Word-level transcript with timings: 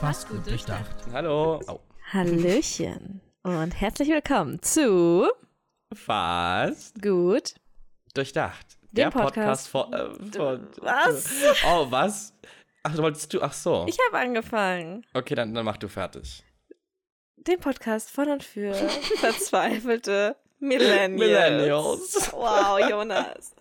Fast 0.00 0.28
gut 0.28 0.46
durchdacht. 0.46 0.94
Hallo. 1.12 1.60
Au. 1.66 1.80
Hallöchen 2.12 3.20
und 3.42 3.70
herzlich 3.80 4.08
willkommen 4.08 4.60
zu 4.62 5.28
Fast 5.94 7.00
Gut. 7.02 7.54
durchdacht. 8.14 8.78
Dem 8.92 8.94
Der 8.94 9.10
Podcast, 9.10 9.70
Podcast. 9.70 9.70
von, 9.70 9.92
äh, 9.92 10.32
von. 10.36 10.68
Was? 10.80 11.28
Oh, 11.66 11.86
was? 11.90 12.32
Ach, 12.82 12.94
du 12.94 13.02
wolltest 13.02 13.32
du. 13.32 13.42
Ach 13.42 13.52
so. 13.52 13.84
Ich 13.88 13.98
habe 14.06 14.18
angefangen. 14.18 15.04
Okay, 15.14 15.34
dann, 15.34 15.54
dann 15.54 15.64
mach 15.64 15.76
du 15.76 15.88
fertig. 15.88 16.42
Den 17.36 17.60
Podcast 17.60 18.10
von 18.10 18.28
und 18.30 18.44
für 18.44 18.74
verzweifelte 18.74 20.36
Millennials. 20.58 21.18
Millennials. 21.20 22.32
Wow, 22.32 22.78
Jonas. 22.88 23.54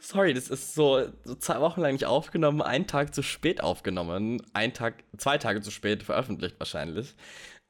Sorry, 0.00 0.34
das 0.34 0.48
ist 0.48 0.74
so, 0.74 1.08
so 1.24 1.34
zwei 1.34 1.60
Wochen 1.60 1.80
lang 1.80 1.92
nicht 1.92 2.06
aufgenommen, 2.06 2.62
einen 2.62 2.86
Tag 2.86 3.14
zu 3.14 3.22
spät 3.22 3.62
aufgenommen, 3.62 4.42
ein 4.52 4.72
Tag, 4.72 5.04
zwei 5.16 5.38
Tage 5.38 5.60
zu 5.60 5.70
spät 5.70 6.02
veröffentlicht 6.02 6.56
wahrscheinlich. 6.58 7.14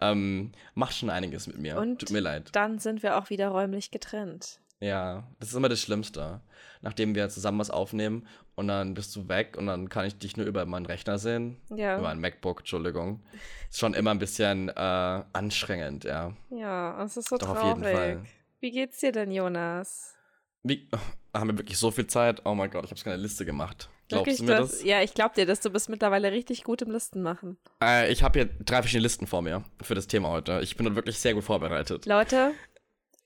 Ähm, 0.01 0.53
macht 0.75 0.95
schon 0.97 1.11
einiges 1.11 1.47
mit 1.47 1.59
mir. 1.59 1.77
Und 1.77 2.01
Tut 2.01 2.11
mir 2.11 2.21
leid. 2.21 2.49
Dann 2.53 2.79
sind 2.79 3.03
wir 3.03 3.19
auch 3.19 3.29
wieder 3.31 3.49
räumlich 3.49 3.91
getrennt. 3.91 4.61
Ja, 4.81 5.29
das 5.39 5.51
ist 5.51 5.55
immer 5.55 5.69
das 5.69 5.81
Schlimmste. 5.83 6.41
Nachdem 6.81 7.15
wir 7.15 7.29
zusammen 7.29 7.59
was 7.59 7.69
aufnehmen 7.71 8.27
und 8.55 8.69
dann 8.69 8.95
bist 8.95 9.15
du 9.15 9.29
weg 9.29 9.57
und 9.59 9.67
dann 9.67 9.91
kann 9.91 10.07
ich 10.07 10.19
dich 10.19 10.39
nur 10.39 10.47
über 10.47 10.65
meinen 10.65 10.87
Rechner 10.87 11.19
sehen. 11.19 11.61
Ja. 11.69 11.99
Über 11.99 12.09
ein 12.09 12.19
MacBook, 12.19 12.61
Entschuldigung. 12.61 13.21
Ist 13.69 13.79
schon 13.79 13.93
immer 13.93 14.11
ein 14.13 14.19
bisschen 14.19 14.71
äh, 14.71 14.73
anstrengend, 14.73 16.05
ja. 16.05 16.35
Ja, 16.49 17.05
es 17.05 17.19
ist 17.19 17.29
so 17.29 17.37
Doch, 17.37 17.51
auf 17.51 17.59
traurig. 17.59 17.85
jeden 17.85 17.97
Fall. 17.97 18.23
Wie 18.61 18.71
geht's 18.71 19.01
dir 19.01 19.13
denn, 19.13 19.31
Jonas? 19.31 20.15
Wie, 20.63 20.89
haben 21.35 21.51
wir 21.51 21.59
wirklich 21.59 21.79
so 21.79 21.91
viel 21.91 22.07
Zeit? 22.07 22.43
Oh 22.45 22.55
mein 22.55 22.71
Gott, 22.71 22.85
ich 22.85 22.91
habe 22.91 23.01
keine 23.01 23.17
Liste 23.17 23.45
gemacht. 23.45 23.89
Glaubst 24.09 24.27
Wirklich, 24.27 24.39
du 24.39 24.45
mir 24.45 24.59
das? 24.59 24.83
Ja, 24.83 25.03
ich 25.03 25.15
glaub 25.15 25.35
dir, 25.35 25.47
dass 25.47 25.61
du 25.61 25.71
bist 25.71 25.89
mittlerweile 25.89 26.33
richtig 26.33 26.65
gut 26.65 26.83
im 26.83 26.91
Listen 26.91 27.23
machen. 27.23 27.59
Äh, 27.83 28.11
ich 28.11 28.25
habe 28.25 28.41
hier 28.41 28.51
drei 28.65 28.83
verschiedene 28.83 29.05
Listen 29.05 29.29
vor 29.29 29.41
mir 29.41 29.63
für 29.81 29.95
das 29.95 30.09
Thema 30.09 30.31
heute. 30.31 30.61
Ich 30.63 30.77
bin 30.77 30.97
wirklich 30.97 31.19
sehr 31.19 31.35
gut 31.35 31.45
vorbereitet. 31.45 32.07
Leute, 32.07 32.53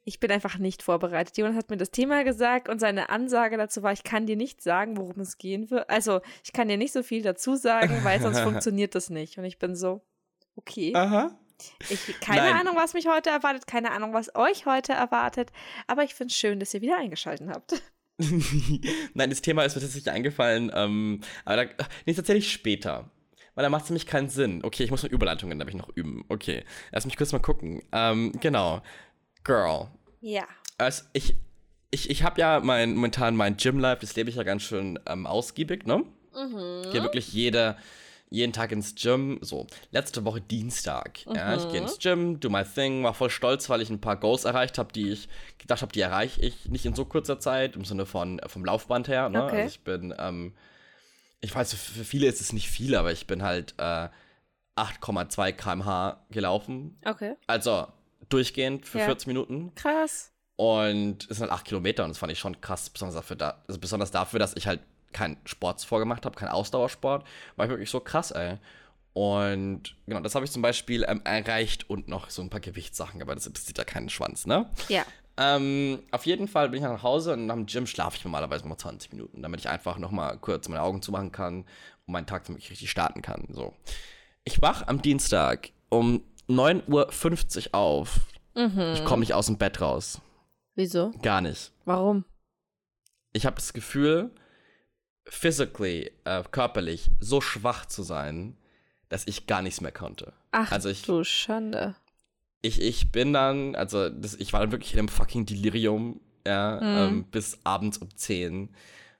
ich 0.05 0.21
bin 0.21 0.31
einfach 0.31 0.59
nicht 0.59 0.83
vorbereitet. 0.83 1.39
Jonas 1.39 1.57
hat 1.57 1.71
mir 1.71 1.79
das 1.79 1.91
Thema 1.91 2.23
gesagt 2.25 2.69
und 2.69 2.79
seine 2.79 3.09
Ansage 3.09 3.57
dazu 3.57 3.83
war, 3.83 3.93
ich 3.93 4.05
kann 4.05 4.27
dir 4.27 4.37
nicht 4.37 4.63
sagen, 4.63 4.99
worum 4.99 5.21
es 5.21 5.39
gehen 5.39 5.71
wird. 5.71 5.89
Also, 5.89 6.21
ich 6.45 6.53
kann 6.53 6.69
dir 6.69 6.77
nicht 6.77 6.93
so 6.93 7.03
viel 7.03 7.23
dazu 7.23 7.57
sagen, 7.57 8.01
weil 8.05 8.21
sonst 8.21 8.41
funktioniert 8.43 8.95
das 8.95 9.09
nicht. 9.09 9.39
Und 9.39 9.45
ich 9.45 9.59
bin 9.59 9.75
so, 9.75 10.03
okay. 10.57 10.93
Aha. 10.95 11.39
Ich, 11.89 12.21
keine 12.21 12.43
Nein. 12.43 12.61
Ahnung, 12.61 12.77
was 12.77 12.93
mich 12.93 13.07
heute 13.07 13.31
erwartet, 13.31 13.67
keine 13.67 13.93
Ahnung, 13.93 14.13
was 14.13 14.35
euch 14.35 14.67
heute 14.67 14.93
erwartet. 14.93 15.51
Aber 15.87 16.03
ich 16.03 16.15
finde 16.15 16.33
es 16.33 16.37
schön, 16.37 16.61
dass 16.61 16.75
ihr 16.75 16.83
wieder 16.83 16.99
eingeschaltet 16.99 17.49
habt. 17.49 17.81
Nein, 19.15 19.31
das 19.31 19.43
Thema 19.43 19.65
ist 19.65 19.75
mir 19.75 19.83
tatsächlich 19.83 20.13
eingefallen, 20.13 20.71
ähm, 20.75 21.21
aber 21.45 21.65
da, 21.65 21.73
nee, 22.07 22.15
tatsächlich 22.15 22.53
später. 22.53 23.11
Weil 23.55 23.63
da 23.63 23.71
macht 23.71 23.85
es 23.85 23.91
nämlich 23.91 24.07
keinen 24.07 24.29
Sinn. 24.29 24.65
Okay, 24.65 24.83
ich 24.85 24.91
muss 24.91 25.03
mit 25.03 25.13
Überleitungen 25.13 25.59
nämlich 25.59 25.77
noch 25.77 25.89
üben. 25.95 26.25
Okay, 26.29 26.65
lass 26.93 27.05
mich 27.05 27.17
kurz 27.17 27.33
mal 27.33 27.39
gucken. 27.39 27.83
Ähm, 27.93 28.33
genau. 28.41 28.83
Girl. 29.45 29.89
Ja. 30.21 30.45
Also 30.79 31.05
ich, 31.13 31.37
ich, 31.91 32.11
ich 32.11 32.23
habe 32.25 32.41
ja 32.41 32.61
mein, 32.61 32.95
momentan 32.95 33.37
mein 33.37 33.57
Gym-Life, 33.57 34.01
das 34.01 34.17
lebe 34.17 34.31
ich 34.31 34.37
ja 34.37 34.43
ganz 34.43 34.63
schön 34.63 34.99
ähm, 35.07 35.27
ausgiebig, 35.27 35.87
ne? 35.87 36.05
Mhm. 36.35 36.91
Gehe 36.91 37.03
wirklich 37.03 37.33
jede, 37.33 37.77
jeden 38.31 38.53
Tag 38.53 38.73
ins 38.73 38.95
Gym. 38.95 39.39
So, 39.43 39.67
letzte 39.91 40.25
Woche 40.25 40.41
Dienstag. 40.41 41.25
Ja, 41.27 41.55
ich 41.55 41.69
gehe 41.71 41.81
ins 41.81 41.99
Gym, 41.99 42.41
do 42.41 42.51
my 42.51 42.65
thing, 42.65 43.05
war 43.05 43.15
voll 43.15 43.31
stolz, 43.31 43.69
weil 43.71 43.81
ich 43.81 43.91
ein 43.91 44.01
paar 44.01 44.17
Goals 44.17 44.45
erreicht 44.45 44.79
habe, 44.79 44.93
die 44.93 45.11
ich 45.11 45.29
gedacht 45.59 45.83
habe, 45.83 45.93
die 45.93 46.01
erreiche 46.01 46.41
ich 46.41 46.69
nicht 46.69 46.85
in 46.87 46.95
so 46.95 47.05
kurzer 47.05 47.39
Zeit, 47.39 47.77
im 47.77 47.85
Sinne 47.85 48.07
von 48.07 48.39
äh, 48.41 48.49
vom 48.49 48.65
Laufband 48.65 49.09
her. 49.09 49.29
Ne? 49.29 49.45
Okay. 49.45 49.57
Also 49.63 49.69
ich 49.69 49.81
bin, 49.85 50.15
ähm, 50.19 50.55
ich 51.41 51.55
weiß, 51.55 51.75
für 51.75 52.05
viele 52.05 52.27
ist 52.27 52.41
es 52.41 52.53
nicht 52.53 52.69
viel, 52.69 52.97
aber 52.97 53.13
ich 53.13 53.27
bin 53.27 53.43
halt 53.43 53.75
äh, 53.79 54.09
8,2 54.77 55.53
km/h 55.53 56.25
gelaufen. 56.31 56.99
Okay. 57.05 57.37
Also 57.47 57.87
durchgehend 58.29 58.87
für 58.87 58.99
Ja. 58.99 59.05
40 59.07 59.29
Minuten. 59.29 59.75
Krass. 59.75 60.33
Und 60.57 61.25
es 61.31 61.37
sind 61.37 61.41
halt 61.43 61.53
8 61.53 61.65
Kilometer 61.67 62.05
und 62.05 62.11
das 62.11 62.19
fand 62.19 62.33
ich 62.33 62.39
schon 62.39 62.61
krass, 62.61 62.89
besonders 62.91 63.17
dafür, 63.17 63.37
da, 63.37 63.63
also 63.67 63.81
besonders 63.81 64.11
dafür 64.13 64.39
dass 64.39 64.55
ich 64.57 64.67
halt 64.67 64.81
keinen 65.15 65.39
Sport 65.47 65.83
vorgemacht 65.83 66.27
habe, 66.27 66.37
keinen 66.37 66.51
Ausdauersport. 66.51 67.25
War 67.57 67.65
ich 67.65 67.71
wirklich 67.71 67.91
so 67.91 68.01
krass, 68.01 68.31
ey. 68.31 68.59
Und 69.15 69.95
genau, 70.07 70.21
das 70.21 70.35
habe 70.35 70.45
ich 70.45 70.51
zum 70.51 70.61
Beispiel 70.61 71.07
ähm, 71.09 71.23
erreicht 71.25 71.89
und 71.89 72.09
noch 72.09 72.31
so 72.31 72.43
ein 72.43 72.51
paar 72.51 72.61
Gewichtssachen, 72.61 73.23
aber 73.23 73.35
das 73.35 73.47
interessiert 73.47 73.79
ja 73.79 73.85
keinen 73.85 74.11
Schwanz, 74.11 74.45
ne? 74.45 74.69
Ja. 74.89 75.05
Ähm, 75.37 76.01
auf 76.11 76.27
jeden 76.27 76.49
Fall 76.49 76.69
bin 76.69 76.83
ich 76.83 76.89
nach 76.89 77.03
Hause 77.03 77.33
und 77.33 77.47
nach 77.47 77.55
dem 77.55 77.67
Gym 77.67 77.87
schlafe 77.87 78.17
ich 78.17 78.25
normalerweise 78.25 78.67
mal 78.67 78.77
20 78.77 79.13
Minuten, 79.13 79.43
damit 79.43 79.61
ich 79.61 79.69
einfach 79.69 79.99
noch 79.99 80.11
mal 80.11 80.37
kurz 80.39 80.69
meine 80.69 80.83
Augen 80.83 81.01
zumachen 81.01 81.33
kann 81.33 81.61
und 82.07 82.13
meinen 82.13 82.27
Tag 82.27 82.49
wirklich 82.49 82.71
richtig 82.71 82.91
starten 82.91 83.23
kann. 83.23 83.47
So. 83.51 83.73
Ich 84.45 84.61
wach 84.63 84.87
am 84.87 85.01
Dienstag 85.01 85.71
um 85.89 86.23
9.50 86.49 87.69
Uhr 87.69 87.75
auf. 87.75 88.21
Ich 88.55 89.05
komme 89.05 89.21
nicht 89.21 89.35
aus 89.35 89.47
dem 89.47 89.59
Bett 89.59 89.81
raus. 89.81 90.21
Wieso? 90.77 91.11
Gar 91.23 91.41
nicht. 91.41 91.73
Warum? 91.85 92.25
Ich 93.33 93.47
habe 93.47 93.57
das 93.57 93.73
Gefühl, 93.73 94.31
physically, 95.27 96.11
äh, 96.25 96.43
körperlich, 96.51 97.11
so 97.21 97.41
schwach 97.41 97.87
zu 97.87 98.03
sein, 98.03 98.57
dass 99.09 99.27
ich 99.27 99.47
gar 99.47 99.63
nichts 99.63 99.81
mehr 99.81 99.93
konnte. 99.93 100.33
Ach, 100.53 100.71
Also 100.73 100.89
ich- 100.89 101.03
du 101.03 101.25
Schande. 101.25 101.95
Ich, 102.63 102.81
ich 102.81 103.13
bin 103.13 103.33
dann, 103.33 103.75
also 103.77 104.09
das, 104.09 104.35
ich 104.37 104.53
war 104.53 104.61
dann 104.61 104.73
wirklich 104.73 104.93
in 104.95 104.99
einem 104.99 105.09
fucking 105.09 105.45
Delirium, 105.47 106.21
ja, 106.47 106.77
Mhm. 106.81 107.15
ähm, 107.17 107.25
bis 107.31 107.59
abends 107.65 107.99
um 107.99 108.15
10. 108.17 108.71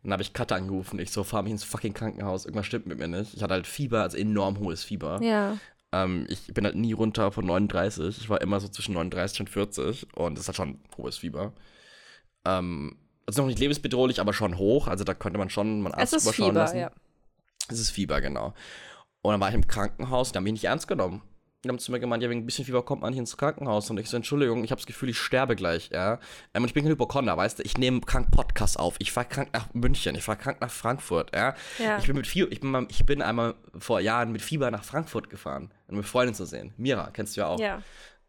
Dann 0.03 0.13
habe 0.13 0.23
ich 0.23 0.33
Katha 0.35 0.57
angerufen. 0.57 0.99
Ich 0.99 1.11
so, 1.11 1.25
fahr 1.25 1.43
mich 1.43 1.53
ins 1.53 1.65
fucking 1.65 1.95
Krankenhaus. 1.95 2.45
Irgendwas 2.45 2.67
stimmt 2.67 2.87
mit 2.87 2.99
mir 2.99 3.09
nicht. 3.09 3.35
Ich 3.35 3.43
hatte 3.43 3.55
halt 3.55 3.67
Fieber, 3.67 4.03
also 4.03 4.17
enorm 4.19 4.59
hohes 4.59 4.85
Fieber. 4.85 5.21
Ja. 5.23 5.57
Ähm, 5.93 6.27
ich 6.29 6.53
bin 6.53 6.65
halt 6.65 6.75
nie 6.77 6.93
runter 6.93 7.33
von 7.33 7.47
39. 7.47 8.19
Ich 8.19 8.29
war 8.29 8.41
immer 8.43 8.61
so 8.61 8.69
zwischen 8.69 8.93
39 8.95 9.41
und 9.41 9.49
40 9.51 10.07
und 10.15 10.37
das 10.39 10.49
hat 10.49 10.57
schon 10.57 10.81
hohes 10.99 11.19
Fieber. 11.19 11.53
Ähm, 12.45 12.97
also 13.27 13.43
noch 13.43 13.49
nicht 13.49 13.59
lebensbedrohlich, 13.59 14.21
aber 14.21 14.33
schon 14.33 14.59
hoch. 14.59 14.89
Also 14.89 15.05
da 15.05 15.15
könnte 15.15 15.39
man 15.39 15.51
schon 15.51 15.81
mal 15.81 15.93
einen 15.93 16.03
Es 16.03 16.13
Arzt 16.13 16.27
ist 16.27 16.35
Fieber, 16.35 16.53
lassen. 16.53 16.79
ja. 16.79 16.91
Es 17.69 17.79
ist 17.81 17.91
Fieber, 17.91 18.21
genau. 18.21 18.55
Und 19.23 19.33
dann 19.33 19.41
war 19.41 19.49
ich 19.49 19.55
im 19.55 19.67
Krankenhaus, 19.67 20.33
die 20.33 20.37
haben 20.37 20.45
mich 20.45 20.53
nicht 20.53 20.65
ernst 20.65 20.87
genommen. 20.87 21.23
Die 21.65 21.71
haben 21.71 21.79
zu 21.79 21.93
mir 21.93 21.99
gemeint, 21.99 22.23
ja, 22.23 22.29
wegen 22.29 22.43
ein 22.43 22.45
bisschen 22.47 22.67
Fieber 22.67 22.83
kommt 22.85 23.01
man 23.01 23.15
hier 23.15 23.21
ins 23.21 23.39
Krankenhaus. 23.39 23.89
Und 23.89 23.99
ich 23.99 24.11
so, 24.11 24.19
Entschuldigung, 24.19 24.65
ich 24.65 24.71
habe 24.71 24.79
das 24.83 24.87
Gefühl, 24.87 25.09
ich 25.09 25.17
sterbe 25.17 25.57
gleich, 25.57 25.89
ja. 25.91 26.19
Ähm, 26.53 26.63
und 26.63 26.67
ich 26.69 26.75
bin 26.75 26.85
kein 26.85 26.93
Hypochonder, 26.93 27.35
weißt 27.39 27.59
du, 27.61 27.63
ich 27.63 27.79
nehme 27.79 28.03
krank 28.03 28.31
Podcast 28.31 28.79
auf. 28.79 28.97
Ich 28.99 29.13
fahre 29.13 29.27
krank 29.27 29.49
nach 29.55 29.73
München, 29.73 30.15
ich 30.15 30.23
fahre 30.23 30.37
krank 30.37 30.61
nach 30.61 30.71
Frankfurt, 30.71 31.35
ja. 31.35 31.55
Ja. 31.79 31.97
Ich 31.97 32.07
bin 32.07 32.17
mit 32.17 32.27
Fieber, 32.27 32.53
ich 32.53 32.61
bin, 32.61 32.71
mal, 32.71 32.87
ich 32.91 33.07
bin 33.07 33.23
einmal 33.23 33.55
vor 33.79 34.01
Jahren 34.01 34.31
mit 34.31 34.43
Fieber 34.43 34.71
nach 34.71 34.85
Frankfurt 34.85 35.31
gefahren, 35.31 35.73
um 35.89 35.97
mit 35.97 36.05
Freundin 36.05 36.35
zu 36.35 36.45
sehen. 36.45 36.75
Mira, 36.77 37.09
kennst 37.15 37.35
du 37.35 37.41
ja 37.41 37.47
auch. 37.47 37.59
Ja. 37.59 37.81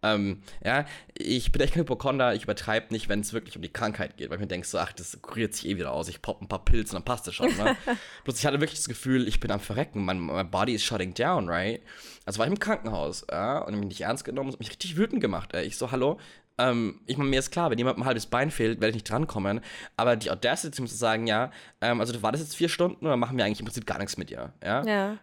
Ähm, 0.05 0.41
ja, 0.63 0.85
ich 1.15 1.51
bin 1.51 1.61
echt 1.61 1.73
kein 1.73 1.81
Hypochonder, 1.81 2.35
ich 2.35 2.43
übertreibe 2.43 2.93
nicht, 2.93 3.09
wenn 3.09 3.21
es 3.21 3.33
wirklich 3.33 3.55
um 3.55 3.63
die 3.63 3.73
Krankheit 3.73 4.17
geht, 4.17 4.29
weil 4.29 4.35
ich 4.35 4.41
mir 4.41 4.47
denke 4.47 4.67
so, 4.67 4.77
ach, 4.77 4.93
das 4.93 5.19
kuriert 5.21 5.55
sich 5.55 5.67
eh 5.67 5.77
wieder 5.77 5.91
aus, 5.91 6.07
ich 6.09 6.21
pop 6.21 6.41
ein 6.41 6.47
paar 6.47 6.63
Pilze 6.63 6.95
und 6.95 7.01
dann 7.01 7.05
passt 7.05 7.27
es 7.27 7.33
schon, 7.33 7.47
ne? 7.57 7.75
Bloß 8.23 8.37
ich 8.37 8.45
hatte 8.45 8.61
wirklich 8.61 8.79
das 8.79 8.87
Gefühl, 8.87 9.27
ich 9.27 9.39
bin 9.39 9.49
am 9.49 9.59
Verrecken, 9.59 10.05
mein, 10.05 10.19
mein 10.19 10.51
Body 10.51 10.75
is 10.75 10.83
shutting 10.83 11.15
down, 11.15 11.49
right? 11.49 11.81
Also 12.25 12.37
war 12.37 12.45
ich 12.45 12.51
im 12.51 12.59
Krankenhaus, 12.59 13.25
ja, 13.31 13.59
und 13.59 13.79
mich 13.79 13.87
nicht 13.87 14.01
ernst 14.01 14.25
genommen, 14.25 14.51
und 14.51 14.59
mich 14.59 14.69
richtig 14.69 14.95
wütend 14.95 15.21
gemacht, 15.21 15.55
ey. 15.55 15.65
Ich 15.65 15.77
so, 15.77 15.89
hallo, 15.91 16.19
ähm, 16.57 17.01
ich 17.05 17.17
meine, 17.17 17.29
mir 17.29 17.39
ist 17.39 17.51
klar, 17.51 17.71
wenn 17.71 17.77
jemand 17.77 17.97
ein 17.97 18.05
halbes 18.05 18.27
Bein 18.27 18.51
fehlt, 18.51 18.79
werde 18.79 18.89
ich 18.89 18.95
nicht 18.95 19.09
drankommen, 19.09 19.61
aber 19.97 20.15
die 20.15 20.31
Audacity 20.31 20.85
zu 20.85 20.95
sagen, 20.95 21.27
ja, 21.27 21.51
ähm, 21.81 21.99
also 21.99 22.13
du 22.13 22.21
wartest 22.21 22.43
jetzt 22.43 22.55
vier 22.55 22.69
Stunden 22.69 23.05
und 23.05 23.11
dann 23.11 23.19
machen 23.19 23.37
wir 23.37 23.45
eigentlich 23.45 23.59
im 23.59 23.65
Prinzip 23.65 23.85
gar 23.85 23.97
nichts 23.97 24.17
mit 24.17 24.29
dir, 24.29 24.53
ja? 24.63 24.85
Ja. 24.85 25.17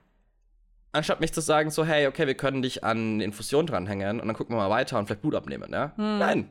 Anstatt 0.92 1.20
mich 1.20 1.32
zu 1.32 1.40
sagen, 1.40 1.70
so, 1.70 1.84
hey, 1.86 2.06
okay, 2.06 2.26
wir 2.26 2.34
können 2.34 2.60
dich 2.62 2.84
an 2.84 3.14
eine 3.14 3.24
Infusion 3.24 3.66
dranhängen 3.66 4.20
und 4.20 4.26
dann 4.26 4.36
gucken 4.36 4.54
wir 4.54 4.60
mal 4.60 4.70
weiter 4.70 4.98
und 4.98 5.06
vielleicht 5.06 5.22
Blut 5.22 5.34
abnehmen, 5.34 5.70
ja? 5.72 5.92
Nein. 5.96 6.48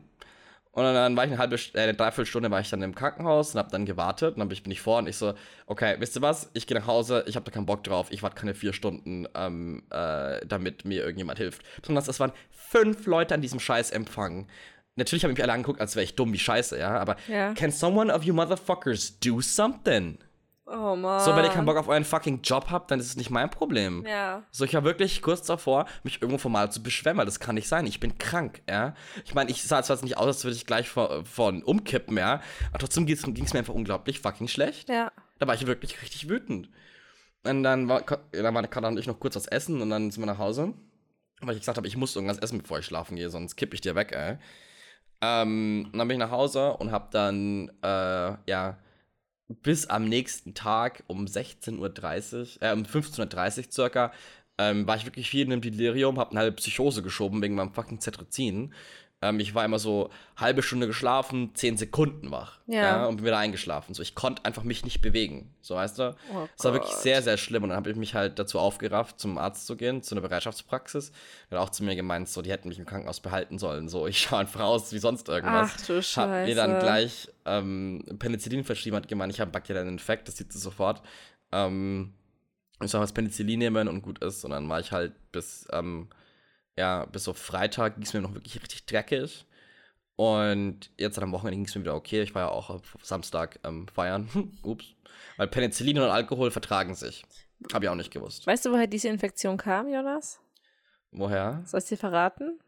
Und 0.73 0.83
dann 0.83 1.17
war 1.17 1.25
ich 1.25 1.31
eine 1.31 1.37
halbe, 1.37 1.57
äh, 1.73 1.79
eine 1.81 1.93
Dreiviertelstunde 1.93 2.49
war 2.49 2.61
ich 2.61 2.69
dann 2.69 2.81
im 2.81 2.95
Krankenhaus 2.95 3.53
und 3.53 3.59
habe 3.59 3.69
dann 3.71 3.85
gewartet 3.85 4.35
und 4.35 4.39
dann 4.39 4.47
bin 4.47 4.71
ich, 4.71 4.81
vor 4.81 4.99
und 4.99 5.07
ich 5.07 5.17
so, 5.17 5.33
okay, 5.67 5.95
wisst 5.99 6.15
ihr 6.15 6.21
was, 6.21 6.49
ich 6.53 6.65
gehe 6.65 6.77
nach 6.79 6.87
Hause, 6.87 7.25
ich 7.27 7.35
habe 7.35 7.43
da 7.43 7.51
keinen 7.51 7.65
Bock 7.65 7.83
drauf, 7.83 8.07
ich 8.09 8.23
warte 8.23 8.37
keine 8.37 8.55
vier 8.55 8.71
Stunden, 8.71 9.27
ähm, 9.35 9.83
äh, 9.91 10.39
damit 10.45 10.85
mir 10.85 11.01
irgendjemand 11.01 11.39
hilft. 11.39 11.61
Besonders 11.81 12.07
es 12.07 12.19
waren 12.21 12.31
fünf 12.51 13.05
Leute 13.05 13.33
an 13.35 13.41
diesem 13.41 13.59
Scheiß 13.59 13.91
Empfang. 13.91 14.47
Natürlich 14.95 15.23
habe 15.23 15.33
ich 15.33 15.37
mich 15.37 15.43
alle 15.43 15.53
angeguckt, 15.53 15.81
als 15.81 15.95
wäre 15.95 16.03
ich 16.05 16.15
dumm 16.15 16.31
wie 16.33 16.39
Scheiße, 16.39 16.79
ja, 16.79 16.97
aber 16.97 17.17
Ja. 17.27 17.53
can 17.53 17.71
someone 17.71 18.11
of 18.13 18.23
you 18.23 18.33
motherfuckers 18.33 19.19
do 19.19 19.41
something? 19.41 20.17
Oh 20.65 20.95
Mann. 20.95 21.19
So, 21.21 21.35
wenn 21.35 21.43
ihr 21.43 21.49
keinen 21.49 21.65
Bock 21.65 21.77
auf 21.77 21.87
euren 21.87 22.05
fucking 22.05 22.41
Job 22.43 22.67
habt, 22.69 22.91
dann 22.91 22.99
ist 22.99 23.07
es 23.07 23.15
nicht 23.17 23.29
mein 23.29 23.49
Problem. 23.49 24.05
Ja. 24.07 24.43
So, 24.51 24.63
ich 24.63 24.73
war 24.73 24.83
wirklich 24.83 25.21
kurz 25.21 25.45
davor, 25.45 25.85
mich 26.03 26.21
irgendwo 26.21 26.37
formal 26.37 26.71
zu 26.71 26.81
beschweren, 26.83 27.17
weil 27.17 27.25
das 27.25 27.39
kann 27.39 27.55
nicht 27.55 27.67
sein. 27.67 27.85
Ich 27.87 27.99
bin 27.99 28.17
krank, 28.17 28.61
ja. 28.69 28.93
Ich 29.25 29.33
meine, 29.33 29.49
ich 29.49 29.63
sah 29.63 29.83
zwar 29.83 30.01
nicht 30.03 30.17
aus, 30.17 30.27
als 30.27 30.43
würde 30.43 30.55
ich 30.55 30.65
gleich 30.65 30.87
von 30.87 31.63
umkippen, 31.63 32.17
ja. 32.17 32.41
Aber 32.69 32.79
trotzdem 32.79 33.05
ging 33.05 33.43
es 33.43 33.53
mir 33.53 33.59
einfach 33.59 33.73
unglaublich 33.73 34.19
fucking 34.19 34.47
schlecht. 34.47 34.87
Ja. 34.89 35.11
Da 35.39 35.47
war 35.47 35.55
ich 35.55 35.65
wirklich 35.65 36.01
richtig 36.01 36.29
wütend. 36.29 36.69
Und 37.43 37.63
dann 37.63 37.89
war, 37.89 38.01
dann 38.31 38.53
war 38.53 38.67
Katha 38.67 38.87
und 38.87 38.99
ich 38.99 39.07
noch 39.07 39.19
kurz 39.19 39.35
was 39.35 39.47
essen 39.47 39.81
und 39.81 39.89
dann 39.89 40.11
sind 40.11 40.21
wir 40.21 40.27
nach 40.27 40.37
Hause. 40.37 40.73
Weil 41.41 41.55
ich 41.55 41.61
gesagt 41.61 41.77
habe, 41.77 41.87
ich 41.87 41.97
muss 41.97 42.15
irgendwas 42.15 42.37
essen, 42.37 42.61
bevor 42.61 42.77
ich 42.77 42.85
schlafen 42.85 43.15
gehe, 43.15 43.31
sonst 43.31 43.55
kipp 43.55 43.73
ich 43.73 43.81
dir 43.81 43.95
weg, 43.95 44.11
ey. 44.11 44.37
Ähm, 45.21 45.89
und 45.91 45.97
dann 45.97 46.07
bin 46.07 46.15
ich 46.15 46.23
nach 46.23 46.31
Hause 46.31 46.73
und 46.77 46.91
hab 46.91 47.09
dann, 47.09 47.71
äh, 47.83 48.35
ja, 48.45 48.77
bis 49.55 49.87
am 49.87 50.07
nächsten 50.07 50.53
Tag 50.53 51.03
um 51.07 51.25
16.30 51.25 51.77
Uhr, 51.79 52.61
äh, 52.61 52.73
um 52.73 52.83
15.30 52.83 53.57
Uhr 53.57 53.71
circa, 53.71 54.11
ähm, 54.57 54.85
war 54.87 54.95
ich 54.95 55.05
wirklich 55.05 55.29
viel 55.29 55.45
in 55.45 55.51
einem 55.51 55.61
Delirium, 55.61 56.19
hab 56.19 56.31
eine 56.31 56.41
halbe 56.41 56.57
Psychose 56.57 57.01
geschoben 57.01 57.41
wegen 57.41 57.55
meinem 57.55 57.73
fucking 57.73 57.99
Cetrizin. 57.99 58.73
Ähm, 59.23 59.39
ich 59.39 59.53
war 59.53 59.63
immer 59.63 59.77
so 59.77 60.09
halbe 60.35 60.63
Stunde 60.63 60.87
geschlafen, 60.87 61.51
zehn 61.53 61.77
Sekunden 61.77 62.31
wach. 62.31 62.57
Ja. 62.65 63.05
und 63.05 63.17
bin 63.17 63.25
wieder 63.25 63.37
eingeschlafen. 63.37 63.93
So, 63.93 64.01
ich 64.01 64.15
konnte 64.15 64.45
einfach 64.45 64.63
mich 64.63 64.83
nicht 64.83 65.01
bewegen. 65.01 65.53
So, 65.61 65.75
weißt 65.75 65.99
du? 65.99 66.15
Oh 66.33 66.47
Es 66.57 66.63
war 66.65 66.73
wirklich 66.73 66.93
sehr, 66.93 67.21
sehr 67.21 67.37
schlimm. 67.37 67.63
Und 67.63 67.69
dann 67.69 67.75
habe 67.77 67.91
ich 67.91 67.95
mich 67.95 68.15
halt 68.15 68.39
dazu 68.39 68.57
aufgerafft, 68.57 69.19
zum 69.19 69.37
Arzt 69.37 69.67
zu 69.67 69.75
gehen, 69.75 70.01
zu 70.01 70.15
einer 70.15 70.21
Bereitschaftspraxis. 70.21 71.11
Hat 71.51 71.59
auch 71.59 71.69
zu 71.69 71.83
mir 71.83 71.95
gemeint, 71.95 72.29
so, 72.29 72.41
die 72.41 72.49
hätten 72.51 72.69
mich 72.69 72.79
im 72.79 72.85
Krankenhaus 72.85 73.19
behalten 73.19 73.59
sollen. 73.59 73.89
So, 73.89 74.07
ich 74.07 74.17
schaue 74.21 74.39
einfach 74.39 74.61
aus 74.61 74.91
wie 74.91 74.99
sonst 74.99 75.29
irgendwas. 75.29 75.71
Ach 75.75 75.85
du 75.85 76.01
Hab 76.01 76.29
mir 76.29 76.55
dann 76.55 76.71
Scheiße. 76.71 76.85
gleich 76.85 77.29
ähm, 77.45 78.03
Penicillin 78.17 78.63
verschrieben, 78.63 78.95
hat 78.95 79.07
gemeint, 79.07 79.31
ich 79.31 79.39
habe 79.39 79.49
einen 79.49 79.53
bakteriellen 79.53 79.87
Infekt, 79.89 80.27
das 80.27 80.37
sieht 80.37 80.51
sie 80.51 80.59
sofort. 80.59 81.01
Ähm, 81.51 82.13
ich 82.83 82.89
soll 82.89 83.01
das 83.01 83.13
Penicillin 83.13 83.59
nehmen 83.59 83.87
und 83.87 84.01
gut 84.01 84.19
ist. 84.23 84.43
Und 84.45 84.51
dann 84.51 84.67
war 84.67 84.79
ich 84.79 84.91
halt 84.91 85.13
bis, 85.31 85.67
ähm, 85.71 86.07
ja, 86.77 87.05
bis 87.05 87.27
auf 87.27 87.37
Freitag 87.37 87.95
ging 87.95 88.03
es 88.03 88.13
mir 88.13 88.21
noch 88.21 88.33
wirklich 88.33 88.61
richtig 88.61 88.85
dreckig. 88.85 89.45
Und 90.15 90.91
jetzt 90.97 91.17
am 91.19 91.31
Wochenende 91.31 91.57
ging 91.57 91.65
es 91.65 91.75
mir 91.75 91.81
wieder 91.81 91.95
okay. 91.95 92.21
Ich 92.21 92.35
war 92.35 92.43
ja 92.43 92.49
auch 92.49 92.69
am 92.69 92.81
Samstag 93.01 93.59
ähm, 93.63 93.87
feiern. 93.87 94.29
Ups. 94.63 94.85
Weil 95.37 95.47
Penicillin 95.47 95.99
und 95.99 96.09
Alkohol 96.09 96.51
vertragen 96.51 96.95
sich. 96.95 97.23
Habe 97.73 97.85
ich 97.85 97.89
auch 97.89 97.95
nicht 97.95 98.11
gewusst. 98.11 98.45
Weißt 98.45 98.65
du, 98.65 98.71
woher 98.71 98.87
diese 98.87 99.07
Infektion 99.07 99.57
kam, 99.57 99.87
Jonas? 99.87 100.39
Woher? 101.11 101.63
Soll 101.65 101.79
ich 101.79 101.87
dir 101.87 101.97
verraten? 101.97 102.59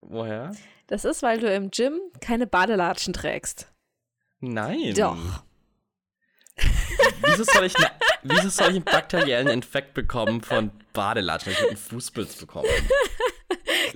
Woher? 0.00 0.52
Das 0.86 1.04
ist, 1.04 1.22
weil 1.22 1.40
du 1.40 1.52
im 1.52 1.70
Gym 1.70 2.00
keine 2.20 2.46
Badelatschen 2.46 3.12
trägst. 3.12 3.70
Nein. 4.40 4.94
Doch. 4.94 5.44
Wieso 7.22 7.44
soll 7.44 7.66
ich, 7.66 7.78
ne, 7.78 7.90
wieso 8.22 8.48
soll 8.48 8.68
ich 8.70 8.76
einen 8.76 8.84
bakteriellen 8.84 9.48
Infekt 9.48 9.94
bekommen 9.94 10.42
von 10.42 10.70
Badelatschen? 10.92 11.52
Ich 11.52 11.66
einen 11.66 11.76
Fußpilz 11.76 12.36
bekommen. 12.36 12.68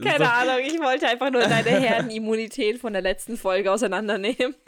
Keine 0.02 0.32
Ahnung, 0.32 0.58
ich 0.64 0.80
wollte 0.80 1.08
einfach 1.08 1.30
nur 1.30 1.42
deine 1.42 1.70
Herdenimmunität 1.70 2.78
von 2.78 2.92
der 2.92 3.02
letzten 3.02 3.36
Folge 3.36 3.70
auseinandernehmen. 3.72 4.54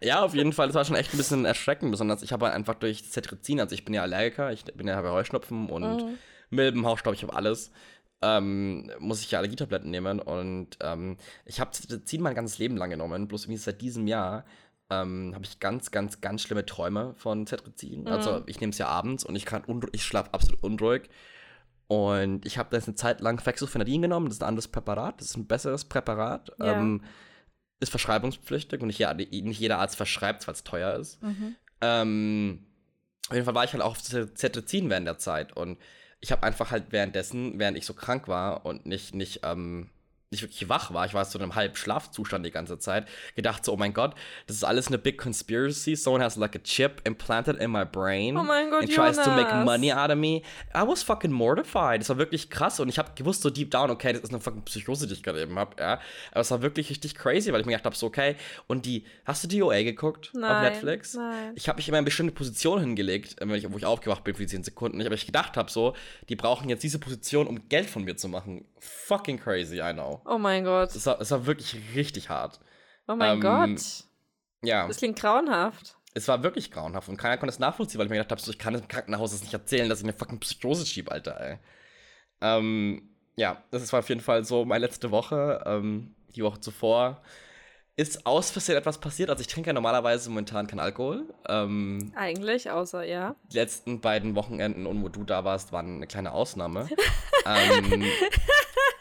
Ja, 0.00 0.22
auf 0.22 0.34
jeden 0.34 0.52
Fall. 0.52 0.66
Das 0.66 0.74
war 0.76 0.84
schon 0.84 0.96
echt 0.96 1.14
ein 1.14 1.16
bisschen 1.16 1.46
erschreckend. 1.46 1.90
Besonders 1.90 2.22
ich 2.22 2.32
habe 2.32 2.52
einfach 2.52 2.74
durch 2.74 3.10
Cetrizin, 3.10 3.58
also 3.60 3.74
ich 3.74 3.86
bin 3.86 3.94
ja 3.94 4.02
Allergiker, 4.02 4.52
ich 4.52 4.64
bin 4.64 4.86
ja 4.86 4.96
habe 4.96 5.10
Heuschnupfen 5.12 5.70
und 5.70 5.96
Mhm. 6.04 6.18
Milben, 6.50 6.86
Hausstaub, 6.86 7.14
ich 7.14 7.22
habe 7.22 7.34
alles. 7.34 7.70
Ähm, 8.22 8.90
muss 8.98 9.22
ich 9.22 9.30
ja 9.30 9.38
Allergietabletten 9.38 9.90
nehmen 9.90 10.20
und 10.20 10.76
ähm, 10.82 11.16
ich 11.46 11.58
habe 11.58 11.72
Cetrizin 11.72 12.20
mein 12.20 12.34
ganzes 12.34 12.58
Leben 12.58 12.76
lang 12.76 12.90
genommen. 12.90 13.28
Bloß 13.28 13.44
irgendwie 13.44 13.58
seit 13.58 13.80
diesem 13.80 14.06
Jahr 14.06 14.44
ähm, 14.90 15.32
habe 15.34 15.44
ich 15.44 15.58
ganz, 15.58 15.90
ganz, 15.90 16.20
ganz 16.20 16.42
schlimme 16.42 16.66
Träume 16.66 17.14
von 17.16 17.46
Cetrizin. 17.46 18.06
Also 18.06 18.42
ich 18.46 18.60
nehme 18.60 18.70
es 18.70 18.78
ja 18.78 18.88
abends 18.88 19.24
und 19.24 19.36
ich 19.36 19.46
kann 19.46 19.62
ich 19.92 20.04
schlafe 20.04 20.32
absolut 20.34 20.62
unruhig. 20.62 21.08
Und 21.86 22.46
ich 22.46 22.56
habe 22.58 22.70
das 22.70 22.86
eine 22.86 22.94
Zeit 22.96 23.20
lang 23.20 23.40
Fexofenadin 23.40 24.02
genommen. 24.02 24.26
Das 24.26 24.36
ist 24.36 24.42
ein 24.42 24.48
anderes 24.48 24.68
Präparat. 24.68 25.20
Das 25.20 25.28
ist 25.28 25.36
ein 25.36 25.46
besseres 25.46 25.84
Präparat. 25.84 26.50
Ja. 26.58 26.72
Ähm, 26.80 27.02
ist 27.80 27.90
verschreibungspflichtig 27.90 28.80
und 28.80 28.86
nicht, 28.86 28.98
jeder- 28.98 29.14
nicht 29.14 29.60
jeder 29.60 29.78
Arzt 29.78 29.96
verschreibt 29.96 30.40
es, 30.40 30.46
weil 30.48 30.54
es 30.54 30.64
teuer 30.64 30.94
ist. 30.94 31.18
Ähm, 31.82 32.66
auf 33.28 33.34
jeden 33.34 33.44
Fall 33.44 33.54
war 33.54 33.64
ich 33.64 33.72
halt 33.72 33.82
auch 33.82 33.90
auf 33.92 34.02
Cetrizin 34.02 34.88
während 34.88 35.06
der 35.06 35.18
Zeit 35.18 35.54
und 35.56 35.78
ich 36.20 36.32
habe 36.32 36.44
einfach 36.44 36.70
halt 36.70 36.84
währenddessen, 36.90 37.58
während 37.58 37.76
ich 37.76 37.84
so 37.84 37.92
krank 37.92 38.28
war 38.28 38.64
und 38.64 38.86
nicht, 38.86 39.14
nicht, 39.14 39.40
ähm, 39.42 39.90
nicht 40.34 40.42
wirklich 40.42 40.68
wach 40.68 40.92
war, 40.92 41.06
ich 41.06 41.14
war 41.14 41.24
so 41.24 41.38
in 41.38 41.42
einem 41.42 41.54
halben 41.54 41.76
Schlafzustand 41.76 42.44
die 42.44 42.50
ganze 42.50 42.78
Zeit, 42.78 43.06
gedacht 43.34 43.64
so, 43.64 43.72
oh 43.72 43.76
mein 43.76 43.94
Gott, 43.94 44.14
das 44.46 44.56
ist 44.56 44.64
alles 44.64 44.88
eine 44.88 44.98
big 44.98 45.18
conspiracy. 45.18 45.96
Someone 45.96 46.22
has 46.22 46.36
like 46.36 46.54
a 46.54 46.58
chip 46.58 47.00
implanted 47.04 47.56
in 47.58 47.70
my 47.70 47.84
brain 47.84 48.36
Oh 48.36 48.42
mein 48.42 48.70
Gott, 48.70 48.82
and 48.82 48.92
tries 48.92 49.16
to 49.16 49.30
make 49.30 49.48
Jonas. 49.48 49.64
money 49.64 49.92
out 49.92 50.10
of 50.10 50.16
me. 50.16 50.42
I 50.74 50.82
was 50.86 51.02
fucking 51.02 51.30
mortified. 51.32 52.00
Das 52.00 52.08
war 52.08 52.18
wirklich 52.18 52.50
krass 52.50 52.80
und 52.80 52.88
ich 52.88 52.98
habe 52.98 53.12
gewusst 53.14 53.42
so 53.42 53.50
deep 53.50 53.70
down, 53.70 53.90
okay, 53.90 54.12
das 54.12 54.22
ist 54.22 54.30
eine 54.30 54.40
fucking 54.40 54.62
Psychose, 54.62 55.06
die 55.06 55.14
ich 55.14 55.22
gerade 55.22 55.40
eben 55.42 55.58
habe, 55.58 55.76
ja. 55.80 56.00
Aber 56.32 56.40
es 56.40 56.50
war 56.50 56.62
wirklich 56.62 56.90
richtig 56.90 57.14
crazy, 57.14 57.52
weil 57.52 57.60
ich 57.60 57.66
mir 57.66 57.72
gedacht 57.72 57.86
habe, 57.86 57.96
so 57.96 58.06
okay. 58.06 58.36
Und 58.66 58.86
die, 58.86 59.04
hast 59.24 59.44
du 59.44 59.48
die 59.48 59.62
OA 59.62 59.82
geguckt 59.82 60.30
auf 60.34 60.40
Nein, 60.40 60.62
Netflix? 60.72 61.14
nein. 61.14 61.52
Ich 61.54 61.68
habe 61.68 61.76
mich 61.76 61.88
immer 61.88 61.98
in 61.98 62.04
bestimmte 62.04 62.32
Position 62.34 62.80
hingelegt, 62.80 63.40
äh, 63.40 63.48
wenn 63.48 63.54
ich, 63.56 63.70
wo 63.70 63.76
ich 63.76 63.86
aufgewacht 63.86 64.24
bin 64.24 64.34
für 64.34 64.42
die 64.42 64.48
10 64.48 64.64
Sekunden. 64.64 65.00
Ich, 65.00 65.06
aber 65.06 65.14
ich 65.14 65.26
gedacht 65.26 65.56
habe 65.56 65.70
so, 65.70 65.94
die 66.28 66.36
brauchen 66.36 66.68
jetzt 66.68 66.82
diese 66.82 66.98
Position, 66.98 67.46
um 67.46 67.68
Geld 67.68 67.88
von 67.88 68.04
mir 68.04 68.16
zu 68.16 68.28
machen. 68.28 68.64
Fucking 68.78 69.38
crazy, 69.38 69.80
I 69.80 69.92
know. 69.92 70.20
Oh 70.24 70.38
mein 70.38 70.64
Gott. 70.64 70.94
Es 70.94 71.06
war, 71.06 71.20
es 71.20 71.30
war 71.30 71.46
wirklich 71.46 71.76
richtig 71.94 72.28
hart. 72.28 72.60
Oh 73.06 73.16
mein 73.16 73.34
ähm, 73.34 73.40
Gott. 73.40 73.80
Ja, 74.62 74.86
Das 74.88 74.96
klingt 74.98 75.18
grauenhaft. 75.18 75.96
es 76.14 76.26
war 76.28 76.42
wirklich 76.42 76.70
grauenhaft 76.70 77.08
und 77.08 77.16
keiner 77.18 77.36
konnte 77.36 77.52
es 77.52 77.58
nachvollziehen, 77.58 77.98
weil 77.98 78.06
ich 78.06 78.10
mir 78.10 78.16
gedacht 78.16 78.30
habe, 78.30 78.40
so, 78.40 78.50
ich 78.50 78.58
kann 78.58 78.74
im 78.74 78.88
Krankenhaus 78.88 79.32
das 79.32 79.42
nicht 79.42 79.52
erzählen, 79.52 79.88
dass 79.88 79.98
ich 79.98 80.04
eine 80.04 80.14
fucking 80.14 80.40
Psychose 80.40 80.86
schieb, 80.86 81.10
Alter, 81.10 81.38
ey. 81.40 81.58
Ähm, 82.40 83.10
ja, 83.36 83.62
das 83.70 83.92
war 83.92 84.00
auf 84.00 84.08
jeden 84.08 84.20
Fall 84.20 84.44
so 84.44 84.64
meine 84.64 84.86
letzte 84.86 85.10
Woche. 85.10 85.62
Ähm, 85.66 86.14
die 86.34 86.42
Woche 86.42 86.60
zuvor 86.60 87.22
ist 87.96 88.26
aus 88.26 88.50
Versehen 88.50 88.76
etwas 88.76 88.98
passiert. 88.98 89.30
Also 89.30 89.40
ich 89.40 89.46
trinke 89.46 89.68
ja 89.68 89.72
normalerweise 89.74 90.28
momentan 90.28 90.66
keinen 90.66 90.80
Alkohol. 90.80 91.32
Ähm, 91.48 92.12
Eigentlich, 92.16 92.70
außer, 92.70 93.04
ja. 93.04 93.36
die 93.52 93.56
letzten 93.56 94.00
beiden 94.00 94.34
Wochenenden 94.34 94.86
und 94.86 95.02
wo 95.02 95.08
du 95.08 95.22
da 95.24 95.44
warst, 95.44 95.72
waren 95.72 95.96
eine 95.96 96.06
kleine 96.06 96.32
Ausnahme. 96.32 96.88
ähm, 97.46 98.04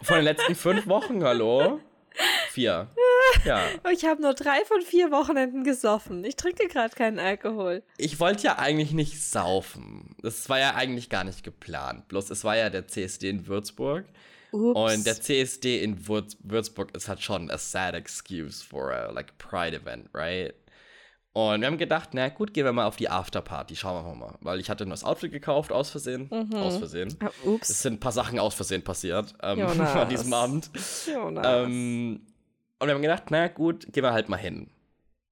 von 0.03 0.17
den 0.17 0.25
letzten 0.25 0.55
fünf 0.55 0.87
Wochen, 0.87 1.23
hallo? 1.23 1.79
Vier. 2.49 2.87
Ja. 3.45 3.63
Oh, 3.83 3.89
Ich 3.89 4.05
habe 4.05 4.21
nur 4.21 4.35
drei 4.35 4.63
von 4.65 4.81
vier 4.81 5.09
Wochenenden 5.09 5.63
gesoffen. 5.63 6.23
Ich 6.23 6.35
trinke 6.35 6.67
gerade 6.67 6.95
keinen 6.95 7.17
Alkohol. 7.17 7.81
Ich 7.97 8.19
wollte 8.19 8.43
ja 8.43 8.59
eigentlich 8.59 8.91
nicht 8.91 9.23
saufen. 9.23 10.15
Das 10.21 10.47
war 10.49 10.59
ja 10.59 10.75
eigentlich 10.75 11.09
gar 11.09 11.23
nicht 11.23 11.43
geplant. 11.43 12.07
Bloß 12.09 12.29
es 12.29 12.43
war 12.43 12.55
ja 12.55 12.69
der 12.69 12.87
CSD 12.87 13.29
in 13.29 13.47
Würzburg. 13.47 14.05
Ups. 14.53 14.79
Und 14.95 15.05
der 15.05 15.19
CSD 15.19 15.83
in 15.83 16.07
Würz 16.07 16.37
Würzburg 16.43 16.95
ist 16.95 17.07
halt 17.09 17.21
schon 17.21 17.49
a 17.51 17.57
sad 17.57 17.95
excuse 17.95 18.63
for 18.63 18.91
a 18.93 19.11
like 19.11 19.37
pride 19.37 19.75
event, 19.75 20.09
right? 20.13 20.53
Und 21.35 21.61
wir 21.61 21.67
haben 21.67 21.79
gedacht, 21.79 22.09
na 22.13 22.29
gut, 22.29 22.53
gehen 22.53 22.63
wir 22.63 22.73
mal 22.73 22.85
auf 22.85 22.95
die 22.95 23.09
Afterparty, 23.09 23.75
schauen 23.75 24.05
wir 24.05 24.13
mal. 24.15 24.37
Weil 24.41 24.59
ich 24.59 24.69
hatte 24.69 24.85
ein 24.85 24.89
neues 24.89 25.03
Outfit 25.03 25.31
gekauft, 25.31 25.71
aus 25.71 25.89
Versehen. 25.89 26.29
Aus 26.53 26.77
Versehen. 26.77 27.17
Ah, 27.21 27.29
Es 27.41 27.47
ups. 27.47 27.81
sind 27.81 27.93
ein 27.95 27.99
paar 27.99 28.11
Sachen 28.11 28.37
aus 28.37 28.53
Versehen 28.53 28.83
passiert 28.83 29.33
ähm, 29.41 29.59
an 29.81 30.09
diesem 30.09 30.31
Abend. 30.31 30.69
Jonas. 31.11 31.45
Ähm, 31.65 32.21
und 32.77 32.87
wir 32.87 32.93
haben 32.93 33.01
gedacht, 33.01 33.23
na 33.31 33.47
gut, 33.47 33.91
gehen 33.91 34.03
wir 34.03 34.13
halt 34.13 34.29
mal 34.29 34.37
hin. 34.37 34.69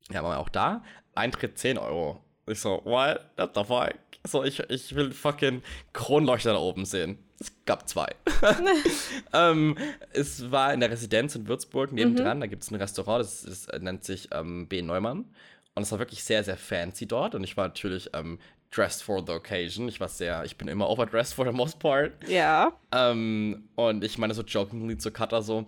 Ja, 0.09 0.23
waren 0.23 0.31
wir 0.31 0.39
auch 0.39 0.50
da. 0.50 0.83
Eintritt 1.13 1.59
10 1.59 1.77
Euro. 1.77 2.19
Ich 2.47 2.59
so, 2.59 2.81
what? 2.83 3.19
What 3.38 3.51
the 3.53 3.63
fuck? 3.63 3.94
So, 4.25 4.44
ich, 4.44 4.59
ich 4.69 4.95
will 4.95 5.12
fucking 5.12 5.63
Kronleuchter 5.94 6.53
da 6.53 6.59
oben 6.59 6.85
sehen. 6.85 7.18
Es 7.39 7.51
gab 7.65 7.90
zwei. 7.90 8.07
ähm, 9.33 9.75
es 10.13 10.51
war 10.51 10.73
in 10.73 10.80
der 10.80 10.92
Residenz 10.92 11.35
in 11.35 11.47
Würzburg 11.47 11.92
nebendran. 11.92 12.40
Da 12.40 12.45
gibt 12.45 12.61
es 12.61 12.69
ein 12.69 12.75
Restaurant, 12.75 13.23
das, 13.23 13.42
das 13.42 13.68
nennt 13.81 14.04
sich 14.04 14.30
ähm, 14.31 14.68
B. 14.68 14.83
Neumann. 14.83 15.25
Und 15.73 15.83
es 15.83 15.92
war 15.92 15.99
wirklich 15.99 16.23
sehr, 16.23 16.44
sehr 16.44 16.57
fancy 16.57 17.07
dort. 17.07 17.33
Und 17.33 17.44
ich 17.44 17.57
war 17.57 17.68
natürlich 17.68 18.09
ähm, 18.13 18.37
dressed 18.69 19.01
for 19.01 19.23
the 19.25 19.33
occasion. 19.33 19.87
Ich 19.87 19.99
war 19.99 20.07
sehr, 20.07 20.44
ich 20.45 20.57
bin 20.57 20.68
immer 20.68 20.90
overdressed 20.90 21.33
for 21.33 21.45
the 21.45 21.51
most 21.51 21.80
part. 21.80 22.11
ja. 22.28 22.71
Ähm, 22.92 23.69
und 23.75 24.04
ich 24.04 24.18
meine 24.18 24.33
so 24.33 24.44
jokingly 24.44 24.97
zu 24.97 25.11
Cutter 25.11 25.42
so, 25.42 25.66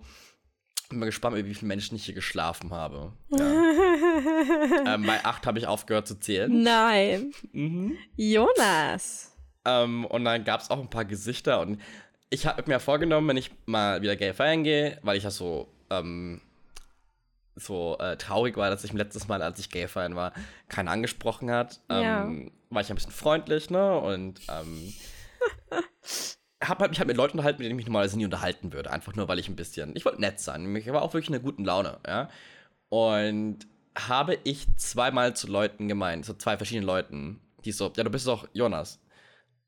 bin 0.94 1.00
mal 1.00 1.06
gespannt, 1.06 1.36
wie 1.36 1.54
viele 1.54 1.68
Menschen 1.68 1.96
ich 1.96 2.06
hier 2.06 2.14
geschlafen 2.14 2.70
habe. 2.72 3.12
Ja. 3.36 4.94
ähm, 4.94 5.04
bei 5.06 5.24
acht 5.24 5.46
habe 5.46 5.58
ich 5.58 5.66
aufgehört 5.66 6.06
zu 6.06 6.18
zählen. 6.18 6.62
Nein. 6.62 7.32
Mhm. 7.52 7.98
Jonas. 8.16 9.36
Ähm, 9.64 10.04
und 10.04 10.24
dann 10.24 10.44
gab 10.44 10.60
es 10.60 10.70
auch 10.70 10.78
ein 10.78 10.88
paar 10.88 11.04
Gesichter 11.04 11.60
und 11.60 11.80
ich 12.30 12.46
habe 12.46 12.62
mir 12.66 12.78
vorgenommen, 12.78 13.28
wenn 13.28 13.36
ich 13.36 13.50
mal 13.66 14.02
wieder 14.02 14.16
gay 14.16 14.32
feiern 14.32 14.62
gehe, 14.62 14.98
weil 15.02 15.16
ich 15.16 15.24
ja 15.24 15.30
so, 15.30 15.68
ähm, 15.90 16.40
so 17.56 17.98
äh, 17.98 18.16
traurig 18.16 18.56
war, 18.56 18.70
dass 18.70 18.84
ich 18.84 18.92
letztes 18.92 19.26
Mal, 19.28 19.42
als 19.42 19.58
ich 19.58 19.70
gay 19.70 19.88
feiern 19.88 20.14
war, 20.16 20.32
keiner 20.68 20.92
angesprochen 20.92 21.50
hat. 21.50 21.80
Ja. 21.90 22.24
Ähm, 22.24 22.52
war 22.70 22.82
ich 22.82 22.90
ein 22.90 22.94
bisschen 22.96 23.12
freundlich, 23.12 23.70
ne? 23.70 23.98
Und 23.98 24.40
ähm, 24.48 24.92
habe 26.68 26.80
halt 26.80 26.90
mich 26.90 26.98
halt 26.98 27.08
mit 27.08 27.16
Leuten 27.16 27.38
unterhalten, 27.38 27.58
mit 27.58 27.66
denen 27.66 27.78
ich 27.78 27.84
mich 27.84 27.86
normalerweise 27.86 28.16
nie 28.16 28.24
unterhalten 28.24 28.72
würde. 28.72 28.90
Einfach 28.90 29.14
nur, 29.14 29.28
weil 29.28 29.38
ich 29.38 29.48
ein 29.48 29.56
bisschen, 29.56 29.94
ich 29.96 30.04
wollte 30.04 30.20
nett 30.20 30.40
sein. 30.40 30.74
Ich 30.76 30.86
war 30.86 31.02
auch 31.02 31.14
wirklich 31.14 31.28
in 31.28 31.34
einer 31.34 31.44
guten 31.44 31.64
Laune, 31.64 31.98
ja. 32.06 32.28
Und 32.88 33.66
habe 33.96 34.38
ich 34.44 34.66
zweimal 34.76 35.34
zu 35.36 35.46
Leuten 35.46 35.88
gemeint, 35.88 36.24
zu 36.24 36.34
zwei 36.34 36.56
verschiedenen 36.56 36.86
Leuten, 36.86 37.40
die 37.64 37.72
so, 37.72 37.92
ja, 37.96 38.04
du 38.04 38.10
bist 38.10 38.26
doch 38.26 38.48
Jonas. 38.52 39.00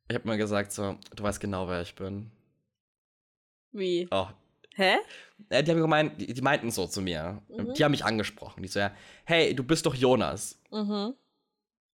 Ich 0.09 0.15
habe 0.15 0.29
mir 0.29 0.37
gesagt, 0.37 0.73
so, 0.73 0.99
du 1.15 1.23
weißt 1.23 1.41
genau, 1.41 1.69
wer 1.69 1.83
ich 1.83 1.95
bin. 1.95 2.31
Wie? 3.73 4.09
Oh. 4.11 4.29
Hä? 4.75 4.97
Äh, 5.49 5.62
die 5.62 5.71
haben 5.71 5.81
gemeint, 5.81 6.21
die, 6.21 6.33
die 6.33 6.43
meinten 6.43 6.71
so 6.71 6.87
zu 6.87 7.00
mir. 7.00 7.43
Die 7.49 7.83
haben 7.83 7.93
mich 7.93 8.05
angesprochen. 8.05 8.62
Die 8.62 8.69
so, 8.69 8.79
ja, 8.79 8.93
hey, 9.25 9.55
du 9.55 9.65
bist 9.65 9.87
doch 9.87 9.95
Jonas. 9.95 10.61
Mhm. 10.71 11.15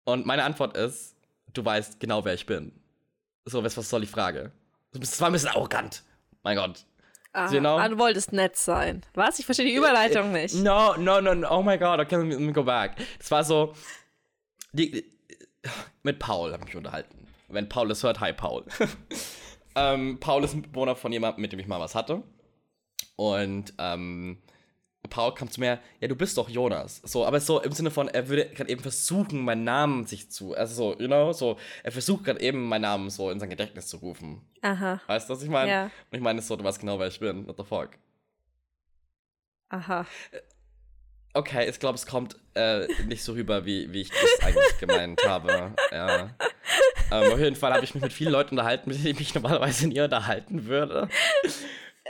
Und 0.06 0.26
meine 0.26 0.44
Antwort 0.44 0.78
ist, 0.78 1.16
du 1.54 1.64
weißt 1.64 2.00
genau, 2.00 2.24
wer 2.26 2.34
ich 2.34 2.46
bin. 2.46 2.72
So, 3.46 3.64
was, 3.64 3.78
was 3.78 3.90
soll 3.90 4.02
die 4.02 4.08
Frage? 4.08 4.52
Das 4.92 5.20
war 5.22 5.30
ein 5.30 5.34
bisschen 5.34 5.50
arrogant. 5.50 6.04
Mein 6.44 6.58
Gott. 6.58 6.86
Ah, 7.32 7.48
Genau. 7.48 7.78
ah, 7.78 7.88
du 7.88 7.98
wolltest 8.00 8.34
nett 8.34 8.56
sein. 8.56 9.04
Was? 9.14 9.38
Ich 9.40 9.46
verstehe 9.46 9.66
die 9.68 9.76
Überleitung 9.76 10.32
nicht. 10.32 10.56
No, 10.56 10.96
no, 10.98 11.22
no, 11.22 11.36
no, 11.36 11.48
oh 11.52 11.62
my 11.62 11.78
God, 11.78 12.00
okay, 12.00 12.16
let 12.16 12.40
me, 12.40 12.52
go 12.52 12.64
back. 12.64 12.96
Das 13.20 13.30
war 13.30 13.44
so, 13.44 13.74
die, 14.72 15.06
mit 16.02 16.18
Paul 16.18 16.52
habe 16.54 16.62
ich 16.64 16.68
mich 16.70 16.76
unterhalten. 16.76 17.28
Wenn 17.50 17.70
Paul 17.70 17.92
es 17.92 18.04
hört, 18.04 18.20
hi 18.20 18.34
Paul. 18.34 18.66
ähm, 19.76 20.20
Paul 20.20 20.44
ist 20.44 20.54
ein 20.54 20.64
Bewohner 20.64 20.96
von 20.96 21.12
jemandem, 21.12 21.42
mit 21.42 21.52
dem 21.52 21.60
ich 21.60 21.68
mal 21.68 21.80
was 21.80 21.94
hatte. 21.94 22.24
Und 23.16 23.74
ähm, 23.78 24.42
Paul 25.10 25.34
kam 25.34 25.50
zu 25.50 25.60
mir, 25.60 25.80
ja, 26.02 26.08
du 26.08 26.16
bist 26.16 26.38
doch 26.38 26.50
Jonas. 26.50 27.02
So, 27.04 27.26
aber 27.26 27.40
so 27.40 27.62
im 27.62 27.72
Sinne 27.72 27.90
von, 27.90 28.10
er 28.10 28.28
würde 28.28 28.50
gerade 28.50 28.70
eben 28.70 28.82
versuchen, 28.82 29.44
meinen 29.44 29.64
Namen 29.64 30.06
sich 30.06 30.30
zu, 30.30 30.54
also 30.54 30.76
so, 30.76 31.00
you 31.00 31.08
know, 31.08 31.32
so, 31.32 31.58
er 31.84 31.92
versucht 31.92 32.26
gerade 32.26 32.42
eben 32.42 32.68
meinen 32.68 32.82
Namen 32.82 33.10
so 33.10 33.32
in 33.32 33.40
sein 33.40 33.50
Gedächtnis 33.50 33.88
zu 33.88 33.98
rufen. 33.98 34.42
Aha. 34.62 35.00
Weißt 35.08 35.30
du, 35.30 35.34
was 35.34 35.42
ich 35.42 35.50
meine? 35.50 35.72
Ja. 35.72 35.84
Und 35.86 36.18
ich 36.18 36.22
meine 36.22 36.42
so, 36.42 36.56
du 36.56 36.64
weißt 36.64 36.80
genau, 36.80 37.00
wer 37.00 37.08
ich 37.08 37.20
bin. 37.20 37.48
What 37.48 37.58
the 37.58 37.64
fuck? 37.64 37.92
Aha. 39.70 40.06
Okay, 41.34 41.70
ich 41.70 41.80
glaube, 41.80 41.96
es 41.96 42.06
kommt 42.06 42.36
äh, 42.56 42.88
nicht 43.06 43.24
so 43.24 43.34
rüber, 43.34 43.66
wie, 43.66 43.92
wie 43.94 44.02
ich 44.02 44.10
das 44.10 44.46
eigentlich 44.48 44.78
gemeint 44.80 45.22
habe. 45.26 45.76
Ja. 45.92 46.36
Ähm, 47.12 47.34
auf 47.34 47.40
jeden 47.40 47.56
Fall 47.56 47.74
habe 47.74 47.84
ich 47.84 47.94
mich 47.94 48.04
mit 48.04 48.14
vielen 48.14 48.32
Leuten 48.32 48.52
unterhalten, 48.52 48.90
mit 48.90 48.98
denen 48.98 49.14
ich 49.14 49.20
mich 49.20 49.34
normalerweise 49.34 49.88
nie 49.88 50.00
unterhalten 50.02 50.66
würde. 50.66 51.08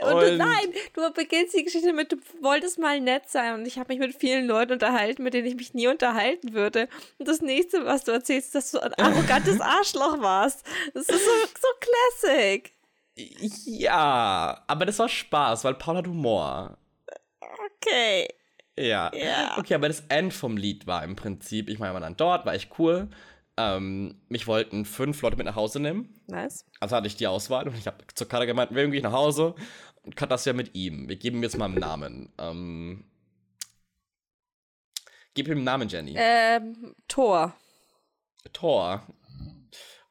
Und, 0.02 0.20
du, 0.20 0.36
nein, 0.36 0.72
du 0.94 1.12
beginnst 1.12 1.54
die 1.54 1.64
Geschichte 1.64 1.92
mit, 1.92 2.12
du 2.12 2.16
wolltest 2.40 2.78
mal 2.78 3.00
nett 3.00 3.28
sein 3.28 3.54
und 3.54 3.66
ich 3.66 3.78
habe 3.78 3.92
mich 3.92 3.98
mit 3.98 4.14
vielen 4.14 4.46
Leuten 4.46 4.72
unterhalten, 4.72 5.22
mit 5.22 5.34
denen 5.34 5.46
ich 5.46 5.56
mich 5.56 5.74
nie 5.74 5.88
unterhalten 5.88 6.52
würde. 6.54 6.88
Und 7.18 7.28
das 7.28 7.40
nächste, 7.40 7.84
was 7.84 8.04
du 8.04 8.12
erzählst, 8.12 8.48
ist, 8.48 8.54
dass 8.54 8.70
du 8.72 8.80
ein 8.80 8.92
arrogantes 8.98 9.60
Arschloch 9.60 10.20
warst. 10.20 10.64
Das 10.94 11.08
ist 11.08 11.24
so, 11.24 11.30
so 11.60 11.68
classic. 11.80 12.72
Ja, 13.64 14.62
aber 14.66 14.86
das 14.86 14.98
war 14.98 15.08
Spaß, 15.08 15.64
weil 15.64 15.74
Paul 15.74 15.96
hat 15.96 16.06
Humor. 16.06 16.78
Okay. 17.76 18.28
Ja. 18.78 19.10
Ja. 19.14 19.58
Okay, 19.58 19.74
aber 19.74 19.88
das 19.88 20.04
End 20.08 20.32
vom 20.32 20.56
Lied 20.56 20.86
war 20.86 21.04
im 21.04 21.16
Prinzip, 21.16 21.68
ich 21.68 21.78
meine, 21.78 21.92
waren 21.92 22.02
dann 22.02 22.16
dort, 22.16 22.46
war 22.46 22.54
echt 22.54 22.78
cool. 22.78 23.08
Ähm, 23.56 24.14
mich 24.28 24.46
wollten 24.46 24.86
fünf 24.86 25.20
Leute 25.20 25.36
mit 25.36 25.44
nach 25.44 25.56
Hause 25.56 25.80
nehmen. 25.80 26.14
Was? 26.28 26.64
Also 26.78 26.96
hatte 26.96 27.08
ich 27.08 27.16
die 27.16 27.26
Auswahl 27.26 27.68
und 27.68 27.76
ich 27.76 27.86
habe 27.86 27.98
zu 28.14 28.24
Katar 28.24 28.46
gemeint, 28.46 28.74
wir 28.74 28.88
gehen 28.88 29.02
nach 29.02 29.12
Hause 29.12 29.54
und 30.02 30.16
Kat 30.16 30.30
das 30.30 30.44
ja 30.44 30.52
mit 30.52 30.74
ihm. 30.74 31.08
Wir 31.08 31.16
geben 31.16 31.38
ihm 31.38 31.42
jetzt 31.42 31.58
mal 31.58 31.66
einen 31.66 31.78
Namen. 31.78 32.32
Ähm, 32.38 33.04
gib 35.34 35.48
ihm 35.48 35.58
einen 35.58 35.64
Namen, 35.64 35.88
Jenny. 35.88 36.14
Ähm, 36.16 36.94
Tor. 37.08 37.54
Thor. 38.52 39.06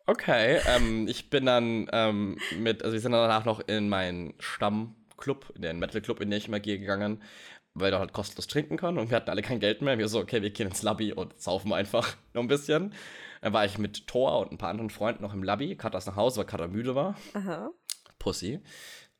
Okay, 0.06 0.60
ähm, 0.66 1.08
ich 1.08 1.30
bin 1.30 1.46
dann 1.46 1.88
ähm, 1.92 2.38
mit, 2.58 2.82
also 2.82 2.94
wir 2.94 3.00
sind 3.00 3.12
dann 3.12 3.22
danach 3.22 3.46
noch 3.46 3.60
in 3.60 3.90
meinen 3.90 4.34
Stammclub, 4.40 5.52
in 5.56 5.62
den 5.62 5.78
Metal 5.78 6.02
Club, 6.02 6.20
in 6.20 6.32
den 6.32 6.38
ich 6.40 6.48
immer 6.48 6.60
gehe, 6.60 6.80
gegangen, 6.80 7.22
weil 7.76 7.92
du 7.92 8.00
halt 8.00 8.12
kostenlos 8.12 8.48
trinken 8.48 8.76
kann 8.76 8.98
und 8.98 9.12
wir 9.12 9.18
hatten 9.18 9.30
alle 9.30 9.44
kein 9.44 9.60
Geld 9.60 9.84
mehr. 9.84 10.00
Wir 10.00 10.08
so, 10.08 10.20
okay, 10.20 10.42
wir 10.42 10.50
gehen 10.50 10.68
ins 10.68 10.82
Lobby 10.82 11.14
und 11.14 11.40
saufen 11.40 11.74
einfach 11.74 12.16
noch 12.34 12.42
ein 12.42 12.48
bisschen. 12.48 12.94
Dann 13.42 13.54
war 13.54 13.66
ich 13.66 13.78
mit 13.78 14.08
Thor 14.08 14.40
und 14.40 14.52
ein 14.52 14.58
paar 14.58 14.72
anderen 14.72 14.90
Freunden 14.90 15.22
noch 15.22 15.34
im 15.34 15.44
Lobby. 15.44 15.76
Kat 15.76 15.94
ist 15.94 16.08
nach 16.08 16.16
Hause, 16.16 16.40
weil 16.40 16.46
Kat 16.46 16.72
müde 16.72 16.96
war. 16.96 17.16
Aha. 17.34 17.70
Pussy. 18.18 18.62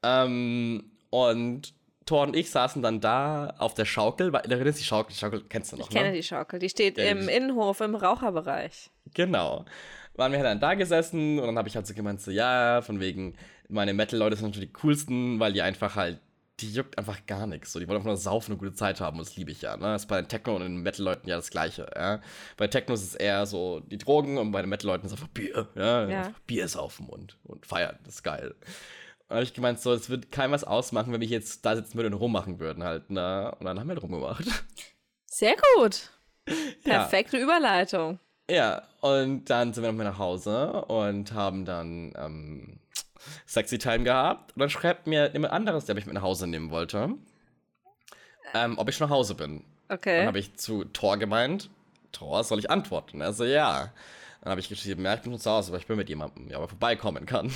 Ähm, 0.04 0.92
und 1.10 1.74
Thor 2.06 2.24
und 2.24 2.36
ich 2.36 2.50
saßen 2.50 2.82
dann 2.82 3.02
da 3.02 3.54
auf 3.60 3.74
der 3.74 3.86
Schaukel. 3.86 4.34
Weil, 4.34 4.42
erinnerst 4.52 4.80
du 4.80 4.82
die 4.82 4.88
Schaukel? 4.88 5.14
Die 5.14 5.20
Schaukel 5.20 5.44
kennst 5.48 5.72
du 5.72 5.78
noch, 5.78 5.90
Ich 5.90 5.96
kenne 5.96 6.10
ne? 6.10 6.16
die 6.16 6.24
Schaukel. 6.24 6.60
Die 6.60 6.70
steht 6.70 6.98
Ja, 6.98 7.06
im 7.06 7.28
die- 7.28 7.34
Innenhof 7.34 7.82
im 7.82 7.96
Raucherbereich. 7.96 8.90
Genau. 9.14 9.66
Waren 10.16 10.32
wir 10.32 10.44
dann 10.44 10.60
da 10.60 10.74
gesessen 10.74 11.40
und 11.40 11.46
dann 11.46 11.58
habe 11.58 11.68
ich 11.70 11.76
halt 11.76 11.88
so 11.88 11.94
gemeint, 11.94 12.20
so, 12.22 12.32
ja, 12.32 12.82
von 12.82 13.00
wegen, 13.00 13.36
meine 13.70 13.94
Metal-Leute 13.94 14.36
sind 14.36 14.48
natürlich 14.48 14.70
die 14.70 14.74
coolsten, 14.82 15.40
weil 15.40 15.54
die 15.54 15.62
einfach 15.62 15.96
halt, 15.96 16.20
die 16.60 16.74
juckt 16.74 16.98
einfach 16.98 17.26
gar 17.26 17.48
nichts. 17.48 17.72
So, 17.72 17.80
die 17.80 17.88
wollen 17.88 17.98
einfach 17.98 18.08
nur 18.10 18.18
saufen 18.18 18.52
und 18.52 18.60
eine 18.60 18.68
gute 18.70 18.76
Zeit 18.78 19.00
haben 19.00 19.18
und 19.18 19.26
das 19.28 19.38
liebe 19.38 19.52
ich 19.52 19.62
ja. 19.62 19.78
Ne? 19.78 19.84
Das 19.84 20.02
ist 20.02 20.08
bei 20.08 20.20
den 20.22 20.28
Techno- 20.28 20.56
und 20.56 20.62
den 20.64 20.78
Metal-Leuten 20.82 21.30
ja 21.30 21.38
das 21.38 21.52
Gleiche. 21.52 21.90
Ja? 21.96 22.20
Bei 22.58 22.68
Techno 22.68 22.96
ist 22.96 23.04
es 23.04 23.16
eher 23.16 23.46
so 23.46 23.80
die 23.80 23.98
Drogen 23.98 24.38
und 24.38 24.52
bei 24.52 24.60
den 24.62 24.70
Metal-Leuten 24.70 25.06
ist 25.06 25.14
es 25.14 25.18
einfach 25.20 25.30
Bier. 25.34 25.70
Ja? 25.76 26.10
Ja. 26.10 26.20
Einfach 26.24 26.40
Bier 26.42 26.68
saufen 26.68 27.08
und, 27.08 27.38
und 27.46 27.66
feiern. 27.66 27.98
Das 28.04 28.16
ist 28.16 28.24
geil. 28.24 28.56
Und 29.30 29.36
habe 29.36 29.44
ich 29.44 29.54
gemeint, 29.54 29.80
so, 29.80 29.94
es 29.94 30.10
wird 30.10 30.32
keinem 30.32 30.52
was 30.52 30.64
ausmachen, 30.64 31.14
wenn 31.14 31.22
wir 31.22 31.28
jetzt 31.28 31.64
da 31.64 31.76
sitzen 31.76 31.96
würden 31.96 32.14
und 32.14 32.20
rummachen 32.20 32.60
würden 32.60 32.84
halt. 32.84 33.12
Ne? 33.12 33.56
Und 33.60 33.66
dann 33.66 33.80
haben 33.80 33.88
wir 33.88 33.94
halt 33.94 34.04
rumgemacht. 34.04 34.46
Sehr 35.26 35.56
gut. 35.76 36.10
Ja. 36.84 37.02
Perfekte 37.04 37.38
Überleitung. 37.38 38.18
Ja, 38.50 38.82
und 39.02 39.46
dann 39.52 39.72
sind 39.72 39.84
wir 39.84 39.92
nochmal 39.92 40.08
nach 40.08 40.18
Hause 40.18 40.72
und 40.86 41.32
haben 41.34 41.64
dann 41.64 42.12
ähm, 42.18 42.80
Sexy 43.46 43.78
Time 43.78 44.04
gehabt. 44.04 44.56
Und 44.56 44.62
dann 44.62 44.72
schreibt 44.72 45.06
mir 45.06 45.32
jemand 45.32 45.54
anderes, 45.54 45.86
der 45.86 45.94
mich 45.94 46.08
mit 46.08 46.16
nach 46.16 46.24
Hause 46.24 46.48
nehmen 46.48 46.72
wollte, 46.72 47.14
ähm, 48.56 48.80
ob 48.80 48.90
ich 48.90 48.96
schon 48.96 49.08
nach 49.08 49.16
Hause 49.16 49.36
bin. 49.36 49.64
Okay. 49.90 50.18
Dann 50.18 50.28
habe 50.28 50.40
ich 50.40 50.56
zu 50.56 50.86
Thor 50.86 51.18
gemeint, 51.18 51.70
Thor, 52.12 52.44
soll 52.44 52.58
ich 52.58 52.72
antworten? 52.72 53.22
Er 53.22 53.34
so, 53.34 53.44
ja. 53.44 53.94
Dann 54.42 54.52
habe 54.52 54.62
ich 54.62 54.70
geschrieben, 54.70 55.04
ja, 55.06 55.14
ich 55.14 55.22
bin 55.22 55.34
schon 55.34 55.40
zu 55.40 55.52
Hause, 55.52 55.70
aber 55.70 55.78
ich 55.78 55.86
bin 55.86 55.98
mit 55.98 56.10
jemandem, 56.10 56.48
der 56.48 56.58
aber 56.58 56.68
vorbeikommen 56.68 57.28
kann. 57.28 57.52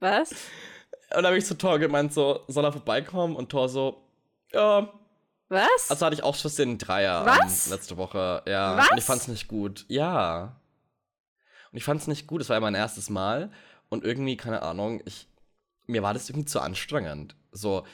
Was? 0.00 0.34
Und 1.10 1.16
dann 1.16 1.26
habe 1.26 1.38
ich 1.38 1.46
zu 1.46 1.56
Thor 1.56 1.78
gemeint, 1.78 2.12
so, 2.12 2.40
soll 2.48 2.64
er 2.64 2.72
vorbeikommen? 2.72 3.36
Und 3.36 3.48
Thor 3.50 3.68
so, 3.68 4.02
ja. 4.52 4.92
Was? 5.48 5.90
Also 5.90 6.04
hatte 6.04 6.14
ich 6.14 6.24
auch 6.24 6.34
schon 6.34 6.50
den 6.56 6.78
Dreier 6.78 7.24
Was? 7.24 7.66
ähm, 7.66 7.72
letzte 7.72 7.96
Woche. 7.96 8.42
Ja. 8.46 8.76
Was? 8.76 8.90
Und 8.90 8.98
ich 8.98 9.04
fand's 9.04 9.28
nicht 9.28 9.46
gut. 9.46 9.84
Ja. 9.88 10.60
Und 11.70 11.78
ich 11.78 11.84
fand's 11.84 12.08
nicht 12.08 12.26
gut. 12.26 12.40
Es 12.40 12.48
war 12.48 12.56
ja 12.56 12.60
mein 12.60 12.74
erstes 12.74 13.10
Mal. 13.10 13.50
Und 13.88 14.04
irgendwie, 14.04 14.36
keine 14.36 14.62
Ahnung, 14.62 15.00
ich, 15.04 15.28
mir 15.86 16.02
war 16.02 16.14
das 16.14 16.28
irgendwie 16.28 16.46
zu 16.46 16.60
anstrengend. 16.60 17.36
So, 17.52 17.84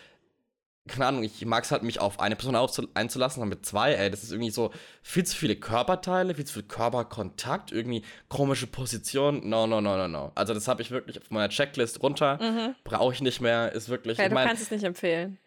keine 0.89 1.07
Ahnung, 1.07 1.23
ich 1.23 1.45
mag 1.47 1.63
es 1.63 1.71
halt, 1.71 1.85
mich 1.85 2.01
auf 2.01 2.19
eine 2.19 2.35
Person 2.35 2.89
einzulassen, 2.95 3.41
dann 3.41 3.49
mit 3.49 3.65
zwei, 3.65 3.93
ey, 3.93 4.11
das 4.11 4.25
ist 4.25 4.33
irgendwie 4.33 4.51
so 4.51 4.73
viel 5.03 5.25
zu 5.25 5.37
viele 5.37 5.55
Körperteile, 5.55 6.35
viel 6.35 6.45
zu 6.45 6.55
viel 6.55 6.63
Körperkontakt, 6.65 7.71
irgendwie 7.71 8.03
komische 8.29 8.67
Position. 8.67 9.49
No, 9.49 9.67
no, 9.67 9.81
no, 9.81 9.97
no, 9.97 10.09
no. 10.09 10.33
Also, 10.35 10.55
das 10.55 10.67
habe 10.67 10.83
ich 10.83 10.91
wirklich 10.91 11.21
auf 11.21 11.31
meiner 11.31 11.49
Checklist 11.49 12.03
runter. 12.03 12.75
Brauche 12.83 13.13
ich 13.13 13.21
nicht 13.21 13.41
mehr. 13.41 13.71
Ist 13.73 13.89
wirklich. 13.89 14.19
okay, 14.19 14.27
ich 14.27 14.29
du 14.31 14.35
mein, 14.35 14.49
kannst 14.49 14.63
es 14.63 14.71
nicht 14.73 14.83
empfehlen. 14.85 15.39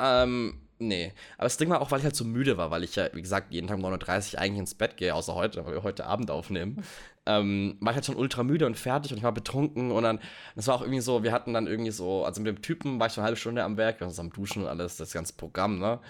ähm, 0.00 0.60
nee. 0.78 1.12
Aber 1.36 1.44
das 1.44 1.56
Ding 1.56 1.68
war 1.68 1.80
auch, 1.80 1.90
weil 1.90 1.98
ich 1.98 2.04
halt 2.04 2.14
so 2.16 2.24
müde 2.24 2.56
war, 2.56 2.70
weil 2.70 2.84
ich 2.84 2.94
ja, 2.94 3.08
wie 3.12 3.22
gesagt, 3.22 3.52
jeden 3.52 3.66
Tag 3.66 3.78
um 3.78 3.84
9.30 3.84 4.34
Uhr 4.34 4.40
eigentlich 4.40 4.60
ins 4.60 4.74
Bett 4.74 4.96
gehe, 4.96 5.14
außer 5.14 5.34
heute, 5.34 5.66
weil 5.66 5.74
wir 5.74 5.82
heute 5.82 6.06
Abend 6.06 6.30
aufnehmen. 6.30 6.84
Ähm, 7.28 7.76
war 7.80 7.92
ich 7.92 7.96
halt 7.96 8.06
schon 8.06 8.16
ultra 8.16 8.42
müde 8.42 8.64
und 8.64 8.74
fertig 8.76 9.12
und 9.12 9.18
ich 9.18 9.24
war 9.24 9.32
betrunken 9.32 9.92
und 9.92 10.02
dann, 10.02 10.18
das 10.56 10.66
war 10.66 10.76
auch 10.76 10.80
irgendwie 10.80 11.00
so, 11.00 11.22
wir 11.22 11.30
hatten 11.30 11.52
dann 11.52 11.66
irgendwie 11.66 11.90
so, 11.90 12.24
also 12.24 12.40
mit 12.40 12.48
dem 12.48 12.62
Typen 12.62 12.98
war 12.98 13.06
ich 13.06 13.12
so 13.12 13.20
eine 13.20 13.26
halbe 13.26 13.36
Stunde 13.38 13.62
am 13.62 13.76
Werk, 13.76 13.96
wir 14.00 14.06
waren 14.06 14.10
zusammen 14.10 14.30
duschen 14.30 14.62
und 14.62 14.68
alles, 14.68 14.96
das 14.96 15.12
ganze 15.12 15.34
Programm, 15.34 15.78
ne? 15.78 16.00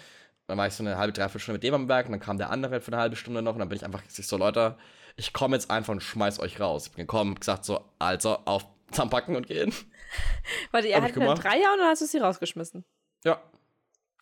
Dann 0.46 0.56
war 0.56 0.66
ich 0.66 0.72
so 0.74 0.82
eine 0.82 0.96
halbe, 0.96 1.12
dreiviertel 1.12 1.40
Stunde 1.40 1.56
mit 1.56 1.64
dem 1.64 1.74
am 1.74 1.88
Werk 1.88 2.06
und 2.06 2.12
dann 2.12 2.20
kam 2.20 2.38
der 2.38 2.50
andere 2.50 2.80
für 2.80 2.92
eine 2.92 3.00
halbe 3.02 3.16
Stunde 3.16 3.42
noch 3.42 3.52
und 3.52 3.58
dann 3.58 3.68
bin 3.68 3.76
ich 3.76 3.84
einfach, 3.84 4.02
ich 4.08 4.26
so, 4.26 4.36
Leute, 4.38 4.78
ich 5.16 5.32
komme 5.32 5.56
jetzt 5.56 5.70
einfach 5.70 5.92
und 5.92 6.02
schmeiß 6.02 6.38
euch 6.38 6.60
raus. 6.60 6.86
Ich 6.86 6.92
bin 6.92 7.02
gekommen, 7.02 7.34
gesagt 7.34 7.64
so, 7.64 7.84
also, 7.98 8.38
auf, 8.44 8.64
zusammenpacken 8.90 9.36
und 9.36 9.46
gehen. 9.48 9.74
Warte, 10.70 10.88
ihr 10.88 10.96
hattet 10.96 11.16
einen 11.16 11.20
gemacht. 11.26 11.44
Dreier 11.44 11.72
und 11.72 11.80
dann 11.80 11.88
hast 11.88 12.00
du 12.00 12.06
sie 12.06 12.18
rausgeschmissen. 12.18 12.84
Ja. 13.24 13.42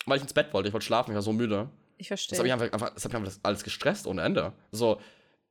Weil 0.06 0.16
ich 0.16 0.22
ins 0.22 0.32
Bett 0.32 0.52
wollte, 0.52 0.68
ich 0.68 0.72
wollte 0.72 0.86
schlafen, 0.86 1.10
ich 1.10 1.14
war 1.14 1.22
so 1.22 1.32
müde. 1.32 1.68
Ich 1.98 2.08
Das 2.08 2.24
verstehe. 2.24 2.38
hat 2.38 2.44
mich 2.44 2.52
einfach, 2.52 2.72
einfach, 2.72 2.94
das 2.94 3.04
hat 3.04 3.12
mich 3.12 3.20
einfach 3.20 3.38
alles 3.42 3.62
gestresst 3.62 4.06
ohne 4.06 4.22
Ende. 4.22 4.52
So, 4.72 5.00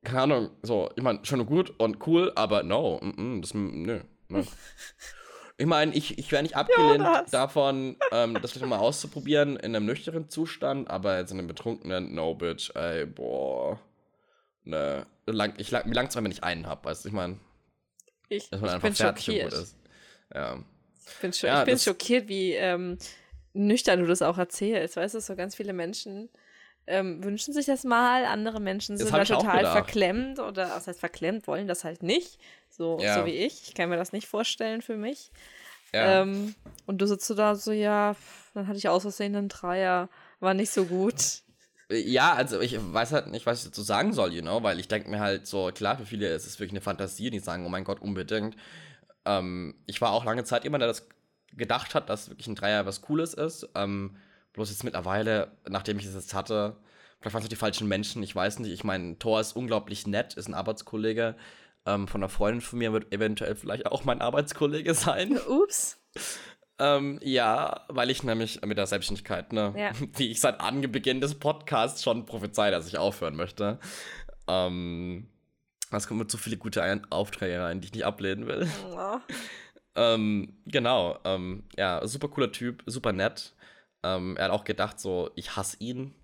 keine 0.04 0.22
Ahnung, 0.22 0.50
so, 0.62 0.90
ich 0.96 1.02
meine, 1.02 1.24
schön 1.24 1.40
und 1.40 1.46
gut 1.46 1.74
und 1.78 2.06
cool, 2.06 2.32
aber 2.34 2.62
no, 2.62 3.00
mm, 3.02 3.36
mm, 3.36 3.42
das, 3.42 3.54
nö, 3.54 4.00
nö. 4.28 4.42
Ich 5.58 5.64
meine, 5.64 5.94
ich, 5.94 6.18
ich 6.18 6.30
wäre 6.32 6.42
nicht 6.42 6.54
abgelehnt 6.54 6.98
Jonas. 6.98 7.30
davon, 7.30 7.96
ähm, 8.12 8.36
das 8.42 8.52
vielleicht 8.52 8.66
mal 8.66 8.76
auszuprobieren 8.78 9.56
in 9.56 9.74
einem 9.74 9.86
nüchternen 9.86 10.28
Zustand, 10.28 10.90
aber 10.90 11.18
jetzt 11.18 11.30
in 11.30 11.38
einem 11.38 11.48
betrunkenen, 11.48 12.14
no, 12.14 12.34
bitch, 12.34 12.76
ey, 12.76 13.06
boah. 13.06 13.80
Ne, 14.64 15.06
lang, 15.24 15.54
ich, 15.56 15.70
lang, 15.70 15.88
mir 15.88 15.94
langt 15.94 16.12
zwar, 16.12 16.22
wenn 16.24 16.30
ich 16.30 16.44
einen 16.44 16.66
hab, 16.66 16.84
weißt 16.84 17.04
du, 17.04 17.08
ich 17.08 17.14
meine, 17.14 17.38
ich, 18.28 18.50
dass 18.50 18.60
man 18.60 18.68
ich 18.68 18.74
einfach 18.74 18.88
bin 18.88 18.94
fertig 18.94 19.28
und 19.28 19.34
schockiert. 19.34 19.52
gut 19.52 19.62
ist. 19.62 19.76
Ja. 20.34 20.64
Ich 21.08 21.20
bin, 21.20 21.32
scho 21.32 21.46
Ja, 21.46 21.60
ich 21.60 21.66
bin 21.66 21.78
schockiert, 21.78 22.28
wie 22.28 22.52
ähm, 22.52 22.98
nüchtern 23.54 24.00
du 24.00 24.06
das 24.06 24.22
auch 24.22 24.38
erzählst. 24.38 24.96
Weißt 24.96 25.14
du, 25.14 25.20
so 25.20 25.36
ganz 25.36 25.54
viele 25.54 25.72
Menschen 25.72 26.28
ähm, 26.86 27.22
wünschen 27.24 27.52
sich 27.52 27.66
das 27.66 27.84
mal, 27.84 28.24
andere 28.24 28.60
Menschen 28.60 28.96
sind 28.96 29.12
da 29.12 29.24
total 29.24 29.66
verklemmt 29.66 30.38
oder 30.38 30.70
was 30.70 30.86
heißt 30.86 31.00
verklemmt, 31.00 31.46
wollen 31.46 31.66
das 31.66 31.84
halt 31.84 32.02
nicht. 32.02 32.38
So, 32.70 32.98
Ja. 33.00 33.14
so 33.18 33.26
wie 33.26 33.30
ich. 33.32 33.68
Ich 33.68 33.74
kann 33.74 33.88
mir 33.88 33.96
das 33.96 34.12
nicht 34.12 34.28
vorstellen 34.28 34.82
für 34.82 34.96
mich. 34.96 35.30
ja. 35.92 36.22
Ähm, 36.22 36.54
und 36.86 36.98
du 36.98 37.06
sitzt 37.06 37.28
da 37.30 37.54
so, 37.54 37.72
ja, 37.72 38.14
dann 38.54 38.66
hatte 38.68 38.78
ich 38.78 38.88
aus 38.88 39.02
Versehen 39.02 39.34
einen 39.34 39.48
Dreier. 39.48 40.08
War 40.40 40.54
nicht 40.54 40.70
so 40.70 40.84
gut. 40.84 41.42
Ja, 41.90 42.34
also 42.34 42.60
ich 42.60 42.76
weiß 42.80 43.12
halt 43.12 43.28
nicht, 43.28 43.46
was 43.46 43.60
ich 43.60 43.64
dazu 43.66 43.82
sagen 43.82 44.12
soll, 44.12 44.32
you 44.32 44.42
know, 44.42 44.62
weil 44.62 44.80
ich 44.80 44.88
denke 44.88 45.08
mir 45.08 45.20
halt 45.20 45.46
so, 45.46 45.70
klar, 45.72 45.96
für 45.96 46.04
viele 46.04 46.28
ist 46.34 46.44
es 46.46 46.58
wirklich 46.58 46.72
eine 46.72 46.80
Fantasie, 46.80 47.30
die 47.30 47.38
sagen, 47.38 47.64
oh 47.64 47.68
mein 47.68 47.84
Gott, 47.84 48.00
unbedingt. 48.00 48.56
Ähm, 49.24 49.74
ich 49.86 50.00
war 50.00 50.10
auch 50.12 50.24
lange 50.24 50.44
Zeit 50.44 50.64
jemand, 50.64 50.82
der 50.82 50.88
das 50.88 51.08
gedacht 51.52 51.94
hat, 51.94 52.10
dass 52.10 52.28
wirklich 52.28 52.48
ein 52.48 52.54
Dreier 52.56 52.86
was 52.86 53.02
Cooles 53.02 53.34
ist. 53.34 53.68
Ähm, 53.74 54.16
bloß 54.56 54.70
jetzt 54.70 54.82
mittlerweile, 54.84 55.52
nachdem 55.68 55.98
ich 55.98 56.06
es 56.06 56.14
jetzt 56.14 56.34
hatte, 56.34 56.76
vielleicht 57.20 57.34
waren 57.34 57.40
es 57.42 57.46
auch 57.46 57.50
die 57.50 57.56
falschen 57.56 57.86
Menschen, 57.88 58.22
ich 58.22 58.34
weiß 58.34 58.58
nicht. 58.58 58.72
Ich 58.72 58.82
meine, 58.84 59.18
Thor 59.18 59.40
ist 59.40 59.54
unglaublich 59.54 60.06
nett, 60.06 60.34
ist 60.34 60.48
ein 60.48 60.54
Arbeitskollege 60.54 61.36
ähm, 61.86 62.08
von 62.08 62.20
einer 62.20 62.28
Freundin 62.28 62.60
von 62.60 62.78
mir, 62.78 62.92
wird 62.92 63.12
eventuell 63.12 63.54
vielleicht 63.54 63.86
auch 63.86 64.04
mein 64.04 64.20
Arbeitskollege 64.20 64.94
sein. 64.94 65.38
Ups. 65.48 65.98
Ähm, 66.78 67.18
ja, 67.22 67.84
weil 67.88 68.10
ich 68.10 68.22
nämlich 68.22 68.60
mit 68.62 68.76
der 68.76 68.86
Selbstständigkeit, 68.86 69.52
ne, 69.52 69.72
Ja. 69.76 69.92
wie 70.16 70.30
ich 70.30 70.40
seit 70.40 70.60
Anbeginn 70.60 71.20
des 71.20 71.38
Podcasts 71.38 72.02
schon 72.02 72.26
prophezei, 72.26 72.70
dass 72.70 72.86
ich 72.88 72.98
aufhören 72.98 73.36
möchte. 73.36 73.78
Ähm, 74.48 75.28
Es 75.90 76.06
kommen 76.08 76.20
mit 76.20 76.30
so 76.30 76.38
viele 76.38 76.56
gute 76.56 77.02
Aufträge 77.10 77.62
rein, 77.62 77.80
die 77.80 77.86
ich 77.86 77.94
nicht 77.94 78.04
ablehnen 78.04 78.46
will. 78.46 78.68
Oh. 78.90 79.18
ähm, 79.96 80.58
genau, 80.66 81.18
ähm, 81.24 81.64
ja, 81.76 82.06
super 82.06 82.28
cooler 82.28 82.52
Typ, 82.52 82.82
super 82.86 83.12
nett. 83.12 83.54
Ähm, 84.02 84.36
er 84.36 84.46
hat 84.46 84.52
auch 84.52 84.64
gedacht, 84.64 85.00
so, 85.00 85.30
ich 85.34 85.56
hasse 85.56 85.76
ihn. 85.80 86.14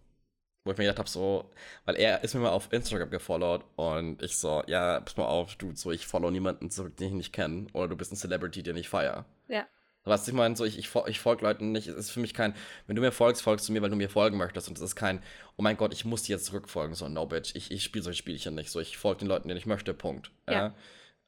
Wo 0.64 0.70
ich 0.70 0.78
mir 0.78 0.84
gedacht 0.84 1.00
habe, 1.00 1.08
so, 1.08 1.50
weil 1.86 1.96
er 1.96 2.22
ist 2.22 2.34
mir 2.34 2.40
mal 2.40 2.50
auf 2.50 2.72
Instagram 2.72 3.10
gefollowt 3.10 3.64
und 3.74 4.22
ich 4.22 4.36
so, 4.36 4.62
ja, 4.68 5.00
pass 5.00 5.16
mal 5.16 5.24
auf, 5.24 5.56
du, 5.56 5.74
so, 5.74 5.90
ich 5.90 6.06
follow 6.06 6.30
niemanden 6.30 6.70
zurück, 6.70 6.96
den 6.96 7.08
ich 7.08 7.14
nicht 7.14 7.32
kenne. 7.32 7.66
Oder 7.72 7.88
du 7.88 7.96
bist 7.96 8.12
ein 8.12 8.16
Celebrity, 8.16 8.62
den 8.62 8.76
ich 8.76 8.88
feier. 8.88 9.24
Ja. 9.48 9.66
Was 10.04 10.26
ich 10.26 10.34
meine, 10.34 10.56
so, 10.56 10.64
ich, 10.64 10.78
ich, 10.78 10.90
ich 11.06 11.20
folge 11.20 11.44
Leuten 11.44 11.72
nicht. 11.72 11.86
Es 11.86 11.96
ist 11.96 12.10
für 12.10 12.20
mich 12.20 12.34
kein, 12.34 12.54
wenn 12.86 12.96
du 12.96 13.02
mir 13.02 13.12
folgst, 13.12 13.42
folgst 13.42 13.68
du 13.68 13.72
mir, 13.72 13.82
weil 13.82 13.90
du 13.90 13.96
mir 13.96 14.08
folgen 14.08 14.36
möchtest. 14.36 14.68
Und 14.68 14.76
es 14.76 14.82
ist 14.82 14.96
kein, 14.96 15.20
oh 15.56 15.62
mein 15.62 15.76
Gott, 15.76 15.92
ich 15.92 16.04
muss 16.04 16.24
dir 16.24 16.36
jetzt 16.36 16.46
zurückfolgen. 16.46 16.94
So, 16.94 17.08
no, 17.08 17.26
bitch, 17.26 17.54
ich, 17.54 17.70
ich 17.70 17.82
spiele 17.84 18.02
solche 18.04 18.18
Spielchen 18.18 18.54
nicht. 18.54 18.70
So, 18.70 18.80
ich 18.80 18.96
folge 18.96 19.20
den 19.20 19.28
Leuten, 19.28 19.48
denen 19.48 19.58
ich 19.58 19.66
möchte, 19.66 19.94
Punkt. 19.94 20.30
Ja. 20.48 20.52
Ja. 20.52 20.74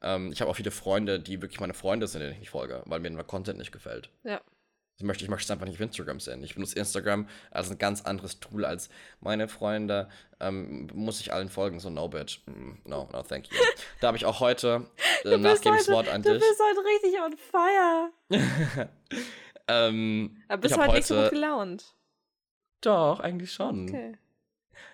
Ähm, 0.01 0.31
ich 0.31 0.41
habe 0.41 0.51
auch 0.51 0.55
viele 0.55 0.71
Freunde, 0.71 1.19
die 1.19 1.41
wirklich 1.41 1.59
meine 1.59 1.73
Freunde 1.73 2.07
sind, 2.07 2.21
denen 2.21 2.33
ich 2.33 2.39
nicht 2.39 2.49
folge, 2.49 2.83
weil 2.85 2.99
mir 2.99 3.11
der 3.11 3.23
Content 3.23 3.57
nicht 3.57 3.71
gefällt. 3.71 4.09
Ja. 4.23 4.41
Ich 4.97 5.03
möchte, 5.03 5.25
ich 5.25 5.29
möchte 5.29 5.43
es 5.43 5.51
einfach 5.51 5.65
nicht 5.65 5.75
auf 5.75 5.81
Instagram 5.81 6.21
sehen. 6.21 6.41
Ich 6.43 6.53
benutze 6.55 6.79
Instagram 6.79 7.27
als 7.51 7.69
ein 7.69 7.77
ganz 7.77 8.01
anderes 8.03 8.39
Tool 8.39 8.63
als 8.63 8.89
meine 9.19 9.49
Freunde. 9.49 10.07
Ähm, 10.39 10.87
muss 10.93 11.19
ich 11.19 11.33
allen 11.33 11.49
folgen, 11.49 11.81
so 11.81 11.89
no 11.89 12.07
bitch. 12.07 12.39
Mm, 12.45 12.75
No, 12.85 13.09
no, 13.11 13.21
thank 13.23 13.47
you. 13.51 13.57
Da 13.99 14.07
habe 14.07 14.17
ich 14.17 14.25
auch 14.25 14.39
heute 14.39 14.85
äh, 15.25 15.31
Du 15.37 15.43
heute- 15.49 15.91
Wort 15.91 16.07
an 16.07 16.21
Du 16.23 16.31
dich. 16.31 16.39
bist 16.41 16.61
heute 16.61 16.79
richtig 16.87 17.21
on 17.21 17.35
fire. 17.37 18.89
ähm, 19.67 20.41
Aber 20.47 20.61
bist 20.61 20.75
du 20.75 20.79
heute 20.81 20.93
nicht 20.93 21.07
so 21.07 21.15
gut 21.21 21.29
gelaunt. 21.31 21.95
Doch, 22.81 23.19
eigentlich 23.19 23.51
schon. 23.51 23.89
Okay. 23.89 24.17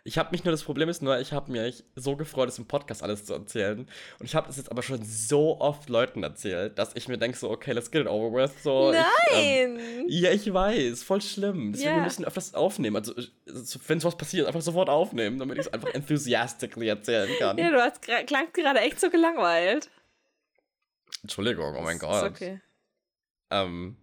Ich 0.03 0.17
habe 0.17 0.31
mich 0.31 0.43
nur, 0.43 0.51
das 0.51 0.63
Problem 0.63 0.89
ist 0.89 1.01
nur, 1.01 1.19
ich 1.19 1.31
habe 1.33 1.51
mich 1.51 1.83
so 1.95 2.15
gefreut, 2.15 2.47
das 2.47 2.57
im 2.57 2.67
Podcast 2.67 3.03
alles 3.03 3.25
zu 3.25 3.33
erzählen. 3.33 3.87
Und 4.19 4.25
ich 4.25 4.35
habe 4.35 4.47
das 4.47 4.57
jetzt 4.57 4.71
aber 4.71 4.81
schon 4.83 5.03
so 5.03 5.59
oft 5.59 5.89
Leuten 5.89 6.23
erzählt, 6.23 6.77
dass 6.79 6.95
ich 6.95 7.07
mir 7.07 7.17
denke, 7.17 7.37
so, 7.37 7.49
okay, 7.51 7.71
let's 7.73 7.91
get 7.91 8.01
it 8.01 8.07
over 8.07 8.31
with. 8.35 8.51
So, 8.63 8.93
Ich, 8.93 8.99
ähm, 9.37 9.75
Nein! 9.75 10.05
ja, 10.07 10.31
ich 10.31 10.51
weiß, 10.51 11.03
voll 11.03 11.21
schlimm. 11.21 11.71
Deswegen 11.73 11.95
wir 11.95 12.03
müssen 12.03 12.25
öfters 12.25 12.53
aufnehmen. 12.53 12.95
Also, 12.95 13.13
wenn 13.87 13.99
sowas 13.99 14.17
passiert, 14.17 14.47
einfach 14.47 14.61
sofort 14.61 14.89
aufnehmen, 14.89 15.39
damit 15.39 15.57
ich 15.57 15.65
es 15.67 15.73
einfach 15.73 15.93
enthusiastically 15.93 16.87
erzählen 16.87 17.29
kann. 17.39 17.57
ja, 17.57 17.69
du 17.69 17.81
hast 17.81 18.01
klangst 18.01 18.53
gerade 18.53 18.79
echt 18.79 18.99
so 18.99 19.09
gelangweilt. 19.09 19.89
Entschuldigung, 21.21 21.75
oh 21.77 21.81
mein 21.81 21.97
Ist 21.97 22.01
Gott. 22.01 22.23
okay. 22.23 22.61
Ähm, 23.51 23.97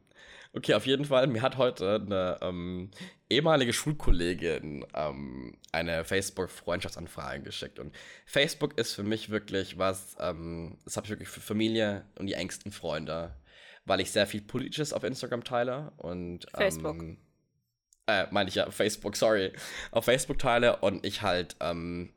okay, 0.52 0.74
auf 0.74 0.86
jeden 0.86 1.04
Fall, 1.04 1.26
mir 1.26 1.42
hat 1.42 1.56
heute 1.56 2.02
eine 2.06 2.38
ähm, 2.42 2.90
ehemalige 3.30 3.72
Schulkollegin 3.72 4.84
ähm, 4.94 5.56
eine 5.72 6.04
Facebook-Freundschaftsanfrage 6.04 7.42
geschickt. 7.42 7.78
Und 7.78 7.94
Facebook 8.26 8.78
ist 8.78 8.94
für 8.94 9.02
mich 9.02 9.30
wirklich 9.30 9.78
was, 9.78 10.16
ähm, 10.20 10.78
das 10.84 10.96
habe 10.96 11.04
ich 11.06 11.10
wirklich 11.10 11.28
für 11.28 11.40
Familie 11.40 12.04
und 12.18 12.26
die 12.26 12.34
engsten 12.34 12.72
Freunde, 12.72 13.34
weil 13.84 14.00
ich 14.00 14.10
sehr 14.10 14.26
viel 14.26 14.40
Politisches 14.40 14.92
auf 14.92 15.04
Instagram 15.04 15.44
teile 15.44 15.92
und 15.98 16.46
Facebook. 16.54 16.96
Ähm, 16.96 17.18
äh, 18.06 18.26
meine 18.30 18.48
ich 18.48 18.54
ja, 18.54 18.70
Facebook, 18.70 19.16
sorry, 19.16 19.52
auf 19.90 20.06
Facebook 20.06 20.38
teile 20.38 20.76
und 20.76 21.04
ich 21.04 21.20
halt 21.20 21.56
ähm, 21.60 22.14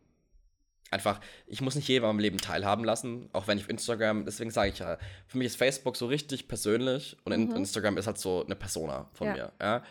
einfach, 0.92 1.20
ich 1.48 1.62
muss 1.62 1.76
nicht 1.76 1.88
jedem 1.90 2.06
am 2.06 2.20
Leben 2.20 2.38
teilhaben 2.38 2.84
lassen, 2.86 3.30
auch 3.34 3.48
wenn 3.48 3.58
ich 3.58 3.66
auf 3.66 3.70
Instagram, 3.70 4.26
deswegen 4.26 4.52
sage 4.52 4.72
ich 4.72 4.80
ja, 4.80 4.98
für 5.28 5.38
mich 5.38 5.48
ist 5.48 5.58
Facebook 5.58 5.98
so 5.98 6.06
richtig 6.06 6.48
persönlich 6.48 7.18
und 7.26 7.38
Mhm. 7.38 7.56
Instagram 7.58 7.98
ist 7.98 8.08
halt 8.08 8.18
so 8.18 8.46
eine 8.46 8.56
Persona 8.56 9.10
von 9.14 9.28
Ja. 9.28 9.34
mir, 9.34 9.52
ja. 9.62 9.84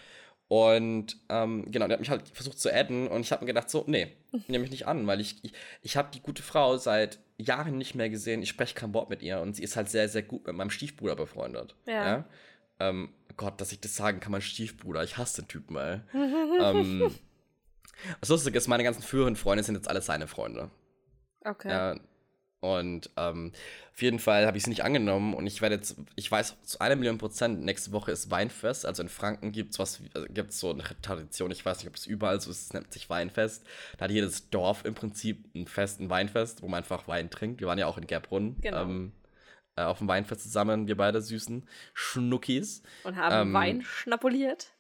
Und 0.51 1.17
ähm, 1.29 1.65
genau, 1.71 1.87
der 1.87 1.95
hat 1.95 2.01
mich 2.01 2.11
halt 2.11 2.29
versucht 2.31 2.59
zu 2.59 2.75
adden 2.75 3.07
und 3.07 3.21
ich 3.21 3.31
habe 3.31 3.45
mir 3.45 3.47
gedacht, 3.47 3.71
so, 3.71 3.85
nee, 3.87 4.17
nehme 4.49 4.65
ich 4.65 4.73
nicht 4.73 4.89
an, 4.89 5.07
weil 5.07 5.21
ich, 5.21 5.37
ich, 5.45 5.53
ich 5.81 5.97
habe 5.97 6.09
die 6.13 6.21
gute 6.21 6.43
Frau 6.43 6.77
seit 6.77 7.21
Jahren 7.39 7.79
nicht 7.79 7.95
mehr 7.95 8.11
gesehen, 8.11 8.43
ich 8.43 8.49
spreche 8.49 8.75
kein 8.75 8.93
Wort 8.93 9.11
mit 9.11 9.23
ihr 9.23 9.39
und 9.39 9.55
sie 9.55 9.63
ist 9.63 9.77
halt 9.77 9.89
sehr, 9.89 10.09
sehr 10.09 10.23
gut 10.23 10.45
mit 10.49 10.57
meinem 10.57 10.71
Stiefbruder 10.71 11.15
befreundet. 11.15 11.77
Ja. 11.87 12.25
Ähm, 12.81 13.11
Gott, 13.37 13.61
dass 13.61 13.71
ich 13.71 13.81
das 13.81 13.95
sagen 13.95 14.19
kann, 14.19 14.33
mein 14.33 14.43
Stiefbruder, 14.43 15.05
ich 15.05 15.19
hasse 15.19 15.43
den 15.43 15.47
Typen, 15.47 15.77
ey. 15.77 16.01
ähm, 16.61 17.15
das 18.19 18.29
Lustige 18.29 18.59
ist, 18.59 18.67
meine 18.67 18.83
ganzen 18.83 19.03
früheren 19.03 19.37
Freunde 19.37 19.63
sind 19.63 19.77
jetzt 19.77 19.89
alle 19.89 20.03
seine 20.03 20.27
Freunde. 20.27 20.69
Okay. 21.45 21.69
Ja, 21.69 22.01
und 22.61 23.11
ähm, 23.17 23.53
auf 23.93 24.03
jeden 24.03 24.19
Fall 24.19 24.47
habe 24.47 24.57
ich 24.57 24.65
sie 24.65 24.71
nicht 24.71 24.85
angenommen 24.85 25.35
und 25.35 25.47
ich 25.47 25.63
werde 25.63 25.77
jetzt, 25.77 25.97
ich 26.17 26.31
weiß 26.31 26.57
zu 26.63 26.79
einer 26.79 26.97
Million 26.97 27.19
Prozent, 27.19 27.65
nächste 27.65 27.93
Woche 27.93 28.13
ist 28.13 28.31
Weinfest. 28.31 28.85
Also 28.85 29.03
in 29.03 29.09
Franken 29.09 29.51
gibt 29.53 29.73
es 29.73 29.79
was, 29.79 30.01
also 30.15 30.27
gibt's 30.31 30.61
so 30.61 30.71
eine 30.71 30.83
Tradition, 31.03 31.51
ich 31.51 31.65
weiß 31.65 31.79
nicht, 31.79 31.89
ob 31.89 31.97
es 31.97 32.07
überall 32.07 32.41
so 32.41 32.51
ist, 32.51 32.63
es 32.63 32.73
nennt 32.73 32.93
sich 32.93 33.09
Weinfest. 33.09 33.65
Da 33.99 34.05
hat 34.05 34.11
jedes 34.11 34.51
Dorf 34.51 34.85
im 34.85 34.95
Prinzip 34.95 35.45
ein 35.55 35.67
Fest, 35.67 36.01
ein 36.01 36.11
Weinfest, 36.11 36.63
wo 36.63 36.69
man 36.69 36.79
einfach 36.79 37.09
Wein 37.09 37.31
trinkt. 37.31 37.61
Wir 37.61 37.67
waren 37.67 37.79
ja 37.79 37.87
auch 37.87 37.99
in 37.99 38.07
Gerbrunn 38.07 38.57
Genau. 38.61 38.83
ähm, 38.83 39.13
äh, 39.77 39.83
auf 39.83 39.99
dem 39.99 40.09
Weinfest 40.09 40.43
zusammen, 40.43 40.87
wir 40.87 40.97
beide 40.97 41.23
süßen 41.23 41.67
Schnuckis. 41.95 42.83
Und 43.05 43.17
haben 43.17 43.49
ähm, 43.49 43.55
Wein 43.55 43.83
schnabuliert. 43.83 44.73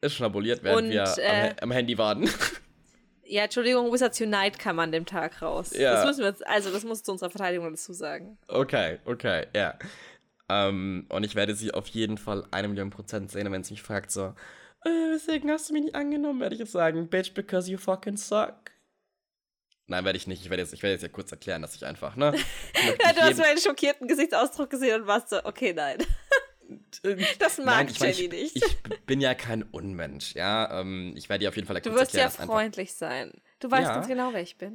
Ist 0.00 0.14
schnabuliert, 0.14 0.62
während 0.62 0.84
Und, 0.86 0.90
wir 0.90 1.04
äh, 1.18 1.50
am, 1.50 1.70
am 1.70 1.70
Handy 1.72 1.98
warten. 1.98 2.28
Ja, 3.28 3.44
Entschuldigung, 3.44 3.92
Wizards 3.92 4.20
Unite 4.20 4.58
kam 4.58 4.78
an 4.78 4.92
dem 4.92 5.04
Tag 5.04 5.42
raus. 5.42 5.70
Ja. 5.76 5.94
Das 5.94 6.06
müssen 6.06 6.20
wir 6.20 6.28
jetzt, 6.28 6.46
also 6.46 6.70
das 6.70 6.84
musst 6.84 7.06
du 7.08 7.12
unserer 7.12 7.30
Verteidigung 7.30 7.70
dazu 7.70 7.92
sagen. 7.92 8.38
Okay, 8.48 8.98
okay, 9.04 9.46
ja. 9.54 9.78
Ähm, 10.48 11.06
und 11.08 11.24
ich 11.24 11.34
werde 11.34 11.54
sie 11.54 11.74
auf 11.74 11.88
jeden 11.88 12.18
Fall 12.18 12.46
eine 12.50 12.68
Million 12.68 12.90
Prozent 12.90 13.30
sehen. 13.30 13.50
Wenn 13.50 13.64
sie 13.64 13.74
mich 13.74 13.82
fragt, 13.82 14.10
so, 14.10 14.34
äh, 14.84 14.88
weswegen 14.88 15.50
hast 15.50 15.68
du 15.68 15.72
mich 15.72 15.84
nicht 15.84 15.94
angenommen, 15.94 16.40
werde 16.40 16.54
ich 16.54 16.60
jetzt 16.60 16.72
sagen, 16.72 17.08
bitch, 17.08 17.34
because 17.34 17.70
you 17.70 17.78
fucking 17.78 18.16
suck. 18.16 18.54
Nein, 19.88 20.04
werde 20.04 20.16
ich 20.16 20.26
nicht. 20.26 20.42
Ich 20.42 20.50
werde 20.50 20.62
jetzt, 20.62 20.72
ich 20.72 20.82
werde 20.82 20.94
jetzt 20.94 21.02
ja 21.02 21.08
kurz 21.08 21.30
erklären, 21.30 21.62
dass 21.62 21.76
ich 21.76 21.86
einfach, 21.86 22.16
ne? 22.16 22.34
Ja, 23.04 23.12
du 23.12 23.20
hast 23.20 23.38
meinen 23.38 23.58
schockierten 23.58 24.08
Gesichtsausdruck 24.08 24.70
gesehen 24.70 25.02
und 25.02 25.06
warst 25.06 25.30
so, 25.30 25.44
okay, 25.44 25.72
nein. 25.72 25.98
Das 27.38 27.58
mag 27.58 27.66
Nein, 27.66 27.88
ich, 27.90 28.00
meine, 28.00 28.12
Jenny 28.12 28.34
ich, 28.36 28.54
nicht. 28.54 28.64
ich 28.64 29.00
bin 29.06 29.20
ja 29.20 29.34
kein 29.34 29.62
Unmensch, 29.62 30.34
ja. 30.34 30.80
Ähm, 30.80 31.12
ich 31.16 31.28
werde 31.28 31.44
dir 31.44 31.48
auf 31.48 31.56
jeden 31.56 31.68
Fall 31.68 31.80
Du 31.80 31.94
wirst 31.94 32.14
ja 32.14 32.28
freundlich 32.30 32.94
sein. 32.94 33.32
Du 33.60 33.70
weißt 33.70 33.88
Ja. 33.88 33.94
ganz 33.94 34.08
genau, 34.08 34.32
wer 34.32 34.42
ich 34.42 34.56
bin. 34.58 34.74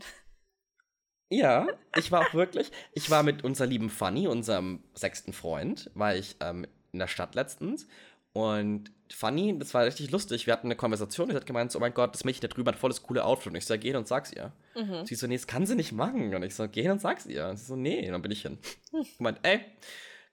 Ja, 1.29 1.67
ich 1.97 2.11
war 2.11 2.27
auch 2.27 2.33
wirklich. 2.33 2.71
Ich 2.93 3.09
war 3.09 3.23
mit 3.23 3.43
unserer 3.43 3.67
lieben 3.67 3.89
Fanny, 3.89 4.27
unserem 4.27 4.83
sechsten 4.93 5.31
Freund, 5.31 5.89
war 5.93 6.13
ich 6.15 6.35
ähm, 6.41 6.65
in 6.91 6.99
der 6.99 7.07
Stadt 7.07 7.35
letztens. 7.35 7.87
Und 8.33 8.91
Fanny, 9.09 9.57
das 9.57 9.73
war 9.73 9.85
richtig 9.85 10.11
lustig. 10.11 10.45
Wir 10.45 10.53
hatten 10.53 10.67
eine 10.67 10.75
Konversation. 10.75 11.29
Sie 11.29 11.35
hat 11.35 11.45
gemeint, 11.45 11.71
so, 11.71 11.79
oh 11.79 11.81
mein 11.81 11.93
Gott, 11.93 12.13
das 12.13 12.23
Mädchen 12.23 12.41
da 12.41 12.47
drüben 12.47 12.67
hat 12.67 12.77
voll 12.77 12.89
das 12.89 13.03
coole 13.03 13.23
Outfit. 13.25 13.51
Und 13.51 13.57
ich 13.57 13.65
so, 13.65 13.77
geh 13.77 13.89
hin 13.89 13.97
und 13.97 14.07
sag's 14.07 14.31
ihr. 14.33 14.51
Mhm. 14.75 15.05
Sie 15.05 15.15
so, 15.15 15.27
nee, 15.27 15.35
das 15.35 15.47
kann 15.47 15.65
sie 15.65 15.75
nicht 15.75 15.91
machen. 15.91 16.33
Und 16.33 16.43
ich 16.43 16.55
so, 16.55 16.67
geh 16.67 16.81
hin 16.81 16.91
und 16.91 17.01
sag's 17.01 17.25
ihr. 17.25 17.47
Und 17.47 17.57
sie 17.57 17.65
so, 17.65 17.75
nee, 17.75 18.05
und 18.05 18.11
dann 18.13 18.21
bin 18.21 18.31
ich 18.31 18.41
hin. 18.41 18.57
Ich 19.01 19.19
meint, 19.19 19.39
ey, 19.43 19.61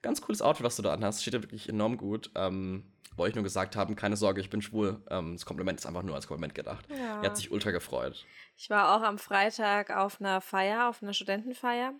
ganz 0.01 0.21
cooles 0.21 0.41
Outfit, 0.41 0.65
was 0.65 0.75
du 0.75 0.81
da 0.81 0.93
anhast. 0.93 1.21
Steht 1.21 1.33
dir 1.33 1.41
wirklich 1.43 1.69
enorm 1.69 1.97
gut. 1.97 2.31
Ähm, 2.35 2.83
wollte 3.15 3.31
ich 3.31 3.35
nur 3.35 3.43
gesagt 3.43 3.75
haben, 3.75 3.95
keine 3.95 4.15
Sorge, 4.15 4.39
ich 4.39 4.49
bin 4.49 4.61
schwul. 4.61 5.01
Ähm, 5.09 5.33
das 5.35 5.45
Kompliment 5.45 5.79
ist 5.79 5.85
einfach 5.85 6.03
nur 6.03 6.15
als 6.15 6.27
Kompliment 6.27 6.55
gedacht. 6.55 6.85
Ja. 6.89 7.19
Die 7.21 7.27
hat 7.27 7.35
sich 7.37 7.51
ultra 7.51 7.71
gefreut. 7.71 8.25
Ich 8.57 8.69
war 8.69 8.95
auch 8.95 9.01
am 9.03 9.17
Freitag 9.17 9.89
auf 9.91 10.21
einer 10.21 10.39
Feier, 10.41 10.87
auf 10.89 11.03
einer 11.03 11.13
Studentenfeier 11.13 11.93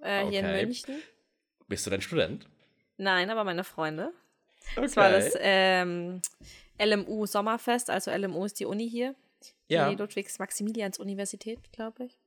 äh, 0.00 0.26
hier 0.26 0.40
in 0.40 0.46
Okay. 0.46 0.64
München. 0.66 1.02
Bist 1.68 1.86
du 1.86 1.90
denn 1.90 2.00
Student? 2.02 2.48
Nein, 2.96 3.30
aber 3.30 3.44
meine 3.44 3.62
Freunde. 3.64 4.12
Okay. 4.72 4.82
Das 4.82 4.96
war 4.96 5.10
das 5.10 5.34
ähm, 5.38 6.20
LMU 6.80 7.26
Sommerfest, 7.26 7.88
also 7.90 8.10
LMU 8.10 8.44
ist 8.44 8.58
die 8.60 8.66
Uni 8.66 8.88
hier. 8.88 9.14
ja. 9.68 9.88
Die 9.90 9.96
Ludwigs-Maximilians-Universität, 9.96 11.72
glaube 11.72 12.04
ich. 12.06 12.18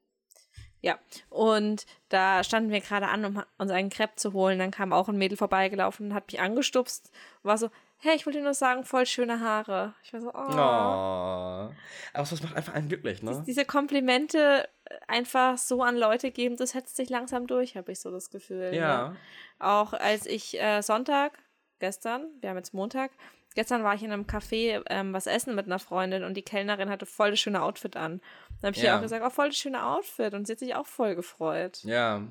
Ja, 0.86 1.00
und 1.32 1.88
da 2.10 2.44
standen 2.44 2.70
wir 2.70 2.80
gerade 2.80 3.08
an, 3.08 3.26
um 3.26 3.44
uns 3.58 3.72
einen 3.72 3.90
Crepe 3.90 4.18
zu 4.18 4.34
holen. 4.34 4.60
Dann 4.60 4.70
kam 4.70 4.94
auch 4.94 5.10
ein 5.10 5.18
Mädel 5.18 5.36
vorbeigelaufen 5.36 6.10
und 6.10 6.14
hat 6.14 6.32
mich 6.32 6.40
angestupst 6.40 7.12
und 7.42 7.48
war 7.48 7.58
so, 7.58 7.72
hey, 7.98 8.16
ich 8.16 8.28
wollte 8.28 8.38
dir 8.38 8.44
nur 8.44 8.54
sagen, 8.54 8.84
voll 8.84 9.08
schöne 9.08 9.40
Haare. 9.40 9.96
Ich 10.04 10.14
war 10.14 10.22
so, 10.22 10.28
oh. 10.28 10.32
Oh. 10.32 11.74
Aber 12.14 12.30
das 12.30 12.44
macht 12.44 12.56
einfach 12.56 12.76
einen 12.76 12.88
glücklich, 12.88 13.24
ne? 13.24 13.44
Diese 13.48 13.66
Komplimente 13.66 14.70
einfach 15.08 15.58
so 15.58 15.82
an 15.82 15.98
Leute 15.98 16.30
geben, 16.30 16.56
das 16.56 16.76
hetzt 16.76 16.98
sich 16.98 17.10
langsam 17.10 17.48
durch, 17.48 17.76
habe 17.76 17.92
ich 17.92 18.00
so 18.00 18.12
das 18.12 18.30
Gefühl. 18.30 18.70
Ne? 18.70 18.78
Ja. 18.78 19.16
Auch 19.58 19.94
als 19.94 20.28
ich 20.28 20.62
äh, 20.62 20.84
Sonntag, 20.84 21.40
gestern, 21.80 22.28
wir 22.42 22.52
haben 22.52 22.58
jetzt 22.58 22.76
Montag, 22.76 23.10
gestern 23.56 23.84
war 23.84 23.96
ich 23.96 24.04
in 24.04 24.12
einem 24.12 24.26
Café 24.26 24.84
ähm, 24.90 25.12
was 25.14 25.26
essen 25.28 25.56
mit 25.56 25.66
einer 25.66 25.80
Freundin 25.80 26.24
und 26.24 26.36
die 26.36 26.44
Kellnerin 26.44 26.90
hatte 26.90 27.06
voll 27.06 27.32
das 27.32 27.40
schöne 27.40 27.62
Outfit 27.64 27.96
an. 27.98 28.22
Dann 28.62 28.68
habe 28.70 28.78
ich 28.78 28.84
ihr 28.84 28.90
Ja. 28.90 28.98
auch 28.98 29.02
gesagt, 29.02 29.24
oh, 29.26 29.30
voll 29.32 29.48
das 29.48 29.58
schöne 29.58 29.84
Outfit 29.86 30.34
und 30.34 30.46
sie 30.46 30.54
hat 30.54 30.60
sich 30.60 30.76
auch 30.76 30.86
voll 30.86 31.16
gefreut. 31.16 31.84
Ja. 31.84 32.22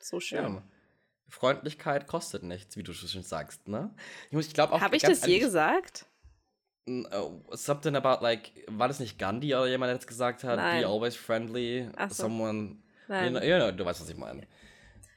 So 0.00 0.18
schön. 0.20 0.42
ja. 0.54 0.62
Freundlichkeit 1.28 2.06
kostet 2.06 2.42
nichts, 2.42 2.76
wie 2.76 2.82
du 2.82 2.92
schon 2.94 3.22
sagst, 3.22 3.68
ne? 3.68 3.90
Ich, 4.28 4.32
muss- 4.32 4.46
ich 4.46 4.54
glaube 4.54 4.72
auch. 4.72 4.80
Habe 4.80 4.96
ich 4.96 5.02
das 5.02 5.26
je 5.26 5.38
gesagt? 5.38 6.06
oh, 6.88 7.42
Something 7.52 7.96
about 7.96 8.22
like, 8.24 8.52
war 8.68 8.88
das 8.88 8.98
nicht 8.98 9.18
Gandhi 9.18 9.54
oder 9.54 9.66
jemand, 9.66 9.90
der 9.90 9.96
das 9.96 10.06
gesagt 10.06 10.42
hat? 10.44 10.56
Nein. 10.56 10.80
Be 10.82 10.86
always 10.88 11.16
friendly. 11.16 11.88
Ach 11.96 12.08
so. 12.10 12.22
Someone. 12.24 12.76
Nein. 13.08 13.34
You 13.34 13.40
know, 13.40 13.46
you 13.46 13.56
know, 13.56 13.70
du 13.72 13.84
weißt, 13.84 14.00
was 14.00 14.08
ich 14.08 14.16
meine. 14.16 14.46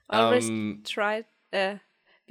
Always 0.08 0.50
Ähm, 0.50 0.84
try, 0.86 1.24
äh, 1.52 1.78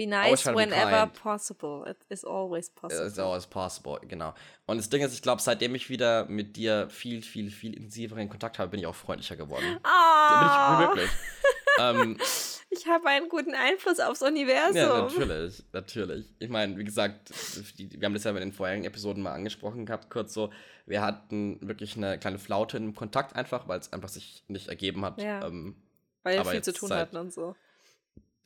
Be 0.00 0.06
nice 0.06 0.44
be 0.44 0.54
whenever 0.54 1.08
possible. 1.08 1.84
It 1.86 1.98
is 2.08 2.24
always 2.24 2.70
possible. 2.70 3.06
It's 3.06 3.18
always 3.18 3.46
possible, 3.46 3.98
genau. 4.08 4.32
Und 4.64 4.78
das 4.78 4.88
Ding 4.88 5.02
ist, 5.02 5.12
ich 5.12 5.20
glaube, 5.20 5.42
seitdem 5.42 5.74
ich 5.74 5.90
wieder 5.90 6.24
mit 6.24 6.56
dir 6.56 6.88
viel, 6.88 7.20
viel, 7.20 7.50
viel 7.50 7.74
intensiveren 7.74 8.30
Kontakt 8.30 8.58
habe, 8.58 8.70
bin 8.70 8.80
ich 8.80 8.86
auch 8.86 8.94
freundlicher 8.94 9.36
geworden. 9.36 9.78
Ah, 9.82 10.86
Bin 10.94 11.04
ich 11.04 11.10
wirklich. 11.10 11.10
ähm, 11.78 12.16
ich 12.70 12.86
habe 12.86 13.06
einen 13.08 13.28
guten 13.28 13.54
Einfluss 13.54 14.00
aufs 14.00 14.22
Universum. 14.22 14.74
ja, 14.76 15.02
natürlich, 15.02 15.62
natürlich. 15.72 16.32
Ich 16.38 16.48
meine, 16.48 16.78
wie 16.78 16.84
gesagt, 16.84 17.30
wir 17.76 18.06
haben 18.06 18.14
das 18.14 18.24
ja 18.24 18.30
in 18.30 18.36
den 18.38 18.52
vorherigen 18.54 18.86
Episoden 18.86 19.22
mal 19.22 19.34
angesprochen 19.34 19.84
gehabt, 19.84 20.08
kurz 20.08 20.32
so. 20.32 20.50
Wir 20.86 21.02
hatten 21.02 21.58
wirklich 21.60 21.98
eine 21.98 22.18
kleine 22.18 22.38
Flaute 22.38 22.78
im 22.78 22.94
Kontakt 22.94 23.36
einfach, 23.36 23.68
weil 23.68 23.80
es 23.80 23.92
einfach 23.92 24.08
sich 24.08 24.44
nicht 24.48 24.68
ergeben 24.68 25.04
hat. 25.04 25.20
Ja. 25.20 25.46
Ähm, 25.46 25.76
Weil 26.22 26.38
wir 26.38 26.44
viel 26.46 26.62
zu 26.64 26.72
tun 26.72 26.88
seit- 26.88 27.00
hatten 27.00 27.18
und 27.18 27.34
so. 27.34 27.54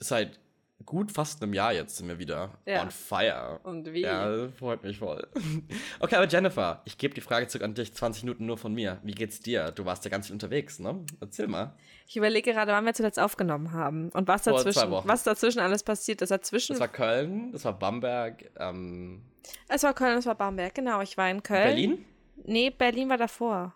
seit 0.00 0.40
gut 0.84 1.12
fast 1.12 1.42
einem 1.42 1.54
Jahr 1.54 1.72
jetzt 1.72 1.96
sind 1.96 2.08
wir 2.08 2.18
wieder 2.18 2.58
Ja. 2.66 2.82
on 2.82 2.90
fire. 2.90 3.60
Und 3.62 3.92
wie? 3.92 4.02
Ja, 4.02 4.48
freut 4.58 4.82
mich 4.82 4.98
voll. 4.98 5.26
Okay, 6.00 6.16
aber 6.16 6.26
Jennifer, 6.28 6.82
ich 6.84 6.98
gebe 6.98 7.14
die 7.14 7.20
Frage 7.22 7.46
zurück 7.46 7.62
an 7.64 7.74
dich, 7.74 7.94
20 7.94 8.24
Minuten 8.24 8.44
nur 8.44 8.58
von 8.58 8.74
mir. 8.74 8.98
Wie 9.02 9.12
geht's 9.12 9.40
dir? 9.40 9.70
Du 9.70 9.84
warst 9.86 10.04
ja 10.04 10.10
ganz 10.10 10.26
viel 10.26 10.34
unterwegs, 10.34 10.78
ne? 10.80 11.04
Erzähl 11.20 11.46
mal. 11.46 11.74
Ich 12.06 12.16
überlege 12.16 12.52
gerade, 12.52 12.72
wann 12.72 12.84
wir 12.84 12.92
zuletzt 12.92 13.18
aufgenommen 13.18 13.72
haben 13.72 14.10
und 14.10 14.28
was 14.28 14.42
dazwischen, 14.42 14.90
was 14.90 15.22
dazwischen 15.24 15.60
alles 15.60 15.82
passiert 15.82 16.20
ist. 16.20 16.28
Dazwischen, 16.30 16.72
Das 16.74 16.80
war 16.80 16.88
Köln, 16.88 17.52
das 17.52 17.64
war 17.64 17.78
Bamberg, 17.78 18.50
ähm, 18.58 19.22
es 19.68 19.82
war 19.82 19.94
Köln, 19.94 20.18
es 20.18 20.26
war 20.26 20.34
Bamberg, 20.34 20.74
genau. 20.74 21.00
Ich 21.00 21.16
war 21.16 21.30
in 21.30 21.42
Köln. 21.42 21.62
Berlin? 21.64 22.04
Nee, 22.44 22.68
Berlin 22.70 23.08
war 23.08 23.16
davor, 23.16 23.74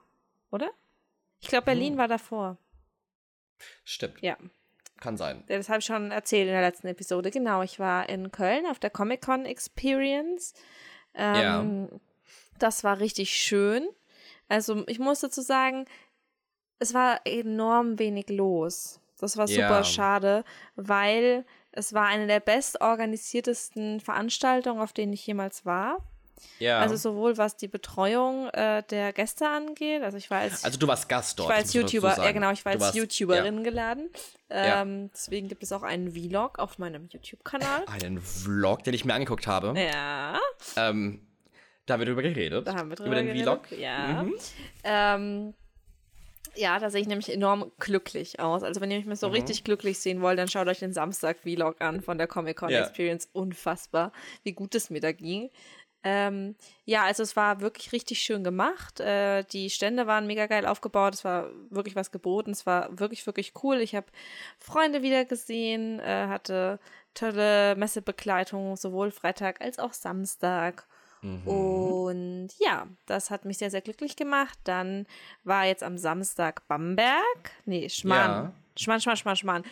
oder? 0.51 0.69
Ich 1.41 1.49
glaube, 1.49 1.67
Berlin 1.67 1.93
Hm. 1.93 1.99
war 1.99 2.09
davor. 2.09 2.59
Stimmt, 3.85 4.21
Ja, 4.23 4.37
kann 5.01 5.17
sein. 5.17 5.45
Ja, 5.49 5.57
das 5.57 5.69
habe 5.69 5.79
ich 5.81 5.85
schon 5.85 6.11
erzählt 6.11 6.47
in 6.49 6.53
der 6.55 6.63
letzten 6.63 6.87
Episode. 6.89 7.31
Genau, 7.31 7.63
ich 7.63 7.79
war 7.79 8.09
in 8.09 8.31
Köln 8.31 8.67
auf 8.67 8.79
der 8.79 8.91
Comic-Con 8.91 9.45
Experience. 9.47 10.55
Ähm, 11.15 11.89
Das 12.59 12.83
war 12.85 12.99
richtig 12.99 13.31
schön. 13.31 13.89
Also 14.49 14.85
ich 14.89 14.99
muss 14.99 15.21
dazu 15.21 15.41
sagen, 15.43 15.85
es 16.81 16.93
war 16.95 17.21
enorm 17.25 17.99
wenig 17.99 18.29
los. 18.31 19.01
Das 19.21 19.37
war 19.37 19.47
super 19.49 19.79
Ja. 19.79 19.85
schade, 19.85 20.45
weil 20.77 21.45
es 21.73 21.93
war 21.93 22.07
eine 22.07 22.27
der 22.27 22.41
bestorganisiertesten 22.41 24.01
Veranstaltungen, 24.01 24.81
auf 24.81 24.93
denen 24.93 25.13
ich 25.13 25.27
jemals 25.27 25.65
war. 25.65 25.99
Ja. 26.59 26.81
Also 26.81 26.97
sowohl 26.97 27.37
was 27.39 27.57
die 27.57 27.69
Betreuung 27.69 28.49
äh, 28.51 28.83
der 28.91 29.13
Gäste 29.13 29.49
angeht. 29.49 30.03
Also 30.03 30.17
ich 30.19 30.31
war 30.31 30.39
als 30.41 30.65
Also 30.65 30.79
du 30.79 30.87
warst 30.89 31.09
Gast 31.09 31.39
dort. 31.39 31.47
ich 31.49 31.51
war 31.51 31.57
als 31.57 31.73
YouTuber, 31.75 32.17
ja 32.25 32.33
genau, 32.33 32.51
ich 32.53 32.65
war 32.65 32.73
als 32.73 32.81
warst- 32.83 32.95
YouTuberin 32.97 33.65
geladen. 33.65 34.11
Ja. 34.51 34.83
Ähm, 34.83 35.11
Deswegen 35.13 35.49
gibt 35.49 35.63
es 35.63 35.73
auch 35.73 35.83
einen 35.83 36.13
Vlog 36.13 36.59
auf 36.59 36.79
meinem 36.79 37.09
YouTube-Kanal. 37.11 37.85
Ja. 37.87 37.93
Einen 38.05 38.21
Vlog, 38.21 38.83
den 38.85 38.95
ich 38.95 39.05
mir 39.05 39.15
angeguckt 39.15 39.47
habe. 39.47 39.75
Ja, 39.79 40.39
Ähm, 40.77 41.21
da 41.87 41.95
haben 41.95 42.01
wir 42.01 42.07
drüber 42.07 42.23
geredet. 42.23 42.67
da 42.67 42.75
haben 42.75 42.89
wir 42.91 42.97
drüber 42.97 43.09
Über 43.09 43.17
den 43.17 43.27
geredet. 43.27 43.45
Vlog. 43.67 43.79
Ja. 43.79 44.23
Mhm. 44.23 44.35
Ähm, 44.85 45.55
ja, 46.57 46.79
da 46.81 46.91
sehe 46.91 47.01
ich 47.03 47.07
nämlich 47.07 47.33
enorm 47.33 47.71
glücklich 47.79 48.41
aus. 48.41 48.63
Also 48.63 48.81
wenn 48.81 48.91
ihr 48.91 48.97
mich 48.97 49.07
mal 49.07 49.17
so 49.17 49.29
Mhm. 49.29 49.35
richtig 49.35 49.65
glücklich 49.65 49.99
sehen 50.01 50.21
wollt, 50.23 50.39
dann 50.39 50.49
schaut 50.49 50.67
euch 50.67 50.79
den 50.81 50.93
Samstag-Vlog 50.93 51.81
an 51.81 52.01
von 52.01 52.19
der 52.19 52.27
Comic-Con 52.27 52.71
Ja. 52.71 52.81
Experience. 52.81 53.29
Unfassbar, 53.33 54.13
wie 54.43 54.53
gut 54.53 54.75
es 54.75 54.91
mir 54.91 55.01
da 55.01 55.13
ging. 55.13 55.51
Ähm, 56.05 56.55
ja, 56.85 57.05
also 57.05 57.23
es 57.23 57.35
war 57.37 57.61
wirklich 57.61 57.93
richtig 57.93 58.21
schön 58.21 58.45
gemacht. 58.45 59.01
Äh, 59.01 59.45
die 59.45 59.69
Stände 59.69 60.07
waren 60.07 60.27
mega 60.27 60.47
geil 60.47 60.67
aufgebaut. 60.67 61.15
Es 61.15 61.25
war 61.25 61.51
wirklich 61.71 61.97
was 61.97 62.11
geboten. 62.11 62.53
Es 62.53 62.67
war 62.67 62.99
wirklich, 62.99 63.27
wirklich 63.27 63.53
cool. 63.63 63.79
Ich 63.81 63.95
habe 63.95 64.07
Freunde 64.59 65.03
wieder 65.03 65.25
gesehen, 65.25 65.99
äh, 66.01 66.29
hatte 66.29 66.79
tolle 67.15 67.75
Messebegleitung, 67.77 68.77
sowohl 68.77 69.11
Freitag 69.11 69.61
als 69.61 69.79
auch 69.79 69.93
Samstag. 69.93 70.87
Mhm. 71.23 71.49
Und 71.49 72.49
ja, 72.59 72.87
das 73.07 73.31
hat 73.31 73.45
mich 73.45 73.59
sehr, 73.59 73.71
sehr 73.71 73.81
glücklich 73.81 74.15
gemacht. 74.15 74.59
Dann 74.65 75.07
war 75.43 75.65
jetzt 75.65 75.83
am 75.83 75.99
Samstag 75.99 76.67
Bamberg. 76.69 77.51
Nee, 77.65 77.89
Schmarrn. 77.89 78.31
Ja. 78.31 78.53
Schmarrn, 78.77 79.01
Schmarrn, 79.01 79.17
Schmarrn, 79.17 79.37
Schmarrn. 79.37 79.65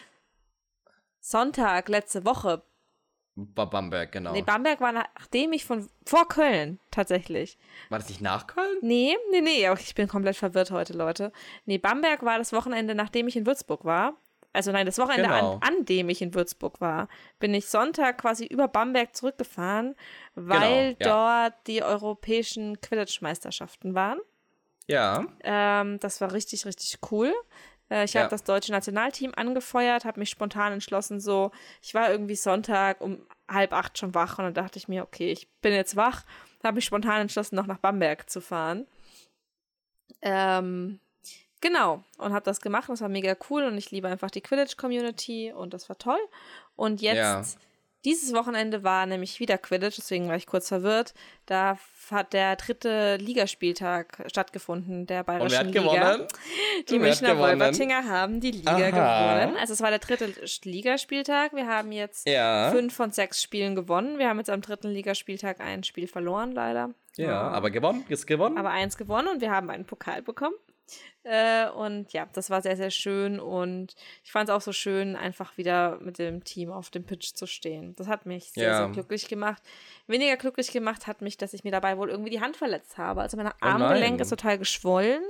Sonntag, 1.21 1.89
letzte 1.89 2.25
Woche. 2.25 2.62
Bamberg, 3.37 4.12
genau. 4.12 4.33
Nee, 4.33 4.40
Bamberg 4.42 4.81
war 4.81 4.92
nachdem 4.92 5.53
ich 5.53 5.64
von. 5.66 5.88
vor 6.07 6.27
Köln, 6.27 6.79
tatsächlich. 6.90 7.59
war 7.90 7.99
das 7.99 8.09
nicht 8.09 8.22
nach 8.22 8.46
Köln? 8.46 8.79
Nee, 8.81 9.14
nee, 9.31 9.42
nee, 9.42 9.68
auch 9.68 9.79
ich 9.79 9.94
bin 9.94 10.09
komplett 10.09 10.37
verwirrt 10.37 10.70
heute, 10.70 10.94
Leute. 10.94 11.33
Nee, 11.66 11.77
Bamberg 11.79 12.22
war 12.25 12.38
das 12.38 12.53
Wochenende, 12.55 12.94
nachdem 12.94 13.29
ich 13.29 13.37
in 13.37 13.44
Würzburg 13.46 13.85
war. 13.85 14.14
Also 14.55 14.72
nein, 14.72 14.87
das 14.87 14.96
Wochenende, 14.99 15.29
Genau. 15.29 15.57
an, 15.57 15.77
an 15.77 15.85
dem 15.85 16.09
ich 16.09 16.22
in 16.22 16.33
Würzburg 16.33 16.81
war, 16.81 17.09
bin 17.38 17.53
ich 17.53 17.66
Sonntag 17.66 18.16
quasi 18.16 18.46
über 18.46 18.68
Bamberg 18.68 19.14
zurückgefahren, 19.14 19.94
weil 20.35 20.94
Genau, 20.94 21.11
ja. 21.11 21.51
dort 21.51 21.66
die 21.66 21.83
europäischen 21.83 22.81
Quidditch-Meisterschaften 22.81 23.94
waren. 23.94 24.18
Ja. 24.87 25.27
Ähm, 25.44 26.01
das 26.01 26.22
war 26.22 26.33
richtig, 26.33 26.64
richtig 26.64 26.99
cool. 27.11 27.35
Äh, 27.90 28.05
ich 28.05 28.14
Ja. 28.14 28.22
habe 28.22 28.31
das 28.31 28.44
deutsche 28.44 28.72
Nationalteam 28.72 29.33
angefeuert, 29.37 30.05
habe 30.05 30.20
mich 30.20 30.31
spontan 30.31 30.72
entschlossen, 30.72 31.20
so, 31.20 31.51
ich 31.83 31.94
war 31.94 32.11
irgendwie 32.11 32.37
Sonntag 32.37 33.01
um 33.01 33.27
halb 33.49 33.72
acht 33.72 33.96
schon 33.99 34.14
wach 34.14 34.38
und 34.38 34.44
dann 34.44 34.55
dachte 34.55 34.79
ich 34.79 34.88
mir, 34.88 35.03
okay, 35.03 35.31
ich 35.31 35.49
bin 35.61 35.72
jetzt 35.72 35.94
wach, 35.96 36.25
habe 36.64 36.77
mich 36.77 36.85
spontan 36.85 37.20
entschlossen, 37.20 37.55
noch 37.57 37.66
nach 37.66 37.79
Bamberg 37.79 38.29
zu 38.29 38.40
fahren. 38.40 38.87
Ähm, 40.22 40.99
genau, 41.61 42.03
und 42.18 42.33
habe 42.33 42.44
das 42.44 42.61
gemacht 42.61 42.88
und 42.88 42.94
das 42.94 43.03
war 43.03 43.09
mega 43.09 43.37
cool 43.51 43.64
und 43.64 43.77
ich 43.79 43.90
liebe 43.90 44.09
einfach 44.09 44.31
die 44.31 44.40
Quidditch-Community 44.40 45.53
und 45.53 45.75
das 45.75 45.88
war 45.88 45.99
toll. 45.99 46.18
Und 46.75 47.01
jetzt, 47.03 47.16
Ja. 47.16 47.42
Dieses 48.07 48.33
Wochenende 48.33 48.83
war 48.85 49.05
nämlich 49.05 49.38
wieder 49.40 49.59
Quidditch, 49.59 49.97
deswegen 49.99 50.29
war 50.29 50.37
ich 50.37 50.47
kurz 50.47 50.69
verwirrt. 50.69 51.12
Da 51.45 51.77
hat 52.11 52.33
der 52.33 52.57
dritte 52.57 53.16
Ligaspieltag 53.16 54.25
stattgefunden, 54.29 55.07
der 55.07 55.21
Und 55.21 55.27
wer 55.27 55.38
bayerischen 55.38 55.59
hat 55.59 55.66
Liga. 55.66 55.81
gewonnen? 55.83 56.29
Die 56.88 56.99
Münchner? 56.99 57.38
Wolvertinger 57.38 58.05
haben 58.09 58.40
die 58.40 58.53
Liga 58.53 58.71
Aha. 58.73 58.90
gewonnen. 59.45 59.57
Also 59.59 59.73
es 59.75 59.81
war 59.83 59.90
der 59.90 59.99
dritte 59.99 60.33
Ligaspieltag. 60.64 61.53
Wir 61.55 61.66
haben 61.66 61.92
jetzt 61.92 62.27
Ja. 62.29 62.71
fünf 62.71 62.95
von 62.95 63.11
sechs 63.11 63.42
Spielen 63.42 63.75
gewonnen. 63.75 64.19
Wir 64.19 64.29
haben 64.29 64.38
jetzt 64.38 64.51
am 64.51 64.61
dritten 64.62 64.88
Ligaspieltag 64.88 65.61
ein 65.61 65.83
Spiel 65.85 66.07
verloren, 66.07 66.53
leider. 66.53 66.90
Ja, 67.16 67.49
aber 67.49 67.71
gewonnen, 67.71 68.05
ist 68.09 68.27
gewonnen. 68.27 68.57
Aber 68.59 68.71
eins 68.71 68.97
gewonnen 68.97 69.29
und 69.29 69.40
wir 69.40 69.51
haben 69.51 69.71
einen 69.71 69.85
Pokal 69.87 70.23
bekommen. 70.23 70.55
Äh, 71.25 71.68
und 71.70 72.12
ja, 72.12 72.29
das 72.33 72.51
war 72.51 72.62
sehr, 72.62 72.77
sehr 72.77 72.90
schön. 72.90 73.40
Und 73.40 73.94
ich 74.25 74.31
fand 74.33 74.49
es 74.49 74.55
auch 74.55 74.61
so 74.61 74.72
schön, 74.72 75.16
einfach 75.16 75.57
wieder 75.57 75.99
mit 76.01 76.18
dem 76.18 76.44
Team 76.44 76.70
auf 76.70 76.90
dem 76.90 77.05
Pitch 77.05 77.35
zu 77.35 77.46
stehen. 77.46 77.94
Das 77.96 78.07
hat 78.07 78.27
mich 78.27 78.53
sehr, 78.53 78.68
Ja. 78.70 78.77
sehr 78.79 78.88
glücklich 78.88 79.29
gemacht. 79.29 79.62
Weniger 80.07 80.37
glücklich 80.37 80.70
gemacht 80.70 81.07
hat 81.07 81.22
mich, 81.22 81.37
dass 81.37 81.53
ich 81.53 81.64
mir 81.64 81.72
dabei 81.72 81.99
wohl 81.99 82.11
irgendwie 82.11 82.31
die 82.31 82.40
Hand 82.40 82.57
verletzt 82.57 82.96
habe. 82.99 83.22
Also 83.22 83.37
mein 83.37 83.49
Oh 83.49 83.51
Armgelenk 83.61 84.12
nein. 84.12 84.20
ist 84.20 84.29
total 84.31 84.59
geschwollen. 84.59 85.22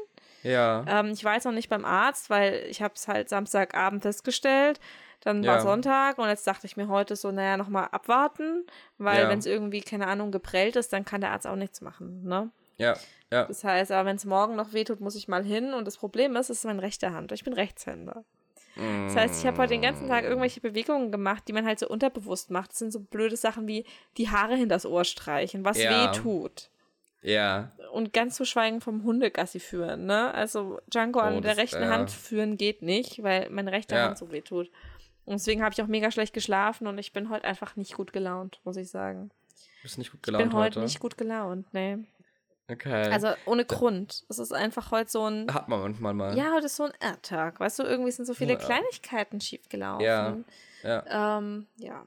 ja. 0.43 0.85
Ähm, 0.87 1.11
ich 1.13 1.25
war 1.25 1.35
jetzt 1.35 1.45
noch 1.45 1.53
nicht 1.53 1.69
beim 1.71 1.85
Arzt, 1.85 2.29
weil 2.31 2.67
ich 2.69 2.83
habe 2.83 2.95
es 2.95 3.09
halt 3.09 3.29
Samstagabend 3.29 4.03
festgestellt. 4.03 4.79
Dann 5.23 5.45
war 5.47 5.57
Ja. 5.57 5.61
Sonntag 5.63 6.19
und 6.19 6.29
jetzt 6.29 6.47
dachte 6.47 6.67
ich 6.67 6.77
mir 6.77 6.89
heute 6.89 7.17
so, 7.17 7.33
naja, 7.33 7.57
nochmal 7.57 7.89
abwarten, 7.91 8.65
weil 8.99 9.23
Ja. 9.25 9.29
wenn 9.31 9.39
es 9.41 9.47
irgendwie, 9.47 9.81
keine 9.81 10.07
Ahnung, 10.07 10.31
geprellt 10.31 10.77
ist, 10.77 10.93
dann 10.93 11.05
kann 11.07 11.21
der 11.23 11.31
Arzt 11.33 11.47
auch 11.47 11.57
nichts 11.57 11.81
machen, 11.81 12.23
ne? 12.25 12.51
Ja. 12.79 12.97
Ja. 13.33 13.45
Das 13.47 13.65
heißt, 13.65 13.91
aber 13.91 14.09
wenn 14.09 14.17
es 14.17 14.25
morgen 14.25 14.55
noch 14.55 14.73
wehtut, 14.73 15.01
muss 15.01 15.17
ich 15.17 15.27
mal 15.27 15.43
hin 15.43 15.75
und 15.75 15.85
das 15.85 15.97
Problem 15.97 16.37
ist, 16.37 16.49
es 16.49 16.59
ist 16.59 16.65
meine 16.65 16.81
rechte 16.83 17.13
Hand. 17.13 17.33
Ich 17.33 17.43
bin 17.43 17.53
Rechtshänder. 17.55 18.25
Das 18.77 19.17
heißt, 19.17 19.41
ich 19.41 19.47
habe 19.47 19.57
heute 19.57 19.71
den 19.71 19.81
ganzen 19.83 20.07
Tag 20.07 20.25
irgendwelche 20.25 20.61
Bewegungen 20.61 21.11
gemacht, 21.11 21.45
die 21.49 21.55
man 21.55 21.65
halt 21.65 21.79
so 21.79 21.89
unterbewusst 21.89 22.51
macht. 22.51 22.71
Das 22.73 22.79
sind 22.79 22.93
so 22.93 23.01
blöde 23.01 23.37
Sachen 23.37 23.67
wie 23.67 23.85
die 24.19 24.29
Haare 24.29 24.55
hinters 24.55 24.85
Ohr 24.85 25.05
streichen, 25.05 25.65
was 25.65 25.79
Ja. 25.83 26.13
weh 26.13 26.17
tut. 26.19 26.69
Ja. 27.23 27.73
Und 27.93 28.13
ganz 28.13 28.37
zu 28.37 28.45
schweigen 28.45 28.81
vom 28.83 29.03
Hundegassi 29.03 29.59
führen, 29.61 30.05
ne? 30.05 30.33
Also 30.35 30.79
Django 30.93 31.19
Oh, 31.21 31.23
an 31.23 31.41
der 31.43 31.53
das- 31.53 31.59
rechten 31.59 31.83
ja. 31.83 31.89
Hand 31.89 32.11
führen 32.11 32.59
geht 32.59 32.83
nicht, 32.83 33.23
weil 33.23 33.49
meine 33.51 33.73
rechte 33.73 33.95
Ja. 33.95 34.05
Hand 34.09 34.19
so 34.19 34.31
weh 34.31 34.43
tut. 34.43 34.71
Und 35.25 35.33
deswegen 35.33 35.63
habe 35.65 35.73
ich 35.73 35.83
auch 35.83 35.87
mega 35.89 36.11
schlecht 36.11 36.35
geschlafen 36.35 36.87
und 36.87 36.99
ich 36.99 37.13
bin 37.15 37.31
heute 37.31 37.45
einfach 37.47 37.75
nicht 37.77 37.95
gut 37.95 38.13
gelaunt, 38.13 38.61
muss 38.65 38.77
ich 38.77 38.91
sagen. 38.91 39.31
Du 39.79 39.83
bist 39.83 39.97
nicht 39.99 40.11
gut 40.13 40.19
Ich 40.21 40.23
gelaunt 40.23 40.45
bin 40.45 40.53
heute 40.53 40.65
heute. 40.77 40.81
nicht 40.81 41.01
gut 41.01 41.17
gelaunt, 41.17 41.67
nee. 41.73 41.99
Okay. 42.69 43.11
Also 43.13 43.29
ohne 43.45 43.65
Grund. 43.65 44.25
Es 44.29 44.39
ist 44.39 44.53
einfach 44.53 44.91
heute 44.91 45.11
so 45.11 45.25
ein. 45.25 45.53
hat 45.53 45.69
man 45.69 45.81
manchmal 45.81 46.15
mal. 46.15 46.37
Ja, 46.37 46.53
heute 46.53 46.67
ist 46.67 46.77
so 46.77 46.85
ein 46.85 46.93
R-Tag. 47.01 47.61
Weißt 47.61 47.79
du, 47.79 47.85
irgendwie 47.85 48.11
sind 48.11 48.25
so 48.27 48.35
viele 48.35 48.55
Ja. 48.55 48.59
Kleinigkeiten 48.59 49.41
schiefgelaufen. 49.41 50.05
Ja. 50.05 50.37
ja. 50.83 51.39
Ähm, 51.39 51.67
ja. 51.77 52.05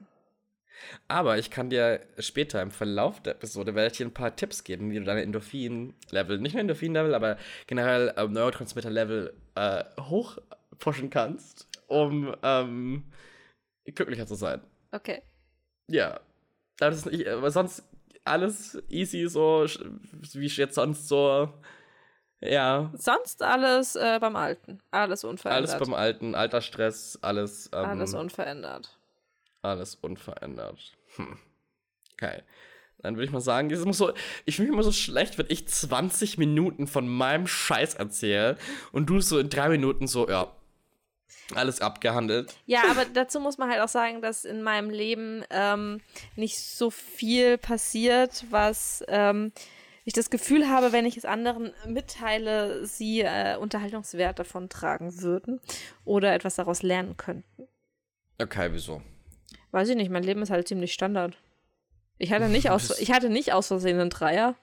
Aber 1.08 1.38
ich 1.38 1.50
kann 1.50 1.70
dir 1.70 2.00
später 2.18 2.60
im 2.62 2.70
Verlauf 2.70 3.20
der 3.20 3.34
Episode 3.34 3.74
werde 3.74 3.90
ich 3.90 3.98
dir 3.98 4.06
ein 4.06 4.14
paar 4.14 4.34
Tipps 4.36 4.64
geben, 4.64 4.90
wie 4.90 4.98
du 4.98 5.04
deine 5.04 5.22
Endorphin-Level, 5.22 6.38
nicht 6.38 6.54
nur 6.54 6.60
Endorphin-Level, 6.62 7.14
aber 7.14 7.36
generell 7.66 8.14
ähm, 8.16 8.32
Neurotransmitter-Level 8.32 9.34
äh, 9.56 9.84
hochpushen 10.00 11.10
kannst, 11.10 11.68
um 11.86 12.34
ähm, 12.42 13.04
glücklicher 13.84 14.26
zu 14.26 14.34
sein. 14.34 14.60
Okay. 14.92 15.22
Ja. 15.86 16.20
Das 16.78 16.96
ist 16.96 17.06
nicht, 17.06 17.28
aber 17.28 17.50
sonst 17.50 17.84
alles 18.24 18.78
easy, 18.88 19.26
so 19.28 19.64
wie 19.64 20.46
ich 20.46 20.56
jetzt 20.56 20.74
sonst 20.74 21.08
so. 21.08 21.52
Ja. 22.40 22.90
Sonst 22.94 23.42
alles 23.42 23.96
äh, 23.96 24.18
beim 24.20 24.36
Alten. 24.36 24.80
Alles 24.90 25.24
unverändert. 25.24 25.70
Alles 25.70 25.86
beim 25.86 25.94
alten, 25.94 26.34
Altersstress, 26.34 27.18
alles. 27.20 27.68
Ähm, 27.72 27.84
Alles 27.84 28.14
unverändert. 28.14 28.98
Alles 29.62 29.94
unverändert. 29.96 30.96
Hm. 31.16 31.38
Okay. 32.14 32.42
Dann 33.02 33.16
würde 33.16 33.24
ich 33.24 33.30
mal 33.30 33.40
sagen, 33.40 33.70
das 33.70 33.84
muss 33.84 33.98
so, 33.98 34.12
ich 34.44 34.56
fühle 34.56 34.68
mich 34.68 34.74
immer 34.74 34.82
so 34.82 34.92
schlecht, 34.92 35.38
wenn 35.38 35.46
ich 35.48 35.66
20 35.66 36.36
Minuten 36.38 36.86
von 36.86 37.08
meinem 37.08 37.46
Scheiß 37.46 37.94
erzähle 37.94 38.58
und 38.92 39.06
du 39.08 39.20
so 39.20 39.38
in 39.38 39.48
drei 39.48 39.70
Minuten 39.70 40.06
so, 40.06 40.28
ja, 40.28 40.54
alles 41.54 41.80
abgehandelt. 41.80 42.54
Ja, 42.66 42.82
aber 42.90 43.04
dazu 43.04 43.40
muss 43.40 43.58
man 43.58 43.70
halt 43.70 43.80
auch 43.80 43.88
sagen, 43.88 44.22
dass 44.22 44.44
in 44.44 44.62
meinem 44.62 44.90
Leben 44.90 45.44
ähm, 45.50 46.00
nicht 46.36 46.58
so 46.58 46.90
viel 46.90 47.58
passiert, 47.58 48.44
was 48.50 49.04
ähm, 49.08 49.52
ich 50.04 50.12
das 50.14 50.30
Gefühl 50.30 50.68
habe, 50.68 50.92
wenn 50.92 51.06
ich 51.06 51.16
es 51.16 51.24
anderen 51.24 51.72
mitteile, 51.86 52.86
sie 52.86 53.20
äh, 53.20 53.56
Unterhaltungswert 53.56 54.38
davon 54.38 54.68
tragen 54.68 55.20
würden 55.20 55.60
oder 56.04 56.34
etwas 56.34 56.56
daraus 56.56 56.82
lernen 56.82 57.16
könnten. 57.16 57.68
Okay, 58.40 58.68
wieso? 58.72 59.02
Weiß 59.70 59.88
ich 59.88 59.96
nicht, 59.96 60.10
mein 60.10 60.22
Leben 60.24 60.42
ist 60.42 60.50
halt 60.50 60.66
ziemlich 60.66 60.92
Standard. 60.92 61.36
Ich 62.18 62.32
hatte 62.32 62.48
nicht 62.48 62.70
aus, 62.70 62.98
ich 62.98 63.12
hatte 63.12 63.28
nicht 63.28 63.52
aus 63.52 63.68
Versehen 63.68 64.00
einen 64.00 64.10
Dreier. 64.10 64.56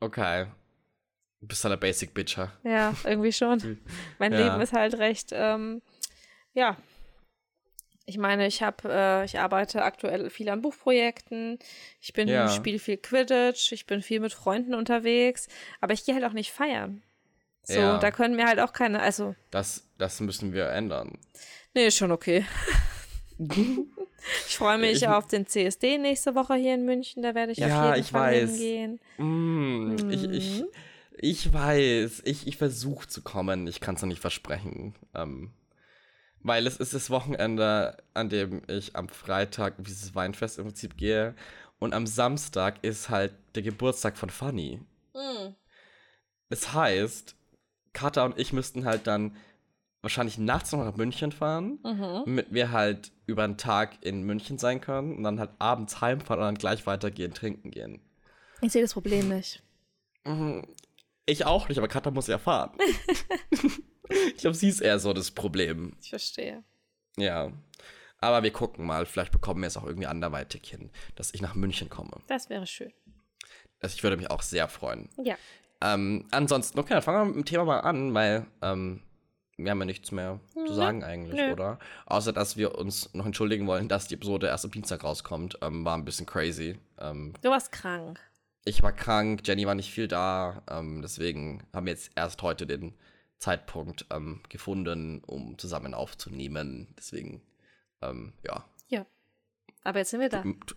Okay. 0.00 0.46
Du 1.40 1.48
bist 1.48 1.64
halt 1.64 1.72
ein 1.74 1.80
Basic 1.80 2.14
Bitcher. 2.14 2.52
Ja, 2.62 2.94
irgendwie 3.04 3.32
schon. 3.32 3.80
mein 4.18 4.32
Ja. 4.32 4.38
Leben 4.38 4.60
ist 4.60 4.72
halt 4.72 4.98
recht, 4.98 5.30
ähm, 5.32 5.82
ja. 6.54 6.76
Ich 8.04 8.18
meine, 8.18 8.48
ich 8.48 8.62
habe, 8.62 8.88
äh, 8.92 9.24
ich 9.24 9.38
arbeite 9.38 9.82
aktuell 9.84 10.28
viel 10.28 10.48
an 10.48 10.60
Buchprojekten. 10.60 11.58
Ich 12.00 12.12
bin, 12.12 12.26
Ja. 12.28 12.48
spiele 12.48 12.80
viel 12.80 12.96
Quidditch. 12.96 13.70
Ich 13.72 13.86
bin 13.86 14.02
viel 14.02 14.18
mit 14.18 14.32
Freunden 14.32 14.74
unterwegs. 14.74 15.46
Aber 15.80 15.92
ich 15.92 16.04
gehe 16.04 16.14
halt 16.16 16.24
auch 16.24 16.32
nicht 16.32 16.50
feiern. 16.50 17.02
So, 17.62 17.74
Ja. 17.78 17.98
da 17.98 18.10
können 18.10 18.34
mir 18.34 18.46
halt 18.46 18.58
auch 18.58 18.72
keine, 18.72 19.00
also, 19.00 19.36
Das, 19.52 19.86
das 19.98 20.18
müssen 20.20 20.52
wir 20.52 20.66
ändern. 20.70 21.16
nee, 21.74 21.86
ist 21.86 21.96
schon 21.96 22.10
okay. 22.10 22.44
ich 23.38 24.56
freue 24.56 24.78
mich 24.78 25.02
Ich- 25.02 25.08
auf 25.08 25.28
den 25.28 25.46
CSD 25.46 25.96
nächste 25.98 26.34
Woche 26.34 26.54
hier 26.56 26.74
in 26.74 26.84
München. 26.84 27.22
Da 27.22 27.34
werde 27.36 27.52
ich 27.52 27.58
Ja, 27.58 27.90
auf 27.90 27.96
jeden 27.96 28.04
ich 28.04 28.10
Fall 28.10 28.32
weiß. 28.42 28.50
hingehen. 28.50 29.00
Mm, 29.18 29.96
ich, 30.10 30.24
ich, 30.24 30.60
Mhm. 30.60 30.66
ich 31.18 31.52
weiß, 31.52 32.22
ich, 32.24 32.46
ich 32.48 32.56
versuche 32.56 33.06
zu 33.06 33.22
kommen, 33.22 33.66
ich 33.68 33.80
kann 33.80 33.94
es 33.94 34.02
noch 34.02 34.08
nicht 34.08 34.20
versprechen. 34.20 34.94
Ähm, 35.14 35.52
weil 36.42 36.66
es 36.66 36.76
ist 36.76 36.94
das 36.94 37.10
Wochenende, 37.10 37.96
an 38.14 38.28
dem 38.28 38.62
ich 38.68 38.96
am 38.96 39.08
Freitag 39.08 39.78
auf 39.78 39.86
dieses 39.86 40.14
Weinfest 40.14 40.58
im 40.58 40.64
Prinzip 40.66 40.96
gehe. 40.96 41.34
Und 41.78 41.94
am 41.94 42.06
Samstag 42.06 42.82
ist 42.82 43.08
halt 43.10 43.32
der 43.54 43.62
Geburtstag 43.62 44.16
von 44.16 44.30
Fanny. 44.30 44.80
Mhm. 45.14 45.54
Das 46.48 46.72
heißt, 46.72 47.34
Kata 47.92 48.24
und 48.24 48.38
ich 48.38 48.52
müssten 48.52 48.84
halt 48.84 49.06
dann 49.06 49.36
wahrscheinlich 50.00 50.36
nachts 50.38 50.72
noch 50.72 50.84
nach 50.84 50.96
München 50.96 51.30
fahren, 51.32 51.78
Mhm. 51.84 52.22
damit 52.24 52.46
wir 52.52 52.72
halt 52.72 53.12
über 53.26 53.44
einen 53.44 53.56
Tag 53.56 54.04
in 54.04 54.22
München 54.22 54.58
sein 54.58 54.80
können 54.80 55.16
und 55.16 55.22
dann 55.22 55.38
halt 55.38 55.50
abends 55.58 56.00
heimfahren 56.00 56.40
und 56.40 56.46
dann 56.46 56.54
gleich 56.56 56.86
weitergehen, 56.86 57.34
trinken 57.34 57.70
gehen. 57.70 58.00
Ich 58.60 58.72
sehe 58.72 58.82
das 58.82 58.94
Problem 58.94 59.28
nicht. 59.28 59.62
Mhm. 60.24 60.66
Ich 61.26 61.46
auch 61.46 61.68
nicht, 61.68 61.78
aber 61.78 61.88
Katha 61.88 62.10
muss 62.10 62.26
ja 62.26 62.38
fahren. 62.38 62.72
ich 64.28 64.36
glaube, 64.38 64.54
sie 64.56 64.68
ist 64.68 64.80
eher 64.80 64.98
so 64.98 65.12
das 65.12 65.30
Problem. 65.30 65.92
Ich 66.00 66.10
verstehe. 66.10 66.62
Ja. 67.16 67.52
Aber 68.18 68.42
wir 68.42 68.52
gucken 68.52 68.86
mal, 68.86 69.04
vielleicht 69.06 69.32
bekommen 69.32 69.60
wir 69.62 69.66
es 69.66 69.76
auch 69.76 69.84
irgendwie 69.84 70.06
anderweitig 70.06 70.62
hin, 70.68 70.90
dass 71.16 71.34
ich 71.34 71.42
nach 71.42 71.54
München 71.54 71.88
komme. 71.88 72.12
Das 72.28 72.48
wäre 72.50 72.66
schön. 72.66 72.92
Also 73.80 73.94
ich 73.96 74.02
würde 74.04 74.16
mich 74.16 74.30
auch 74.30 74.42
sehr 74.42 74.68
freuen. 74.68 75.08
Ja. 75.22 75.36
Ähm, 75.80 76.26
ansonsten, 76.30 76.78
okay, 76.78 76.94
dann 76.94 77.02
fangen 77.02 77.18
wir 77.18 77.24
mit 77.24 77.34
dem 77.36 77.44
Thema 77.44 77.64
mal 77.64 77.80
an, 77.80 78.14
weil 78.14 78.46
ähm, 78.62 79.02
wir 79.56 79.72
haben 79.72 79.80
ja 79.80 79.84
nichts 79.84 80.12
mehr 80.12 80.38
zu 80.54 80.72
sagen 80.72 81.02
eigentlich, 81.02 81.34
Nö. 81.40 81.52
oder? 81.52 81.80
Außer, 82.06 82.32
dass 82.32 82.56
wir 82.56 82.76
uns 82.78 83.12
noch 83.12 83.26
entschuldigen 83.26 83.66
wollen, 83.66 83.88
dass 83.88 84.06
die 84.06 84.14
Episode 84.14 84.46
erst 84.46 84.64
am 84.64 84.70
Dienstag 84.70 85.02
rauskommt. 85.02 85.58
Ähm, 85.60 85.84
war 85.84 85.96
ein 85.96 86.04
bisschen 86.04 86.26
crazy. 86.26 86.78
Ähm, 87.00 87.32
Du 87.42 87.50
warst 87.50 87.72
krank. 87.72 88.20
ich 88.64 88.84
war 88.84 88.92
krank, 88.92 89.42
Jenny 89.44 89.66
war 89.66 89.74
nicht 89.74 89.90
viel 89.90 90.06
da, 90.06 90.62
ähm, 90.70 91.02
deswegen 91.02 91.64
haben 91.74 91.86
wir 91.86 91.92
jetzt 91.92 92.12
erst 92.14 92.40
heute 92.42 92.64
den 92.68 92.94
Zeitpunkt 93.42 94.06
ähm, 94.10 94.40
gefunden, 94.48 95.20
um 95.26 95.58
zusammen 95.58 95.94
aufzunehmen. 95.94 96.94
Deswegen, 96.96 97.42
ähm, 98.00 98.32
ja, 98.44 98.64
Ja. 98.88 99.04
Aber 99.82 99.98
jetzt 99.98 100.10
sind 100.10 100.20
wir 100.20 100.28
da. 100.28 100.42
tut, 100.42 100.76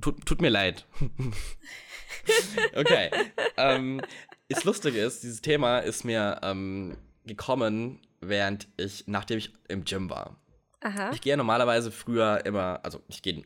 tut, 0.00 0.26
tut 0.26 0.42
mir 0.42 0.50
leid. 0.50 0.86
okay. 2.76 3.10
ähm, 3.56 4.02
das 4.50 4.64
Lustige 4.64 5.00
ist, 5.00 5.22
dieses 5.22 5.40
Thema 5.40 5.78
ist 5.78 6.04
mir 6.04 6.38
ähm, 6.42 6.98
gekommen, 7.24 7.98
während 8.20 8.68
ich, 8.76 9.04
nachdem 9.06 9.38
ich 9.38 9.54
im 9.68 9.84
Gym 9.84 10.10
war. 10.10 10.36
Aha. 10.82 11.12
Ich 11.14 11.22
gehe 11.22 11.30
ja 11.30 11.36
normalerweise 11.38 11.90
früher 11.90 12.44
immer, 12.44 12.80
also 12.82 13.00
ich 13.08 13.22
gehe 13.22 13.42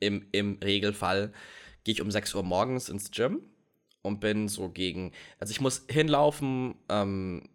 im, 0.00 0.26
im 0.32 0.58
Regelfall, 0.64 1.34
gehe 1.84 1.92
ich 1.92 2.00
um 2.00 2.10
6 2.10 2.34
Uhr 2.34 2.42
morgens 2.42 2.88
ins 2.88 3.10
Gym 3.10 3.42
und 4.00 4.20
bin 4.20 4.48
so 4.48 4.70
gegen, 4.70 5.12
also 5.38 5.50
ich 5.50 5.60
muss 5.60 5.84
hinlaufen, 5.90 6.76
ähm, 6.88 7.50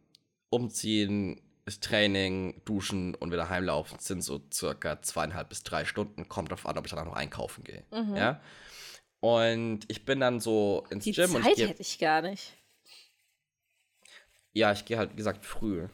umziehen, 0.51 1.41
das 1.65 1.79
Training, 1.79 2.61
duschen 2.65 3.15
und 3.15 3.31
wieder 3.31 3.49
heimlaufen, 3.49 3.97
sind 3.99 4.21
so 4.23 4.39
circa 4.53 5.01
zweieinhalb 5.01 5.49
bis 5.49 5.63
drei 5.63 5.85
Stunden, 5.85 6.27
kommt 6.29 6.51
drauf 6.51 6.65
an, 6.67 6.77
ob 6.77 6.85
ich 6.85 6.91
dann 6.91 6.99
auch 6.99 7.05
noch 7.05 7.15
einkaufen 7.15 7.63
gehe, 7.63 7.83
Mhm. 7.91 8.15
ja. 8.15 8.39
Und 9.19 9.81
ich 9.87 10.03
bin 10.05 10.19
dann 10.19 10.39
so 10.39 10.85
ins 10.89 11.03
Die 11.03 11.11
Gym 11.11 11.33
und 11.35 11.45
ich 11.47 11.55
Zeit 11.57 11.69
hätte 11.69 11.81
ich 11.81 11.97
gar 11.99 12.21
nicht. 12.21 12.53
ja, 14.53 14.71
ich 14.71 14.83
gehe 14.85 14.97
halt, 14.97 15.11
wie 15.11 15.15
gesagt, 15.17 15.45
früh. 15.45 15.87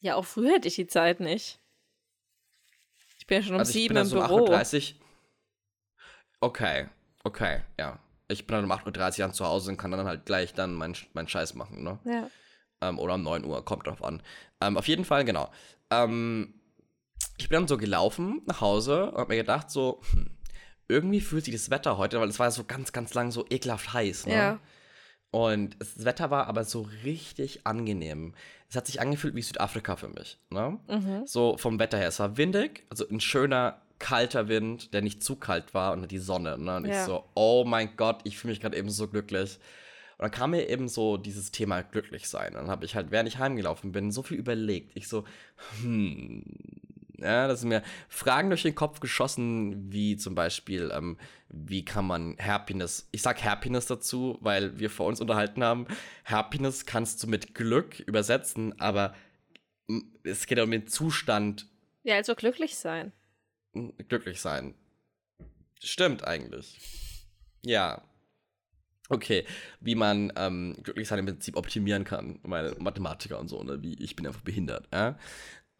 Ja, 0.00 0.14
auch 0.14 0.24
früher 0.24 0.52
hätte 0.54 0.68
ich 0.68 0.76
die 0.76 0.86
Zeit 0.86 1.18
nicht. 1.20 1.58
Ich 3.18 3.26
bin 3.26 3.38
ja 3.38 3.42
schon 3.42 3.54
um 3.54 3.60
also 3.60 3.72
sieben 3.72 3.96
im 3.96 4.04
so 4.04 4.20
um 4.20 4.26
Büro. 4.28 4.44
8.30 4.46 4.94
Uhr. 4.94 5.00
Okay, 6.40 6.88
okay, 7.24 7.62
ja. 7.78 7.98
Ich 8.28 8.46
bin 8.46 8.54
dann 8.54 8.64
um 8.66 8.72
8.30 8.72 8.86
Uhr 8.86 8.92
dann 9.26 9.32
zu 9.32 9.44
Hause 9.46 9.70
und 9.70 9.76
kann 9.78 9.90
dann 9.90 10.06
halt 10.06 10.26
gleich 10.26 10.52
dann 10.54 10.74
meinen 10.74 10.94
mein 11.14 11.26
Scheiß 11.26 11.54
machen, 11.54 11.82
ne? 11.82 11.98
Ja. 12.04 12.30
Ähm, 12.80 12.98
oder 12.98 13.14
um 13.14 13.22
9 13.22 13.44
Uhr, 13.44 13.64
kommt 13.64 13.86
drauf 13.86 14.02
an. 14.02 14.22
Ähm, 14.60 14.76
auf 14.76 14.88
jeden 14.88 15.04
Fall, 15.04 15.24
genau. 15.24 15.50
Ähm, 15.90 16.54
ich 17.38 17.48
bin 17.48 17.56
dann 17.60 17.68
so 17.68 17.76
gelaufen 17.76 18.42
nach 18.46 18.60
Hause 18.60 19.10
und 19.10 19.18
hab 19.18 19.28
mir 19.28 19.36
gedacht, 19.36 19.70
so, 19.70 20.00
hm, 20.12 20.30
irgendwie 20.88 21.20
fühlt 21.20 21.44
sich 21.44 21.54
das 21.54 21.70
Wetter 21.70 21.98
heute, 21.98 22.20
weil 22.20 22.28
es 22.28 22.38
war 22.38 22.50
so 22.50 22.64
ganz, 22.64 22.92
ganz 22.92 23.14
lang 23.14 23.30
so 23.30 23.44
ekelhaft 23.50 23.92
heiß, 23.92 24.26
ne? 24.26 24.34
Ja. 24.34 24.58
Und 25.30 25.76
das 25.78 26.04
Wetter 26.04 26.30
war 26.30 26.46
aber 26.46 26.64
so 26.64 26.88
richtig 27.04 27.66
angenehm. 27.66 28.34
Es 28.70 28.76
hat 28.76 28.86
sich 28.86 29.00
angefühlt 29.00 29.34
wie 29.34 29.42
Südafrika 29.42 29.96
für 29.96 30.08
mich. 30.08 30.38
Ne? 30.48 30.78
Mhm. 30.88 31.26
So 31.26 31.58
vom 31.58 31.78
Wetter 31.78 31.98
her. 31.98 32.08
Es 32.08 32.18
war 32.18 32.38
windig, 32.38 32.86
also 32.88 33.06
ein 33.08 33.20
schöner, 33.20 33.82
kalter 33.98 34.48
Wind, 34.48 34.94
der 34.94 35.02
nicht 35.02 35.22
zu 35.22 35.36
kalt 35.36 35.74
war 35.74 35.92
und 35.92 36.10
die 36.10 36.18
Sonne. 36.18 36.56
Ne? 36.56 36.76
Und 36.76 36.84
ich 36.86 36.92
Ja. 36.92 37.04
so, 37.04 37.24
oh 37.34 37.64
mein 37.66 37.96
Gott, 37.96 38.20
ich 38.24 38.38
fühle 38.38 38.52
mich 38.52 38.60
gerade 38.60 38.76
eben 38.76 38.88
so 38.88 39.06
glücklich. 39.08 39.58
Und 40.18 40.24
dann 40.24 40.30
kam 40.32 40.50
mir 40.50 40.68
eben 40.68 40.88
so 40.88 41.16
dieses 41.16 41.52
Thema 41.52 41.82
glücklich 41.82 42.28
sein. 42.28 42.48
Und 42.54 42.62
dann 42.62 42.70
habe 42.70 42.84
ich 42.84 42.96
halt, 42.96 43.10
während 43.12 43.28
ich 43.28 43.38
heimgelaufen 43.38 43.92
bin, 43.92 44.10
so 44.10 44.22
viel 44.22 44.36
überlegt. 44.36 44.90
Ich 44.96 45.06
so, 45.08 45.24
hm, 45.80 46.42
ja, 47.18 47.46
da 47.46 47.54
sind 47.56 47.68
mir 47.68 47.82
Fragen 48.08 48.48
durch 48.48 48.62
den 48.62 48.74
Kopf 48.74 49.00
geschossen, 49.00 49.92
wie 49.92 50.16
zum 50.16 50.34
Beispiel, 50.34 50.90
ähm, 50.92 51.18
wie 51.48 51.84
kann 51.84 52.04
man 52.06 52.36
Happiness, 52.38 53.08
ich 53.12 53.22
sag 53.22 53.42
Happiness 53.44 53.86
dazu, 53.86 54.38
weil 54.40 54.78
wir 54.78 54.90
vor 54.90 55.06
uns 55.06 55.20
unterhalten 55.20 55.62
haben, 55.64 55.86
Happiness 56.24 56.84
kannst 56.84 57.22
du 57.22 57.26
mit 57.28 57.54
Glück 57.54 58.00
übersetzen, 58.00 58.78
aber 58.80 59.14
es 60.24 60.46
geht 60.46 60.58
um 60.60 60.70
den 60.70 60.86
Zustand 60.86 61.66
Ja, 62.02 62.16
also 62.16 62.34
glücklich 62.34 62.76
sein. 62.76 63.12
mm, 63.72 63.90
glücklich 64.08 64.40
sein. 64.40 64.74
Stimmt 65.82 66.24
eigentlich. 66.24 66.78
Ja. 67.64 68.02
Okay, 69.10 69.44
wie 69.80 69.94
man 69.94 70.32
ähm, 70.36 70.76
glücklich 70.82 71.08
sein 71.08 71.18
im 71.20 71.26
Prinzip 71.26 71.56
optimieren 71.56 72.04
kann. 72.04 72.38
Meine 72.42 72.74
Mathematiker 72.78 73.38
und 73.38 73.48
so, 73.48 73.62
ne? 73.62 73.82
Wie 73.82 73.94
ich 73.94 74.16
bin 74.16 74.26
einfach 74.26 74.42
behindert. 74.42 74.86
Ja? 74.92 75.16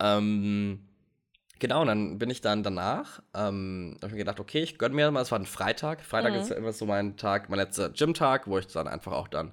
Ähm, 0.01 0.81
genau, 1.59 1.83
und 1.83 1.89
dann 1.89 2.19
bin 2.19 2.31
ich 2.31 2.41
dann 2.41 2.63
danach, 2.63 3.21
ähm, 3.35 3.97
habe 3.97 4.07
ich 4.07 4.13
mir 4.13 4.19
gedacht, 4.19 4.41
okay, 4.41 4.63
ich 4.63 4.79
gönne 4.79 4.95
mir 4.95 5.11
mal, 5.11 5.21
es 5.21 5.31
war 5.31 5.39
ein 5.39 5.45
Freitag. 5.47 6.03
Freitag 6.03 6.33
Mhm. 6.33 6.39
ist 6.41 6.51
ja 6.51 6.57
immer 6.57 6.73
so 6.73 6.87
mein 6.87 7.17
Tag, 7.19 7.51
mein 7.51 7.59
letzter 7.59 7.91
Gym-Tag, 7.91 8.47
wo 8.47 8.59
ich 8.59 8.67
dann 8.67 8.89
einfach 8.89 9.13
auch 9.13 9.29
dann 9.29 9.53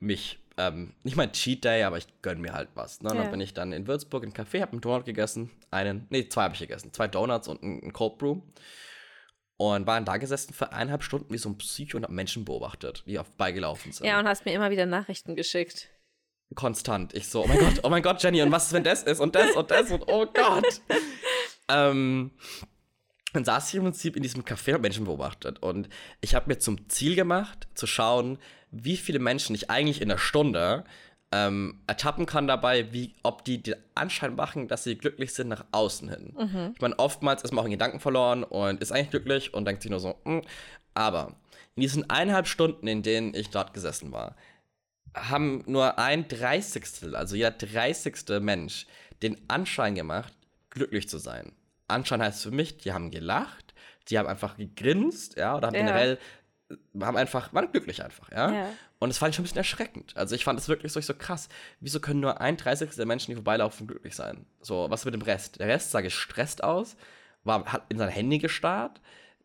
mich, 0.00 0.38
ähm, 0.58 0.92
nicht 1.02 1.16
mein 1.16 1.32
Cheat 1.32 1.64
Day, 1.64 1.84
aber 1.84 1.96
ich 1.96 2.06
gönne 2.20 2.40
mir 2.40 2.52
halt 2.52 2.68
was. 2.74 3.00
Ne? 3.00 3.10
Und. 3.10 3.16
Dann 3.16 3.30
bin 3.30 3.40
ich 3.40 3.54
dann 3.54 3.72
in 3.72 3.86
Würzburg 3.86 4.22
im 4.24 4.34
Café, 4.34 4.60
habe 4.60 4.72
einen 4.72 4.80
Donut 4.82 5.06
gegessen, 5.06 5.50
einen, 5.70 6.06
nee, 6.10 6.28
zwei 6.28 6.42
habe 6.42 6.54
ich 6.54 6.60
gegessen, 6.60 6.92
zwei 6.92 7.08
Donuts 7.08 7.48
und 7.48 7.62
einen 7.62 7.92
Cold 7.94 8.18
Brew. 8.18 8.42
Und 9.56 9.86
waren 9.86 10.04
da 10.04 10.16
gesessen 10.16 10.52
für 10.52 10.72
eineinhalb 10.72 11.04
Stunden 11.04 11.32
wie 11.32 11.38
so 11.38 11.48
ein 11.48 11.56
Psycho 11.58 11.96
und 11.96 12.02
hab 12.02 12.10
Menschen 12.10 12.44
beobachtet, 12.44 13.04
die 13.06 13.18
auf 13.18 13.30
beigelaufen 13.32 13.92
sind. 13.92 14.06
Ja, 14.06 14.18
und 14.18 14.26
hast 14.26 14.44
mir 14.44 14.52
immer 14.52 14.70
wieder 14.70 14.84
Nachrichten 14.84 15.36
geschickt. 15.36 15.88
Konstant. 16.54 17.14
Ich 17.14 17.28
so, 17.28 17.44
oh 17.44 17.46
mein 17.46 17.58
Gott, 17.58 17.80
oh 17.82 17.88
mein 17.88 18.02
Gott, 18.02 18.22
Jenny, 18.22 18.42
und 18.42 18.50
was 18.52 18.66
ist, 18.66 18.72
wenn 18.72 18.84
das 18.84 19.02
ist 19.02 19.20
und 19.20 19.34
das 19.34 19.52
und 19.52 19.70
das 19.70 19.90
und 19.90 20.04
oh 20.08 20.26
Gott. 20.26 20.80
ähm, 21.68 22.32
dann 23.32 23.44
saß 23.44 23.68
ich 23.68 23.74
im 23.74 23.82
Prinzip 23.82 24.16
in 24.16 24.22
diesem 24.22 24.44
Café 24.44 24.74
und 24.74 24.82
Menschen 24.82 25.04
beobachtet. 25.04 25.60
Und 25.60 25.88
ich 26.20 26.34
habe 26.34 26.48
mir 26.48 26.58
zum 26.58 26.88
Ziel 26.88 27.16
gemacht, 27.16 27.66
zu 27.74 27.86
schauen, 27.86 28.38
wie 28.70 28.96
viele 28.96 29.18
Menschen 29.18 29.54
ich 29.54 29.70
eigentlich 29.70 30.00
in 30.00 30.08
der 30.08 30.18
Stunde 30.18 30.84
ähm, 31.34 31.80
ertappen 31.88 32.26
kann 32.26 32.46
dabei, 32.46 32.92
wie, 32.92 33.12
ob 33.24 33.44
die 33.44 33.60
den 33.60 33.74
Anschein 33.96 34.36
machen, 34.36 34.68
dass 34.68 34.84
sie 34.84 34.96
glücklich 34.96 35.34
sind 35.34 35.48
nach 35.48 35.64
außen 35.72 36.08
hin. 36.08 36.32
Mhm. 36.38 36.72
Ich 36.76 36.80
meine, 36.80 36.96
oftmals 37.00 37.42
ist 37.42 37.52
man 37.52 37.62
auch 37.62 37.66
in 37.66 37.72
Gedanken 37.72 37.98
verloren 37.98 38.44
und 38.44 38.80
ist 38.80 38.92
eigentlich 38.92 39.10
glücklich 39.10 39.52
und 39.52 39.64
denkt 39.64 39.82
sich 39.82 39.90
nur 39.90 39.98
so, 39.98 40.16
mm. 40.24 40.42
aber 40.94 41.34
in 41.74 41.80
diesen 41.80 42.08
eineinhalb 42.08 42.46
Stunden, 42.46 42.86
in 42.86 43.02
denen 43.02 43.34
ich 43.34 43.50
dort 43.50 43.74
gesessen 43.74 44.12
war, 44.12 44.36
haben 45.12 45.64
nur 45.66 45.98
ein 45.98 46.28
Dreißigstel, 46.28 47.16
also 47.16 47.34
jeder 47.34 47.50
dreißigste 47.50 48.38
Mensch, 48.38 48.86
den 49.22 49.36
Anschein 49.48 49.96
gemacht, 49.96 50.32
glücklich 50.70 51.08
zu 51.08 51.18
sein. 51.18 51.50
Anschein 51.88 52.22
heißt 52.22 52.44
für 52.44 52.52
mich, 52.52 52.78
die 52.78 52.92
haben 52.92 53.10
gelacht, 53.10 53.74
die 54.08 54.18
haben 54.18 54.28
einfach 54.28 54.56
gegrinst, 54.56 55.36
ja, 55.36 55.56
oder 55.56 55.66
haben 55.68 55.74
Ja. 55.74 55.80
generell, 55.80 56.18
haben 57.00 57.16
einfach, 57.16 57.52
waren 57.52 57.70
glücklich 57.70 58.02
einfach, 58.02 58.30
ja. 58.30 58.50
Ja. 58.50 58.68
Und 58.98 59.10
das 59.10 59.18
fand 59.18 59.30
ich 59.30 59.36
schon 59.36 59.42
ein 59.42 59.44
bisschen 59.44 59.58
erschreckend. 59.58 60.16
Also 60.16 60.34
ich 60.34 60.44
fand 60.44 60.58
es 60.58 60.68
wirklich 60.68 60.92
so, 60.92 61.00
so 61.00 61.14
krass. 61.14 61.48
Wieso 61.80 62.00
können 62.00 62.20
nur 62.20 62.40
ein 62.40 62.56
Dreißigstel 62.56 63.02
der 63.02 63.06
Menschen, 63.06 63.30
die 63.30 63.34
vorbeilaufen, 63.34 63.86
glücklich 63.86 64.14
sein? 64.14 64.46
So, 64.60 64.86
was 64.88 65.04
mit 65.04 65.14
dem 65.14 65.22
Rest? 65.22 65.60
Der 65.60 65.68
Rest 65.68 65.90
sah 65.90 66.00
gestresst 66.00 66.64
aus, 66.64 66.96
war, 67.42 67.64
hat 67.66 67.84
in 67.90 67.98
sein 67.98 68.08
Handy 68.08 68.38
gestarrt, 68.38 69.00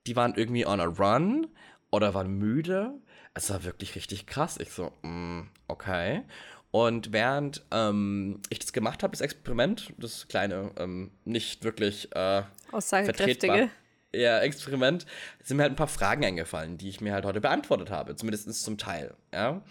die 0.08 0.15
waren 0.15 0.36
irgendwie 0.36 0.65
on 0.65 0.79
a 0.79 0.86
run 0.86 1.47
oder 1.91 2.13
waren 2.13 2.29
müde. 2.29 2.93
Es 3.34 3.49
war 3.49 3.63
wirklich 3.63 3.95
richtig 3.95 4.25
krass. 4.25 4.58
Ich 4.58 4.71
so, 4.71 4.93
mm, 5.01 5.41
okay. 5.67 6.23
Und 6.71 7.12
während 7.12 7.63
ähm, 7.71 8.41
ich 8.49 8.60
das 8.60 8.73
gemacht 8.73 9.03
habe, 9.03 9.12
das 9.12 9.21
Experiment, 9.21 9.91
das 9.97 10.27
kleine, 10.27 10.71
ähm, 10.77 11.12
nicht 11.25 11.63
wirklich 11.63 12.15
äh, 12.15 12.43
Aussagekräftige. 12.71 13.69
Ja, 14.13 14.39
Experiment, 14.39 15.06
sind 15.43 15.58
mir 15.58 15.63
halt 15.63 15.74
ein 15.74 15.78
paar 15.78 15.88
Fragen 15.88 16.26
eingefallen, 16.26 16.78
die 16.78 16.89
ich 16.89 17.02
mir 17.02 17.13
halt 17.13 17.26
heute 17.26 17.41
beantwortet 17.41 17.91
habe, 17.91 18.15
zumindest 18.15 18.63
zum 18.63 18.78
Teil, 18.78 19.15
ja. 19.34 19.62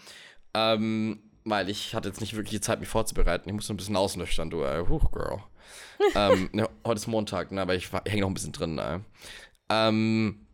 Ähm, 0.53 1.21
weil 1.43 1.69
ich 1.69 1.95
hatte 1.95 2.09
jetzt 2.09 2.21
nicht 2.21 2.35
wirklich 2.35 2.51
die 2.51 2.61
Zeit, 2.61 2.79
mich 2.79 2.89
vorzubereiten. 2.89 3.49
Ich 3.49 3.55
musste 3.55 3.73
ein 3.73 3.77
bisschen 3.77 3.95
auslöchern, 3.95 4.49
du, 4.49 4.63
ey. 4.63 4.85
Huch, 4.85 5.11
Girl. 5.11 5.39
ähm, 6.15 6.49
ne, 6.53 6.69
heute 6.85 6.99
ist 6.99 7.07
Montag, 7.07 7.51
ne, 7.51 7.61
aber 7.61 7.75
ich, 7.75 7.89
ich 8.05 8.11
hänge 8.11 8.21
noch 8.21 8.29
ein 8.29 8.33
bisschen 8.33 8.51
drin, 8.51 8.77
ey. 8.77 8.99
Ähm, 9.69 10.47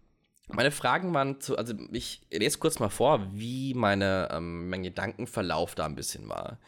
meine 0.47 0.71
Fragen 0.71 1.13
waren 1.13 1.41
zu, 1.41 1.57
also 1.57 1.73
ich 1.91 2.21
lese 2.31 2.59
kurz 2.59 2.79
mal 2.79 2.89
vor, 2.89 3.27
wie 3.33 3.73
meine, 3.73 4.29
ähm, 4.31 4.69
mein 4.69 4.83
Gedankenverlauf 4.83 5.75
da 5.75 5.85
ein 5.85 5.95
bisschen 5.95 6.29
war. 6.29 6.59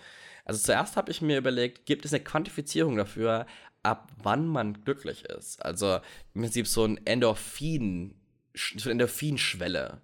Also 0.45 0.62
zuerst 0.62 0.95
habe 0.95 1.12
ich 1.12 1.21
mir 1.21 1.38
überlegt, 1.38 1.86
gibt 1.86 2.06
es 2.06 2.13
eine 2.13 2.23
Quantifizierung 2.23 2.95
dafür, 2.95 3.45
ab 3.88 4.12
wann 4.21 4.47
man 4.47 4.84
glücklich 4.84 5.23
ist? 5.26 5.63
Also 5.63 6.00
im 6.34 6.41
Prinzip 6.41 6.67
so 6.67 6.84
ein 6.84 7.00
Endorphin, 7.06 8.15
so 8.54 8.89
eine 8.89 8.91
Endorphinschwelle, 8.91 10.02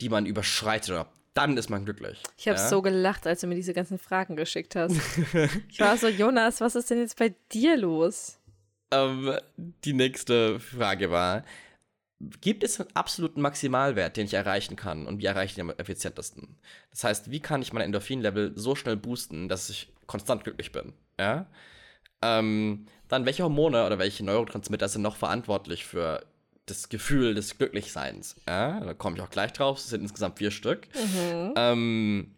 die 0.00 0.08
man 0.08 0.26
überschreitet 0.26 1.06
dann 1.34 1.56
ist 1.56 1.70
man 1.70 1.86
glücklich. 1.86 2.22
Ich 2.36 2.46
habe 2.46 2.58
ja? 2.58 2.68
so 2.68 2.82
gelacht, 2.82 3.26
als 3.26 3.40
du 3.40 3.46
mir 3.46 3.54
diese 3.54 3.72
ganzen 3.72 3.98
Fragen 3.98 4.36
geschickt 4.36 4.76
hast. 4.76 4.96
ich 5.70 5.80
war 5.80 5.96
so, 5.96 6.08
Jonas, 6.08 6.60
was 6.60 6.74
ist 6.74 6.90
denn 6.90 6.98
jetzt 6.98 7.18
bei 7.18 7.34
dir 7.50 7.78
los? 7.78 8.38
Ähm, 8.90 9.34
die 9.56 9.94
nächste 9.94 10.60
Frage 10.60 11.10
war: 11.10 11.42
Gibt 12.42 12.62
es 12.64 12.78
einen 12.78 12.90
absoluten 12.94 13.40
Maximalwert, 13.40 14.18
den 14.18 14.26
ich 14.26 14.34
erreichen 14.34 14.76
kann? 14.76 15.06
Und 15.06 15.20
wie 15.20 15.24
erreiche 15.24 15.52
ich 15.52 15.54
den 15.54 15.70
am 15.70 15.76
effizientesten? 15.78 16.58
Das 16.90 17.02
heißt, 17.02 17.30
wie 17.30 17.40
kann 17.40 17.62
ich 17.62 17.72
mein 17.72 17.82
Endorphin-Level 17.84 18.52
so 18.56 18.74
schnell 18.74 18.96
boosten, 18.96 19.48
dass 19.48 19.70
ich 19.70 19.90
konstant 20.06 20.44
glücklich 20.44 20.70
bin? 20.70 20.92
Ja? 21.18 21.46
Ähm, 22.20 22.86
dann, 23.12 23.26
welche 23.26 23.42
Hormone 23.42 23.84
oder 23.84 23.98
welche 23.98 24.24
Neurotransmitter 24.24 24.88
sind 24.88 25.02
noch 25.02 25.16
verantwortlich 25.16 25.84
für 25.84 26.24
das 26.66 26.88
Gefühl 26.88 27.34
des 27.34 27.58
Glücklichseins? 27.58 28.36
Ja? 28.48 28.80
Da 28.80 28.94
komme 28.94 29.16
ich 29.16 29.22
auch 29.22 29.30
gleich 29.30 29.52
drauf. 29.52 29.78
Es 29.78 29.88
sind 29.88 30.00
insgesamt 30.00 30.38
vier 30.38 30.50
Stück. 30.50 30.88
Mhm. 30.94 31.52
Ähm, 31.56 32.34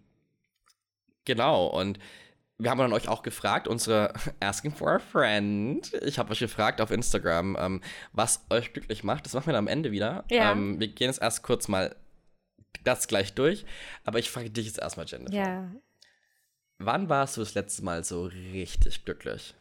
genau, 1.24 1.66
und 1.66 2.00
wir 2.58 2.70
haben 2.70 2.78
dann 2.78 2.92
euch 2.92 3.08
auch 3.08 3.22
gefragt, 3.22 3.68
unsere 3.68 4.12
Asking 4.40 4.74
for 4.74 4.92
a 4.92 4.98
Friend. 4.98 5.92
Ich 6.02 6.18
habe 6.18 6.32
euch 6.32 6.40
gefragt 6.40 6.80
auf 6.80 6.90
Instagram, 6.90 7.56
ähm, 7.58 7.80
was 8.12 8.44
euch 8.50 8.72
glücklich 8.72 9.04
macht. 9.04 9.26
Das 9.26 9.34
machen 9.34 9.46
wir 9.46 9.52
dann 9.52 9.64
am 9.64 9.68
Ende 9.68 9.92
wieder. 9.92 10.24
Ja. 10.28 10.52
Ähm, 10.52 10.80
wir 10.80 10.88
gehen 10.88 11.08
jetzt 11.08 11.22
erst 11.22 11.44
kurz 11.44 11.68
mal 11.68 11.94
das 12.82 13.06
gleich 13.06 13.34
durch. 13.34 13.64
Aber 14.04 14.18
ich 14.18 14.28
frage 14.28 14.50
dich 14.50 14.66
jetzt 14.66 14.80
erstmal, 14.80 15.06
Jennifer. 15.06 15.32
Ja. 15.34 15.70
Wann 16.78 17.08
warst 17.08 17.36
du 17.36 17.42
das 17.42 17.54
letzte 17.54 17.84
Mal 17.84 18.02
so 18.02 18.24
richtig 18.24 19.04
glücklich? 19.04 19.54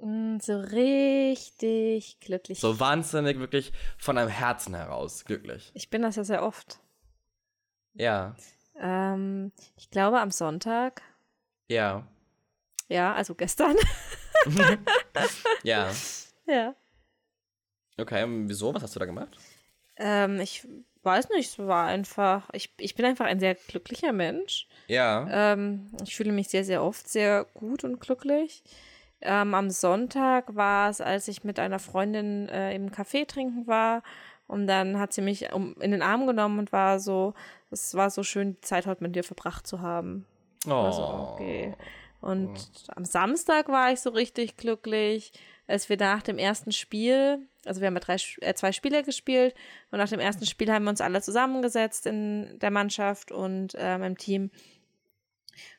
Mm, 0.00 0.38
So 0.40 0.58
richtig 0.60 2.18
glücklich. 2.20 2.60
So 2.60 2.78
wahnsinnig, 2.80 3.38
wirklich 3.38 3.72
von 3.98 4.16
deinem 4.16 4.28
Herzen 4.28 4.74
heraus 4.74 5.24
glücklich. 5.24 5.70
Ich 5.74 5.90
bin 5.90 6.02
das 6.02 6.16
ja 6.16 6.24
sehr 6.24 6.42
oft. 6.42 6.80
Ja, 7.94 8.34
Ähm, 8.80 9.52
ich 9.76 9.90
glaube 9.90 10.20
am 10.20 10.30
Sonntag. 10.32 11.02
ja, 11.68 12.06
Ja, 12.88 13.14
also 13.14 13.34
gestern. 13.34 13.76
ja. 15.62 15.90
ja. 16.46 16.74
Okay, 17.96 18.24
und 18.24 18.48
wieso? 18.48 18.74
Was 18.74 18.82
hast 18.82 18.96
du 18.96 18.98
da 19.00 19.06
gemacht? 19.06 19.36
Ähm, 19.96 20.40
ich 20.40 20.66
weiß 21.04 21.28
nicht, 21.30 21.50
es 21.50 21.58
war 21.58 21.86
einfach. 21.86 22.48
Ich, 22.52 22.74
ich 22.78 22.96
bin 22.96 23.06
einfach 23.06 23.26
ein 23.26 23.38
sehr 23.38 23.54
glücklicher 23.54 24.12
Mensch. 24.12 24.66
Ja. 24.88 25.52
Ähm, 25.52 25.86
ich 26.02 26.16
fühle 26.16 26.32
mich 26.32 26.48
sehr, 26.48 26.64
sehr 26.64 26.82
oft 26.82 27.08
sehr 27.08 27.44
gut 27.54 27.84
und 27.84 28.00
glücklich. 28.00 28.64
Ähm, 29.24 29.54
am 29.54 29.70
Sonntag 29.70 30.54
war 30.54 30.90
es, 30.90 31.00
als 31.00 31.28
ich 31.28 31.44
mit 31.44 31.58
einer 31.58 31.78
Freundin 31.78 32.48
äh, 32.48 32.74
im 32.74 32.90
Café 32.90 33.26
trinken 33.26 33.66
war. 33.66 34.02
Und 34.46 34.66
dann 34.66 34.98
hat 34.98 35.12
sie 35.12 35.22
mich 35.22 35.52
um, 35.52 35.74
in 35.80 35.90
den 35.90 36.02
Arm 36.02 36.26
genommen 36.26 36.58
und 36.58 36.72
war 36.72 37.00
so, 37.00 37.34
es 37.70 37.94
war 37.94 38.10
so 38.10 38.22
schön, 38.22 38.54
die 38.54 38.60
Zeit 38.60 38.86
heute 38.86 39.02
mit 39.02 39.16
dir 39.16 39.24
verbracht 39.24 39.66
zu 39.66 39.80
haben. 39.80 40.26
war 40.82 40.92
so, 40.92 41.32
okay. 41.32 41.74
Und 42.20 42.70
am 42.94 43.04
Samstag 43.04 43.68
war 43.68 43.92
ich 43.92 44.00
so 44.00 44.10
richtig 44.10 44.56
glücklich, 44.56 45.32
als 45.66 45.88
wir 45.88 45.96
nach 45.96 46.22
dem 46.22 46.38
ersten 46.38 46.72
Spiel, 46.72 47.46
also 47.64 47.80
wir 47.80 47.86
haben 47.86 47.94
ja 47.94 48.00
drei, 48.00 48.16
äh, 48.40 48.54
zwei 48.54 48.72
Spiele 48.72 49.02
gespielt 49.02 49.54
und 49.90 49.98
nach 49.98 50.08
dem 50.08 50.20
ersten 50.20 50.46
Spiel 50.46 50.72
haben 50.72 50.84
wir 50.84 50.90
uns 50.90 51.00
alle 51.00 51.22
zusammengesetzt 51.22 52.06
in 52.06 52.58
der 52.60 52.70
Mannschaft 52.70 53.32
und 53.32 53.74
ähm, 53.78 54.02
im 54.02 54.18
Team. 54.18 54.50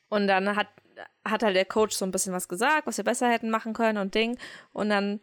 Und 0.08 0.28
dann 0.28 0.54
hat, 0.54 0.68
hat 1.24 1.42
halt 1.42 1.56
der 1.56 1.64
Coach 1.64 1.94
so 1.96 2.04
ein 2.04 2.10
bisschen 2.10 2.32
was 2.32 2.48
gesagt, 2.48 2.86
was 2.86 2.96
wir 2.96 3.04
besser 3.04 3.28
hätten 3.28 3.50
machen 3.50 3.72
können 3.72 3.98
und 3.98 4.14
Ding. 4.14 4.38
Und 4.72 4.90
dann 4.90 5.20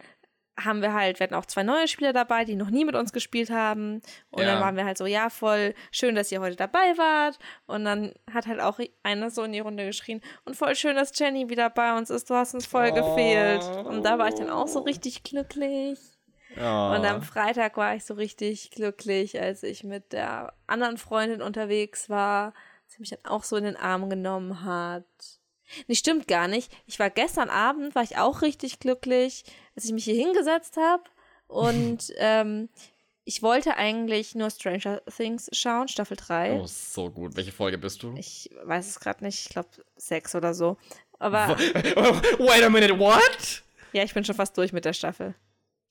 haben 0.56 0.82
wir 0.82 0.94
halt, 0.94 1.18
wir 1.18 1.24
hatten 1.24 1.34
auch 1.34 1.46
zwei 1.46 1.64
neue 1.64 1.88
Spieler 1.88 2.12
dabei, 2.12 2.44
die 2.44 2.54
noch 2.54 2.70
nie 2.70 2.84
mit 2.84 2.94
uns 2.94 3.12
gespielt 3.12 3.50
haben. 3.50 4.00
Und 4.30 4.42
Ja. 4.42 4.52
dann 4.52 4.60
waren 4.60 4.76
wir 4.76 4.84
halt 4.84 4.96
so, 4.96 5.04
ja, 5.04 5.28
voll 5.28 5.74
schön, 5.90 6.14
dass 6.14 6.30
ihr 6.30 6.40
heute 6.40 6.54
dabei 6.54 6.96
wart. 6.96 7.40
Und 7.66 7.84
dann 7.84 8.14
hat 8.32 8.46
halt 8.46 8.60
auch 8.60 8.78
einer 9.02 9.30
so 9.30 9.42
in 9.42 9.50
die 9.50 9.58
Runde 9.58 9.84
geschrien, 9.84 10.20
und 10.44 10.54
voll 10.56 10.76
schön, 10.76 10.94
dass 10.94 11.18
Jenny 11.18 11.48
wieder 11.48 11.70
bei 11.70 11.96
uns 11.96 12.08
ist, 12.08 12.30
du 12.30 12.34
hast 12.34 12.54
uns 12.54 12.66
voll 12.66 12.92
gefehlt. 12.92 13.64
Und 13.84 14.04
da 14.04 14.16
war 14.18 14.28
ich 14.28 14.34
dann 14.34 14.48
auch 14.50 14.68
so 14.68 14.78
richtig 14.80 15.24
glücklich. 15.24 15.98
Oh. 16.56 16.60
Und 16.94 17.04
am 17.04 17.22
Freitag 17.22 17.76
war 17.76 17.96
ich 17.96 18.04
so 18.04 18.14
richtig 18.14 18.70
glücklich, 18.70 19.40
als 19.40 19.64
ich 19.64 19.82
mit 19.82 20.12
der 20.12 20.52
anderen 20.68 20.98
Freundin 20.98 21.42
unterwegs 21.42 22.08
war. 22.08 22.54
Sie 22.86 23.00
mich 23.00 23.10
dann 23.10 23.24
auch 23.24 23.42
so 23.42 23.56
in 23.56 23.64
den 23.64 23.76
Arm 23.76 24.08
genommen 24.08 24.62
hat. 24.64 25.04
Nee, 25.86 25.94
stimmt 25.94 26.28
gar 26.28 26.48
nicht. 26.48 26.72
Ich 26.86 26.98
war 26.98 27.10
gestern 27.10 27.50
Abend, 27.50 27.94
war 27.94 28.02
ich 28.02 28.16
auch 28.16 28.42
richtig 28.42 28.78
glücklich, 28.80 29.44
als 29.76 29.84
ich 29.84 29.92
mich 29.92 30.04
hier 30.04 30.14
hingesetzt 30.14 30.76
habe. 30.76 31.04
Und 31.46 32.12
ähm, 32.18 32.68
ich 33.24 33.42
wollte 33.42 33.76
eigentlich 33.76 34.34
nur 34.34 34.50
Stranger 34.50 35.00
Things 35.16 35.48
schauen, 35.52 35.88
Staffel 35.88 36.16
3. 36.16 36.52
Oh, 36.60 36.66
so 36.66 37.10
gut. 37.10 37.36
Welche 37.36 37.52
Folge 37.52 37.78
bist 37.78 38.02
du? 38.02 38.14
Ich 38.16 38.50
weiß 38.64 38.86
es 38.88 39.00
gerade 39.00 39.24
nicht, 39.24 39.40
ich 39.46 39.48
glaube 39.48 39.68
sechs 39.96 40.34
oder 40.34 40.52
so. 40.54 40.76
Aber 41.18 41.48
Wait 41.58 42.62
a 42.62 42.68
minute, 42.68 42.98
what? 42.98 43.62
ja, 43.92 44.02
ich 44.02 44.12
bin 44.12 44.24
schon 44.24 44.34
fast 44.34 44.56
durch 44.58 44.72
mit 44.72 44.84
der 44.84 44.92
Staffel. 44.92 45.34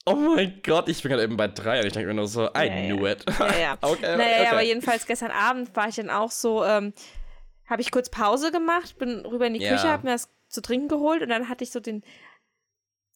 Oh 0.06 0.16
mein 0.16 0.60
Gott, 0.64 0.90
ich 0.90 1.02
bin 1.02 1.12
gerade 1.12 1.24
eben 1.24 1.38
bei 1.38 1.48
drei 1.48 1.80
und 1.80 1.86
ich 1.88 1.94
denke 1.94 2.10
mir 2.10 2.14
nur 2.14 2.28
so, 2.28 2.48
I 2.48 2.50
Ja, 2.56 2.64
ja. 2.66 2.94
knew 2.94 3.08
it. 3.08 3.24
Ja, 3.40 3.58
ja. 3.58 3.78
okay, 3.82 4.02
naja, 4.02 4.16
okay. 4.18 4.44
ja, 4.44 4.52
aber 4.52 4.62
jedenfalls 4.62 5.06
gestern 5.08 5.32
Abend 5.32 5.74
war 5.76 5.88
ich 5.88 5.96
dann 5.96 6.10
auch 6.10 6.30
so, 6.30 6.64
ähm, 6.66 6.94
habe 7.74 7.82
ich 7.82 7.92
kurz 7.92 8.10
Pause 8.10 8.52
gemacht, 8.52 8.98
bin 8.98 9.26
rüber 9.26 9.48
in 9.48 9.54
die 9.56 9.60
Ja. 9.60 9.72
Küche, 9.72 9.90
habe 9.90 10.04
mir 10.06 10.14
das 10.14 10.30
zu 10.48 10.62
trinken 10.62 10.88
geholt 10.88 11.22
und 11.22 11.30
dann 11.30 11.50
hatte 11.50 11.64
ich 11.64 11.72
so 11.72 11.80
den, 11.82 12.04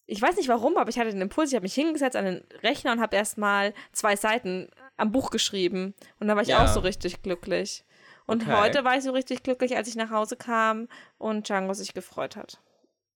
ich 0.06 0.22
weiß 0.22 0.36
nicht 0.38 0.50
warum, 0.50 0.78
aber 0.78 0.90
ich 0.90 0.98
hatte 1.00 1.12
den 1.12 1.22
Impuls, 1.22 1.52
ich 1.52 1.56
habe 1.56 1.64
mich 1.64 1.74
hingesetzt 1.76 2.16
an 2.16 2.26
den 2.26 2.44
Rechner 2.64 2.92
und 2.92 3.00
habe 3.02 3.16
erstmal 3.16 3.74
zwei 3.94 4.16
Seiten 4.16 4.70
am 4.98 5.12
Buch 5.12 5.30
geschrieben 5.30 5.94
und 6.20 6.28
da 6.28 6.36
war 6.36 6.42
ich 6.42 6.50
Ja. 6.50 6.64
auch 6.64 6.68
so 6.68 6.80
richtig 6.82 7.22
glücklich. 7.22 7.84
Und 8.26 8.44
Okay. 8.44 8.52
heute 8.54 8.84
war 8.84 8.98
ich 8.98 9.04
so 9.04 9.12
richtig 9.12 9.44
glücklich, 9.44 9.78
als 9.78 9.88
ich 9.88 9.96
nach 9.96 10.10
Hause 10.10 10.36
kam 10.36 10.90
und 11.18 11.48
Django 11.48 11.74
sich 11.74 11.94
gefreut 11.94 12.36
hat. 12.36 12.60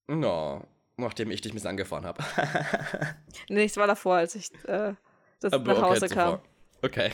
No, 0.07 0.63
nachdem 0.97 1.31
ich 1.31 1.41
dich 1.41 1.51
ein 1.51 1.55
bisschen 1.55 1.71
angefahren 1.71 2.05
habe. 2.05 2.23
Nee, 3.49 3.65
es 3.65 3.75
war 3.77 3.87
davor, 3.87 4.15
als 4.15 4.35
ich 4.35 4.51
äh, 4.67 4.93
das 5.39 5.53
Aber 5.53 5.73
nach 5.73 5.81
Hause 5.81 6.05
okay, 6.05 6.13
kam. 6.15 6.29
zuvor. 6.35 6.43
Okay. 6.83 7.11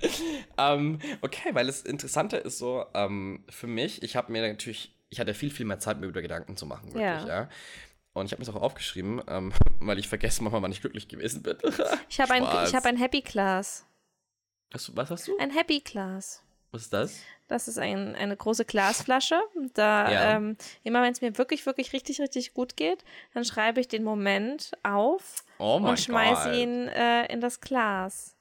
ähm, 0.58 0.98
okay, 1.20 1.50
weil 1.52 1.66
das 1.66 1.82
Interessante 1.82 2.36
ist 2.36 2.58
so, 2.58 2.86
ähm, 2.94 3.44
für 3.48 3.66
mich, 3.66 4.02
ich 4.02 4.16
habe 4.16 4.30
mir 4.30 4.46
natürlich, 4.46 4.94
ich 5.08 5.18
hatte 5.20 5.34
viel, 5.34 5.50
viel 5.50 5.66
mehr 5.66 5.78
Zeit, 5.78 5.98
mir 6.00 6.06
über 6.06 6.22
Gedanken 6.22 6.56
zu 6.56 6.66
machen, 6.66 6.86
wirklich, 6.86 7.02
ja. 7.02 7.26
Ja. 7.26 7.48
Und 8.12 8.26
ich 8.26 8.32
habe 8.32 8.44
mir 8.44 8.56
auch 8.56 8.62
aufgeschrieben, 8.62 9.22
ähm, 9.28 9.52
weil 9.80 9.98
ich 9.98 10.08
vergesse 10.08 10.42
manchmal, 10.42 10.62
wann 10.62 10.72
ich 10.72 10.80
glücklich 10.80 11.08
gewesen 11.08 11.42
bin. 11.42 11.56
Ich 12.08 12.20
habe 12.20 12.32
ein, 12.32 12.42
ich 12.66 12.74
hab 12.74 12.84
ein 12.84 12.96
Happy 12.96 13.22
Class. 13.22 13.86
Hast 14.72 14.96
was 14.96 15.10
hast 15.10 15.28
du? 15.28 15.36
Ein 15.38 15.50
Happy 15.50 15.80
Class. 15.80 16.42
Was 16.72 16.82
ist 16.82 16.92
das? 16.92 17.20
Das 17.48 17.66
ist 17.66 17.78
ein, 17.78 18.14
eine 18.14 18.36
große 18.36 18.64
Glasflasche. 18.64 19.40
Da, 19.74 20.10
Ja. 20.10 20.36
ähm, 20.36 20.56
immer 20.84 21.02
wenn 21.02 21.12
es 21.12 21.20
mir 21.20 21.36
wirklich, 21.36 21.66
wirklich 21.66 21.92
richtig, 21.92 22.20
richtig 22.20 22.54
gut 22.54 22.76
geht, 22.76 23.04
dann 23.34 23.44
schreibe 23.44 23.80
ich 23.80 23.88
den 23.88 24.04
Moment 24.04 24.72
auf 24.84 25.44
Oh 25.58 25.76
und 25.82 25.98
schmeiße 25.98 26.52
ihn 26.54 26.86
äh, 26.88 27.26
in 27.32 27.40
das 27.40 27.60
Glas. 27.60 28.36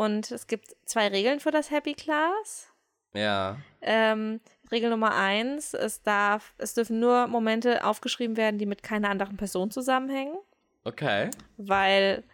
Und 0.00 0.30
es 0.30 0.46
gibt 0.46 0.74
zwei 0.86 1.08
Regeln 1.08 1.40
für 1.40 1.50
das 1.50 1.70
Happy 1.70 1.92
Glas. 1.92 2.72
Ja. 3.12 3.58
Ähm, 3.82 4.40
Regel 4.72 4.88
Nummer 4.88 5.14
eins, 5.14 5.74
es 5.74 6.00
darf, 6.00 6.54
es 6.56 6.72
dürfen 6.72 7.00
nur 7.00 7.26
Momente 7.26 7.84
aufgeschrieben 7.84 8.38
werden, 8.38 8.56
die 8.56 8.64
mit 8.64 8.82
keiner 8.82 9.10
anderen 9.10 9.36
Person 9.36 9.70
zusammenhängen, 9.70 10.38
Okay. 10.84 11.28
weil 11.58 12.24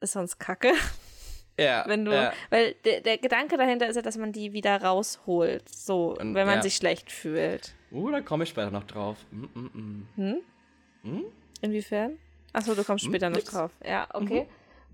ist 0.00 0.12
sonst 0.12 0.38
kacke, 0.38 0.74
Ja. 1.58 1.84
wenn 1.88 2.04
du, 2.04 2.12
ja. 2.12 2.34
weil 2.50 2.74
der, 2.84 3.00
der 3.00 3.16
Gedanke 3.16 3.56
dahinter 3.56 3.88
ist 3.88 3.96
ja, 3.96 4.02
dass 4.02 4.18
man 4.18 4.32
die 4.32 4.52
wieder 4.52 4.82
rausholt, 4.82 5.66
so, 5.70 6.18
Und- 6.18 6.34
wenn 6.34 6.46
man 6.46 6.56
ja. 6.56 6.62
sich 6.62 6.76
schlecht 6.76 7.10
fühlt. 7.10 7.74
Uh, 7.92 8.10
da 8.10 8.20
komme 8.20 8.44
ich 8.44 8.50
später 8.50 8.70
noch 8.70 8.84
drauf. 8.84 9.16
Mm, 9.30 9.44
mm, 9.54 9.70
mm. 9.72 10.08
Hm? 10.16 10.36
Hm? 11.02 11.24
Inwiefern? 11.62 12.18
Achso, 12.52 12.74
du 12.74 12.84
kommst 12.84 13.04
Hm, 13.06 13.10
später 13.10 13.30
noch 13.30 13.40
drauf. 13.42 13.70
Ja, 13.82 14.06
okay. 14.12 14.46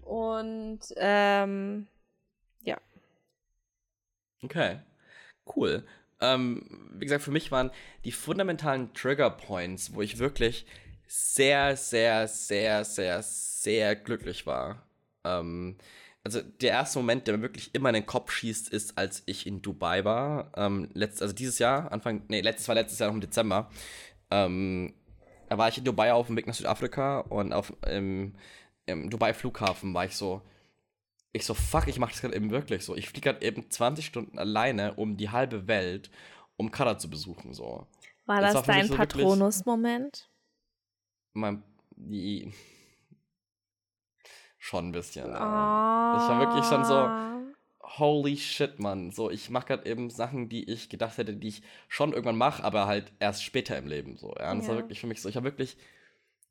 Und 0.05 0.81
ähm, 0.97 1.89
Okay. 4.43 4.81
Cool. 5.57 5.85
Ähm, 6.21 6.91
wie 6.95 7.05
gesagt, 7.05 7.25
für 7.25 7.31
mich 7.31 7.51
waren 7.51 7.71
die 8.05 8.13
fundamentalen 8.13 8.93
Trigger 8.95 9.31
Points, 9.31 9.95
wo 9.95 10.03
ich 10.03 10.19
wirklich 10.19 10.67
sehr, 11.07 11.77
sehr, 11.77 12.29
sehr, 12.29 12.85
sehr, 12.85 13.23
sehr 13.23 13.97
glücklich 13.97 14.47
war. 14.47 14.87
Ähm, 15.25 15.77
also 16.25 16.41
der 16.41 16.71
erste 16.71 16.99
Moment, 17.01 17.27
der 17.27 17.37
mir 17.37 17.43
wirklich 17.43 17.75
immer 17.75 17.89
in 17.89 17.95
den 17.95 18.07
Kopf 18.07 18.31
schießt, 18.33 18.69
ist, 18.69 18.97
als 18.97 19.23
ich 19.27 19.47
in 19.47 19.63
Dubai 19.63 20.05
war. 20.05 20.53
Ähm, 20.57 20.89
letzt, 20.95 21.21
also 21.23 21.35
dieses 21.35 21.59
Jahr, 21.59 21.91
Anfang, 21.91 22.23
nee, 22.29 22.41
letztes 22.41 22.69
war 22.69 22.77
letztes 22.77 22.99
Jahr 23.01 23.09
noch 23.09 23.17
im 23.17 23.21
Dezember. 23.21 23.71
Ähm, 24.31 24.95
da 25.49 25.59
war 25.59 25.69
ich 25.69 25.79
in 25.79 25.85
Dubai 25.85 26.13
auf 26.13 26.29
dem 26.29 26.37
Weg 26.37 26.47
nach 26.47 26.55
Südafrika 26.55 27.21
und 27.21 27.53
auf 27.53 27.73
im, 27.87 28.35
im 28.87 29.11
Dubai 29.11 29.35
Flughafen 29.35 29.93
war 29.95 30.05
ich 30.07 30.17
so, 30.17 30.43
ich 31.33 31.45
so, 31.47 31.55
fuck, 31.55 31.89
ich 31.89 31.99
mach 31.99 32.11
das 32.11 32.21
gerade 32.21 32.35
eben 32.37 32.51
wirklich 32.51 32.85
so. 32.85 32.95
Ich 32.97 33.09
fliege 33.09 33.33
gerade 33.33 33.45
eben 33.47 33.71
20 33.71 34.05
Stunden 34.07 34.39
alleine 34.39 34.95
um 34.95 35.17
die 35.17 35.31
halbe 35.31 35.67
Welt, 35.67 36.11
um 36.57 36.71
Katar 36.71 36.99
zu 36.99 37.09
besuchen, 37.09 37.55
so. 37.55 37.87
war 38.27 38.41
Das 38.41 38.53
das, 38.55 38.67
war 38.69 38.75
dein 38.75 38.87
so 38.89 38.95
Patronus-Moment? 38.97 40.29
Mein, 41.35 41.63
die, 41.97 42.53
schon 44.59 44.89
ein 44.89 44.93
bisschen. 44.93 45.27
Oh. 45.27 45.33
ja. 45.35 46.29
war 46.29 46.41
wirklich 46.41 46.65
schon 46.65 46.85
so- 46.85 47.09
Holy 47.99 48.37
shit, 48.39 48.79
Mann. 48.79 49.11
So, 49.11 49.31
ich 49.31 49.51
mache 49.51 49.67
gerade 49.67 49.87
eben 49.89 50.09
Sachen, 50.09 50.49
die 50.49 50.71
ich 50.71 50.89
gedacht 50.89 51.19
hätte, 51.19 51.35
die 51.37 51.49
ich 51.49 51.63
schon 51.89 52.13
irgendwann 52.13 52.37
mache, 52.39 52.65
aber 52.65 52.87
halt 52.87 53.13
erst 53.19 53.45
später 53.45 53.77
im 53.77 53.87
Leben, 53.87 54.17
so. 54.17 54.35
Ja, 54.39 54.51
und 54.53 54.59
das 54.61 54.69
war 54.69 54.77
Ja. 54.77 54.81
wirklich 54.81 55.01
für 55.01 55.07
mich 55.07 55.21
so. 55.21 55.29
Ich 55.29 55.37
habe 55.37 55.45
wirklich, 55.45 55.77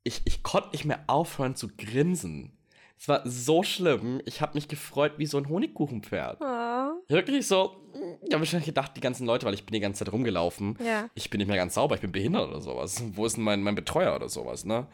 ich, 0.04 0.22
ich 0.24 0.42
konnte 0.44 0.70
nicht 0.70 0.84
mehr 0.84 1.02
aufhören 1.08 1.56
zu 1.56 1.68
grinsen. 1.76 2.56
Es 2.98 3.08
war 3.08 3.22
so 3.24 3.62
schlimm. 3.62 4.20
Ich 4.26 4.40
habe 4.40 4.54
mich 4.54 4.68
gefreut 4.68 5.14
wie 5.16 5.26
so 5.26 5.38
ein 5.38 5.48
Honigkuchenpferd. 5.48 6.40
Oh. 6.40 7.02
Wirklich 7.08 7.46
so, 7.46 7.76
ich 8.22 8.32
habe 8.32 8.40
wahrscheinlich 8.40 8.66
gedacht, 8.66 8.96
die 8.96 9.00
ganzen 9.00 9.26
Leute, 9.26 9.46
weil 9.46 9.54
ich 9.54 9.66
bin 9.66 9.74
die 9.74 9.80
ganze 9.80 10.04
Zeit 10.04 10.12
rumgelaufen. 10.12 10.78
Ja. 10.84 11.08
Ich 11.14 11.30
bin 11.30 11.38
nicht 11.38 11.48
mehr 11.48 11.56
ganz 11.56 11.74
sauber, 11.74 11.96
ich 11.96 12.00
bin 12.00 12.12
behindert 12.12 12.48
oder 12.48 12.60
sowas. 12.60 13.02
Wo 13.14 13.26
ist 13.26 13.36
denn 13.36 13.44
mein, 13.44 13.62
mein 13.62 13.74
Betreuer 13.74 14.14
oder 14.14 14.28
sowas, 14.28 14.64
ne? 14.64 14.86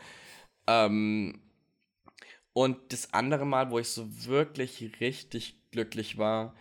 Ähm, 0.66 1.40
und 2.52 2.92
das 2.92 3.12
andere 3.12 3.46
Mal, 3.46 3.70
wo 3.70 3.78
ich 3.78 3.88
so 3.88 4.26
wirklich 4.26 5.00
richtig 5.00 5.70
glücklich 5.70 6.18
war, 6.18 6.54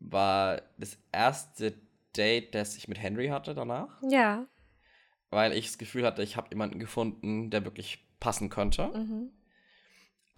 war 0.00 0.62
das 0.76 0.98
erste 1.12 1.74
Date, 2.16 2.54
das 2.54 2.76
ich 2.76 2.88
mit 2.88 2.98
Henry 2.98 3.28
hatte 3.28 3.54
danach. 3.54 3.88
Ja. 4.08 4.46
Weil 5.30 5.52
ich 5.52 5.66
das 5.66 5.78
Gefühl 5.78 6.04
hatte, 6.04 6.22
ich 6.22 6.36
habe 6.36 6.48
jemanden 6.50 6.78
gefunden, 6.78 7.50
der 7.50 7.64
wirklich 7.64 8.04
passen 8.18 8.50
könnte. 8.50 8.88
Mhm. 8.88 9.30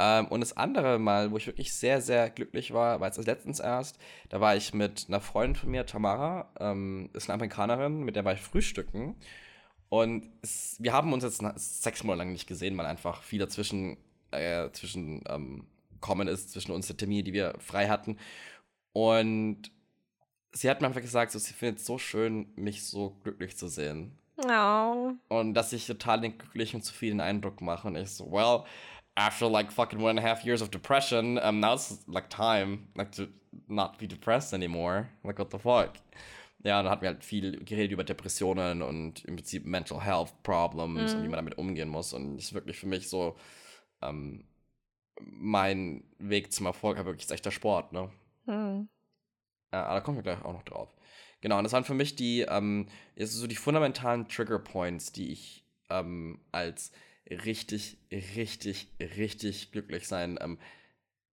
Ähm, 0.02 0.26
und 0.26 0.40
das 0.40 0.56
andere 0.56 0.98
Mal, 0.98 1.30
wo 1.30 1.36
ich 1.36 1.46
wirklich 1.46 1.72
sehr, 1.72 2.00
sehr 2.00 2.28
glücklich 2.28 2.72
war, 2.72 2.98
war 2.98 3.06
jetzt 3.06 3.24
letztens 3.24 3.60
erst, 3.60 3.98
da 4.30 4.40
war 4.40 4.56
ich 4.56 4.74
mit 4.74 5.04
einer 5.06 5.20
Freundin 5.20 5.54
von 5.54 5.70
mir, 5.70 5.86
Tamara, 5.86 6.50
ähm, 6.58 7.08
ist 7.12 7.28
eine 7.28 7.34
Amerikanerin, 7.34 8.02
mit 8.02 8.16
der 8.16 8.24
war 8.24 8.32
ich 8.32 8.40
frühstücken. 8.40 9.14
Und 9.90 10.28
es, 10.42 10.76
wir 10.80 10.92
haben 10.92 11.12
uns 11.12 11.22
jetzt 11.22 11.40
sechs 11.54 12.02
Monate 12.02 12.18
lang 12.18 12.32
nicht 12.32 12.48
gesehen, 12.48 12.76
weil 12.76 12.86
einfach 12.86 13.22
viel 13.22 13.38
dazwischen 13.38 13.96
äh, 14.32 14.70
zwischen 14.72 15.22
ähm, 15.28 15.66
kommen 16.00 16.26
ist, 16.26 16.50
zwischen 16.50 16.72
uns 16.72 16.88
der 16.88 16.96
Termine, 16.96 17.22
die 17.22 17.32
wir 17.32 17.54
frei 17.60 17.88
hatten. 17.88 18.18
Und 18.92 19.70
sie 20.52 20.68
hat 20.68 20.80
mir 20.80 20.88
einfach 20.88 21.00
gesagt, 21.00 21.30
so, 21.30 21.38
sie 21.38 21.52
findet 21.52 21.78
es 21.78 21.86
so 21.86 21.98
schön, 21.98 22.52
mich 22.56 22.84
so 22.84 23.10
glücklich 23.22 23.56
zu 23.56 23.68
sehen. 23.68 24.18
Oh. 24.36 25.12
Und 25.28 25.54
dass 25.54 25.72
ich 25.72 25.86
total 25.86 26.20
den 26.22 26.36
glücklichen, 26.38 26.82
zufriedenen 26.82 27.20
Eindruck 27.20 27.60
mache. 27.60 27.86
Und 27.86 27.96
ich 27.96 28.10
so, 28.10 28.32
well, 28.32 28.64
after 29.16 29.46
like 29.46 29.70
fucking 29.70 30.00
one 30.00 30.10
and 30.10 30.18
a 30.18 30.22
half 30.22 30.44
years 30.44 30.62
of 30.62 30.70
depression, 30.70 31.38
um, 31.38 31.60
now 31.60 31.74
it's 31.74 31.98
like 32.06 32.28
time, 32.28 32.88
like 32.96 33.12
to 33.12 33.28
not 33.68 33.98
be 33.98 34.06
depressed 34.06 34.52
anymore. 34.52 35.08
Like, 35.24 35.38
what 35.38 35.50
the 35.50 35.58
fuck? 35.58 35.96
Ja, 36.64 36.78
und 36.78 36.84
dann 36.84 36.92
hatten 36.92 37.02
wir 37.02 37.08
halt 37.08 37.24
viel 37.24 37.64
geredet 37.64 37.90
über 37.90 38.04
Depressionen 38.04 38.82
und 38.82 39.24
im 39.24 39.34
Prinzip 39.36 39.66
Mental 39.66 40.00
Health 40.00 40.32
Problems 40.44 41.12
und 41.12 41.24
wie 41.24 41.28
man 41.28 41.38
damit 41.38 41.58
umgehen 41.58 41.88
muss. 41.88 42.12
Und 42.12 42.36
das 42.36 42.46
ist 42.46 42.52
wirklich 42.54 42.78
für 42.78 42.86
mich 42.86 43.08
so, 43.08 43.36
ähm, 44.00 44.44
mein 45.20 46.04
Weg 46.18 46.52
zum 46.52 46.66
Erfolg, 46.66 46.98
aber 46.98 47.10
wirklich 47.10 47.24
ist 47.24 47.32
echt 47.32 47.44
der 47.44 47.50
Sport, 47.50 47.92
ne? 47.92 48.10
Hm. 48.46 48.88
Ja, 49.72 49.84
aber 49.84 49.94
da 49.94 50.00
kommen 50.00 50.18
wir 50.18 50.22
gleich 50.22 50.44
auch 50.44 50.52
noch 50.52 50.62
drauf. 50.62 50.94
Genau, 51.40 51.58
und 51.58 51.64
das 51.64 51.72
waren 51.72 51.84
für 51.84 51.94
mich 51.94 52.14
die, 52.14 52.42
ähm, 52.42 52.86
so 53.16 53.46
die 53.46 53.56
fundamentalen 53.56 54.28
Trigger 54.28 54.60
Points, 54.60 55.12
die 55.12 55.32
ich 55.32 55.64
ähm, 55.90 56.40
als 56.52 56.92
richtig, 57.30 57.98
richtig, 58.10 58.88
richtig 59.00 59.72
glücklich 59.72 60.08
sein 60.08 60.38
ähm, 60.40 60.58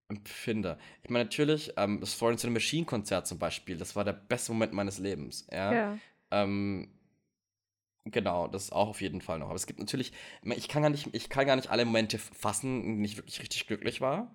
empfinde. 0.08 0.78
Ich 1.02 1.10
meine, 1.10 1.24
natürlich, 1.24 1.72
ähm, 1.76 2.00
das 2.00 2.14
Florence 2.14 2.44
and 2.44 2.50
the 2.50 2.54
Machine 2.54 2.84
Konzert 2.86 3.26
zum 3.26 3.38
Beispiel, 3.38 3.76
das 3.76 3.96
war 3.96 4.04
der 4.04 4.12
beste 4.12 4.52
Moment 4.52 4.72
meines 4.72 4.98
Lebens. 4.98 5.46
Ja. 5.50 5.72
Ja. 5.72 5.98
Ähm, 6.30 6.88
genau, 8.04 8.48
das 8.48 8.72
auch 8.72 8.88
auf 8.88 9.00
jeden 9.00 9.20
Fall 9.20 9.38
noch. 9.38 9.46
Aber 9.46 9.56
es 9.56 9.66
gibt 9.66 9.78
natürlich, 9.78 10.12
ich 10.42 10.68
kann 10.68 10.82
gar 10.82 10.90
nicht, 10.90 11.08
ich 11.12 11.28
kann 11.28 11.46
gar 11.46 11.56
nicht 11.56 11.70
alle 11.70 11.84
Momente 11.84 12.18
fassen, 12.18 12.82
in 12.82 12.90
denen 12.94 13.04
ich 13.04 13.16
wirklich 13.16 13.40
richtig 13.40 13.66
glücklich 13.66 14.00
war. 14.00 14.34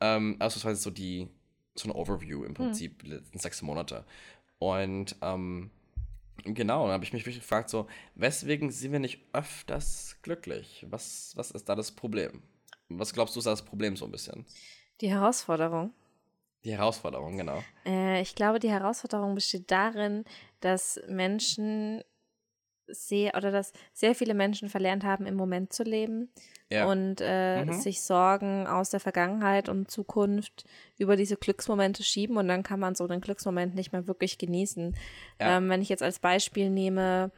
Ähm, 0.00 0.36
ausnahmsweise 0.40 0.80
so 0.80 0.90
die, 0.90 1.28
so 1.74 1.88
ein 1.88 1.92
Overview 1.92 2.44
im 2.44 2.54
Prinzip, 2.54 3.02
die 3.02 3.10
letzten 3.10 3.38
sechs 3.38 3.62
Monate. 3.62 4.04
Und 4.58 5.16
ähm, 5.22 5.70
genau, 6.44 6.84
dann 6.84 6.92
habe 6.92 7.04
ich 7.04 7.12
mich 7.12 7.22
wirklich 7.22 7.40
gefragt, 7.40 7.70
so, 7.70 7.86
weswegen 8.14 8.70
sind 8.70 8.92
wir 8.92 8.98
nicht 8.98 9.20
öfters 9.32 10.16
glücklich? 10.22 10.86
Was, 10.88 11.32
was 11.36 11.50
ist 11.50 11.68
da 11.68 11.74
das 11.74 11.92
Problem? 11.92 12.42
Was 12.88 13.12
glaubst 13.12 13.34
du, 13.34 13.40
ist 13.40 13.46
da 13.46 13.50
das 13.50 13.64
Problem 13.64 13.96
so 13.96 14.04
ein 14.04 14.12
bisschen? 14.12 14.44
Die 15.00 15.10
Herausforderung. 15.10 15.92
Die 16.64 16.72
Herausforderung, 16.72 17.36
genau. 17.36 17.62
Äh, 17.84 18.22
ich 18.22 18.34
glaube, 18.34 18.58
die 18.58 18.70
Herausforderung 18.70 19.34
besteht 19.34 19.70
darin, 19.70 20.24
dass 20.60 21.00
Menschen 21.08 22.02
sehr 22.88 23.34
oder 23.36 23.50
dass 23.50 23.72
sehr 23.92 24.14
viele 24.14 24.34
Menschen 24.34 24.68
verlernt 24.68 25.04
haben, 25.04 25.26
im 25.26 25.34
Moment 25.34 25.72
zu 25.72 25.82
leben 25.82 26.28
Ja. 26.70 26.86
und 26.86 27.20
äh, 27.20 27.64
Mhm. 27.64 27.72
sich 27.72 28.00
Sorgen 28.02 28.66
aus 28.66 28.90
der 28.90 29.00
Vergangenheit 29.00 29.68
und 29.68 29.90
Zukunft 29.90 30.64
über 30.98 31.16
diese 31.16 31.36
Glücksmomente 31.36 32.02
schieben 32.02 32.36
und 32.36 32.48
dann 32.48 32.62
kann 32.62 32.80
man 32.80 32.94
so 32.94 33.06
den 33.06 33.20
Glücksmoment 33.20 33.74
nicht 33.74 33.92
mehr 33.92 34.06
wirklich 34.06 34.38
genießen. 34.38 34.94
Ja. 35.40 35.56
Ähm, 35.58 35.68
wenn 35.68 35.82
ich 35.82 35.88
jetzt 35.88 36.02
als 36.02 36.18
Beispiel 36.18 36.70
nehme, 36.70 37.30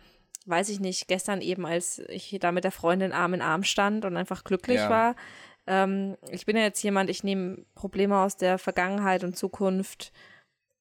weiß 0.46 0.68
ich 0.68 0.80
nicht, 0.80 1.08
gestern 1.08 1.40
eben, 1.40 1.66
als 1.66 1.98
ich 2.08 2.36
da 2.40 2.52
mit 2.52 2.64
der 2.64 2.70
Freundin 2.72 3.12
Arm 3.12 3.34
in 3.34 3.42
Arm 3.42 3.64
stand 3.64 4.04
und 4.04 4.16
einfach 4.16 4.44
glücklich 4.44 4.76
Ja. 4.78 4.90
war. 4.90 5.16
Ähm, 5.66 6.16
ich 6.30 6.46
bin 6.46 6.56
ja 6.56 6.62
jetzt 6.62 6.82
jemand, 6.82 7.10
ich 7.10 7.24
nehme 7.24 7.64
Probleme 7.74 8.16
aus 8.18 8.36
der 8.36 8.56
Vergangenheit 8.58 9.24
und 9.24 9.36
Zukunft. 9.36 10.12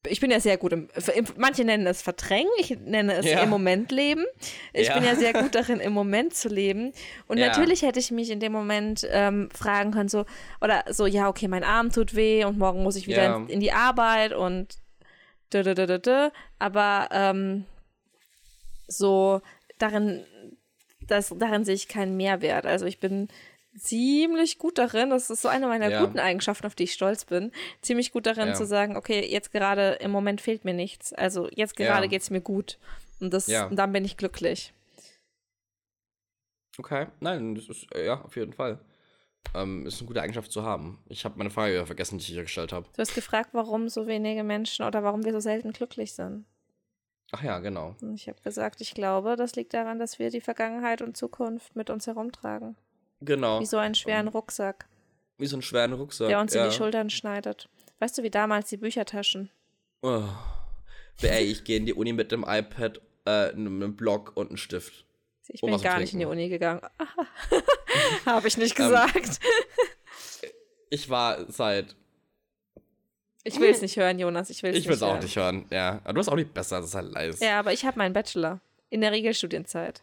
Ich 0.09 0.19
bin 0.19 0.31
ja 0.31 0.39
sehr 0.39 0.57
gut 0.57 0.73
im, 0.73 0.87
manche 1.37 1.63
nennen 1.65 1.87
es 1.87 2.01
verdrängen, 2.01 2.49
ich 2.59 2.77
nenne 2.79 3.13
es 3.15 3.25
Ja. 3.25 3.41
im 3.43 3.49
Moment 3.49 3.91
leben. 3.91 4.25
Ich 4.73 4.87
Ja. 4.87 4.93
bin 4.95 5.03
ja 5.03 5.15
sehr 5.15 5.33
gut 5.41 5.55
darin, 5.55 5.79
im 5.79 5.93
Moment 5.93 6.33
zu 6.35 6.47
leben. 6.49 6.93
Und 7.27 7.37
Ja. 7.37 7.47
natürlich 7.47 7.81
hätte 7.81 7.99
ich 7.99 8.11
mich 8.11 8.29
in 8.29 8.39
dem 8.39 8.51
Moment 8.51 9.07
ähm, 9.11 9.49
fragen 9.53 9.91
können, 9.91 10.09
so, 10.09 10.25
oder 10.61 10.83
so, 10.89 11.05
ja, 11.05 11.27
okay, 11.29 11.47
mein 11.47 11.63
Arm 11.63 11.91
tut 11.91 12.15
weh 12.15 12.45
und 12.45 12.57
morgen 12.57 12.83
muss 12.83 12.95
ich 12.95 13.07
wieder 13.07 13.35
in, 13.35 13.47
in 13.47 13.59
die 13.59 13.71
Arbeit 13.71 14.33
und 14.33 14.77
dö, 15.53 15.63
dö, 15.63 15.73
dö, 15.75 15.99
dö. 15.99 16.29
aber 16.59 17.09
ähm, 17.11 17.65
so 18.87 19.41
darin, 19.79 20.25
das, 21.07 21.33
darin 21.37 21.65
sehe 21.65 21.75
ich 21.75 21.87
keinen 21.87 22.17
Mehrwert. 22.17 22.65
Also 22.65 22.85
ich 22.85 22.99
bin 22.99 23.27
ziemlich 23.77 24.57
gut 24.57 24.77
darin, 24.77 25.09
das 25.09 25.29
ist 25.29 25.41
so 25.41 25.47
eine 25.47 25.67
meiner 25.67 25.89
Ja. 25.89 26.03
guten 26.05 26.19
Eigenschaften, 26.19 26.65
auf 26.65 26.75
die 26.75 26.83
ich 26.83 26.93
stolz 26.93 27.25
bin, 27.25 27.51
ziemlich 27.81 28.11
gut 28.11 28.25
darin 28.25 28.49
Ja. 28.49 28.53
zu 28.53 28.65
sagen, 28.65 28.95
okay, 28.97 29.25
jetzt 29.29 29.51
gerade 29.51 29.93
im 30.01 30.11
Moment 30.11 30.41
fehlt 30.41 30.65
mir 30.65 30.73
nichts. 30.73 31.13
Also 31.13 31.49
jetzt 31.51 31.75
gerade 31.75 32.03
Ja. 32.05 32.09
geht 32.09 32.21
es 32.21 32.29
mir 32.29 32.41
gut. 32.41 32.77
Und, 33.19 33.33
das, 33.33 33.47
und 33.47 33.75
dann 33.77 33.91
bin 33.93 34.03
ich 34.05 34.17
glücklich. 34.17 34.73
Okay, 36.77 37.07
nein, 37.21 37.55
das 37.55 37.69
ist, 37.69 37.87
äh, 37.95 38.05
ja, 38.05 38.21
auf 38.21 38.35
jeden 38.35 38.53
Fall. 38.53 38.79
Ähm, 39.53 39.85
ist 39.85 39.99
eine 39.99 40.07
gute 40.07 40.21
Eigenschaft 40.21 40.51
zu 40.51 40.63
haben. 40.63 40.99
Ich 41.07 41.23
habe 41.23 41.37
meine 41.37 41.49
Frage 41.49 41.73
wieder 41.73 41.85
vergessen, 41.85 42.17
die 42.17 42.23
ich 42.23 42.29
hier 42.29 42.41
gestellt 42.41 42.73
habe. 42.73 42.87
Du 42.93 42.99
hast 43.01 43.15
gefragt, 43.15 43.51
warum 43.53 43.87
so 43.87 44.07
wenige 44.07 44.43
Menschen 44.43 44.85
oder 44.85 45.03
warum 45.03 45.23
wir 45.23 45.31
so 45.31 45.39
selten 45.39 45.71
glücklich 45.71 46.13
sind. 46.13 46.45
Ach 47.31 47.41
ja, 47.43 47.59
genau. 47.59 47.95
Ich 48.13 48.27
habe 48.27 48.41
gesagt, 48.41 48.81
ich 48.81 48.93
glaube, 48.93 49.35
das 49.35 49.55
liegt 49.55 49.73
daran, 49.73 49.99
dass 49.99 50.19
wir 50.19 50.29
die 50.29 50.41
Vergangenheit 50.41 51.01
und 51.01 51.15
Zukunft 51.15 51.75
mit 51.75 51.89
uns 51.89 52.07
herumtragen. 52.07 52.75
Genau. 53.25 53.59
Wie 53.59 53.65
so 53.65 53.77
einen 53.77 53.95
schweren 53.95 54.27
Rucksack, 54.27 54.85
Wie 55.37 55.47
so 55.47 55.55
einen 55.55 55.61
schweren 55.63 55.93
Rucksack. 55.93 56.27
der 56.29 56.39
uns 56.39 56.53
ja. 56.53 56.63
in 56.65 56.69
die 56.71 56.75
Schultern 56.75 57.09
schneidet. 57.09 57.67
Weißt 57.99 58.17
du, 58.17 58.23
wie 58.23 58.29
damals 58.29 58.69
die 58.69 58.77
Büchertaschen? 58.77 59.49
Oh. 60.01 60.23
Ey, 61.21 61.45
ich 61.45 61.63
gehe 61.63 61.77
in 61.77 61.85
die 61.85 61.93
Uni 61.93 62.13
mit 62.13 62.31
dem 62.31 62.43
iPad, 62.47 63.01
äh, 63.25 63.49
einem 63.51 63.95
Block 63.95 64.33
und 64.35 64.49
einem 64.49 64.57
Stift. 64.57 65.05
Ich 65.47 65.63
Um 65.63 65.69
bin 65.69 65.77
zu 65.79 65.83
gar 65.83 65.99
nicht 65.99 66.13
in 66.13 66.19
die. 66.19 66.25
Uni 66.25 66.49
gegangen. 66.49 66.81
habe 68.25 68.47
ich 68.47 68.57
nicht 68.57 68.77
Ähm, 68.79 68.85
gesagt. 68.85 69.39
Ich 70.89 71.09
war 71.09 71.49
seit. 71.51 71.95
ich 73.43 73.59
will 73.59 73.69
es 73.69 73.81
nicht 73.81 73.95
hören, 73.97 74.19
Jonas. 74.19 74.49
Ich 74.49 74.61
will 74.63 74.71
es 74.71 74.77
Ich 74.77 74.87
will 74.87 74.93
es 74.95 75.01
auch 75.03 75.13
hören. 75.13 75.23
nicht 75.23 75.35
hören, 75.35 75.65
ja. 75.71 76.01
Aber 76.03 76.13
du 76.13 76.19
hast 76.19 76.29
auch 76.29 76.35
nicht 76.35 76.53
besser, 76.53 76.77
das 76.81 76.89
ist 76.89 76.95
halt 76.95 77.11
leise. 77.13 77.43
Ja, 77.45 77.59
aber 77.59 77.73
ich 77.73 77.85
habe 77.85 77.97
meinen 77.97 78.13
Bachelor 78.13 78.59
in 78.89 79.01
der 79.01 79.11
Regelstudienzeit. 79.11 80.01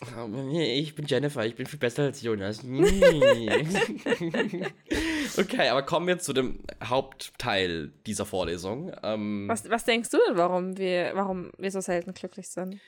Ich 0.00 0.94
bin 0.94 1.06
Jennifer, 1.06 1.44
ich 1.44 1.56
bin 1.56 1.66
viel 1.66 1.80
besser 1.80 2.04
als 2.04 2.22
Jonas. 2.22 2.62
okay, 5.36 5.68
aber 5.68 5.82
kommen 5.82 6.06
wir 6.06 6.20
zu 6.20 6.32
dem 6.32 6.60
Hauptteil 6.82 7.90
dieser 8.06 8.24
Vorlesung. 8.24 8.92
Ähm, 9.02 9.48
Was, 9.48 9.68
was 9.68 9.84
denkst 9.84 10.10
du 10.10 10.18
denn, 10.28 10.36
warum 10.36 10.78
wir, 10.78 11.10
warum 11.14 11.50
wir 11.58 11.72
so 11.72 11.80
selten 11.80 12.14
glücklich 12.14 12.48
sind? 12.48 12.80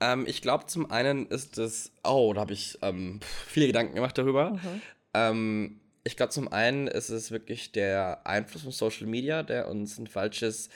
ähm, 0.00 0.24
ich 0.26 0.42
glaube, 0.42 0.66
zum 0.66 0.90
einen 0.90 1.26
ist 1.26 1.58
es. 1.58 1.92
Oh, 2.04 2.32
da 2.34 2.42
habe 2.42 2.52
ich 2.52 2.78
ähm, 2.82 3.20
viele 3.46 3.66
Gedanken 3.66 3.94
gemacht 3.94 4.16
darüber. 4.18 4.50
Mhm. 4.50 4.82
Ähm, 5.14 5.80
ich 6.04 6.16
glaube, 6.16 6.30
zum 6.30 6.52
einen 6.52 6.86
ist 6.86 7.08
es 7.08 7.30
wirklich 7.30 7.72
der 7.72 8.26
Einfluss 8.26 8.62
von 8.62 8.72
Social 8.72 9.06
Media, 9.06 9.42
der 9.42 9.68
uns 9.68 9.98
ein 9.98 10.06
falsches 10.06 10.68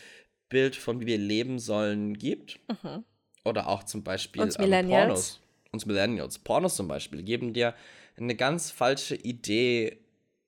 Bild 0.49 0.75
von 0.75 1.01
wie 1.01 1.07
wir 1.07 1.19
leben 1.19 1.59
sollen 1.59 2.15
gibt. 2.15 2.59
Mhm. 2.69 3.05
Oder 3.45 3.69
auch 3.69 3.85
zum 3.85 4.03
Beispiel 4.03 4.43
Uns 4.43 4.57
ähm, 4.57 4.65
Millennials. 4.65 5.07
Pornos. 5.07 5.41
Uns 5.73 5.87
Millennials. 5.87 6.39
Pornos 6.39 6.77
zum 6.77 6.89
Beispiel 6.89 7.23
geben 7.23 7.53
dir 7.53 7.75
eine 8.17 8.35
ganz 8.35 8.71
falsche 8.71 9.15
Idee, 9.15 9.99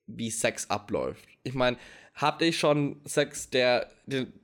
wie 0.05 0.29
Sex 0.29 0.69
abläuft. 0.69 1.25
Ich 1.43 1.53
meine, 1.53 1.77
habt 2.13 2.41
ihr 2.41 2.51
schon 2.53 3.01
Sex, 3.05 3.49
der. 3.49 3.89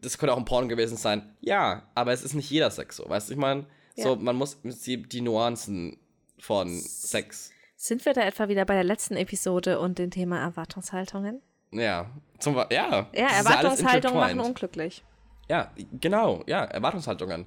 Das 0.01 0.17
könnte 0.17 0.33
auch 0.33 0.37
ein 0.37 0.45
Porno 0.45 0.67
gewesen 0.67 0.97
sein. 0.97 1.35
Ja, 1.41 1.83
aber 1.95 2.13
es 2.13 2.23
ist 2.23 2.33
nicht 2.33 2.49
jeder 2.49 2.71
Sex 2.71 2.95
so. 2.97 3.07
Weißt 3.09 3.29
du, 3.29 3.33
ich 3.33 3.39
meine, 3.39 3.65
so, 3.95 4.09
Ja. 4.09 4.15
man 4.15 4.35
muss 4.37 4.53
im 4.55 4.61
Prinzip 4.61 5.09
die 5.09 5.21
Nuancen 5.21 5.97
von 6.39 6.69
Sex. 6.79 7.51
Sind 7.75 8.05
wir 8.05 8.13
da 8.13 8.21
etwa 8.21 8.47
wieder 8.47 8.65
bei 8.65 8.73
der 8.73 8.83
letzten 8.85 9.15
Episode 9.15 9.79
und 9.79 9.99
dem 9.99 10.11
Thema 10.11 10.39
Erwartungshaltungen? 10.41 11.41
Ja, 11.71 12.09
zum 12.39 12.55
Be- 12.55 12.67
ja. 12.71 13.09
Ja, 13.13 13.27
Erwartungshaltungen 13.27 14.17
machen 14.17 14.39
unglücklich. 14.39 15.03
Ja, 15.49 15.71
genau, 15.99 16.43
ja, 16.47 16.63
Erwartungshaltungen 16.63 17.45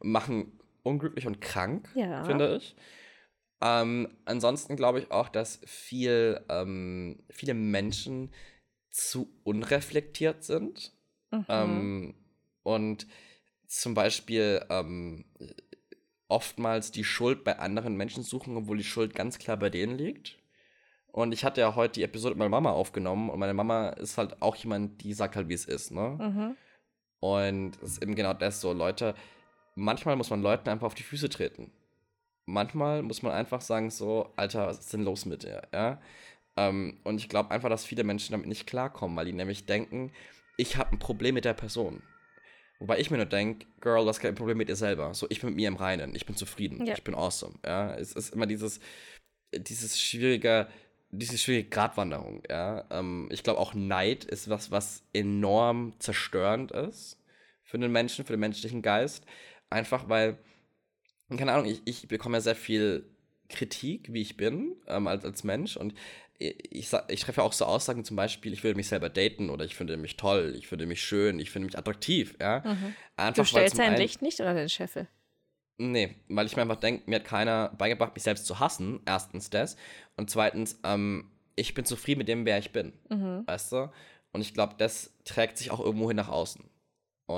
machen 0.00 0.58
unglücklich 0.82 1.26
und 1.26 1.40
krank, 1.40 1.88
Ja. 1.94 2.24
finde 2.24 2.56
ich. 2.56 2.74
Ähm, 3.60 4.08
ansonsten 4.24 4.76
glaube 4.76 4.98
ich 4.98 5.10
auch, 5.10 5.28
dass 5.28 5.60
viel, 5.64 6.40
ähm, 6.48 7.22
viele 7.30 7.54
Menschen 7.54 8.32
zu 8.90 9.32
unreflektiert 9.44 10.42
sind. 10.42 10.92
Mhm. 11.30 11.44
Ähm, 11.48 12.14
und 12.64 13.06
zum 13.66 13.94
Beispiel 13.94 14.64
ähm, 14.68 15.24
oftmals 16.28 16.90
die 16.90 17.04
Schuld 17.04 17.44
bei 17.44 17.58
anderen 17.58 17.96
Menschen 17.96 18.22
suchen, 18.22 18.56
obwohl 18.56 18.78
die 18.78 18.84
Schuld 18.84 19.14
ganz 19.14 19.38
klar 19.38 19.56
bei 19.56 19.70
denen 19.70 19.96
liegt. 19.96 20.38
Und 21.06 21.32
ich 21.32 21.44
hatte 21.44 21.60
ja 21.60 21.74
heute 21.74 21.94
die 21.94 22.02
Episode 22.04 22.34
mit 22.34 22.38
meiner 22.38 22.48
Mama 22.50 22.70
aufgenommen 22.70 23.28
und 23.28 23.38
meine 23.38 23.54
Mama 23.54 23.90
ist 23.90 24.16
halt 24.16 24.40
auch 24.40 24.56
jemand, 24.56 25.02
die 25.02 25.12
sagt 25.12 25.36
halt, 25.36 25.48
wie 25.48 25.54
es 25.54 25.66
ist, 25.66 25.90
ne? 25.90 26.18
Mhm. 26.18 26.56
Und 27.20 27.76
es 27.82 27.92
ist 27.92 28.02
eben 28.02 28.14
genau 28.14 28.32
das 28.32 28.60
so, 28.60 28.72
Leute, 28.72 29.14
manchmal 29.74 30.16
muss 30.16 30.30
man 30.30 30.42
Leuten 30.42 30.68
einfach 30.68 30.86
auf 30.86 30.94
die 30.94 31.02
Füße 31.02 31.28
treten. 31.28 31.70
Manchmal 32.46 33.02
muss 33.02 33.22
man 33.22 33.32
einfach 33.32 33.60
sagen 33.60 33.90
so, 33.90 34.32
Alter, 34.36 34.66
was 34.66 34.80
ist 34.80 34.92
denn 34.92 35.04
los 35.04 35.26
mit 35.26 35.44
dir, 35.44 35.62
ja? 35.72 36.00
Ähm, 36.56 36.98
und 37.04 37.18
ich 37.18 37.28
glaube 37.28 37.50
einfach, 37.50 37.68
dass 37.70 37.84
viele 37.84 38.04
Menschen 38.04 38.32
damit 38.32 38.46
nicht 38.48 38.66
klarkommen, 38.66 39.16
weil 39.16 39.26
die 39.26 39.32
nämlich 39.32 39.64
denken, 39.64 40.12
ich 40.56 40.76
habe 40.76 40.92
ein 40.92 40.98
Problem 40.98 41.34
mit 41.34 41.44
der 41.44 41.54
Person. 41.54 42.02
Wobei 42.78 42.98
ich 42.98 43.10
mir 43.10 43.16
nur 43.16 43.26
denke, 43.26 43.66
Girl, 43.80 44.02
du 44.02 44.08
hast 44.08 44.20
kein 44.20 44.34
Problem 44.34 44.58
mit 44.58 44.68
dir 44.68 44.76
selber. 44.76 45.14
So, 45.14 45.26
ich 45.30 45.40
bin 45.40 45.50
mit 45.50 45.56
mir 45.56 45.68
im 45.68 45.76
Reinen, 45.76 46.14
ich 46.16 46.26
bin 46.26 46.34
zufrieden, 46.36 46.84
Ja. 46.84 46.94
ich 46.94 47.04
bin 47.04 47.14
awesome, 47.14 47.54
ja? 47.64 47.94
Es 47.94 48.12
ist 48.12 48.34
immer 48.34 48.46
dieses, 48.46 48.80
dieses 49.54 50.00
schwierige, 50.00 50.66
diese 51.10 51.38
schwierige 51.38 51.68
Gratwanderung, 51.68 52.42
ja. 52.50 52.84
Ähm, 52.90 53.28
ich 53.30 53.44
glaube 53.44 53.60
auch 53.60 53.72
Neid 53.72 54.24
ist 54.24 54.50
was, 54.50 54.70
was 54.70 55.04
enorm 55.12 55.94
zerstörend 56.00 56.72
ist 56.72 57.18
für 57.62 57.78
den 57.78 57.92
Menschen, 57.92 58.24
für 58.26 58.32
den 58.32 58.40
menschlichen 58.40 58.82
Geist. 58.82 59.24
Einfach 59.72 60.08
weil, 60.08 60.38
keine 61.36 61.52
Ahnung, 61.52 61.66
ich, 61.66 61.82
ich 61.84 62.08
bekomme 62.08 62.36
ja 62.36 62.40
sehr 62.40 62.54
viel 62.54 63.04
Kritik, 63.48 64.12
wie 64.12 64.20
ich 64.22 64.36
bin, 64.36 64.76
ähm, 64.86 65.06
als, 65.06 65.24
als 65.24 65.44
Mensch. 65.44 65.76
Und 65.76 65.94
ich, 66.38 66.54
ich, 66.72 66.90
ich 67.08 67.20
treffe 67.20 67.40
ja 67.40 67.46
auch 67.46 67.52
so 67.52 67.64
Aussagen, 67.64 68.04
zum 68.04 68.16
Beispiel, 68.16 68.52
ich 68.52 68.62
würde 68.64 68.76
mich 68.76 68.88
selber 68.88 69.08
daten 69.08 69.50
oder 69.50 69.64
ich 69.64 69.74
finde 69.74 69.96
mich 69.96 70.16
toll, 70.16 70.54
ich 70.56 70.68
finde 70.68 70.86
mich 70.86 71.02
schön, 71.02 71.38
ich 71.38 71.50
finde 71.50 71.66
mich 71.66 71.78
attraktiv, 71.78 72.34
ja. 72.40 72.60
Mhm. 72.64 72.94
Einfach, 73.16 73.34
Du 73.42 73.44
stellst 73.44 73.78
dein 73.78 73.90
einen- 73.92 74.00
Licht 74.02 74.22
nicht 74.22 74.40
oder 74.40 74.54
den 74.54 74.68
Scheffel? 74.68 75.06
Nee, 75.78 76.14
weil 76.28 76.46
ich 76.46 76.54
mir 76.54 76.62
einfach 76.62 76.76
denke, 76.76 77.08
mir 77.08 77.16
hat 77.16 77.24
keiner 77.24 77.70
beigebracht, 77.76 78.14
mich 78.14 78.22
selbst 78.22 78.46
zu 78.46 78.60
hassen. 78.60 79.00
Erstens 79.06 79.50
das. 79.50 79.76
Und 80.16 80.30
zweitens, 80.30 80.78
ähm, 80.84 81.30
ich 81.56 81.74
bin 81.74 81.84
zufrieden 81.84 82.18
mit 82.18 82.28
dem, 82.28 82.44
wer 82.44 82.58
ich 82.58 82.70
bin. 82.72 82.92
Mhm. 83.08 83.42
Weißt 83.46 83.72
du? 83.72 83.90
Und 84.32 84.42
ich 84.42 84.54
glaube, 84.54 84.74
das 84.78 85.12
trägt 85.24 85.58
sich 85.58 85.70
auch 85.70 85.80
irgendwo 85.80 86.08
hin 86.08 86.16
nach 86.16 86.28
außen. 86.28 86.62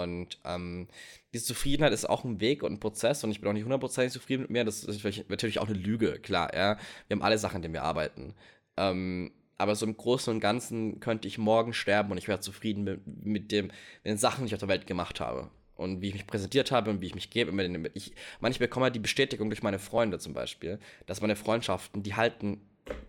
Und 0.03 0.39
ähm, 0.45 0.89
diese 1.33 1.45
Zufriedenheit 1.47 1.93
ist 1.93 2.09
auch 2.09 2.25
ein 2.25 2.41
Weg 2.41 2.63
und 2.63 2.73
ein 2.73 2.81
Prozess 2.81 3.23
und 3.25 3.31
ich 3.31 3.41
bin 3.41 3.49
auch 3.49 3.53
nicht 3.53 3.65
hundertprozentig 3.65 4.13
zufrieden 4.13 4.43
mit 4.43 4.51
mir. 4.51 4.65
Das 4.65 4.85
ist 4.85 5.05
natürlich, 5.29 5.59
auch 5.59 5.69
eine 5.69 5.77
Lüge, 5.77 6.19
klar, 6.21 6.55
ja. 6.55 6.77
Wir 7.09 7.17
haben 7.17 7.23
alle 7.23 7.39
Sachen, 7.39 7.57
an 7.57 7.63
denen 7.63 7.75
wir 7.75 7.85
arbeiten. 7.85 8.35
Ähm, 8.77 9.33
aber 9.57 9.77
so 9.77 9.87
im 9.87 9.97
Großen 9.97 10.33
und 10.35 10.41
Ganzen 10.41 11.01
könnte 11.01 11.29
ich 11.29 11.39
morgen 11.39 11.73
sterben 11.73 12.11
und 12.11 12.19
ich 12.19 12.27
wäre 12.29 12.41
zufrieden 12.41 12.85
mit, 12.85 13.07
mit, 13.25 13.53
dem, 13.53 13.67
mit 13.67 13.75
den 14.05 14.19
Sachen, 14.19 14.45
die 14.45 14.49
ich 14.49 14.55
auf 14.55 14.61
der 14.61 14.69
Welt 14.69 14.87
gemacht 14.87 15.21
habe. 15.21 15.51
Und 15.77 16.01
wie 16.01 16.09
ich 16.09 16.15
mich 16.15 16.27
präsentiert 16.27 16.71
habe 16.71 16.91
und 16.91 17.01
wie 17.01 17.07
ich 17.07 17.15
mich 17.17 17.31
gebe. 17.31 17.51
Ich, 17.95 18.13
manchmal 18.41 18.69
bekomme 18.69 18.85
halt 18.85 18.95
die 18.95 19.01
Bestätigung 19.01 19.51
durch 19.51 19.63
meine 19.63 19.81
Freunde 19.81 20.19
zum 20.21 20.33
Beispiel, 20.33 20.79
dass 21.07 21.21
meine 21.21 21.35
Freundschaften, 21.35 22.03
die 22.03 22.15
halten 22.15 22.61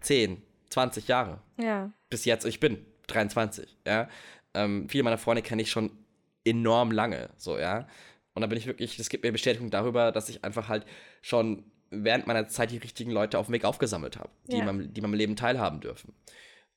10, 0.01 0.41
20 0.69 1.07
Jahre 1.07 1.41
Ja. 1.61 1.91
bis 2.09 2.25
jetzt, 2.25 2.45
ich 2.45 2.59
bin 2.59 2.83
23, 3.07 3.77
ja. 3.85 4.09
Ähm, 4.55 4.87
viele 4.89 5.03
meiner 5.03 5.17
Freunde 5.19 5.43
kenne 5.43 5.61
ich 5.61 5.69
schon 5.69 5.91
enorm 6.45 6.91
lange, 6.91 7.29
so, 7.37 7.57
ja. 7.57 7.87
Und 8.33 8.41
da 8.41 8.47
bin 8.47 8.57
ich 8.57 8.67
wirklich, 8.67 8.97
das 8.97 9.09
gibt 9.09 9.23
mir 9.23 9.31
Bestätigung 9.31 9.69
darüber, 9.71 10.11
dass 10.11 10.29
ich 10.29 10.43
einfach 10.43 10.67
halt 10.67 10.85
schon 11.21 11.63
während 11.89 12.27
meiner 12.27 12.47
Zeit 12.47 12.71
die 12.71 12.77
richtigen 12.77 13.11
Leute 13.11 13.39
auf 13.39 13.45
dem 13.47 13.53
Weg 13.53 13.63
aufgesammelt 13.65 14.17
habe, 14.17 14.29
die, 14.47 14.53
Ja. 14.53 14.59
in 14.59 14.65
meinem, 14.65 14.93
die 14.93 14.99
in 14.99 15.03
meinem 15.03 15.13
Leben 15.13 15.35
teilhaben 15.35 15.79
dürfen. 15.79 16.13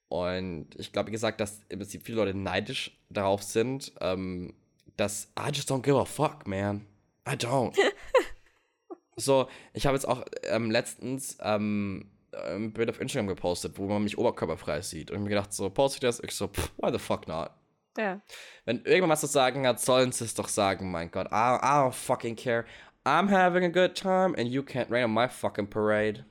Und 0.09 0.69
ich 0.79 0.93
glaube, 0.93 1.09
wie 1.09 1.12
gesagt, 1.12 1.41
dass 1.41 1.61
im 1.69 1.81
Prinzip 1.81 2.03
viele 2.05 2.19
Leute 2.19 2.37
neidisch 2.37 2.97
darauf 3.11 3.43
sind, 3.43 3.93
ähm, 4.01 4.55
dass 4.97 5.33
I 5.39 5.51
just 5.53 5.71
don't 5.71 5.83
give 5.83 5.99
a 5.99 6.05
fuck, 6.05 6.47
man. 6.47 6.87
I 7.29 7.33
don't. 7.33 7.77
so, 9.16 9.49
ich 9.75 9.87
habe 9.87 9.97
jetzt 9.97 10.07
auch 10.07 10.25
ähm, 10.45 10.71
letztens 10.71 11.37
ähm, 11.41 12.11
ein 12.33 12.73
Bild 12.73 12.89
auf 12.89 13.01
Instagram 13.01 13.27
gepostet, 13.27 13.77
wo 13.79 13.87
man 13.87 14.03
mich 14.05 14.16
oberkörperfrei 14.16 14.81
sieht. 14.83 15.11
Und 15.11 15.16
ich 15.19 15.23
mir 15.25 15.31
gedacht, 15.31 15.53
so, 15.53 15.69
poste 15.71 15.97
ich 15.97 16.01
das? 16.01 16.21
Ich 16.21 16.33
so, 16.33 16.49
pff, 16.49 16.73
why 16.79 16.91
the 16.93 16.99
fuck 16.99 17.27
not? 17.29 17.51
Ja. 17.97 18.20
Wenn 18.64 18.76
irgendjemand 18.78 19.12
was 19.12 19.20
zu 19.20 19.26
sagen 19.26 19.66
hat, 19.66 19.80
sollen 19.80 20.12
sie 20.12 20.24
es 20.24 20.34
doch 20.34 20.49
sagen, 20.49 20.91
mein 20.91 21.11
Gott. 21.11 21.28
I, 21.32 21.57
I 21.57 21.59
don't 21.82 21.93
fucking 21.93 22.36
care. 22.36 22.64
I'm 23.05 23.28
having 23.30 23.64
a 23.64 23.68
good 23.68 23.95
time 23.97 24.34
and 24.36 24.49
you 24.49 24.62
can't 24.62 24.91
rain 24.91 25.05
on 25.05 25.12
my 25.12 25.28
fucking 25.28 25.68
parade. 25.68 26.24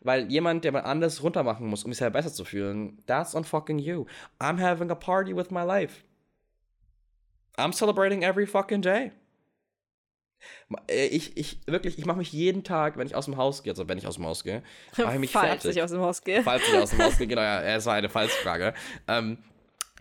Weil 0.00 0.30
jemand, 0.30 0.62
der 0.64 0.70
mal 0.72 0.80
anders 0.84 1.22
runtermachen 1.22 1.66
muss, 1.66 1.84
um 1.84 1.92
sich 1.92 1.98
selber 1.98 2.18
besser 2.20 2.32
zu 2.32 2.44
fühlen, 2.44 3.02
that's 3.06 3.34
on 3.34 3.42
fucking 3.44 3.78
you. 3.80 4.06
I'm 4.38 4.58
having 4.60 4.90
a 4.90 4.94
party 4.94 5.34
with 5.34 5.50
my 5.50 5.62
life. 5.64 6.04
I'm 7.56 7.72
celebrating 7.72 8.22
every 8.22 8.46
fucking 8.46 8.80
day. 8.82 9.10
Äh, 10.88 11.06
Ich, 11.08 11.36
ich, 11.36 11.58
wirklich, 11.66 11.98
ich 11.98 12.06
mache 12.06 12.18
mich 12.18 12.32
jeden 12.32 12.62
Tag, 12.62 12.96
wenn 12.96 13.08
ich 13.08 13.16
aus 13.16 13.24
dem 13.24 13.36
Haus 13.36 13.64
gehe, 13.64 13.72
also 13.72 13.88
wenn 13.88 13.98
ich 13.98 14.06
aus 14.06 14.14
dem 14.14 14.24
Haus 14.26 14.44
gehe, 14.44 14.62
mache 14.96 15.14
ich 15.14 15.18
mich 15.18 15.32
Falls 15.32 15.62
fertig. 15.62 15.76
ich 15.76 15.82
aus 15.82 15.90
dem 15.90 16.00
Haus 16.00 16.22
gehe. 16.22 16.42
Falls 16.44 16.62
ich 16.68 16.74
aus 16.76 16.90
dem 16.90 17.02
Haus 17.02 17.18
gehe, 17.18 17.26
genau, 17.26 17.42
ja, 17.42 17.60
es 17.62 17.84
war 17.86 17.94
eine 17.94 18.08
Falsfrage. 18.08 18.74
Ähm, 19.08 19.38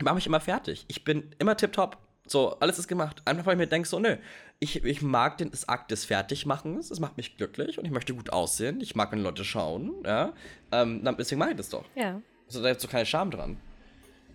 mache 0.02 0.16
mich 0.16 0.28
immer 0.28 0.39
fertig. 0.39 0.86
Ich 0.88 1.04
bin 1.04 1.36
immer 1.39 1.58
tipptopp. 1.58 1.98
So, 2.26 2.60
alles 2.60 2.78
ist 2.78 2.88
gemacht. 2.88 3.22
Einfach 3.26 3.45
weil 3.45 3.54
ich 3.54 3.60
mir 3.60 3.68
denke, 3.68 3.88
so, 3.88 4.00
nö, 4.00 4.18
ich, 4.60 4.84
ich 4.84 5.02
mag 5.02 5.38
den 5.38 5.50
das 5.52 5.70
Akt 5.70 5.91
des 5.91 6.06
Fertigmachens. 6.06 6.91
Es 6.91 7.00
macht 7.00 7.16
mich 7.18 7.38
glücklich 7.38 7.80
und 7.80 7.86
ich 7.86 7.91
möchte 7.91 8.14
gut 8.14 8.32
aussehen. 8.32 8.82
Ich 8.82 8.95
mag, 8.95 9.12
wenn 9.12 9.20
Leute 9.20 9.45
schauen, 9.45 9.93
ja. 10.06 10.34
Ähm, 10.72 11.02
deswegen 11.18 11.39
mache 11.39 11.52
ich 11.52 11.58
das 11.58 11.70
doch. 11.70 11.86
Ja. 11.95 12.22
Also, 12.48 12.62
da 12.62 12.70
ist 12.70 12.82
so 12.82 12.88
keine 12.88 13.06
Scham 13.06 13.32
dran. 13.32 13.58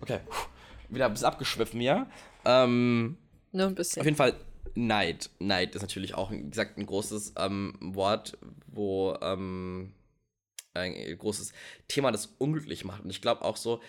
Okay, 0.01 0.19
puh, 0.27 0.47
wieder 0.89 1.05
ein 1.05 1.13
bisschen 1.13 1.27
abgeschwiffen, 1.27 1.81
ja. 1.81 2.07
Ähm, 2.45 3.17
Nur 3.51 3.67
ein 3.67 3.69
auf 3.69 3.75
bisschen. 3.75 4.03
jeden 4.03 4.17
Fall 4.17 4.33
Neid. 4.75 5.29
Neid 5.39 5.75
ist 5.75 5.81
natürlich 5.81 6.15
auch, 6.15 6.31
wie 6.31 6.49
gesagt, 6.49 6.77
ein 6.77 6.85
großes 6.85 7.33
ähm, 7.37 7.75
Wort, 7.79 8.37
wo, 8.67 9.15
ähm, 9.21 9.93
ein 10.73 11.17
großes 11.17 11.53
Thema, 11.87 12.11
das 12.11 12.27
unglücklich 12.37 12.85
macht. 12.85 13.03
Und 13.03 13.11
ich 13.11 13.21
glaube 13.21 13.43
auch 13.43 13.57
so, 13.57 13.81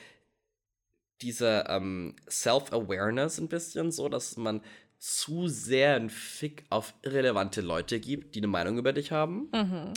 diese 1.23 1.65
ähm, 1.69 2.17
Self-Awareness 2.29 3.39
ein 3.39 3.49
bisschen 3.49 3.93
so, 3.93 4.09
dass 4.09 4.37
man 4.37 4.61
zu 4.99 5.49
sehr 5.49 5.97
einen 5.97 6.11
Fick 6.11 6.65
auf 6.71 6.95
irrelevante 7.03 7.61
Leute 7.61 8.01
gibt, 8.01 8.35
die 8.35 8.41
eine 8.41 8.47
Meinung 8.47 8.79
über 8.79 8.93
dich 8.93 9.13
haben. 9.13 9.49
Mhm. 9.53 9.93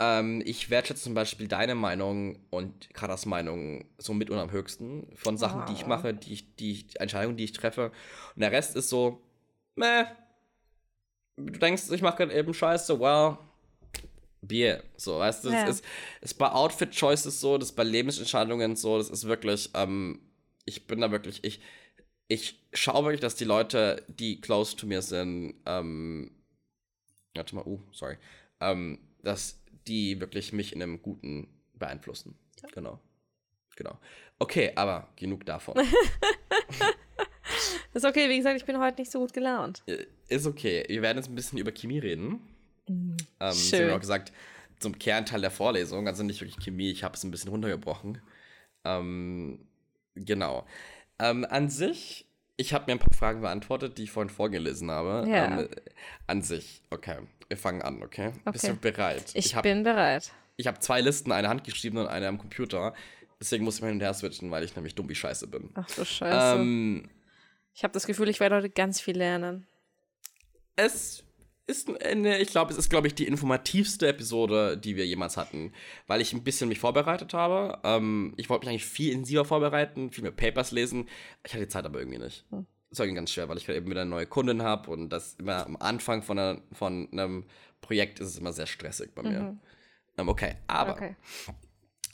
Ähm, 0.00 0.42
ich 0.44 0.70
wertschätze 0.70 1.02
zum 1.04 1.14
Beispiel 1.14 1.46
deine 1.46 1.74
Meinung 1.74 2.40
und 2.50 2.92
Karas 2.94 3.26
Meinung 3.26 3.84
so 3.98 4.14
mit 4.14 4.30
und 4.30 4.38
am 4.38 4.50
höchsten 4.50 5.14
von 5.14 5.36
Sachen, 5.36 5.66
die 5.66 5.74
ich 5.74 5.84
Oh. 5.84 5.88
mache, 5.88 6.14
die 6.14 6.32
ich, 6.32 6.56
die 6.56 6.72
ich, 6.72 7.00
Entscheidungen, 7.00 7.36
die 7.36 7.44
ich 7.44 7.52
treffe. 7.52 7.92
Und 8.34 8.40
der 8.40 8.50
Rest 8.50 8.76
ist 8.76 8.88
so, 8.88 9.22
meh. 9.76 10.04
Du 11.36 11.58
denkst, 11.58 11.90
ich 11.90 12.02
mache 12.02 12.18
gerade 12.18 12.34
eben 12.34 12.52
Scheiße, 12.52 12.98
well, 12.98 13.38
Bier. 14.42 14.82
So, 14.96 15.18
weißt 15.18 15.44
du, 15.44 15.50
Ja. 15.50 15.66
das 15.66 15.76
ist, 15.76 15.84
ist 16.20 16.34
bei 16.34 16.50
Outfit-Choices 16.50 17.40
so, 17.40 17.58
das 17.58 17.70
ist 17.70 17.76
bei 17.76 17.84
Lebensentscheidungen 17.84 18.76
so, 18.76 18.98
das 18.98 19.10
ist 19.10 19.24
wirklich, 19.26 19.70
ähm, 19.74 20.20
ich 20.64 20.86
bin 20.86 21.00
da 21.00 21.10
wirklich, 21.10 21.44
ich, 21.44 21.60
ich 22.28 22.60
schaue 22.72 23.04
wirklich, 23.04 23.20
dass 23.20 23.34
die 23.34 23.44
Leute, 23.44 24.04
die 24.08 24.40
close 24.40 24.76
to 24.76 24.86
mir 24.86 25.02
sind, 25.02 25.54
ähm, 25.66 26.30
warte 27.34 27.54
mal, 27.54 27.64
uh, 27.66 27.80
sorry, 27.92 28.16
ähm, 28.60 28.98
dass 29.22 29.60
die 29.86 30.20
wirklich 30.20 30.52
mich 30.52 30.72
in 30.72 30.82
einem 30.82 31.02
Guten 31.02 31.48
beeinflussen. 31.74 32.38
Genau. 32.72 33.00
Genau. 33.76 33.98
Okay, 34.38 34.72
aber 34.74 35.08
genug 35.16 35.44
davon. 35.46 35.74
Ist 37.94 38.04
okay, 38.04 38.28
wie 38.28 38.36
gesagt, 38.36 38.56
ich 38.56 38.64
bin 38.64 38.78
heute 38.78 39.00
nicht 39.00 39.10
so 39.10 39.18
gut 39.18 39.32
gelaunt. 39.32 39.82
Äh, 39.86 40.06
ist 40.28 40.46
okay. 40.46 40.84
Wir 40.88 41.02
werden 41.02 41.18
jetzt 41.18 41.28
ein 41.28 41.34
bisschen 41.34 41.58
über 41.58 41.72
Chemie 41.72 41.98
reden. 41.98 42.40
Ähm, 42.88 43.16
Sie 43.52 43.68
Schön. 43.76 43.88
haben 43.90 43.96
auch 43.96 44.00
gesagt, 44.00 44.32
zum 44.78 44.98
Kernteil 44.98 45.40
der 45.42 45.50
Vorlesung, 45.50 46.06
also 46.08 46.22
nicht 46.22 46.40
wirklich 46.40 46.62
Chemie, 46.62 46.90
ich 46.90 47.04
habe 47.04 47.14
es 47.14 47.22
ein 47.24 47.30
bisschen 47.30 47.50
runtergebrochen. 47.50 48.20
Ähm, 48.84 49.66
genau. 50.14 50.66
Ähm, 51.18 51.44
an 51.48 51.68
sich, 51.68 52.26
ich 52.56 52.72
habe 52.72 52.86
mir 52.86 52.92
ein 52.92 52.98
paar 52.98 53.16
Fragen 53.16 53.42
beantwortet, 53.42 53.98
die 53.98 54.04
ich 54.04 54.10
vorhin 54.10 54.30
vorgelesen 54.30 54.90
habe. 54.90 55.28
Ja. 55.30 55.60
Ähm, 55.60 55.68
an 56.26 56.42
sich, 56.42 56.82
okay. 56.90 57.18
Wir 57.48 57.56
fangen 57.56 57.82
an, 57.82 58.02
okay? 58.02 58.32
Bist 58.52 58.64
Okay. 58.64 58.74
du 58.74 58.80
bereit? 58.80 59.30
Ich, 59.34 59.54
hab, 59.56 59.64
bin 59.64 59.82
bereit. 59.82 60.32
Ich 60.56 60.66
habe 60.66 60.78
zwei 60.78 61.00
Listen, 61.00 61.32
eine 61.32 61.48
handgeschrieben 61.48 61.98
und 61.98 62.06
eine 62.06 62.28
am 62.28 62.38
Computer. 62.38 62.94
Deswegen 63.40 63.64
muss 63.64 63.76
ich 63.76 63.80
mal 63.82 63.88
hin 63.88 63.96
und 63.96 64.02
her 64.02 64.14
switchen, 64.14 64.50
weil 64.50 64.62
ich 64.64 64.76
nämlich 64.76 64.94
dumm 64.94 65.08
wie 65.08 65.14
Scheiße 65.14 65.46
bin. 65.48 65.70
Ach 65.74 65.86
du 65.88 66.04
Scheiße. 66.04 66.58
Ähm, 66.60 67.08
ich 67.74 67.82
habe 67.82 67.92
das 67.92 68.06
Gefühl, 68.06 68.28
ich 68.28 68.38
werde 68.40 68.56
heute 68.56 68.70
ganz 68.70 69.00
viel 69.00 69.16
lernen. 69.16 69.66
es 70.76 71.24
ist 71.66 71.88
eine, 72.04 72.38
ich 72.38 72.50
glaube, 72.50 72.72
es 72.72 72.78
ist, 72.78 72.90
glaube 72.90 73.06
ich, 73.06 73.14
die 73.14 73.26
informativste 73.26 74.08
Episode, 74.08 74.76
die 74.76 74.96
wir 74.96 75.06
jemals 75.06 75.36
hatten, 75.36 75.72
weil 76.06 76.20
ich 76.20 76.32
ein 76.32 76.42
bisschen 76.42 76.68
mich 76.68 76.80
vorbereitet 76.80 77.32
habe. 77.34 77.78
Ähm, 77.84 78.34
ich 78.36 78.48
wollte 78.50 78.66
mich 78.66 78.70
eigentlich 78.70 78.86
viel 78.86 79.12
intensiver 79.12 79.44
vorbereiten, 79.44 80.10
viel 80.10 80.22
mehr 80.22 80.32
Papers 80.32 80.72
lesen. 80.72 81.08
Ich 81.44 81.52
hatte 81.52 81.64
die 81.64 81.68
Zeit 81.68 81.84
aber 81.84 82.00
irgendwie 82.00 82.18
nicht. 82.18 82.44
Hm. 82.50 82.66
Das 82.90 82.98
war 82.98 83.06
ganz 83.06 83.30
schwer, 83.30 83.48
weil 83.48 83.56
ich 83.56 83.68
eben 83.68 83.88
wieder 83.88 84.00
eine 84.00 84.10
neue 84.10 84.26
Kundin 84.26 84.62
habe 84.62 84.90
und 84.90 85.10
das 85.10 85.34
immer 85.34 85.64
am 85.64 85.76
Anfang 85.76 86.22
von, 86.24 86.38
einer, 86.38 86.60
von 86.72 87.08
einem 87.12 87.44
Projekt 87.80 88.18
ist 88.18 88.28
es 88.28 88.38
immer 88.38 88.52
sehr 88.52 88.66
stressig 88.66 89.14
bei 89.14 89.22
mir. 89.22 89.56
Ähm, 90.18 90.28
okay, 90.28 90.56
aber 90.66 90.92
Okay. 90.92 91.14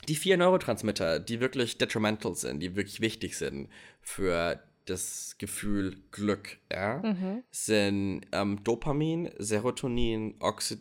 die 0.07 0.15
vier 0.15 0.37
Neurotransmitter, 0.37 1.19
die 1.19 1.39
wirklich 1.39 1.79
detrimental 1.79 2.35
sind, 2.35 2.59
die 2.59 2.75
wirklich 2.75 3.01
wichtig 3.01 3.37
sind 3.37 3.69
für 4.01 4.61
das 4.87 5.35
Gefühl 5.37 5.97
Glück, 6.11 6.57
ja, 6.71 6.97
Mhm. 7.03 7.43
sind 7.51 8.21
ähm, 8.31 8.63
Dopamin, 8.63 9.29
Serotonin, 9.37 10.35
Oxy 10.39 10.77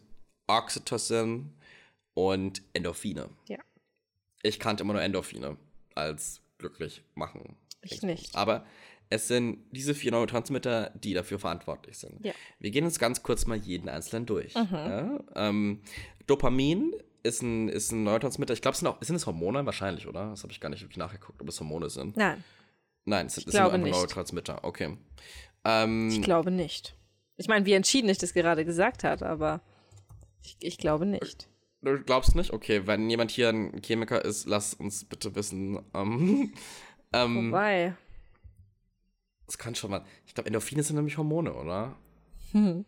Oxytocin 0.49 1.53
und 2.15 2.63
Endorphine. 2.73 3.29
Ja. 3.49 3.59
Ich 4.43 4.59
kannte 4.61 4.85
immer 4.85 4.93
nur 4.93 5.03
Endorphine 5.03 5.57
als 5.95 6.41
glücklich 6.59 7.03
machen. 7.15 7.57
Ich 7.83 8.03
nicht. 8.03 8.35
Aber 8.37 8.65
es 9.11 9.29
sind 9.29 9.59
diese 9.73 9.95
vier 9.95 10.13
Neurotransmitter, 10.13 10.91
die 10.95 11.15
dafür 11.15 11.39
verantwortlich 11.39 11.99
sind. 11.99 12.25
Ja. 12.25 12.33
Wir 12.59 12.71
gehen 12.71 12.85
jetzt 12.85 12.99
ganz 12.99 13.23
kurz 13.23 13.47
mal 13.47 13.57
jeden 13.57 13.89
einzelnen 13.89 14.27
durch. 14.27 14.55
Mhm. 14.55 14.69
Ja? 14.73 15.21
Ähm, 15.35 15.83
Dopamin 16.27 16.95
ist 17.23 17.43
ein, 17.43 17.69
ist 17.69 17.93
ein 17.93 18.05
Neurotransmitter. 18.05 18.55
Ich 18.55 18.63
glaube, 18.63 18.75
es 18.75 18.79
sind 18.81 18.89
auch, 18.89 19.03
sind 19.03 19.17
es 19.17 19.27
Hormone 19.27 19.67
wahrscheinlich, 19.67 20.07
oder? 20.07 20.31
Das 20.31 20.43
habe 20.43 20.53
ich 20.53 20.61
gar 20.61 20.69
nicht 20.69 20.83
wirklich 20.83 20.97
nachgeguckt, 20.99 21.41
ob 21.43 21.49
es 21.49 21.59
Hormone 21.61 21.91
sind. 21.91 22.17
Nein, 22.17 22.43
Nein, 23.07 23.27
es, 23.27 23.37
sind 23.37 23.49
glaube 23.49 23.75
einfach 23.75 23.85
nicht. 23.85 23.95
Neurotransmitter. 23.95 24.65
Okay. 24.65 24.99
Ähm, 25.65 26.09
ich 26.11 26.23
glaube 26.23 26.51
nicht. 26.51 26.95
Ich 27.37 27.49
meine, 27.49 27.65
wie 27.65 27.73
entschieden 27.73 28.09
ich 28.09 28.19
das 28.19 28.35
gerade 28.35 28.65
gesagt 28.65 29.05
hat, 29.05 29.23
aber 29.23 29.61
ich, 30.43 30.57
ich 30.61 30.79
glaube 30.79 31.07
nicht. 31.07 31.49
Du 31.83 31.99
glaubst 32.03 32.35
nicht? 32.35 32.53
Okay, 32.53 32.87
wenn 32.87 33.09
jemand 33.09 33.31
hier 33.31 33.49
ein 33.49 33.81
Chemiker 33.81 34.25
ist, 34.25 34.47
lass 34.47 34.75
uns 34.75 35.05
bitte 35.05 35.35
wissen. 35.37 35.79
Ähm, 35.95 36.53
ähm, 37.13 37.49
Wobei. 37.49 37.95
das 39.47 39.57
kann 39.57 39.75
schon 39.77 39.93
mal. 39.93 40.05
Ich 40.27 40.35
glaube, 40.35 40.49
Endorphine 40.49 40.83
sind 40.83 40.97
nämlich 40.97 41.17
Hormone, 41.17 41.55
oder? 41.55 41.95
Hm. 42.53 42.85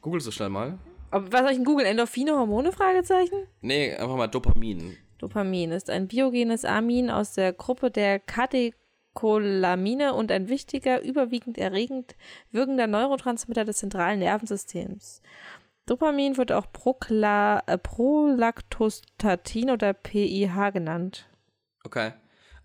Google 0.00 0.20
so 0.20 0.30
schnell 0.30 0.48
mal. 0.48 0.78
Aber 1.10 1.30
was 1.32 1.42
soll 1.42 1.50
ich 1.50 1.58
in 1.58 1.64
Google? 1.64 1.86
Endorphine, 1.86 2.32
Hormone? 2.32 2.72
Fragezeichen? 2.72 3.46
Nee, 3.60 3.94
einfach 3.94 4.16
mal 4.16 4.26
Dopamin. 4.26 4.96
Dopamin 5.18 5.70
ist 5.72 5.90
ein 5.90 6.08
biogenes 6.08 6.64
Amin 6.64 7.10
aus 7.10 7.34
der 7.34 7.52
Gruppe 7.52 7.90
der 7.90 8.18
Katecholamine 9.14 10.14
und 10.14 10.32
ein 10.32 10.48
wichtiger, 10.48 11.02
überwiegend 11.02 11.58
erregend 11.58 12.16
wirkender 12.50 12.86
Neurotransmitter 12.86 13.64
des 13.64 13.78
zentralen 13.78 14.18
Nervensystems. 14.18 15.22
Dopamin 15.86 16.36
wird 16.36 16.52
auch 16.52 16.66
Prokla 16.72 17.62
äh, 17.66 17.78
Prolactostatin 17.78 19.70
oder 19.70 19.92
PIH 19.92 20.70
genannt. 20.72 21.28
Okay. 21.84 22.12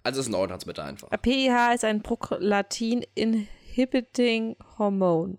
Also 0.04 0.22
es 0.22 0.28
ist 0.28 0.30
ein 0.30 0.34
Neurotransmitter 0.34 0.86
einfach. 0.86 1.12
Äh, 1.12 1.18
PIH 1.18 1.74
ist 1.76 1.84
ein 1.84 2.02
Prolactin-inhibiting 2.02 4.56
Hormone. 4.78 5.38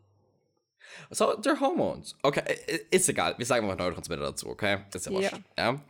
So, 1.11 1.37
they're 1.39 1.61
hormones. 1.61 2.17
Okay, 2.23 2.43
ist 2.91 3.09
egal. 3.09 3.35
Wir 3.39 3.47
sagen 3.47 3.65
mal 3.67 3.77
Neurotransmitter 3.77 4.23
dazu, 4.23 4.49
okay? 4.49 4.79
Ist 4.93 5.07
ja 5.07 5.13
wurscht. 5.13 5.41
Ja. 5.57 5.81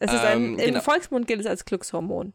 Es 0.00 0.12
ist 0.12 0.20
Ähm, 0.24 0.26
ein, 0.26 0.56
genau. 0.56 0.78
Im 0.78 0.82
Volksmund 0.82 1.28
gilt 1.28 1.40
es 1.40 1.46
als 1.46 1.64
Glückshormon. 1.64 2.32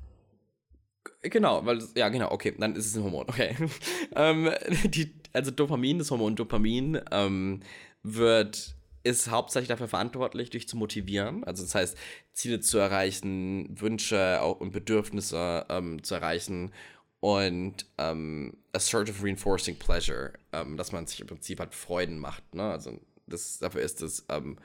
Genau, 1.24 1.66
weil, 1.66 1.80
ja, 1.96 2.10
genau, 2.10 2.32
okay, 2.32 2.54
dann 2.58 2.76
ist 2.76 2.86
es 2.86 2.98
ein 2.98 3.04
Hormon, 3.04 3.28
okay. 3.30 3.56
ähm, 4.16 4.52
die, 4.84 5.14
also 5.32 5.52
Dopamin, 5.52 5.98
das 5.98 6.12
Hormon 6.12 6.36
Dopamin, 6.36 7.00
ähm, 7.12 7.62
wird, 8.04 8.76
ist 9.04 9.32
hauptsächlich 9.32 9.70
dafür 9.70 9.88
verantwortlich, 9.88 10.50
dich 10.50 10.68
zu 10.68 10.76
motivieren. 10.76 11.46
Also 11.46 11.64
das 11.64 11.76
heißt, 11.76 11.98
Ziele 12.34 12.60
zu 12.60 12.78
erreichen, 12.78 13.70
Wünsche 13.80 14.42
auch 14.42 14.60
und 14.60 14.72
Bedürfnisse 14.72 15.66
ähm, 15.70 16.04
zu 16.04 16.16
erreichen 16.16 16.74
und 17.22 17.86
ähm, 17.98 18.58
assertive 18.74 19.24
reinforcing 19.24 19.78
pleasure, 19.78 20.34
ähm, 20.52 20.76
dass 20.76 20.92
man 20.92 21.08
sich 21.08 21.22
im 21.22 21.28
Prinzip 21.28 21.60
halt 21.62 21.74
Freuden 21.74 22.20
macht, 22.20 22.54
ne? 22.54 22.64
Also 22.64 23.00
das, 23.28 23.60
dafür 23.60 23.82
ist 23.82 24.02
es 24.02 24.26
ähm, 24.28 24.58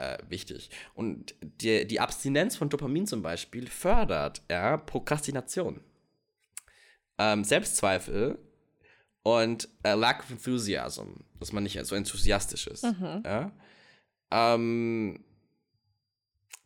äh, 0.00 0.18
wichtig. 0.28 0.70
Und 0.94 1.34
die, 1.42 1.86
die 1.86 2.00
Abstinenz 2.00 2.56
von 2.56 2.68
Dopamin 2.68 3.06
zum 3.06 3.22
Beispiel 3.22 3.68
fördert 3.68 4.42
ja, 4.50 4.78
Prokrastination, 4.78 5.80
ähm, 7.18 7.44
Selbstzweifel 7.44 8.38
und 9.22 9.68
äh, 9.82 9.94
Lack 9.94 10.20
of 10.20 10.30
Enthusiasm, 10.30 11.24
dass 11.38 11.52
man 11.52 11.62
nicht 11.62 11.78
so 11.84 11.94
enthusiastisch 11.94 12.66
ist. 12.66 12.84
Ja? 13.24 13.52
Ähm, 14.30 15.22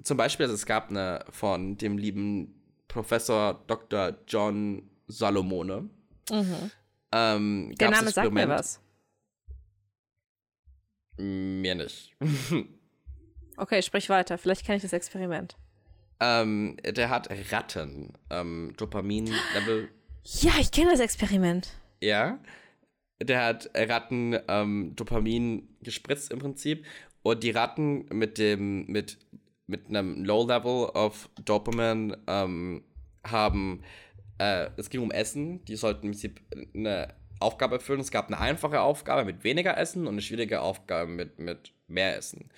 zum 0.03 0.17
Beispiel, 0.17 0.45
also 0.45 0.55
es 0.55 0.67
gab 0.67 0.91
eine 0.91 1.25
von 1.31 1.77
dem 1.77 1.99
lieben 1.99 2.63
Professor 2.87 3.65
Dr. 3.67 4.15
John 4.29 4.89
Salomone. 5.09 5.89
Mhm. 6.31 6.71
Ähm, 7.11 7.75
Der 7.79 7.91
Name 7.91 8.11
sagt 8.11 8.33
mir 8.33 8.49
was. 8.49 8.81
Mir 11.17 11.75
nicht. 11.75 12.15
Okay, 13.57 13.83
sprich 13.83 14.09
weiter. 14.09 14.39
Vielleicht 14.39 14.65
kenne 14.65 14.77
ich 14.77 14.83
das 14.83 14.93
Experiment. 14.93 15.57
ähm, 16.21 16.77
der 16.85 17.11
hat 17.11 17.29
Ratten 17.53 18.13
ähm, 18.31 18.73
Dopamin-Level 18.77 19.89
Ja, 20.25 20.53
ich 20.61 20.71
kenne 20.71 20.91
das 20.93 21.01
Experiment. 21.01 21.69
Ja. 22.01 22.39
Der 23.23 23.45
hat 23.45 23.71
Ratten 23.75 24.37
ähm, 24.49 24.93
Dopamin 24.97 25.69
gespritzt 25.83 26.31
im 26.33 26.39
Prinzip. 26.41 26.85
Und 27.23 27.43
die 27.43 27.51
Ratten 27.51 28.07
mit 28.13 28.39
dem, 28.39 28.87
mit, 28.87 29.19
mit 29.67 29.89
einem 29.89 30.25
Low 30.25 30.47
Level 30.47 30.87
of 30.95 31.31
Dopamin 31.45 32.17
ähm, 32.27 32.85
haben, 33.27 33.83
äh, 34.39 34.69
es 34.77 34.91
ging 34.91 35.01
um 35.01 35.11
Essen, 35.11 35.65
die 35.65 35.77
sollten 35.77 36.07
im 36.07 36.13
Prinzip 36.13 36.41
eine 36.75 37.15
Aufgabe 37.41 37.77
erfüllen. 37.77 38.01
Es 38.01 38.11
gab 38.11 38.27
eine 38.29 38.39
einfache 38.41 38.81
Aufgabe 38.81 39.25
mit 39.25 39.45
weniger 39.45 39.77
Essen 39.79 40.03
und 40.07 40.15
eine 40.15 40.23
schwierige 40.23 40.61
Aufgabe 40.61 41.11
mit, 41.11 41.39
mit 41.39 41.73
mehr 41.87 42.17
Essen. 42.17 42.51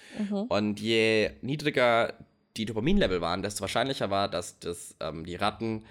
Und 0.48 0.80
je 0.80 1.30
niedriger 1.42 2.14
die 2.56 2.64
Dopaminlevel 2.64 3.20
waren, 3.20 3.42
desto 3.42 3.60
wahrscheinlicher 3.60 4.10
war, 4.10 4.28
dass 4.28 4.58
das, 4.58 4.96
ähm, 5.00 5.24
die 5.24 5.34
Ratten 5.36 5.84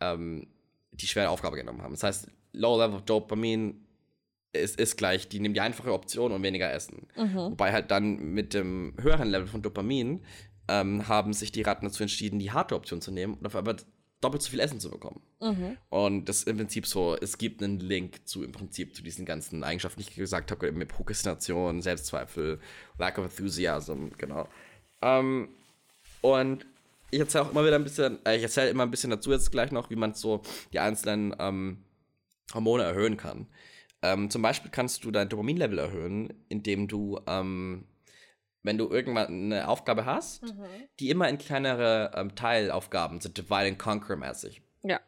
ähm, 0.00 0.46
die 0.92 1.06
schwere 1.06 1.28
Aufgabe 1.28 1.56
genommen 1.56 1.82
haben. 1.82 1.92
Das 1.94 2.02
heißt, 2.02 2.28
Low 2.52 2.78
Level 2.78 2.96
of 2.96 3.02
Dopamin 3.02 3.84
ist, 4.52 4.80
ist 4.80 4.96
gleich, 4.96 5.28
die 5.28 5.40
nehmen 5.40 5.54
die 5.54 5.60
einfache 5.60 5.92
Option 5.92 6.32
und 6.32 6.42
weniger 6.42 6.72
essen. 6.72 7.06
Wobei 7.50 7.72
halt 7.72 7.90
dann 7.90 8.16
mit 8.32 8.54
dem 8.54 8.94
höheren 9.00 9.28
Level 9.28 9.46
von 9.46 9.60
Dopamin 9.60 10.22
ähm, 10.68 11.06
haben 11.06 11.32
sich 11.34 11.52
die 11.52 11.62
Ratten 11.62 11.84
dazu 11.84 12.02
entschieden, 12.02 12.38
die 12.38 12.50
harte 12.52 12.74
Option 12.74 13.00
zu 13.02 13.10
nehmen 13.10 13.34
und 13.34 13.46
auf 13.46 13.54
einmal 13.54 13.76
doppelt 14.20 14.42
so 14.42 14.50
viel 14.50 14.60
Essen 14.60 14.80
zu 14.80 14.90
bekommen. 14.90 15.20
Mhm. 15.40 15.76
Und 15.90 16.28
das 16.28 16.38
ist 16.38 16.48
im 16.48 16.56
Prinzip 16.56 16.86
so, 16.86 17.16
es 17.16 17.38
gibt 17.38 17.62
einen 17.62 17.80
Link 17.80 18.26
zu 18.26 18.42
im 18.42 18.52
Prinzip 18.52 18.96
zu 18.96 19.02
diesen 19.02 19.26
ganzen 19.26 19.62
Eigenschaften, 19.62 20.00
die 20.00 20.08
ich 20.08 20.14
gesagt 20.14 20.50
habe, 20.50 20.72
mit 20.72 20.88
Prokrastination, 20.88 21.82
Selbstzweifel, 21.82 22.60
Lack 22.98 23.18
of 23.18 23.26
Enthusiasm, 23.26 24.08
genau. 24.16 24.48
Ähm, 25.02 25.48
und 26.22 26.66
ich 27.10 27.20
erzähle 27.20 27.44
auch 27.44 27.50
immer 27.50 27.64
wieder 27.64 27.76
ein 27.76 27.84
bisschen, 27.84 28.18
äh, 28.24 28.36
ich 28.36 28.42
erzähle 28.42 28.70
immer 28.70 28.82
ein 28.82 28.90
bisschen 28.90 29.10
dazu 29.10 29.30
jetzt 29.30 29.52
gleich 29.52 29.70
noch, 29.70 29.90
wie 29.90 29.96
man 29.96 30.14
so 30.14 30.42
die 30.72 30.80
einzelnen 30.80 31.34
ähm, 31.38 31.78
Hormone 32.52 32.82
erhöhen 32.82 33.16
kann. 33.16 33.46
Ähm, 34.02 34.30
zum 34.30 34.42
Beispiel 34.42 34.70
kannst 34.70 35.04
du 35.04 35.10
dein 35.10 35.28
Dopaminlevel 35.28 35.78
erhöhen, 35.78 36.32
indem 36.48 36.88
du, 36.88 37.20
ähm, 37.26 37.84
wenn 38.66 38.78
du 38.78 38.90
irgendwann 38.90 39.28
eine 39.28 39.68
Aufgabe 39.68 40.04
hast, 40.04 40.42
mhm. 40.42 40.64
die 41.00 41.10
immer 41.10 41.28
in 41.28 41.38
kleinere 41.38 42.10
ähm, 42.14 42.34
Teilaufgaben, 42.34 43.20
so 43.20 43.28
Divide 43.28 43.68
and 43.68 43.78
Conquer 43.78 44.16
mäßig. 44.16 44.60
Ja. 44.82 45.00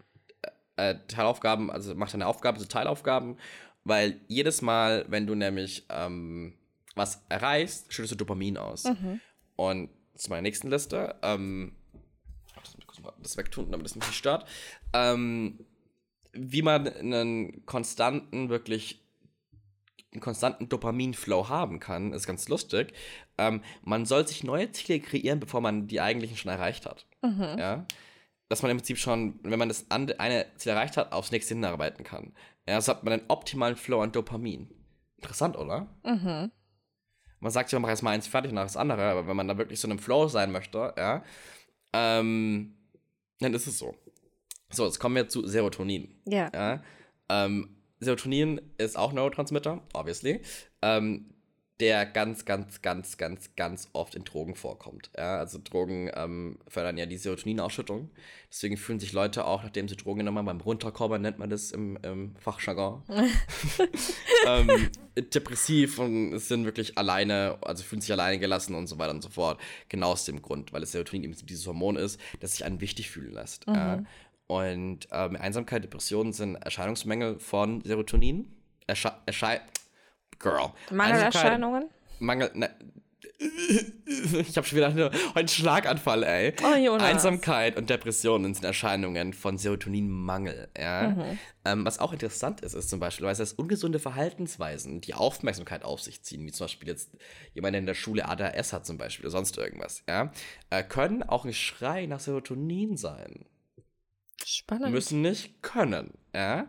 Äh, 0.76 0.90
äh, 0.90 0.98
Teilaufgaben, 1.08 1.70
also 1.70 1.94
mach 1.94 2.10
deine 2.10 2.26
Aufgabe 2.26 2.58
zu 2.58 2.64
so 2.64 2.68
Teilaufgaben, 2.68 3.36
weil 3.84 4.20
jedes 4.28 4.62
Mal, 4.62 5.04
wenn 5.08 5.26
du 5.26 5.34
nämlich 5.34 5.86
ähm, 5.90 6.54
was 6.94 7.24
erreichst, 7.28 7.92
schüttest 7.92 8.12
du 8.12 8.16
Dopamin 8.16 8.56
aus. 8.56 8.84
Mhm. 8.84 9.20
Und 9.56 9.90
zu 10.14 10.30
meiner 10.30 10.42
nächsten 10.42 10.70
Liste, 10.70 11.16
ähm, 11.22 11.74
das 13.22 13.36
wegtun, 13.36 13.70
damit 13.70 13.86
es 13.86 13.96
nicht 13.96 14.12
stört. 14.14 14.46
Ähm, 14.92 15.64
wie 16.32 16.62
man 16.62 16.86
einen 16.88 17.66
konstanten, 17.66 18.48
wirklich 18.48 19.07
einen 20.12 20.20
konstanten 20.20 20.68
Dopaminflow 20.68 21.48
haben 21.48 21.80
kann, 21.80 22.12
ist 22.12 22.26
ganz 22.26 22.48
lustig. 22.48 22.92
Ähm, 23.36 23.62
man 23.82 24.06
soll 24.06 24.26
sich 24.26 24.42
neue 24.42 24.70
Ziele 24.72 25.00
kreieren, 25.00 25.40
bevor 25.40 25.60
man 25.60 25.86
die 25.86 26.00
eigentlichen 26.00 26.36
schon 26.36 26.50
erreicht 26.50 26.86
hat. 26.86 27.06
Mhm. 27.22 27.56
Ja? 27.58 27.86
Dass 28.48 28.62
man 28.62 28.70
im 28.70 28.78
Prinzip 28.78 28.98
schon, 28.98 29.38
wenn 29.42 29.58
man 29.58 29.68
das 29.68 29.90
eine 29.90 30.46
Ziel 30.56 30.72
erreicht 30.72 30.96
hat, 30.96 31.12
aufs 31.12 31.30
nächste 31.30 31.54
hinarbeiten 31.54 32.04
kann. 32.04 32.32
Ja, 32.66 32.80
so 32.80 32.92
hat 32.92 33.04
man 33.04 33.14
einen 33.14 33.24
optimalen 33.28 33.76
Flow 33.76 34.00
an 34.00 34.12
Dopamin. 34.12 34.70
Interessant, 35.16 35.56
oder? 35.56 35.88
Mhm. 36.04 36.50
Man 37.40 37.52
sagt 37.52 37.70
ja, 37.70 37.76
man 37.78 37.82
macht 37.82 37.90
erst 37.90 38.02
mal 38.02 38.10
eins 38.10 38.26
fertig 38.26 38.50
und 38.50 38.56
nach 38.56 38.64
das 38.64 38.76
andere, 38.76 39.10
aber 39.10 39.26
wenn 39.26 39.36
man 39.36 39.48
da 39.48 39.58
wirklich 39.58 39.78
so 39.78 39.86
in 39.86 39.92
einem 39.92 40.00
Flow 40.00 40.28
sein 40.28 40.50
möchte, 40.50 40.92
ja, 40.96 41.22
ähm, 41.92 42.76
dann 43.40 43.54
ist 43.54 43.66
es 43.66 43.78
so. 43.78 43.94
So, 44.70 44.84
jetzt 44.84 44.98
kommen 44.98 45.16
wir 45.16 45.28
zu 45.28 45.46
Serotonin. 45.46 46.20
Ja. 46.24 46.50
ja? 46.52 46.82
Ähm, 47.28 47.77
Serotonin 48.00 48.60
ist 48.78 48.96
auch 48.96 49.12
Neurotransmitter, 49.12 49.82
obviously, 49.92 50.40
ähm, 50.82 51.26
der 51.80 52.06
ganz, 52.06 52.44
ganz, 52.44 52.82
ganz, 52.82 53.18
ganz, 53.18 53.54
ganz 53.54 53.88
oft 53.92 54.16
in 54.16 54.24
Drogen 54.24 54.56
vorkommt. 54.56 55.10
Ja? 55.16 55.38
Also 55.38 55.60
Drogen 55.62 56.10
ähm, 56.14 56.58
fördern 56.66 56.98
ja 56.98 57.06
die 57.06 57.16
Serotoninausschüttung. 57.16 58.10
Deswegen 58.50 58.76
fühlen 58.76 58.98
sich 58.98 59.12
Leute 59.12 59.44
auch, 59.44 59.62
nachdem 59.62 59.88
sie 59.88 59.96
Drogen 59.96 60.18
genommen 60.18 60.38
haben, 60.38 60.46
beim 60.46 60.60
Runterkommen 60.60 61.22
nennt 61.22 61.38
man 61.38 61.50
das 61.50 61.70
im, 61.70 61.96
im 62.02 62.34
Fachjargon, 62.36 63.02
ähm, 64.46 64.90
depressiv 65.16 65.98
und 65.98 66.38
sind 66.38 66.64
wirklich 66.64 66.98
alleine, 66.98 67.58
also 67.60 67.84
fühlen 67.84 68.00
sich 68.00 68.10
alleine 68.10 68.38
gelassen 68.40 68.74
und 68.74 68.88
so 68.88 68.98
weiter 68.98 69.12
und 69.12 69.22
so 69.22 69.28
fort. 69.28 69.60
Genau 69.88 70.12
aus 70.12 70.24
dem 70.24 70.42
Grund, 70.42 70.72
weil 70.72 70.80
das 70.80 70.92
Serotonin 70.92 71.24
eben 71.24 71.46
dieses 71.46 71.66
Hormon 71.66 71.96
ist, 71.96 72.18
das 72.40 72.52
sich 72.52 72.64
einen 72.64 72.80
wichtig 72.80 73.10
fühlen 73.10 73.34
lässt. 73.34 73.68
Mhm. 73.68 73.74
Ja? 73.74 74.02
Und 74.48 75.08
ähm, 75.12 75.36
Einsamkeit, 75.36 75.84
Depressionen 75.84 76.32
sind 76.32 76.56
Erscheinungsmängel 76.56 77.38
von 77.38 77.82
Serotonin. 77.82 78.56
Ersche 78.86 79.12
Erschei 79.26 79.60
Girl. 80.38 80.72
Mangelerscheinungen? 80.90 81.90
Mangel. 82.18 82.50
Ne, 82.54 82.70
ich 83.38 84.56
habe 84.56 84.66
schon 84.66 84.78
wieder 84.78 85.12
einen 85.34 85.48
Schlaganfall, 85.48 86.24
ey. 86.24 86.54
Oh. 86.62 86.92
Einsamkeit 86.94 87.76
und 87.76 87.88
Depressionen 87.88 88.52
sind 88.54 88.64
Erscheinungen 88.64 89.32
von 89.32 89.58
Serotoninmangel. 89.58 90.68
Ja? 90.76 91.10
Mhm. 91.10 91.38
Ähm, 91.64 91.84
was 91.84 92.00
auch 92.00 92.12
interessant 92.12 92.62
ist, 92.62 92.74
ist 92.74 92.90
zum 92.90 92.98
Beispiel, 92.98 93.26
weil 93.26 93.32
es 93.32 93.52
ungesunde 93.52 94.00
Verhaltensweisen, 94.00 95.00
die 95.00 95.14
Aufmerksamkeit 95.14 95.84
auf 95.84 96.00
sich 96.00 96.22
ziehen, 96.22 96.44
wie 96.46 96.52
zum 96.52 96.64
Beispiel 96.64 96.88
jetzt 96.88 97.10
jemand, 97.54 97.74
der 97.74 97.80
in 97.80 97.86
der 97.86 97.94
Schule 97.94 98.28
ADHS 98.28 98.72
hat 98.72 98.86
zum 98.86 98.98
Beispiel 98.98 99.26
oder 99.26 99.32
sonst 99.32 99.56
irgendwas, 99.56 100.02
ja, 100.08 100.32
äh, 100.70 100.82
können 100.82 101.22
auch 101.22 101.44
ein 101.44 101.52
Schrei 101.52 102.06
nach 102.06 102.20
Serotonin 102.20 102.96
sein. 102.96 103.44
Spannend. 104.44 104.92
Müssen 104.92 105.22
nicht 105.22 105.62
können. 105.62 106.14
Ja? 106.34 106.66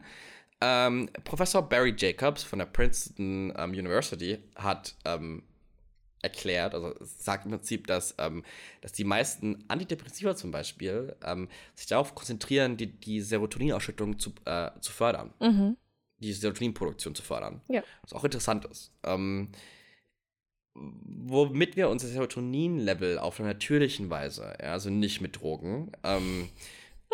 Ähm, 0.62 1.10
Professor 1.24 1.68
Barry 1.68 1.94
Jacobs 1.98 2.44
von 2.44 2.60
der 2.60 2.66
Princeton 2.66 3.54
ähm, 3.58 3.72
University 3.72 4.40
hat 4.56 4.96
ähm, 5.06 5.44
erklärt, 6.22 6.74
also 6.74 6.94
sagt 7.02 7.46
im 7.46 7.52
Prinzip, 7.52 7.88
dass, 7.88 8.16
ähm, 8.18 8.44
dass 8.82 8.92
die 8.92 9.06
meisten 9.06 9.64
Antidepressiva 9.70 10.36
zum 10.36 10.52
Beispiel 10.52 11.16
ähm, 11.24 11.48
sich 11.76 11.88
darauf 11.88 12.14
konzentrieren, 12.14 12.76
die, 12.76 12.88
die 12.88 13.22
Serotoninausschüttung 13.22 14.20
zu, 14.20 14.34
äh, 14.46 14.72
zu 14.82 14.92
fördern. 14.92 15.34
Mhm. 15.40 15.78
Die 16.18 16.34
Serotoninproduktion 16.34 17.16
zu 17.16 17.24
fördern. 17.24 17.62
Ja. 17.70 17.82
Was 18.02 18.12
auch 18.12 18.26
interessant 18.26 18.66
ist. 18.66 18.92
Ähm, 19.04 19.50
womit 20.74 21.78
wir 21.78 21.90
unser 21.90 22.08
Serotonin-Level 22.08 23.18
auf 23.18 23.40
einer 23.40 23.50
natürlichen 23.50 24.10
Weise, 24.10 24.54
ja, 24.62 24.74
also 24.74 24.90
nicht 24.90 25.22
mit 25.22 25.40
Drogen, 25.40 25.92
ähm, 26.04 26.50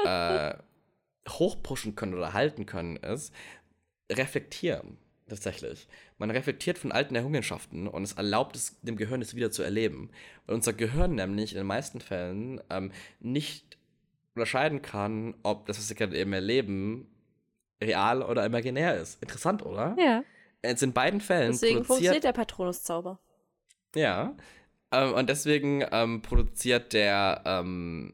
äh, 0.04 0.56
hochpushen 1.30 1.96
können 1.96 2.14
oder 2.14 2.34
halten 2.34 2.66
können, 2.66 2.98
ist 2.98 3.34
reflektieren. 4.12 4.98
Tatsächlich. 5.28 5.88
Man 6.20 6.30
reflektiert 6.30 6.78
von 6.78 6.92
alten 6.92 7.16
Errungenschaften 7.16 7.88
und 7.88 8.04
es 8.04 8.14
erlaubt 8.14 8.56
es 8.56 8.80
dem 8.82 8.96
Gehirn, 8.96 9.24
es 9.24 9.34
wieder 9.34 9.50
zu 9.50 9.64
erleben. 9.64 10.12
Weil 10.46 10.56
unser 10.56 10.74
Gehirn 10.74 11.16
nämlich 11.16 11.54
in 11.54 11.58
den 11.58 11.66
meisten 11.66 12.00
Fällen 12.00 12.62
ähm, 12.70 12.92
nicht 13.20 13.78
unterscheiden 14.36 14.84
kann, 14.84 15.34
ob 15.42 15.66
das, 15.66 15.80
was 15.80 15.90
wir 15.90 15.96
gerade 15.96 16.16
eben 16.16 16.32
erleben, 16.32 17.08
real 17.82 18.22
oder 18.22 18.46
imaginär 18.46 18.98
ist. 18.98 19.20
Interessant, 19.22 19.66
oder? 19.66 19.96
Ja. 19.98 20.24
Jetzt 20.64 20.84
in 20.84 20.94
beiden 20.94 21.22
Fällen. 21.22 21.52
Deswegen 21.52 21.84
funktioniert 21.84 22.24
der 22.24 22.34
Patronuszauber. 22.34 23.20
Ja. 23.96 24.36
Ähm, 24.92 25.14
und 25.14 25.30
deswegen 25.30 25.84
ähm, 25.92 26.22
produziert 26.22 26.94
der 26.94 27.42
ähm, 27.46 28.14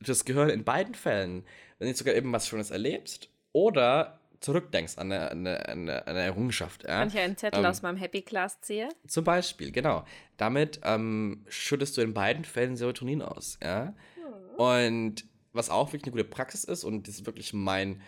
das 0.00 0.24
Gehirn 0.24 0.48
in 0.48 0.64
beiden 0.64 0.94
Fällen, 0.94 1.44
wenn 1.78 1.88
du 1.88 1.94
sogar 1.94 2.14
eben 2.14 2.32
was 2.32 2.48
Schönes 2.48 2.70
erlebst 2.70 3.28
oder 3.52 4.20
zurückdenkst 4.40 4.96
an 4.96 5.12
eine, 5.12 5.30
eine, 5.30 5.68
eine, 5.68 6.06
eine 6.06 6.20
Errungenschaft. 6.20 6.84
Ja? 6.84 7.00
Wenn 7.00 7.08
ich 7.08 7.18
einen 7.18 7.36
Zettel 7.36 7.60
ähm, 7.60 7.66
aus 7.66 7.82
meinem 7.82 7.96
Happy 7.96 8.22
Class 8.22 8.60
ziehe. 8.62 8.88
Zum 9.06 9.24
Beispiel, 9.24 9.70
genau. 9.70 10.04
Damit 10.38 10.80
ähm, 10.82 11.44
schüttest 11.48 11.96
du 11.96 12.00
in 12.00 12.14
beiden 12.14 12.44
Fällen 12.44 12.76
Serotonin 12.76 13.22
aus. 13.22 13.58
Ja? 13.62 13.94
Mhm. 14.16 14.54
Und 14.56 15.24
was 15.52 15.68
auch 15.68 15.88
wirklich 15.88 16.04
eine 16.04 16.22
gute 16.22 16.24
Praxis 16.24 16.64
ist 16.64 16.84
und 16.84 17.06
das 17.06 17.16
ist 17.16 17.26
wirklich 17.26 17.52
mein, 17.52 18.00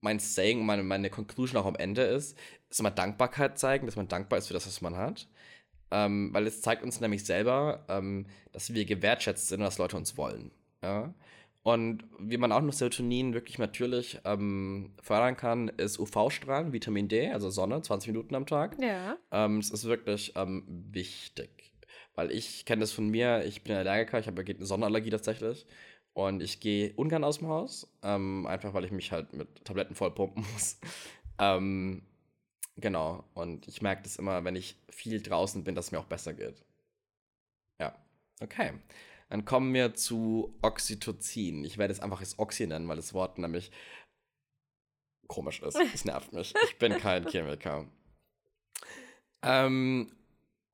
mein 0.00 0.18
Saying, 0.18 0.64
meine, 0.64 0.82
meine 0.82 1.10
Conclusion 1.10 1.60
auch 1.60 1.66
am 1.66 1.76
Ende 1.76 2.02
ist, 2.02 2.36
ist 2.68 2.80
immer 2.80 2.90
Dankbarkeit 2.90 3.58
zeigen, 3.58 3.86
dass 3.86 3.96
man 3.96 4.08
dankbar 4.08 4.38
ist 4.38 4.48
für 4.48 4.54
das, 4.54 4.66
was 4.66 4.80
man 4.80 4.96
hat. 4.96 5.28
Ähm, 5.90 6.30
weil 6.32 6.46
es 6.46 6.60
zeigt 6.60 6.82
uns 6.82 7.00
nämlich 7.00 7.24
selber, 7.24 7.84
ähm, 7.88 8.26
dass 8.52 8.74
wir 8.74 8.84
gewertschätzt 8.84 9.48
sind 9.48 9.60
und 9.60 9.64
dass 9.64 9.78
Leute 9.78 9.96
uns 9.96 10.16
wollen. 10.16 10.50
Ja? 10.82 11.14
Und 11.62 12.04
wie 12.18 12.38
man 12.38 12.52
auch 12.52 12.62
noch 12.62 12.72
Serotonin 12.72 13.34
wirklich 13.34 13.58
natürlich 13.58 14.18
ähm, 14.24 14.94
fördern 15.02 15.36
kann, 15.36 15.68
ist 15.68 15.98
UV-Strahlen, 15.98 16.72
Vitamin 16.72 17.08
D, 17.08 17.30
also 17.30 17.50
Sonne, 17.50 17.82
20 17.82 18.08
Minuten 18.08 18.34
am 18.34 18.46
Tag. 18.46 18.76
Ja. 18.80 19.18
Ähm, 19.30 19.58
es 19.58 19.70
ist 19.70 19.84
wirklich 19.84 20.32
ähm, 20.36 20.64
wichtig. 20.90 21.72
Weil 22.14 22.30
ich 22.30 22.64
kenne 22.64 22.80
das 22.80 22.92
von 22.92 23.08
mir, 23.08 23.44
ich 23.44 23.64
bin 23.64 23.76
Allergiker, 23.76 24.18
ich 24.18 24.26
habe 24.26 24.42
eine 24.42 24.66
Sonnenallergie 24.66 25.10
tatsächlich. 25.10 25.66
Und 26.14 26.42
ich 26.42 26.58
gehe 26.58 26.92
ungern 26.94 27.22
aus 27.22 27.38
dem 27.38 27.48
Haus, 27.48 27.92
ähm, 28.02 28.46
einfach 28.46 28.74
weil 28.74 28.84
ich 28.84 28.90
mich 28.90 29.12
halt 29.12 29.34
mit 29.34 29.64
Tabletten 29.64 29.94
vollpumpen 29.94 30.44
muss. 30.52 30.80
Ähm, 31.40 32.02
genau. 32.76 33.22
Und 33.34 33.68
ich 33.68 33.80
merke 33.80 34.02
das 34.02 34.16
immer, 34.16 34.42
wenn 34.42 34.56
ich 34.56 34.74
viel 34.90 35.22
draußen 35.22 35.62
bin, 35.62 35.76
dass 35.76 35.86
es 35.86 35.92
mir 35.92 36.00
auch 36.00 36.06
besser 36.06 36.34
geht. 36.34 36.64
Ja. 37.80 37.94
Okay. 38.40 38.72
Dann 39.28 39.44
kommen 39.44 39.74
wir 39.74 39.94
zu 39.94 40.58
Oxytocin. 40.62 41.64
Ich 41.64 41.78
werde 41.78 41.92
es 41.92 42.00
einfach 42.00 42.20
als 42.20 42.38
Oxy 42.38 42.66
nennen, 42.66 42.88
weil 42.88 42.96
das 42.96 43.12
Wort 43.12 43.38
nämlich 43.38 43.70
komisch 45.26 45.60
ist. 45.62 45.78
Es 45.94 46.04
nervt 46.04 46.32
mich. 46.32 46.54
Ich 46.64 46.78
bin 46.78 46.96
kein 46.96 47.28
Chemiker. 47.28 47.86
Ähm, 49.42 50.10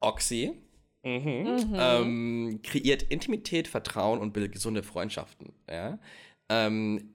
Oxy 0.01 0.57
mhm. 1.03 1.13
Mhm. 1.13 1.77
Ähm, 1.77 2.61
kreiert 2.63 3.03
Intimität, 3.03 3.69
Vertrauen 3.69 4.21
und 4.21 4.33
bildet 4.33 4.53
gesunde 4.53 4.83
Freundschaften. 4.83 5.53
Ja? 5.69 5.99
Ähm, 6.49 7.14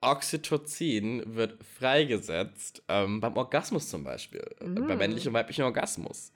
Oxytocin 0.00 1.22
wird 1.34 1.62
freigesetzt 1.78 2.82
ähm, 2.88 3.20
beim 3.20 3.36
Orgasmus 3.36 3.88
zum 3.88 4.04
Beispiel. 4.04 4.44
Mm. 4.60 4.86
Bei 4.86 4.96
männlichen 4.96 5.28
und 5.28 5.34
weiblichen 5.34 5.64
Orgasmus. 5.64 6.32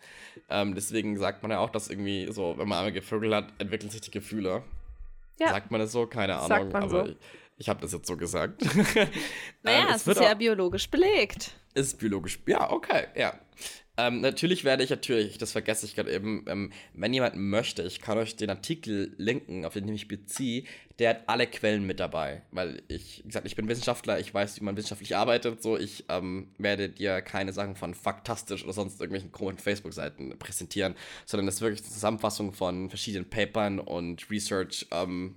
Ähm, 0.51 0.75
deswegen 0.75 1.17
sagt 1.19 1.43
man 1.43 1.51
ja 1.51 1.61
auch, 1.61 1.71
dass 1.71 1.89
irgendwie 1.89 2.31
so, 2.31 2.59
wenn 2.59 2.69
man 2.69 2.79
einmal 2.79 2.93
gevögelt 2.93 3.33
hat, 3.33 3.53
entwickeln 3.59 3.91
sich 3.91 4.03
die 4.03 4.11
Gefühle. 4.11 4.63
Ja. 5.41 5.49
Sagt 5.49 5.71
man 5.71 5.81
das 5.81 5.93
so? 5.93 6.07
Keine 6.07 6.37
Ahnung. 6.37 6.75
aber 6.75 6.89
so. 6.89 7.07
ich, 7.07 7.17
Ich 7.57 7.69
habe 7.69 7.81
das 7.81 7.93
jetzt 7.93 8.07
so 8.07 8.17
gesagt. 8.17 8.63
Naja, 8.65 9.09
ähm, 9.65 9.87
es, 9.95 10.07
es 10.07 10.17
ist 10.17 10.21
ja 10.21 10.35
biologisch 10.35 10.91
belegt. 10.91 11.53
Ist 11.75 11.99
biologisch, 11.99 12.39
ja, 12.47 12.71
okay, 12.71 13.07
ja. 13.17 13.39
Ähm, 13.97 14.21
natürlich 14.21 14.65
werde 14.65 14.83
ich 14.83 14.91
natürlich, 14.91 15.39
das 15.39 15.53
vergesse 15.53 15.87
ich 15.87 15.95
gerade 15.95 16.13
eben, 16.13 16.45
ähm, 16.49 16.73
wenn 16.95 17.15
jemand 17.15 17.37
möchte, 17.37 17.83
ich 17.85 18.01
kann 18.01 18.19
euch 18.19 18.35
den 18.35 18.51
Artikel 18.51 19.15
linken, 19.19 19.65
auf 19.65 19.75
den 19.75 19.85
ich 19.85 19.91
mich 19.91 20.09
beziehe, 20.09 20.65
der 20.99 21.11
hat 21.11 21.23
alle 21.29 21.47
Quellen 21.47 21.87
mit 21.87 22.01
dabei. 22.01 22.43
Weil 22.51 22.83
ich, 22.89 23.21
wie 23.23 23.29
gesagt, 23.29 23.47
ich 23.47 23.55
bin 23.55 23.69
Wissenschaftler, 23.69 24.19
ich 24.19 24.35
weiß, 24.35 24.61
wie 24.61 24.65
man 24.65 24.77
wissenschaftlich 24.77 25.15
arbeitet, 25.15 25.63
so 25.63 25.79
ich 25.79 26.07
ähm, 26.09 26.49
werde 26.59 26.89
dir 26.89 27.23
keine 27.23 27.53
Sachen 27.53 27.77
von 27.77 27.95
faktastisch 27.95 28.65
oder 28.65 28.73
sonst 28.73 29.01
irgendwelchen 29.01 29.31
komischen 29.31 29.61
Facebook-Seiten 29.61 30.37
präsentieren, 30.41 30.97
sondern 31.25 31.47
das 31.47 31.57
ist 31.57 31.61
wirklich 31.61 31.83
eine 31.83 31.93
Zusammenfassung 31.93 32.53
von 32.53 32.89
verschiedenen 32.89 33.31
Papern 33.31 33.79
und 33.79 34.29
Research 34.29 34.87
ähm, 34.91 35.37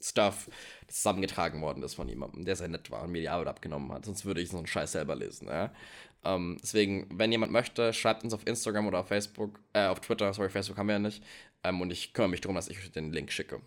Stuff 0.00 0.48
zusammengetragen 0.86 1.60
worden 1.62 1.82
ist 1.82 1.94
von 1.94 2.08
jemandem, 2.08 2.44
der 2.44 2.56
sehr 2.56 2.68
nett 2.68 2.90
war 2.90 3.02
und 3.02 3.12
mir 3.12 3.20
die 3.22 3.28
Arbeit 3.28 3.48
abgenommen 3.48 3.90
hat. 3.92 4.04
Sonst 4.04 4.24
würde 4.24 4.42
ich 4.42 4.50
so 4.50 4.58
einen 4.58 4.66
Scheiß 4.66 4.92
selber 4.92 5.16
lesen. 5.16 5.48
Ja? 5.48 5.72
Ähm, 6.24 6.58
deswegen, 6.62 7.06
wenn 7.12 7.32
jemand 7.32 7.52
möchte, 7.52 7.92
schreibt 7.92 8.24
uns 8.24 8.34
auf 8.34 8.46
Instagram 8.46 8.86
oder 8.86 9.00
auf 9.00 9.08
Facebook, 9.08 9.60
äh, 9.72 9.86
auf 9.86 10.00
Twitter, 10.00 10.32
sorry, 10.32 10.50
Facebook 10.50 10.78
haben 10.78 10.88
wir 10.88 10.94
ja 10.94 10.98
nicht. 10.98 11.22
Ähm, 11.62 11.80
und 11.80 11.90
ich 11.90 12.12
kümmere 12.12 12.30
mich 12.30 12.40
darum, 12.40 12.56
dass 12.56 12.68
ich 12.68 12.78
euch 12.78 12.90
den 12.92 13.12
Link 13.12 13.32
schicke. 13.32 13.60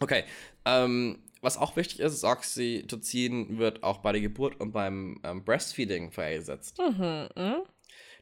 Okay, 0.00 0.24
ähm, 0.64 1.22
was 1.42 1.58
auch 1.58 1.76
wichtig 1.76 2.00
ist, 2.00 2.24
Oxytocin 2.24 3.58
wird 3.58 3.82
auch 3.82 3.98
bei 3.98 4.12
der 4.12 4.20
Geburt 4.20 4.60
und 4.60 4.72
beim 4.72 5.20
ähm, 5.24 5.44
Breastfeeding 5.44 6.12
freigesetzt. 6.12 6.78
Mhm, 6.78 7.28
mh. 7.34 7.62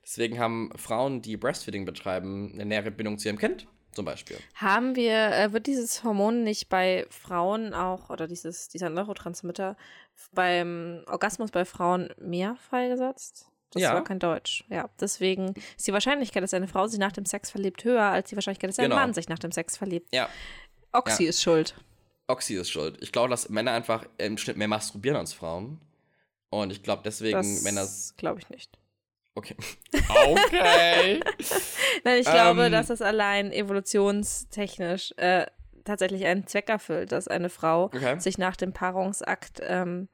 Deswegen 0.02 0.38
haben 0.38 0.70
Frauen, 0.76 1.22
die 1.22 1.36
Breastfeeding 1.36 1.84
betreiben, 1.84 2.52
eine 2.54 2.64
nähere 2.64 2.90
Bindung 2.90 3.18
zu 3.18 3.28
ihrem 3.28 3.38
Kind, 3.38 3.66
zum 3.92 4.06
Beispiel. 4.06 4.38
Haben 4.54 4.96
wir, 4.96 5.32
äh, 5.32 5.52
wird 5.52 5.66
dieses 5.66 6.02
Hormon 6.02 6.42
nicht 6.42 6.68
bei 6.68 7.06
Frauen 7.10 7.74
auch, 7.74 8.08
oder 8.08 8.26
dieses, 8.26 8.68
dieser 8.68 8.88
Neurotransmitter 8.88 9.76
beim 10.32 11.02
Orgasmus 11.06 11.50
bei 11.50 11.64
Frauen 11.64 12.10
mehr 12.18 12.56
freigesetzt? 12.56 13.49
Das 13.70 13.82
ja. 13.82 13.94
war 13.94 14.02
kein 14.02 14.18
Deutsch. 14.18 14.64
Ja, 14.68 14.90
deswegen 15.00 15.54
ist 15.76 15.86
die 15.86 15.92
Wahrscheinlichkeit, 15.92 16.42
dass 16.42 16.54
eine 16.54 16.66
Frau 16.66 16.86
sich 16.86 16.98
nach 16.98 17.12
dem 17.12 17.24
Sex 17.24 17.50
verliebt, 17.50 17.84
höher 17.84 18.02
als 18.02 18.28
die 18.28 18.36
Wahrscheinlichkeit, 18.36 18.70
dass 18.70 18.76
genau. 18.76 18.96
ein 18.96 19.00
Mann 19.00 19.14
sich 19.14 19.28
nach 19.28 19.38
dem 19.38 19.52
Sex 19.52 19.76
verliebt. 19.76 20.08
Ja. 20.12 20.28
Oxy 20.92 21.24
ja. 21.24 21.28
ist 21.30 21.40
schuld. 21.40 21.74
Oxy 22.26 22.54
ist 22.54 22.70
schuld. 22.70 22.98
Ich 23.00 23.12
glaube, 23.12 23.28
dass 23.28 23.48
Männer 23.48 23.72
einfach 23.72 24.06
im 24.18 24.38
Schnitt 24.38 24.56
mehr 24.56 24.68
masturbieren 24.68 25.16
als 25.16 25.32
Frauen. 25.32 25.80
Und 26.50 26.72
ich 26.72 26.82
glaube 26.82 27.02
deswegen, 27.04 27.38
das 27.38 27.62
Männer. 27.62 27.86
glaube 28.16 28.40
ich 28.40 28.50
nicht. 28.50 28.78
Okay. 29.34 29.56
Okay. 30.10 31.20
Nein, 32.04 32.20
ich 32.20 32.26
glaube, 32.26 32.66
ähm, 32.66 32.72
dass 32.72 32.88
das 32.88 33.00
allein 33.00 33.52
evolutionstechnisch 33.52 35.12
äh, 35.16 35.46
tatsächlich 35.84 36.26
einen 36.26 36.46
Zweck 36.46 36.68
erfüllt, 36.68 37.12
dass 37.12 37.28
eine 37.28 37.48
Frau 37.48 37.84
okay. 37.84 38.18
sich 38.18 38.38
nach 38.38 38.56
dem 38.56 38.72
Paarungsakt 38.72 39.60
ähm, 39.62 40.08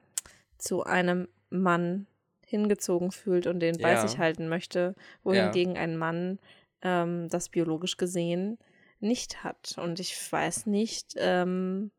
zu 0.59 0.84
einem 0.84 1.28
Mann 1.50 2.07
hingezogen 2.47 3.11
fühlt 3.11 3.47
und 3.47 3.61
den 3.61 3.76
bei 3.78 3.92
ja. 3.92 4.07
sich 4.07 4.18
halten 4.18 4.49
möchte, 4.49 4.94
wohingegen 5.22 5.74
ja. 5.74 5.82
ein 5.82 5.97
Mann 5.97 6.38
ähm, 6.82 7.28
das 7.28 7.49
biologisch 7.51 7.97
gesehen 7.97 8.59
nicht 9.01 9.44
hat. 9.44 9.76
Und 9.76 10.01
ich 10.01 10.16
weiß 10.32 10.66
nicht, 10.66 11.14
ähm, 11.18 11.90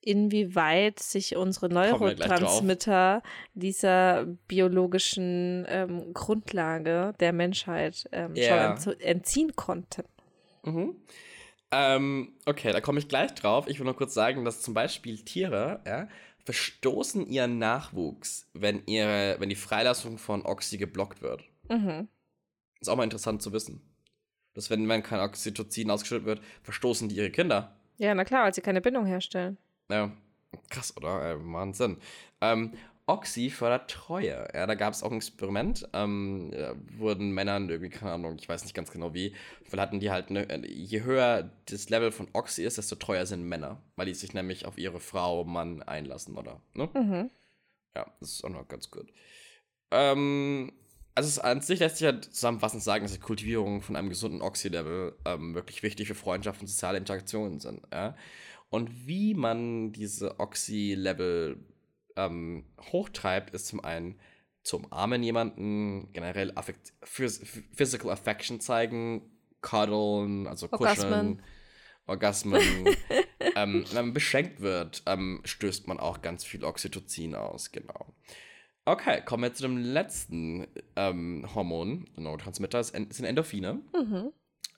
inwieweit 0.00 1.00
sich 1.00 1.36
unsere 1.36 1.68
Neurotransmitter 1.68 3.22
dieser 3.54 4.24
biologischen 4.46 5.66
ähm, 5.68 6.14
Grundlage 6.14 7.12
der 7.18 7.32
Menschheit 7.32 8.08
ähm, 8.12 8.34
yeah. 8.36 8.80
schon 8.80 9.00
entziehen 9.00 9.56
konnten. 9.56 10.04
Mhm. 10.62 10.96
Ähm, 11.72 12.32
okay, 12.46 12.72
da 12.72 12.80
komme 12.80 13.00
ich 13.00 13.08
gleich 13.08 13.34
drauf. 13.34 13.66
Ich 13.66 13.80
will 13.80 13.84
nur 13.84 13.96
kurz 13.96 14.14
sagen, 14.14 14.44
dass 14.44 14.62
zum 14.62 14.74
Beispiel 14.74 15.18
Tiere 15.18 15.80
ja, 15.84 16.08
verstoßen 16.46 17.26
ihren 17.26 17.58
Nachwuchs, 17.58 18.48
wenn, 18.54 18.86
ihre, 18.86 19.34
wenn 19.40 19.48
die 19.48 19.56
Freilassung 19.56 20.16
von 20.16 20.46
Oxy 20.46 20.78
geblockt 20.78 21.20
wird. 21.20 21.44
Mhm. 21.68 22.08
Ist 22.80 22.88
auch 22.88 22.96
mal 22.96 23.02
interessant 23.02 23.42
zu 23.42 23.52
wissen. 23.52 23.82
Dass 24.54 24.70
wenn, 24.70 24.88
wenn 24.88 25.02
kein 25.02 25.18
Oxytocin 25.18 25.90
ausgeschüttet 25.90 26.24
wird, 26.24 26.40
verstoßen 26.62 27.08
die 27.08 27.16
ihre 27.16 27.30
Kinder. 27.30 27.76
Ja, 27.98 28.14
na 28.14 28.24
klar, 28.24 28.44
weil 28.44 28.54
sie 28.54 28.60
keine 28.60 28.80
Bindung 28.80 29.06
herstellen. 29.06 29.58
Ja, 29.90 30.12
krass, 30.70 30.96
oder? 30.96 31.32
Äh, 31.32 31.36
Wahnsinn. 31.52 31.98
Ähm, 32.40 32.74
Oxy 33.06 33.50
fördert 33.50 33.90
Treue. 33.90 34.48
Ja, 34.52 34.66
da 34.66 34.74
gab 34.74 34.92
es 34.92 35.02
auch 35.02 35.12
ein 35.12 35.18
Experiment. 35.18 35.88
Ähm, 35.92 36.52
wurden 36.96 37.30
Männern 37.30 37.68
irgendwie, 37.68 37.90
keine 37.90 38.12
Ahnung, 38.12 38.36
ich 38.38 38.48
weiß 38.48 38.64
nicht 38.64 38.74
ganz 38.74 38.90
genau 38.90 39.14
wie, 39.14 39.32
weil 39.70 39.80
hatten 39.80 40.00
die 40.00 40.10
halt, 40.10 40.30
ne, 40.30 40.66
je 40.66 41.02
höher 41.02 41.50
das 41.66 41.88
Level 41.88 42.10
von 42.10 42.28
Oxy 42.32 42.64
ist, 42.64 42.78
desto 42.78 42.96
treuer 42.96 43.24
sind 43.24 43.44
Männer, 43.44 43.80
weil 43.94 44.06
die 44.06 44.14
sich 44.14 44.34
nämlich 44.34 44.66
auf 44.66 44.76
ihre 44.76 44.98
Frau, 44.98 45.44
Mann 45.44 45.82
einlassen, 45.82 46.36
oder? 46.36 46.60
Ne? 46.74 46.88
Mhm. 46.94 47.30
Ja, 47.96 48.06
das 48.20 48.32
ist 48.32 48.44
auch 48.44 48.50
noch 48.50 48.66
ganz 48.66 48.90
gut. 48.90 49.12
Ähm, 49.92 50.72
also 51.14 51.28
es 51.28 51.38
an 51.38 51.62
sich 51.62 51.78
lässt 51.78 51.98
sich 51.98 52.04
ja 52.04 52.20
zusammenfassend 52.20 52.82
sagen, 52.82 53.04
dass 53.04 53.12
die 53.12 53.20
Kultivierung 53.20 53.82
von 53.82 53.94
einem 53.94 54.08
gesunden 54.08 54.42
Oxy-Level 54.42 55.16
ähm, 55.24 55.54
wirklich 55.54 55.82
wichtig 55.84 56.08
für 56.08 56.14
Freundschaft 56.16 56.60
und 56.60 56.66
soziale 56.66 56.98
Interaktionen 56.98 57.60
sind. 57.60 57.82
Ja? 57.92 58.16
Und 58.68 59.06
wie 59.06 59.34
man 59.34 59.92
diese 59.92 60.40
Oxy-Level 60.40 61.64
ähm, 62.16 62.64
hochtreibt, 62.92 63.54
ist 63.54 63.66
zum 63.66 63.84
einen 63.84 64.18
zu 64.62 64.78
umarmen 64.78 65.22
jemanden, 65.22 66.12
generell 66.12 66.52
affekt, 66.56 66.92
Physical 67.02 68.10
Affection 68.10 68.60
zeigen, 68.60 69.30
cuddlen, 69.62 70.46
also 70.46 70.68
kuscheln, 70.68 71.42
Orgasmen. 72.06 72.62
ähm, 73.56 73.84
wenn 73.92 74.06
man 74.06 74.12
beschenkt 74.12 74.60
wird, 74.60 75.02
ähm, 75.06 75.40
stößt 75.44 75.88
man 75.88 75.98
auch 75.98 76.22
ganz 76.22 76.44
viel 76.44 76.64
Oxytocin 76.64 77.34
aus, 77.34 77.72
genau. 77.72 78.14
Okay, 78.84 79.22
kommen 79.24 79.42
wir 79.42 79.54
zu 79.54 79.62
dem 79.62 79.78
letzten 79.78 80.68
ähm, 80.94 81.44
Hormon, 81.54 82.08
Neurotransmitter, 82.16 82.78
das 82.78 82.88
sind 82.88 83.24
Endorphine. 83.24 83.80
Mhm. 83.92 84.32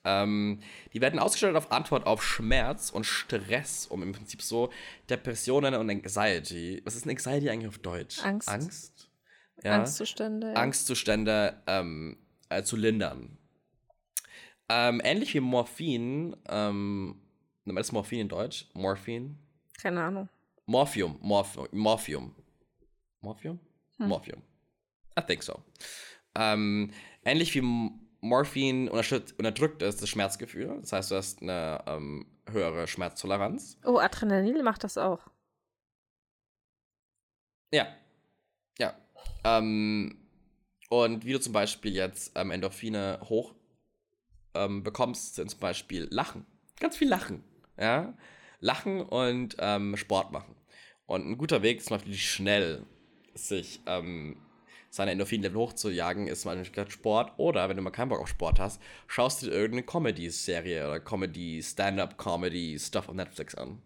Ähm, 0.05 0.61
die 0.93 1.01
werden 1.01 1.19
ausgestellt 1.19 1.55
auf 1.55 1.71
Antwort 1.71 2.05
auf 2.05 2.23
Schmerz 2.23 2.89
und 2.89 3.05
Stress, 3.05 3.85
um 3.87 4.01
im 4.03 4.13
Prinzip 4.13 4.41
so 4.41 4.71
Depressionen 5.09 5.75
und 5.75 5.89
Anxiety. 5.89 6.81
Was 6.85 6.95
ist 6.95 7.05
ein 7.05 7.11
Anxiety 7.11 7.49
eigentlich 7.49 7.67
auf 7.67 7.79
Deutsch? 7.79 8.23
Angst. 8.23 8.49
Angst? 8.49 9.09
Ja? 9.63 9.75
Angstzustände. 9.75 10.55
Angstzustände 10.55 11.61
ähm, 11.67 12.17
äh, 12.49 12.63
zu 12.63 12.77
lindern. 12.77 13.37
Ähm, 14.69 15.01
ähnlich 15.03 15.33
wie 15.33 15.39
Morphin, 15.39 16.35
ähm, 16.47 17.19
nennt 17.65 17.79
das 17.79 17.91
Morphin 17.91 18.19
in 18.19 18.29
Deutsch? 18.29 18.67
Morphin? 18.73 19.37
Keine 19.81 20.03
Ahnung. 20.03 20.29
Morphium, 20.65 21.17
Morph 21.21 21.57
Morphium. 21.71 22.35
Morphium? 23.21 23.59
Hm. 23.97 24.07
Morphium. 24.07 24.41
I 25.17 25.23
think 25.25 25.41
so. 25.43 25.63
Ähm, 26.35 26.91
ähnlich 27.25 27.55
wie 27.55 27.91
Morphin 28.21 28.89
unterdrückt 28.89 29.81
ist 29.81 30.01
das 30.01 30.09
Schmerzgefühl. 30.09 30.77
Das 30.81 30.91
heißt, 30.91 31.11
du 31.11 31.15
hast 31.15 31.41
eine 31.41 31.83
ähm, 31.87 32.25
höhere 32.49 32.87
Schmerztoleranz. 32.87 33.77
Oh, 33.85 33.97
Adrenalin 33.97 34.63
macht 34.63 34.83
das 34.83 34.97
auch. 34.97 35.21
Ja. 37.71 37.87
Ja. 38.77 38.95
Ähm, 39.43 40.17
und 40.89 41.25
wie 41.25 41.33
du 41.33 41.39
zum 41.39 41.53
Beispiel 41.53 41.93
jetzt 41.95 42.31
ähm, 42.35 42.51
Endorphine 42.51 43.19
hoch 43.23 43.53
ähm, 44.53 44.83
bekommst, 44.83 45.35
sind 45.35 45.51
zum 45.51 45.59
Beispiel 45.59 46.07
Lachen. 46.11 46.45
Ganz 46.79 46.97
viel 46.97 47.07
Lachen. 47.07 47.43
Ja. 47.77 48.13
Lachen 48.59 49.01
und 49.01 49.55
ähm, 49.59 49.95
Sport 49.95 50.31
machen. 50.31 50.55
Und 51.05 51.27
ein 51.27 51.37
guter 51.37 51.61
Weg 51.61 51.77
ist 51.77 51.87
zum 51.87 51.97
Beispiel 51.97 52.15
schnell 52.15 52.85
sich 53.33 53.79
ähm, 53.85 54.37
seine 54.89 55.11
Endorphin-Level 55.11 55.57
hochzujagen, 55.57 56.27
ist 56.27 56.45
mal 56.45 56.63
Sport. 56.89 57.33
Oder 57.37 57.69
wenn 57.69 57.77
du 57.77 57.83
mal 57.83 57.91
keinen 57.91 58.09
Bock 58.09 58.21
auf 58.21 58.27
Sport 58.27 58.59
hast, 58.59 58.81
schaust 59.07 59.41
du 59.41 59.47
dir 59.47 59.53
irgendeine 59.53 59.83
Comedy-Serie 59.83 60.87
oder 60.87 60.99
Comedy, 60.99 61.61
Stand-up-Comedy-Stuff 61.61 63.09
auf 63.09 63.15
Netflix 63.15 63.55
an. 63.55 63.81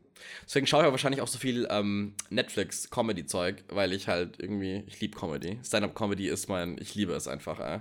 Deswegen 0.46 0.68
schaue 0.68 0.82
ich 0.82 0.88
auch 0.88 0.92
wahrscheinlich 0.92 1.22
auch 1.22 1.28
so 1.28 1.38
viel 1.38 1.68
ähm, 1.70 2.14
Netflix-Comedy-Zeug, 2.30 3.66
weil 3.70 3.94
ich 3.94 4.08
halt 4.08 4.40
irgendwie, 4.40 4.84
ich 4.88 5.00
liebe 5.00 5.18
Comedy. 5.18 5.60
Stand-up-Comedy 5.64 6.28
ist 6.28 6.48
mein, 6.48 6.78
ich 6.80 6.96
liebe 6.96 7.14
es 7.14 7.28
einfach. 7.28 7.60
Äh. 7.60 7.80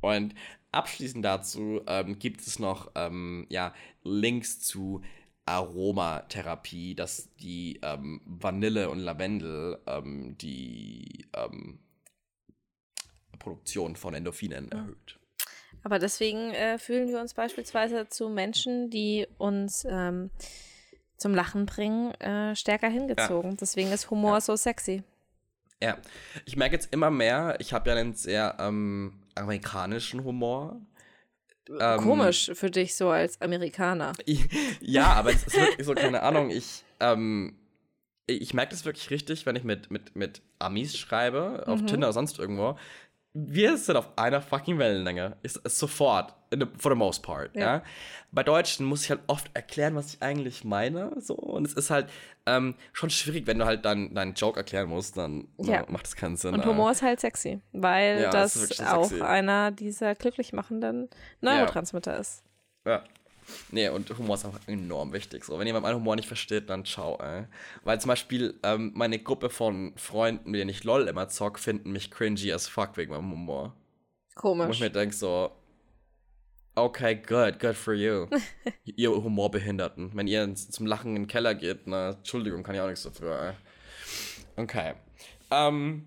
Und 0.00 0.34
abschließend 0.72 1.24
dazu 1.24 1.80
ähm, 1.86 2.18
gibt 2.18 2.42
es 2.42 2.58
noch 2.58 2.90
ähm, 2.94 3.46
ja, 3.48 3.74
Links 4.04 4.60
zu 4.60 5.02
Aromatherapie, 5.46 6.94
dass 6.94 7.34
die 7.36 7.80
ähm, 7.82 8.20
Vanille 8.26 8.90
und 8.90 8.98
Lavendel 8.98 9.78
ähm, 9.86 10.36
die 10.36 11.26
ähm, 11.34 11.78
Produktion 13.38 13.96
von 13.96 14.14
Endorphinen 14.14 14.70
erhöht. 14.72 15.18
Aber 15.82 15.98
deswegen 15.98 16.52
äh, 16.52 16.78
fühlen 16.78 17.08
wir 17.08 17.20
uns 17.20 17.34
beispielsweise 17.34 18.08
zu 18.08 18.28
Menschen, 18.28 18.90
die 18.90 19.26
uns 19.38 19.86
ähm, 19.88 20.30
zum 21.16 21.34
Lachen 21.34 21.66
bringen, 21.66 22.12
äh, 22.20 22.54
stärker 22.56 22.88
hingezogen. 22.88 23.52
Ja. 23.52 23.56
Deswegen 23.60 23.92
ist 23.92 24.10
Humor 24.10 24.34
ja. 24.34 24.40
so 24.40 24.56
sexy. 24.56 25.02
Ja, 25.82 25.96
ich 26.44 26.56
merke 26.56 26.74
jetzt 26.74 26.92
immer 26.92 27.10
mehr, 27.10 27.56
ich 27.60 27.72
habe 27.72 27.90
ja 27.90 27.96
einen 27.96 28.14
sehr 28.14 28.56
ähm, 28.58 29.20
amerikanischen 29.34 30.24
Humor. 30.24 30.80
Ähm, 31.80 32.00
Komisch 32.00 32.50
für 32.54 32.70
dich 32.70 32.96
so 32.96 33.10
als 33.10 33.40
Amerikaner. 33.40 34.12
ja, 34.80 35.12
aber 35.12 35.30
es 35.30 35.44
ist 35.46 35.56
wirklich 35.56 35.86
so, 35.86 35.94
keine 35.94 36.22
Ahnung, 36.22 36.50
ich, 36.50 36.82
ähm, 36.98 37.56
ich 38.26 38.54
merke 38.54 38.70
das 38.70 38.84
wirklich 38.84 39.10
richtig, 39.10 39.46
wenn 39.46 39.54
ich 39.54 39.64
mit, 39.64 39.90
mit, 39.90 40.16
mit 40.16 40.42
Amis 40.58 40.96
schreibe, 40.96 41.64
auf 41.66 41.82
Mhm. 41.82 41.86
Tinder 41.86 42.06
oder 42.08 42.14
sonst 42.14 42.38
irgendwo. 42.38 42.76
Wir 43.46 43.76
sind 43.76 43.96
auf 43.96 44.08
einer 44.16 44.40
fucking 44.42 44.78
Wellenlänge. 44.78 45.36
Ist, 45.42 45.58
ist 45.58 45.78
sofort, 45.78 46.34
the, 46.50 46.66
for 46.76 46.90
the 46.90 46.96
most 46.98 47.22
part. 47.22 47.54
Ja. 47.54 47.60
Ja. 47.76 47.82
Bei 48.32 48.42
Deutschen 48.42 48.84
muss 48.84 49.04
ich 49.04 49.10
halt 49.10 49.20
oft 49.28 49.48
erklären, 49.54 49.94
was 49.94 50.14
ich 50.14 50.22
eigentlich 50.22 50.64
meine. 50.64 51.12
So. 51.20 51.34
Und 51.34 51.66
es 51.66 51.74
ist 51.74 51.90
halt 51.90 52.08
ähm, 52.46 52.74
schon 52.92 53.10
schwierig, 53.10 53.46
wenn 53.46 53.58
du 53.58 53.64
halt 53.64 53.84
dann 53.84 54.12
deinen 54.14 54.34
Joke 54.34 54.58
erklären 54.58 54.88
musst, 54.88 55.16
dann 55.16 55.46
Ja. 55.58 55.84
na, 55.86 55.92
macht 55.92 56.06
das 56.06 56.16
keinen 56.16 56.36
Sinn. 56.36 56.54
Und 56.54 56.62
äh. 56.62 56.66
Humor 56.66 56.90
ist 56.90 57.02
halt 57.02 57.20
sexy, 57.20 57.60
weil 57.72 58.22
Ja, 58.22 58.30
das 58.30 58.58
wirklich 58.60 58.84
auch 58.86 59.12
einer 59.20 59.70
dieser 59.70 60.14
glücklich 60.14 60.52
machenden 60.52 61.08
Neurotransmitter 61.40 62.18
ist. 62.18 62.42
Ja. 62.84 63.04
Nee, 63.70 63.88
und 63.88 64.16
Humor 64.18 64.36
ist 64.36 64.44
einfach 64.44 64.66
enorm 64.66 65.12
wichtig. 65.12 65.44
So, 65.44 65.58
wenn 65.58 65.66
jemand 65.66 65.84
meinen 65.84 65.96
Humor 65.96 66.16
nicht 66.16 66.28
versteht, 66.28 66.70
dann 66.70 66.84
ciao, 66.84 67.18
ey. 67.20 67.44
Weil 67.84 68.00
zum 68.00 68.08
Beispiel 68.08 68.58
ähm, 68.62 68.92
meine 68.94 69.18
Gruppe 69.18 69.50
von 69.50 69.92
Freunden, 69.96 70.50
mit 70.50 70.60
denen 70.60 70.70
ich 70.70 70.84
LOL 70.84 71.08
immer 71.08 71.28
zock, 71.28 71.58
finden 71.58 71.92
mich 71.92 72.10
cringy 72.10 72.52
as 72.52 72.68
fuck 72.68 72.96
wegen 72.96 73.12
meinem 73.12 73.30
Humor. 73.30 73.74
Wo 74.34 74.52
ich 74.52 74.58
Komisch. 74.58 74.80
mir 74.80 74.90
denke 74.90 75.14
so, 75.14 75.52
okay, 76.74 77.16
good, 77.16 77.58
good 77.58 77.76
for 77.76 77.94
you. 77.94 78.26
ihr 78.84 79.10
Humorbehinderten. 79.10 80.12
Wenn 80.14 80.26
ihr 80.26 80.54
zum 80.54 80.86
Lachen 80.86 81.16
in 81.16 81.22
den 81.22 81.28
Keller 81.28 81.54
geht, 81.54 81.86
na, 81.86 82.10
Entschuldigung, 82.10 82.62
kann 82.62 82.74
ich 82.74 82.80
auch 82.80 82.86
nichts 82.86 83.02
dafür, 83.02 83.40
ey. 84.56 84.62
Okay. 84.62 84.94
Ähm, 85.50 86.04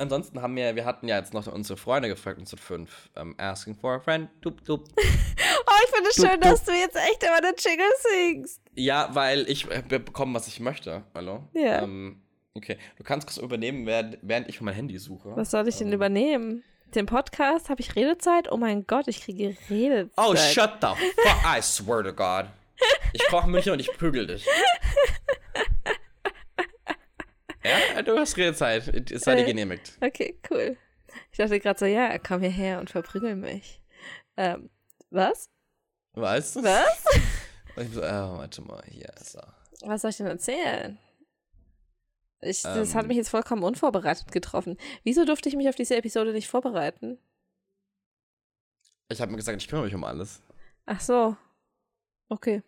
ansonsten 0.00 0.40
haben 0.42 0.56
wir, 0.56 0.74
wir 0.76 0.84
hatten 0.84 1.06
ja 1.08 1.18
jetzt 1.18 1.34
noch 1.34 1.46
unsere 1.46 1.76
Freunde 1.76 2.08
gefragt, 2.08 2.38
unsere 2.38 2.60
fünf, 2.60 3.10
ähm, 3.16 3.34
asking 3.38 3.74
for 3.76 3.94
a 3.94 4.00
friend, 4.00 4.28
dup, 4.40 4.64
dup. 4.64 4.84
Oh, 4.96 5.72
ich 5.84 5.90
finde 5.94 6.10
es 6.10 6.16
schön, 6.16 6.40
du- 6.40 6.48
dass 6.48 6.64
du 6.64 6.72
jetzt 6.72 6.96
echt 6.96 7.22
immer 7.22 7.40
den 7.40 7.54
Jingle 7.58 7.86
singst. 7.98 8.60
Ja, 8.74 9.08
weil 9.12 9.48
ich 9.48 9.70
äh, 9.70 9.82
bekomme, 9.82 10.34
was 10.34 10.46
ich 10.48 10.58
möchte. 10.60 11.02
Hallo? 11.14 11.44
Ja. 11.52 11.82
Ähm, 11.82 12.22
okay, 12.54 12.78
du 12.96 13.04
kannst 13.04 13.26
kurz 13.26 13.36
übernehmen, 13.38 13.86
während, 13.86 14.48
ich 14.48 14.60
mein 14.60 14.74
Handy 14.74 14.98
suche. 14.98 15.36
Was 15.36 15.50
soll 15.50 15.68
ich 15.68 15.76
denn 15.78 15.88
Ähm, 15.88 15.94
übernehmen? 15.94 16.64
Den 16.94 17.06
Podcast? 17.06 17.68
Habe 17.70 17.80
ich 17.80 17.94
Redezeit? 17.94 18.50
Oh 18.50 18.56
mein 18.56 18.84
Gott, 18.86 19.06
ich 19.06 19.20
kriege 19.22 19.56
Redezeit. 19.68 20.10
Oh, 20.16 20.34
shut 20.34 20.78
the 20.80 20.88
fuck, 20.88 21.56
I 21.56 21.62
swear 21.62 22.02
to 22.02 22.12
God. 22.12 22.46
Ich 23.12 23.22
koche 23.28 23.48
München 23.48 23.72
und 23.74 23.80
ich 23.80 23.92
prügel 23.96 24.26
dich. 24.26 24.44
Ja, 27.64 28.02
du 28.02 28.16
hast 28.18 28.36
Redezeit. 28.36 29.10
Es 29.10 29.22
sei 29.22 29.34
dir 29.36 29.42
Äh. 29.42 29.46
genehmigt. 29.46 29.98
Okay, 30.00 30.38
cool. 30.50 30.76
Ich 31.32 31.38
dachte 31.38 31.58
gerade 31.60 31.78
so, 31.78 31.86
ja, 31.86 32.18
komm 32.18 32.40
hierher 32.40 32.78
und 32.80 32.88
verprügel 32.90 33.36
mich. 33.36 33.82
Ähm, 34.36 34.70
was? 35.10 35.50
Weißt 36.12 36.56
du? 36.56 36.62
Was? 36.62 37.04
Und 37.76 37.84
ich 37.86 37.92
so, 37.94 38.00
oh, 38.00 38.04
warte 38.38 38.62
mal, 38.62 38.82
hier 38.86 39.12
ist 39.20 39.36
er. 39.36 39.54
Was 39.82 40.02
soll 40.02 40.10
ich 40.10 40.16
denn 40.16 40.26
erzählen? 40.26 40.98
Ich, 42.40 42.62
das 42.62 42.94
hat 42.94 43.02
Ähm. 43.02 43.08
mich 43.08 43.16
jetzt 43.16 43.28
vollkommen 43.28 43.62
unvorbereitet 43.62 44.32
getroffen. 44.32 44.76
Wieso 45.04 45.24
durfte 45.24 45.48
ich 45.48 45.56
mich 45.56 45.68
auf 45.68 45.74
diese 45.76 45.96
Episode 45.96 46.32
nicht 46.32 46.48
vorbereiten? 46.48 47.18
Ich 49.08 49.20
habe 49.20 49.30
mir 49.30 49.36
gesagt, 49.36 49.60
ich 49.62 49.68
kümmere 49.68 49.84
mich 49.86 49.94
um 49.94 50.04
alles. 50.04 50.42
Ach 50.86 51.00
so. 51.00 51.36
Okay. 52.28 52.62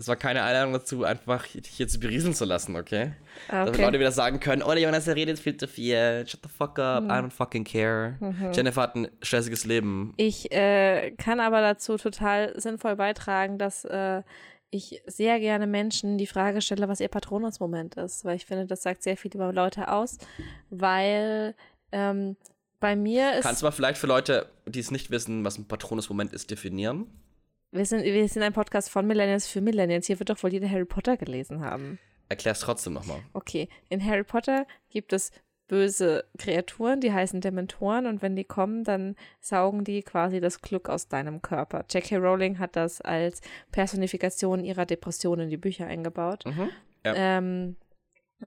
Das 0.00 0.08
war 0.08 0.16
keine 0.16 0.42
Einladung 0.44 0.72
dazu, 0.72 1.04
einfach 1.04 1.46
dich 1.46 1.66
hier 1.66 1.86
zu 1.86 2.00
berieseln 2.00 2.32
zu 2.32 2.46
lassen, 2.46 2.74
okay? 2.74 3.12
Ah, 3.48 3.66
Damit 3.66 3.74
okay. 3.74 3.84
Leute 3.84 3.98
wieder 4.00 4.12
sagen 4.12 4.40
können, 4.40 4.62
oh, 4.62 4.70
der 4.70 4.80
Jonas, 4.80 5.04
der 5.04 5.14
redet 5.14 5.38
viel 5.38 5.58
zu 5.58 5.68
viel. 5.68 6.24
Shut 6.26 6.40
the 6.42 6.48
fuck 6.48 6.78
up, 6.78 7.02
Hm. 7.02 7.10
I 7.10 7.12
don't 7.12 7.30
fucking 7.30 7.64
care. 7.64 8.16
Mhm. 8.18 8.50
Jennifer 8.54 8.80
hat 8.80 8.96
ein 8.96 9.08
stressiges 9.20 9.66
Leben. 9.66 10.14
Ich 10.16 10.50
äh, 10.52 11.10
kann 11.18 11.38
aber 11.38 11.60
dazu 11.60 11.98
total 11.98 12.58
sinnvoll 12.58 12.96
beitragen, 12.96 13.58
dass 13.58 13.84
äh, 13.84 14.22
ich 14.70 15.02
sehr 15.06 15.38
gerne 15.38 15.66
Menschen 15.66 16.16
die 16.16 16.26
Frage 16.26 16.62
stelle, 16.62 16.88
was 16.88 17.00
ihr 17.00 17.08
Patronusmoment 17.08 17.96
ist, 17.96 18.24
weil 18.24 18.36
ich 18.36 18.46
finde, 18.46 18.64
das 18.64 18.82
sagt 18.82 19.02
sehr 19.02 19.18
viel 19.18 19.34
über 19.34 19.52
Leute 19.52 19.92
aus, 19.92 20.16
weil 20.70 21.54
ähm, 21.92 22.36
bei 22.78 22.96
mir 22.96 23.34
ist 23.34 23.42
Kannst 23.42 23.60
du 23.60 23.66
mal 23.66 23.70
vielleicht 23.70 23.98
für 23.98 24.06
Leute, 24.06 24.46
die 24.64 24.80
es 24.80 24.90
nicht 24.90 25.10
wissen, 25.10 25.44
was 25.44 25.58
ein 25.58 25.68
Patronus-Moment 25.68 26.32
ist, 26.32 26.50
definieren? 26.50 27.06
Wir 27.72 27.86
sind 27.86 28.04
wir 28.04 28.28
sind 28.28 28.42
ein 28.42 28.52
Podcast 28.52 28.90
von 28.90 29.06
Millennials 29.06 29.46
für 29.46 29.60
Millennials. 29.60 30.06
Hier 30.06 30.18
wird 30.18 30.30
doch 30.30 30.42
wohl 30.42 30.52
jeder 30.52 30.70
Harry 30.70 30.84
Potter 30.84 31.16
gelesen 31.16 31.64
haben. 31.64 31.98
Erklär's 32.28 32.60
trotzdem 32.60 32.92
nochmal. 32.92 33.20
Okay, 33.32 33.68
in 33.88 34.04
Harry 34.04 34.24
Potter 34.24 34.66
gibt 34.88 35.12
es 35.12 35.32
böse 35.70 36.24
Kreaturen, 36.36 37.00
die 37.00 37.12
heißen 37.12 37.40
Dementoren 37.40 38.06
und 38.06 38.22
wenn 38.22 38.34
die 38.34 38.44
kommen, 38.44 38.82
dann 38.82 39.14
saugen 39.40 39.84
die 39.84 40.02
quasi 40.02 40.40
das 40.40 40.62
Glück 40.62 40.88
aus 40.88 41.06
deinem 41.06 41.42
Körper. 41.42 41.84
J.K. 41.88 42.16
Rowling 42.16 42.58
hat 42.58 42.74
das 42.74 43.00
als 43.00 43.40
Personifikation 43.70 44.64
ihrer 44.64 44.84
Depression 44.84 45.38
in 45.38 45.48
die 45.48 45.56
Bücher 45.56 45.86
eingebaut. 45.86 46.44
Mhm. 46.44 46.70
Ja. 47.04 47.14
Ähm, 47.14 47.76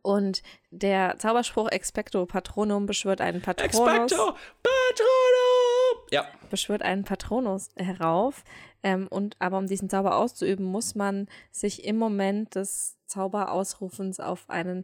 und 0.01 0.43
der 0.71 1.17
Zauberspruch 1.17 1.69
Expecto 1.69 2.25
Patronum 2.25 2.85
beschwört 2.85 3.21
einen 3.21 3.41
Patronus, 3.41 3.73
Expecto 3.73 4.35
Patronum! 4.61 6.07
Ja. 6.11 6.25
beschwört 6.49 6.81
einen 6.81 7.05
Patronus 7.05 7.69
herauf. 7.77 8.43
Ähm, 8.83 9.07
und 9.07 9.35
aber 9.39 9.57
um 9.57 9.67
diesen 9.67 9.89
Zauber 9.89 10.17
auszuüben, 10.17 10.65
muss 10.65 10.93
man 10.93 11.27
sich 11.51 11.85
im 11.85 11.97
Moment 11.97 12.55
des 12.55 12.97
Zauberausrufens 13.07 14.19
auf 14.19 14.49
einen 14.49 14.83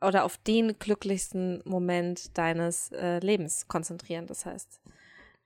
oder 0.00 0.24
auf 0.24 0.36
den 0.38 0.78
glücklichsten 0.78 1.62
Moment 1.64 2.36
deines 2.36 2.92
äh, 2.92 3.18
Lebens 3.18 3.66
konzentrieren. 3.68 4.26
Das 4.26 4.46
heißt, 4.46 4.80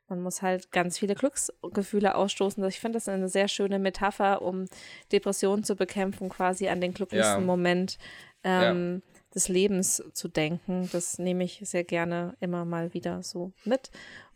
man 0.09 0.23
muss 0.23 0.43
halt 0.43 0.73
ganz 0.73 0.99
viele 0.99 1.15
Glücksgefühle 1.15 2.15
ausstoßen. 2.15 2.63
Ich 2.65 2.81
finde 2.81 2.97
das 2.97 3.09
eine 3.09 3.29
sehr 3.29 3.49
schöne 3.49 3.79
Metapher, 3.79 4.43
um 4.43 4.67
Depressionen 5.11 5.65
zu 5.65 5.75
bekämpfen, 5.75 6.29
quasi 6.29 6.69
an 6.69 6.81
den 6.81 6.93
glücklichsten 6.93 7.41
Ja. 7.41 7.47
Moment 7.47 7.99
ähm, 8.45 9.03
des 9.35 9.49
Lebens 9.49 10.03
zu 10.13 10.29
denken. 10.29 10.89
Das 10.93 11.19
nehme 11.19 11.45
ich 11.45 11.61
sehr 11.65 11.85
gerne 11.85 12.35
immer 12.41 12.65
mal 12.65 12.93
wieder 12.93 13.23
so 13.23 13.53
mit. 13.65 13.91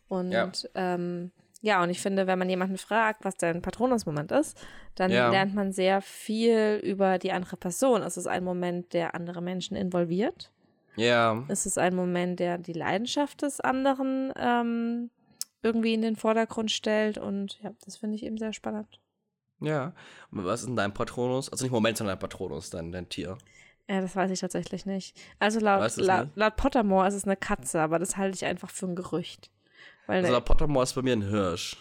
Und 0.07 0.31
Ja. 0.31 0.51
ähm, 0.73 1.31
ja, 1.61 1.81
und 1.83 1.89
ich 1.89 1.99
finde, 2.01 2.27
wenn 2.27 2.37
man 2.39 2.49
jemanden 2.49 2.77
fragt, 2.77 3.25
was 3.25 3.35
dein 3.35 3.61
Patronusmoment 3.61 4.31
ist, 4.31 4.57
dann 4.95 5.11
Ja. 5.11 5.29
lernt 5.29 5.55
man 5.55 5.71
sehr 5.71 6.01
viel 6.01 6.79
über 6.83 7.17
die 7.17 7.31
andere 7.31 7.57
Person. 7.57 8.01
Es 8.03 8.17
ist 8.17 8.27
ein 8.27 8.43
Moment, 8.43 8.93
der 8.93 9.15
andere 9.15 9.41
Menschen 9.41 9.75
involviert. 9.75 10.51
Ja. 10.95 11.43
Es 11.47 11.65
ist 11.65 11.77
ein 11.77 11.95
Moment, 11.95 12.39
der 12.39 12.57
die 12.57 12.73
Leidenschaft 12.73 13.41
des 13.41 13.59
anderen 13.59 14.33
ähm, 14.35 15.09
irgendwie 15.61 15.93
in 15.93 16.01
den 16.01 16.15
Vordergrund 16.15 16.71
stellt. 16.71 17.17
Und 17.17 17.59
ja, 17.61 17.71
das 17.85 17.97
finde 17.97 18.15
ich 18.15 18.23
eben 18.23 18.37
sehr 18.37 18.53
spannend. 18.53 18.99
Ja. 19.59 19.93
Und 20.31 20.45
was 20.45 20.61
ist 20.61 20.67
denn 20.67 20.75
dein 20.75 20.93
Patronus? 20.93 21.51
Also 21.51 21.65
nicht 21.65 21.71
Moment, 21.71 21.97
sondern 21.97 22.15
dein 22.15 22.19
Patronus, 22.19 22.69
dein, 22.69 22.91
dein 22.91 23.09
Tier. 23.09 23.37
Ja, 23.89 24.01
das 24.01 24.15
weiß 24.15 24.29
ich 24.31 24.39
tatsächlich 24.39 24.85
nicht. 24.85 25.15
Also 25.39 25.59
laut, 25.59 25.83
es 25.85 25.97
laut, 25.97 26.25
nicht? 26.25 26.37
laut 26.37 26.55
Pottermore 26.57 27.07
ist 27.07 27.13
es 27.13 27.23
eine 27.25 27.37
Katze, 27.37 27.79
aber 27.81 27.99
das 27.99 28.17
halte 28.17 28.35
ich 28.35 28.45
einfach 28.45 28.69
für 28.69 28.85
ein 28.85 28.95
Gerücht. 28.95 29.49
Weil 30.07 30.21
Also 30.23 30.33
der 30.33 30.41
Pottermore 30.41 30.83
ist 30.83 30.93
bei 30.93 31.01
mir 31.03 31.13
ein 31.13 31.21
Hirsch. 31.29 31.77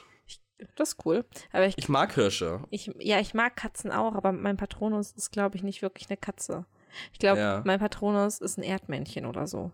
das 0.76 0.90
ist 0.90 1.06
cool. 1.06 1.24
Aber 1.52 1.66
ich, 1.66 1.78
Ich 1.78 1.88
mag 1.88 2.12
Hirsche. 2.14 2.62
ich, 2.70 2.90
ja, 2.98 3.18
ich 3.20 3.32
mag 3.34 3.56
Katzen 3.56 3.90
auch, 3.92 4.14
aber 4.14 4.32
mein 4.32 4.56
Patronus 4.56 5.12
ist, 5.12 5.30
glaube 5.30 5.56
ich, 5.56 5.62
nicht 5.62 5.80
wirklich 5.82 6.08
eine 6.10 6.16
Katze. 6.16 6.66
Ich 7.12 7.18
glaube, 7.18 7.40
Ja. 7.40 7.62
mein 7.64 7.78
Patronus 7.78 8.40
ist 8.40 8.58
ein 8.58 8.62
Erdmännchen 8.62 9.26
oder 9.26 9.46
so. 9.46 9.70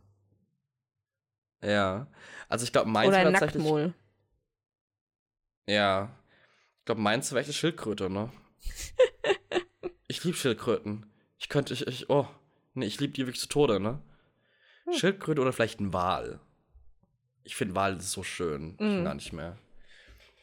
Ja. 1.63 2.07
Also 2.49 2.65
ich 2.65 2.73
glaube, 2.73 2.91
meins 2.91 3.09
oder 3.09 3.19
ein 3.19 3.33
tatsächlich. 3.33 3.63
Nacktmull. 3.63 3.95
Ja. 5.67 6.11
Ich 6.81 6.85
glaube, 6.87 7.01
meins 7.01 7.31
wäre 7.31 7.41
echt 7.41 7.49
eine 7.49 7.55
Schildkröte, 7.55 8.11
ne? 8.11 8.33
ich 10.09 10.25
liebe 10.25 10.37
Schildkröten. 10.37 11.07
Ich 11.39 11.49
könnte, 11.49 11.73
ich, 11.75 11.87
ich 11.87 12.11
oh. 12.11 12.27
Nee, 12.75 12.87
ich 12.87 12.99
liebe 13.01 13.13
die 13.13 13.27
wirklich 13.27 13.41
zu 13.41 13.49
Tode, 13.49 13.79
ne? 13.81 14.03
Hm. 14.85 14.93
Schildkröte 14.95 15.41
oder 15.41 15.53
vielleicht 15.53 15.81
ein 15.81 15.93
Wal. 15.93 16.41
Ich 17.45 17.57
finde 17.57 17.75
Wal 17.75 17.97
ist 17.97 18.11
so 18.13 18.23
schön. 18.23 18.75
Ich 18.79 18.87
Mm. 18.87 19.05
gar 19.05 19.15
nicht 19.15 19.33
mehr. 19.33 19.57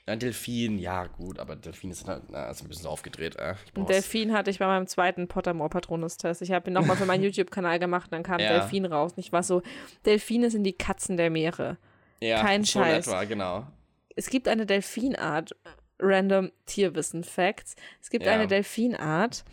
Ein 0.06 0.18
Delfin, 0.20 0.80
ja, 0.80 1.06
gut, 1.06 1.38
aber 1.38 1.56
Delfin 1.56 1.92
ist 1.92 2.08
halt, 2.08 2.24
na, 2.30 2.50
ist 2.50 2.64
ein 2.64 2.68
bisschen 2.68 2.84
so 2.84 2.90
aufgedreht, 2.90 3.36
äh. 3.36 3.54
Ein 3.76 3.86
Delfin 3.86 4.34
hatte 4.34 4.50
ich 4.50 4.58
bei 4.58 4.66
meinem 4.66 4.88
zweiten 4.88 5.28
Pottermore-Patronus-Test. 5.28 6.42
Ich 6.42 6.52
habe 6.52 6.72
ihn 6.72 6.74
nochmal 6.74 6.98
für 6.98 7.06
meinen 7.06 7.24
YouTube-Kanal 7.26 7.78
gemacht 7.78 8.06
und 8.08 8.14
dann 8.14 8.24
kam 8.24 8.40
Ja. 8.40 8.50
Delfin 8.60 8.86
raus. 8.86 9.12
Und 9.14 9.20
ich 9.20 9.32
war 9.32 9.44
so, 9.44 9.62
Delfine 10.06 10.50
sind 10.50 10.64
die 10.64 10.74
Katzen 10.74 11.16
der 11.16 11.30
Meere. 11.30 11.78
ja, 12.22 12.42
kein 12.42 12.64
so 12.64 12.80
Scheiß. 12.80 13.06
Etwa, 13.08 13.24
genau. 13.26 13.68
Es 14.16 14.30
gibt 14.32 14.48
eine 14.48 14.66
Delfinart, 14.66 15.56
random 16.00 16.52
Tierwissen-Facts. 16.66 17.76
Es 18.02 18.10
gibt 18.10 18.26
Ja. 18.26 18.32
eine 18.34 18.48
Delfinart, 18.48 19.46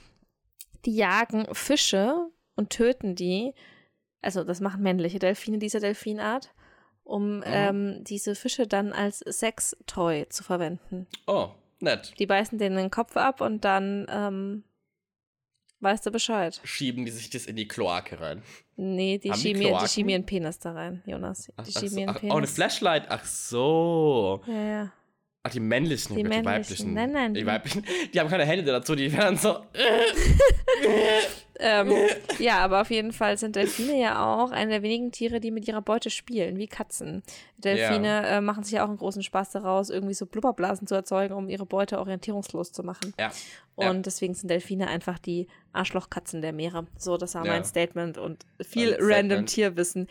die 0.86 0.96
jagen 0.96 1.46
Fische 1.54 2.28
und 2.54 2.70
töten 2.70 3.14
die. 3.14 3.52
Also, 4.22 4.42
das 4.42 4.60
machen 4.60 4.82
männliche 4.82 5.18
Delfine 5.18 5.58
dieser 5.58 5.80
Delfinart, 5.80 6.54
um 7.06 7.42
ähm, 7.46 8.02
diese 8.04 8.34
Fische 8.34 8.66
dann 8.66 8.92
als 8.92 9.20
Sextoy 9.20 10.26
zu 10.28 10.42
verwenden. 10.42 11.06
Oh, 11.26 11.50
nett. 11.80 12.12
Die 12.18 12.26
beißen 12.26 12.58
denen 12.58 12.76
den 12.76 12.90
Kopf 12.90 13.16
ab 13.16 13.40
und 13.40 13.64
dann 13.64 14.06
ähm, 14.10 14.64
weißt 15.80 16.04
du 16.06 16.10
Bescheid. 16.10 16.60
Schieben 16.64 17.04
die 17.04 17.12
sich 17.12 17.30
das 17.30 17.46
in 17.46 17.56
die 17.56 17.68
Kloake 17.68 18.20
rein. 18.20 18.42
Nee, 18.76 19.18
die 19.18 19.30
die 19.30 19.38
schieben, 19.38 19.60
die 19.62 19.68
Kloaken? 19.68 19.88
schieben 19.88 20.08
ihren 20.10 20.26
Penis 20.26 20.58
da 20.58 20.72
rein, 20.72 21.02
Jonas. 21.06 21.44
Die 21.46 21.52
Ach, 21.56 21.64
ach, 21.66 21.72
schieben 21.72 21.88
so, 21.88 22.00
ihren 22.00 22.10
ach, 22.10 22.20
Penis. 22.20 22.34
oh, 22.34 22.38
eine 22.38 22.46
Flashlight. 22.46 23.06
Ach 23.08 23.24
so. 23.24 24.42
Ja, 24.46 24.62
ja. 24.62 24.92
Ach, 25.46 25.50
die 25.52 25.60
männlichen, 25.60 26.16
Die 26.16 26.22
die, 26.22 26.28
die 26.28 26.28
männlichen. 26.28 26.44
weiblichen. 26.52 26.94
Nein, 26.94 27.12
nein, 27.12 27.34
Die 27.34 27.40
die- 27.40 27.46
weiblichen, 27.46 27.84
die 28.12 28.20
haben 28.20 28.28
keine 28.28 28.44
Hände 28.44 28.64
dazu, 28.64 28.94
die 28.94 29.12
werden 29.12 29.36
so. 29.38 29.56
Ähm, 31.58 31.90
ja, 32.38 32.58
aber 32.58 32.82
auf 32.82 32.90
jeden 32.90 33.12
Fall 33.12 33.38
sind 33.38 33.56
Delfine 33.56 33.98
ja 33.98 34.26
auch 34.26 34.50
eine 34.50 34.72
der 34.72 34.82
wenigen 34.82 35.10
Tiere, 35.10 35.40
die 35.40 35.50
mit 35.50 35.66
ihrer 35.66 35.80
Beute 35.80 36.10
spielen, 36.10 36.58
wie 36.58 36.66
Katzen. 36.66 37.22
Delfine 37.56 38.26
äh, 38.26 38.40
machen 38.42 38.62
sich 38.62 38.74
ja 38.74 38.84
auch 38.84 38.88
einen 38.88 38.98
großen 38.98 39.22
Spaß 39.22 39.52
daraus, 39.52 39.88
irgendwie 39.88 40.12
so 40.12 40.26
Blubberblasen 40.26 40.86
zu 40.86 40.94
erzeugen, 40.94 41.32
um 41.34 41.48
ihre 41.48 41.64
Beute 41.64 41.98
orientierungslos 41.98 42.72
zu 42.72 42.82
machen. 42.82 43.14
Ja. 43.18 43.32
Und 43.74 43.86
Ja. 43.86 43.92
deswegen 44.02 44.34
sind 44.34 44.50
Delfine 44.50 44.88
einfach 44.88 45.18
die 45.18 45.46
Arschlochkatzen 45.72 46.42
der 46.42 46.52
Meere. 46.52 46.86
So, 46.98 47.16
das 47.16 47.34
war 47.34 47.46
Ja. 47.46 47.52
mein 47.52 47.64
Statement 47.64 48.18
und 48.18 48.44
viel 48.60 48.88
Ein 48.94 49.00
random 49.00 49.14
Statement. 49.46 49.48
Tierwissen. 49.48 50.08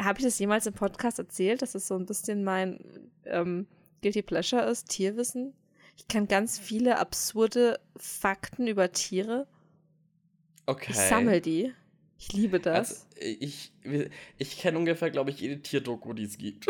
Habe 0.00 0.20
ich 0.20 0.24
das 0.24 0.38
jemals 0.38 0.64
im 0.66 0.72
Podcast 0.74 1.18
erzählt, 1.18 1.60
dass 1.60 1.74
es 1.74 1.86
so 1.86 1.96
ein 1.96 2.06
bisschen 2.06 2.44
mein 2.44 2.80
ähm, 3.26 3.66
Guilty 4.02 4.22
Pleasure 4.22 4.62
ist, 4.62 4.88
Tierwissen? 4.88 5.54
Ich 5.96 6.06
kann 6.08 6.28
ganz 6.28 6.58
viele 6.58 6.98
absurde 6.98 7.80
Fakten 7.96 8.66
über 8.68 8.92
Tiere. 8.92 9.46
Okay. 10.66 10.90
Ich 10.90 10.96
sammle 10.96 11.40
die. 11.40 11.72
Ich 12.20 12.32
liebe 12.32 12.58
das. 12.60 13.06
Also, 13.16 13.36
ich 13.40 13.72
ich 14.38 14.58
kenne 14.58 14.78
ungefähr, 14.78 15.10
glaube 15.10 15.30
ich, 15.30 15.40
jede 15.40 15.60
Tierdoku, 15.62 16.12
die 16.12 16.24
es 16.24 16.36
gibt. 16.36 16.66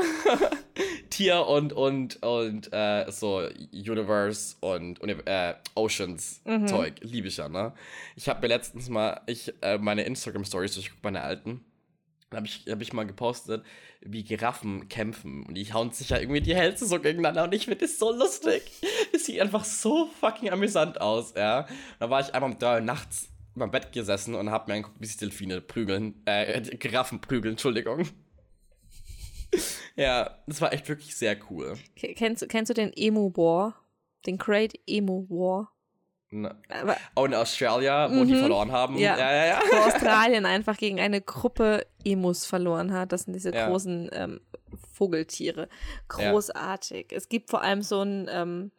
Tier 1.10 1.46
und, 1.46 1.72
und, 1.72 2.22
und 2.22 2.68
äh, 2.72 3.10
so 3.10 3.48
Universe 3.72 4.56
und 4.60 5.00
äh, 5.26 5.54
Oceans 5.74 6.42
Mhm. 6.44 6.66
Zeug. 6.68 6.94
Liebe 7.00 7.28
ich 7.28 7.38
ja, 7.38 7.48
ne? 7.48 7.72
Ich 8.14 8.28
habe 8.28 8.42
mir 8.42 8.48
letztens 8.48 8.88
mal 8.88 9.22
ich, 9.26 9.52
äh, 9.62 9.78
meine 9.78 10.02
Instagram-Stories, 10.02 10.76
ich 10.76 10.90
gucke 10.90 11.00
meine 11.02 11.22
alten, 11.22 11.64
habe 12.34 12.46
ich, 12.46 12.64
hab 12.68 12.80
ich 12.80 12.92
mal 12.92 13.06
gepostet, 13.06 13.64
wie 14.00 14.22
Giraffen 14.24 14.88
kämpfen. 14.88 15.44
Und 15.46 15.54
die 15.54 15.72
hauen 15.72 15.90
sich 15.92 16.10
ja 16.10 16.18
irgendwie 16.18 16.40
die 16.40 16.54
Hälse 16.54 16.86
so 16.86 17.00
gegeneinander 17.00 17.44
und 17.44 17.54
ich 17.54 17.64
finde 17.64 17.78
das 17.86 17.98
so 17.98 18.12
lustig. 18.12 18.62
Es 19.12 19.26
sieht 19.26 19.40
einfach 19.40 19.64
so 19.64 20.06
fucking 20.20 20.50
amüsant 20.50 21.00
aus, 21.00 21.34
ja. 21.36 21.66
Da 21.98 22.10
war 22.10 22.20
ich 22.20 22.34
einmal 22.34 22.50
um 22.52 22.58
drei 22.58 22.76
Uhr 22.76 22.80
nachts 22.80 23.28
in 23.54 23.60
meinem 23.60 23.70
Bett 23.70 23.92
gesessen 23.92 24.34
und 24.34 24.50
habe 24.50 24.70
mir 24.70 24.76
angeguckt, 24.76 25.00
wie 25.00 25.06
sich 25.06 25.16
Delfine 25.16 25.60
prügeln, 25.60 26.20
äh, 26.26 26.60
Giraffen 26.76 27.20
prügeln, 27.20 27.52
Entschuldigung. 27.54 28.06
ja, 29.96 30.38
das 30.46 30.60
war 30.60 30.72
echt 30.72 30.88
wirklich 30.88 31.16
sehr 31.16 31.36
cool. 31.50 31.76
Kennst, 31.96 32.42
du- 32.42 32.46
kennst 32.46 32.70
du 32.70 32.74
den 32.74 32.92
Emu 32.94 33.30
War? 33.36 33.74
Den 34.26 34.36
Great 34.36 34.74
Emu 34.86 35.26
War? 35.28 35.72
Oh, 37.14 37.24
in 37.24 37.34
Australia, 37.34 38.10
wo 38.10 38.24
die 38.24 38.34
Mhm. 38.34 38.40
verloren 38.40 38.72
haben. 38.72 38.98
Ja. 38.98 39.16
ja, 39.18 39.46
ja. 39.46 39.60
wo 39.70 39.76
Australien 39.76 40.44
einfach 40.46 40.76
gegen 40.76 41.00
eine 41.00 41.20
Gruppe 41.22 41.86
Emus 42.04 42.44
verloren 42.44 42.92
hat. 42.92 43.12
Das 43.12 43.22
sind 43.22 43.32
diese 43.32 43.50
großen 43.50 44.10
ähm, 44.12 44.40
Vogeltiere. 44.92 45.68
Großartig. 46.08 47.12
Es 47.12 47.28
gibt 47.28 47.50
vor 47.50 47.62
allem 47.62 47.82
so 47.82 48.02
ein, 48.02 48.28
ähm, 48.30 48.70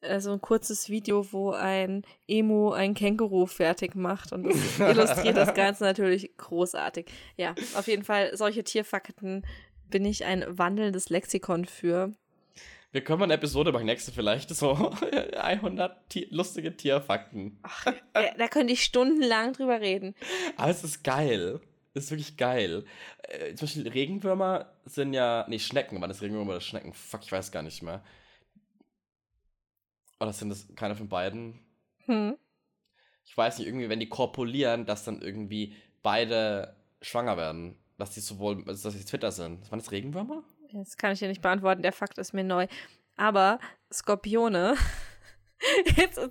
äh, 0.00 0.20
so 0.20 0.32
ein 0.32 0.40
kurzes 0.40 0.88
Video, 0.88 1.30
wo 1.32 1.50
ein 1.50 2.02
Emu 2.26 2.70
ein 2.72 2.94
Känguru 2.94 3.46
fertig 3.46 3.94
macht 3.94 4.32
und 4.32 4.44
das 4.44 4.78
illustriert 4.80 5.36
das 5.36 5.52
Ganze 5.54 5.84
natürlich 5.84 6.36
großartig. 6.38 7.10
Ja, 7.36 7.54
auf 7.74 7.88
jeden 7.88 8.04
Fall, 8.04 8.34
solche 8.36 8.64
Tierfakten 8.64 9.44
bin 9.88 10.04
ich 10.04 10.24
ein 10.24 10.44
wandelndes 10.48 11.10
Lexikon 11.10 11.66
für. 11.66 12.12
Wir 12.92 13.04
können 13.04 13.20
mal 13.20 13.24
eine 13.26 13.34
Episode 13.34 13.70
machen, 13.70 13.86
nächste 13.86 14.10
vielleicht, 14.10 14.50
so 14.50 14.90
100 15.36 16.08
Ti 16.08 16.26
lustige 16.30 16.76
Tierfakten. 16.76 17.60
Äh, 18.14 18.36
da 18.36 18.48
könnte 18.48 18.72
ich 18.72 18.82
stundenlang 18.82 19.52
drüber 19.52 19.80
reden. 19.80 20.16
Aber 20.56 20.70
es 20.70 20.82
ist 20.82 21.04
geil. 21.04 21.60
Es 21.94 22.04
ist 22.04 22.10
wirklich 22.10 22.36
geil. 22.36 22.84
Äh, 23.22 23.54
zum 23.54 23.66
Beispiel 23.66 23.88
Regenwürmer 23.88 24.72
sind 24.84 25.12
ja. 25.12 25.46
Nee, 25.48 25.60
Schnecken. 25.60 26.00
Waren 26.00 26.08
das 26.08 26.22
Regenwürmer 26.22 26.52
oder 26.52 26.60
Schnecken? 26.60 26.92
Fuck, 26.92 27.22
ich 27.22 27.32
weiß 27.32 27.52
gar 27.52 27.62
nicht 27.62 27.82
mehr. 27.82 28.02
Oder 30.18 30.32
sind 30.32 30.48
das 30.48 30.66
keine 30.74 30.96
von 30.96 31.08
beiden? 31.08 31.60
Hm. 32.06 32.36
Ich 33.24 33.36
weiß 33.36 33.58
nicht, 33.58 33.68
irgendwie, 33.68 33.88
wenn 33.88 34.00
die 34.00 34.08
korpulieren, 34.08 34.84
dass 34.84 35.04
dann 35.04 35.22
irgendwie 35.22 35.74
beide 36.02 36.76
schwanger 37.02 37.36
werden. 37.36 37.76
Dass 37.98 38.10
die 38.10 38.20
sowohl, 38.20 38.64
also 38.66 38.88
dass 38.88 38.98
die 38.98 39.04
Twitter 39.04 39.30
sind. 39.30 39.70
Waren 39.70 39.78
das 39.78 39.92
Regenwürmer? 39.92 40.42
Das 40.72 40.96
kann 40.96 41.12
ich 41.12 41.18
dir 41.18 41.28
nicht 41.28 41.42
beantworten, 41.42 41.82
der 41.82 41.92
Fakt 41.92 42.18
ist 42.18 42.32
mir 42.32 42.44
neu. 42.44 42.66
Aber 43.16 43.58
Skorpione. 43.92 44.76
Jetzt 45.96 46.16
äh, 46.16 46.30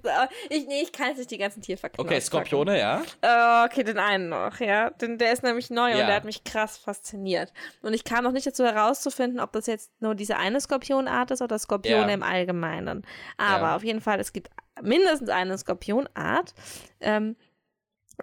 ich, 0.50 0.66
nee, 0.68 0.82
ich 0.82 0.92
kann 0.92 1.10
jetzt 1.10 1.18
nicht 1.20 1.30
die 1.30 1.38
ganzen 1.38 1.62
Tierfakten 1.62 2.04
Okay, 2.04 2.18
auspacken. 2.18 2.48
Skorpione, 2.48 2.80
ja. 2.80 3.04
Äh, 3.22 3.66
okay, 3.68 3.84
den 3.84 4.00
einen 4.00 4.30
noch, 4.30 4.60
ja. 4.60 4.90
Den, 4.90 5.20
der 5.20 5.32
ist 5.32 5.44
nämlich 5.44 5.70
neu 5.70 5.92
und 5.92 6.00
Ja. 6.00 6.08
der 6.08 6.16
hat 6.16 6.26
mich 6.26 6.44
krass 6.44 6.78
fasziniert. 6.78 7.54
Und 7.84 7.94
ich 7.94 8.04
kam 8.04 8.24
noch 8.24 8.32
nicht 8.32 8.48
dazu 8.48 8.64
herauszufinden, 8.66 9.40
ob 9.40 9.52
das 9.52 9.68
jetzt 9.68 9.92
nur 10.02 10.16
diese 10.16 10.38
eine 10.38 10.60
Skorpionart 10.60 11.30
ist 11.30 11.44
oder 11.44 11.60
Skorpione 11.60 12.08
Ja. 12.08 12.14
im 12.14 12.24
Allgemeinen. 12.24 13.06
Aber 13.38 13.68
Ja. 13.68 13.76
auf 13.76 13.84
jeden 13.84 14.02
Fall, 14.02 14.20
es 14.20 14.34
gibt 14.34 14.50
mindestens 14.82 15.30
eine 15.30 15.56
Skorpionart. 15.60 16.56
Ähm, 17.00 17.36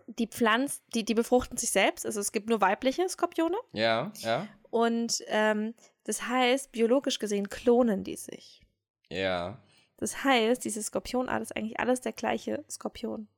die 0.08 0.26
pflanzt, 0.26 0.82
die, 0.94 1.04
die 1.04 1.14
befruchten 1.14 1.56
sich 1.56 1.70
selbst. 1.70 2.04
Also 2.04 2.18
es 2.18 2.32
gibt 2.32 2.48
nur 2.48 2.60
weibliche 2.60 3.08
Skorpione. 3.08 3.56
Ja, 3.72 4.10
ja. 4.16 4.48
Und 4.70 5.22
ähm, 5.28 5.74
das 6.06 6.22
heißt, 6.28 6.70
biologisch 6.72 7.18
gesehen 7.18 7.48
klonen 7.50 8.04
die 8.04 8.16
sich. 8.16 8.62
Ja. 9.10 9.58
Das 9.96 10.24
heißt, 10.24 10.64
diese 10.64 10.82
Skorpionart 10.82 11.42
ist 11.42 11.56
eigentlich 11.56 11.80
alles 11.80 12.00
der 12.00 12.12
gleiche 12.12 12.64
Skorpion. 12.70 13.28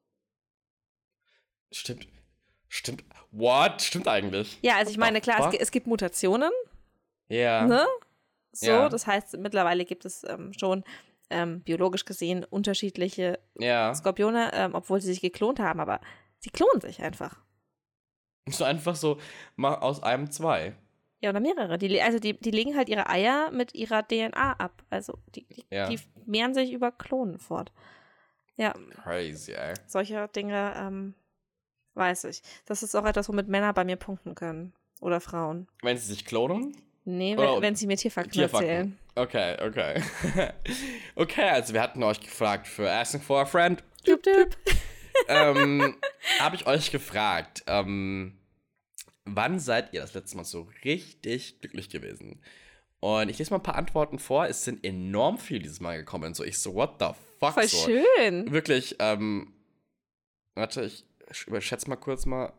Stimmt. 1.73 2.07
Stimmt. 2.69 3.05
What? 3.31 3.81
Stimmt 3.83 4.09
eigentlich. 4.09 4.59
Ja, 4.63 4.77
also 4.77 4.91
ich 4.91 4.99
meine, 4.99 5.21
klar, 5.21 5.53
es, 5.53 5.59
es 5.61 5.71
gibt 5.71 5.87
Mutationen, 5.87 6.51
Ja. 7.29 7.67
ne? 7.67 7.87
So, 8.53 8.67
Ja. 8.67 8.89
das 8.89 9.07
heißt, 9.07 9.37
mittlerweile 9.39 9.85
gibt 9.85 10.05
es 10.05 10.25
ähm, 10.25 10.53
schon 10.53 10.85
ähm, 11.31 11.61
biologisch 11.63 12.05
gesehen 12.05 12.45
unterschiedliche 12.45 13.39
Ja. 13.59 13.95
Skorpione, 13.95 14.51
ähm, 14.55 14.75
obwohl 14.75 15.01
sie 15.01 15.09
sich 15.09 15.21
geklont 15.21 15.59
haben, 15.61 15.81
aber 15.81 16.01
sie 16.41 16.51
klonen 16.51 16.81
sich 16.81 17.01
einfach. 17.03 17.41
So 18.51 18.65
einfach 18.65 18.97
so, 18.97 19.19
mach 19.57 19.81
aus 19.83 20.03
einem 20.03 20.31
zwei. 20.31 20.75
Ja, 21.21 21.31
oder 21.31 21.41
mehrere. 21.41 21.79
Die, 21.79 22.01
also 22.01 22.19
die, 22.19 22.39
die 22.39 22.51
legen 22.53 22.77
halt 22.77 22.89
ihre 22.89 23.09
Eier 23.09 23.51
mit 23.51 23.75
ihrer 23.75 24.07
DNA 24.07 24.53
ab. 24.53 24.85
Also 24.91 25.19
die, 25.35 25.47
die, 25.47 25.65
Ja. 25.71 25.89
die 25.89 25.99
mehren 26.27 26.55
sich 26.55 26.73
über 26.73 26.93
Klonen 26.93 27.39
fort. 27.39 27.73
Ja, 28.57 28.73
Crazy, 29.03 29.53
ey. 29.53 29.75
solche 29.87 30.29
Dinge 30.29 30.75
ähm, 30.77 31.15
weiß 31.95 32.25
ich. 32.25 32.43
Das 32.67 32.83
ist 32.83 32.95
auch 32.95 33.05
etwas, 33.05 33.29
womit 33.29 33.49
Männer 33.49 33.73
bei 33.73 33.85
mir 33.85 33.97
punkten 33.97 34.35
können. 34.35 34.73
Oder 35.01 35.21
Frauen. 35.21 35.69
Wenn 35.83 35.97
sie 35.97 36.07
sich 36.09 36.25
klonen? 36.25 36.77
Nee, 37.05 37.37
wenn, 37.37 37.63
wenn 37.63 37.75
sie 37.77 37.87
mir 37.87 37.97
Tierfakten, 37.97 38.33
Tierfakten. 38.33 38.69
erzählen. 38.69 38.99
Okay, 39.15 39.57
okay. 39.65 40.03
okay, 41.17 41.49
also 41.51 41.73
wir 41.75 41.81
hatten 41.83 42.03
euch 42.03 42.21
gefragt 42.21 42.67
für 42.67 42.91
Asking 42.91 43.21
for 43.21 43.41
a 43.41 43.45
Friend. 43.45 43.83
Düp, 44.07 44.23
düp. 44.23 44.57
ähm, 45.29 45.97
habe 46.39 46.57
ich 46.57 46.67
euch 46.67 46.91
gefragt, 46.91 47.65
ähm, 47.67 48.38
wann 49.37 49.59
seid 49.59 49.93
ihr 49.93 50.01
das 50.01 50.15
letzte 50.15 50.37
Mal 50.37 50.45
so 50.45 50.69
richtig 50.85 51.61
glücklich 51.61 51.91
gewesen? 51.91 52.41
Und 53.01 53.29
ich 53.29 53.39
lese 53.39 53.51
mal 53.51 53.59
ein 53.59 53.63
paar 53.63 53.77
Antworten 53.77 54.19
vor. 54.19 54.47
Es 54.47 54.65
sind 54.65 54.85
enorm 54.85 55.39
viele 55.39 55.61
dieses 55.61 55.81
Mal 55.81 55.99
gekommen. 55.99 56.35
So, 56.35 56.45
ich 56.45 56.59
so, 56.59 56.75
what 56.75 56.97
the 56.99 57.11
fuck? 57.39 57.55
Voll 57.55 57.69
so. 57.69 57.87
schön. 57.87 58.51
Wirklich, 58.51 58.97
ähm, 58.99 59.53
warte, 60.55 60.85
ich 60.85 61.05
überschätze 61.47 61.89
mal 61.89 61.97
kurz 61.97 62.27
mal. 62.27 62.53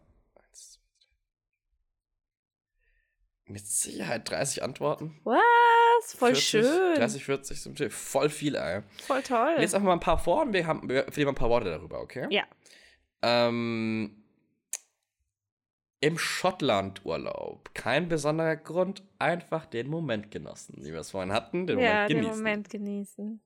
Mit 3.45 3.65
Sicherheit 3.65 4.30
30 4.30 4.61
Antworten. 4.61 5.20
Was? 5.24 6.13
Voll 6.13 6.36
40, 6.36 6.43
schön. 6.43 6.95
30, 6.95 7.26
40, 7.26 7.61
so 7.61 7.72
voll 7.89 8.30
viel, 8.30 8.55
ey. 8.55 8.84
Voll 9.07 9.24
toll. 9.24 9.55
Lese 9.57 9.76
einfach 9.76 9.88
mal 9.88 9.93
ein 9.93 9.99
paar 9.99 10.20
vor 10.20 10.43
und 10.43 10.53
wir 10.53 10.67
haben 10.67 10.88
wir 10.88 11.03
verlieren 11.05 11.26
mal 11.26 11.32
ein 11.32 11.36
paar 11.36 11.49
Worte 11.49 11.70
darüber, 11.70 11.99
okay? 11.99 12.28
Ja. 12.30 12.43
Ähm, 13.24 14.18
Im 16.02 16.18
Schottland-Urlaub. 16.18 17.74
Kein 17.74 18.08
besonderer 18.08 18.56
Grund, 18.56 19.04
einfach 19.18 19.66
den 19.66 19.89
Moment 19.89 20.32
genossen. 20.32 20.76
Wie 20.80 20.94
wir 20.94 20.99
es 20.99 21.11
vorhin 21.11 21.34
hatten, 21.34 21.68
den 21.68 21.80
ja, 21.80 21.86
Moment 21.86 22.10
den 22.10 22.18
genießen. 22.18 22.38
Moment 22.38 22.69
genießen. 22.69 23.41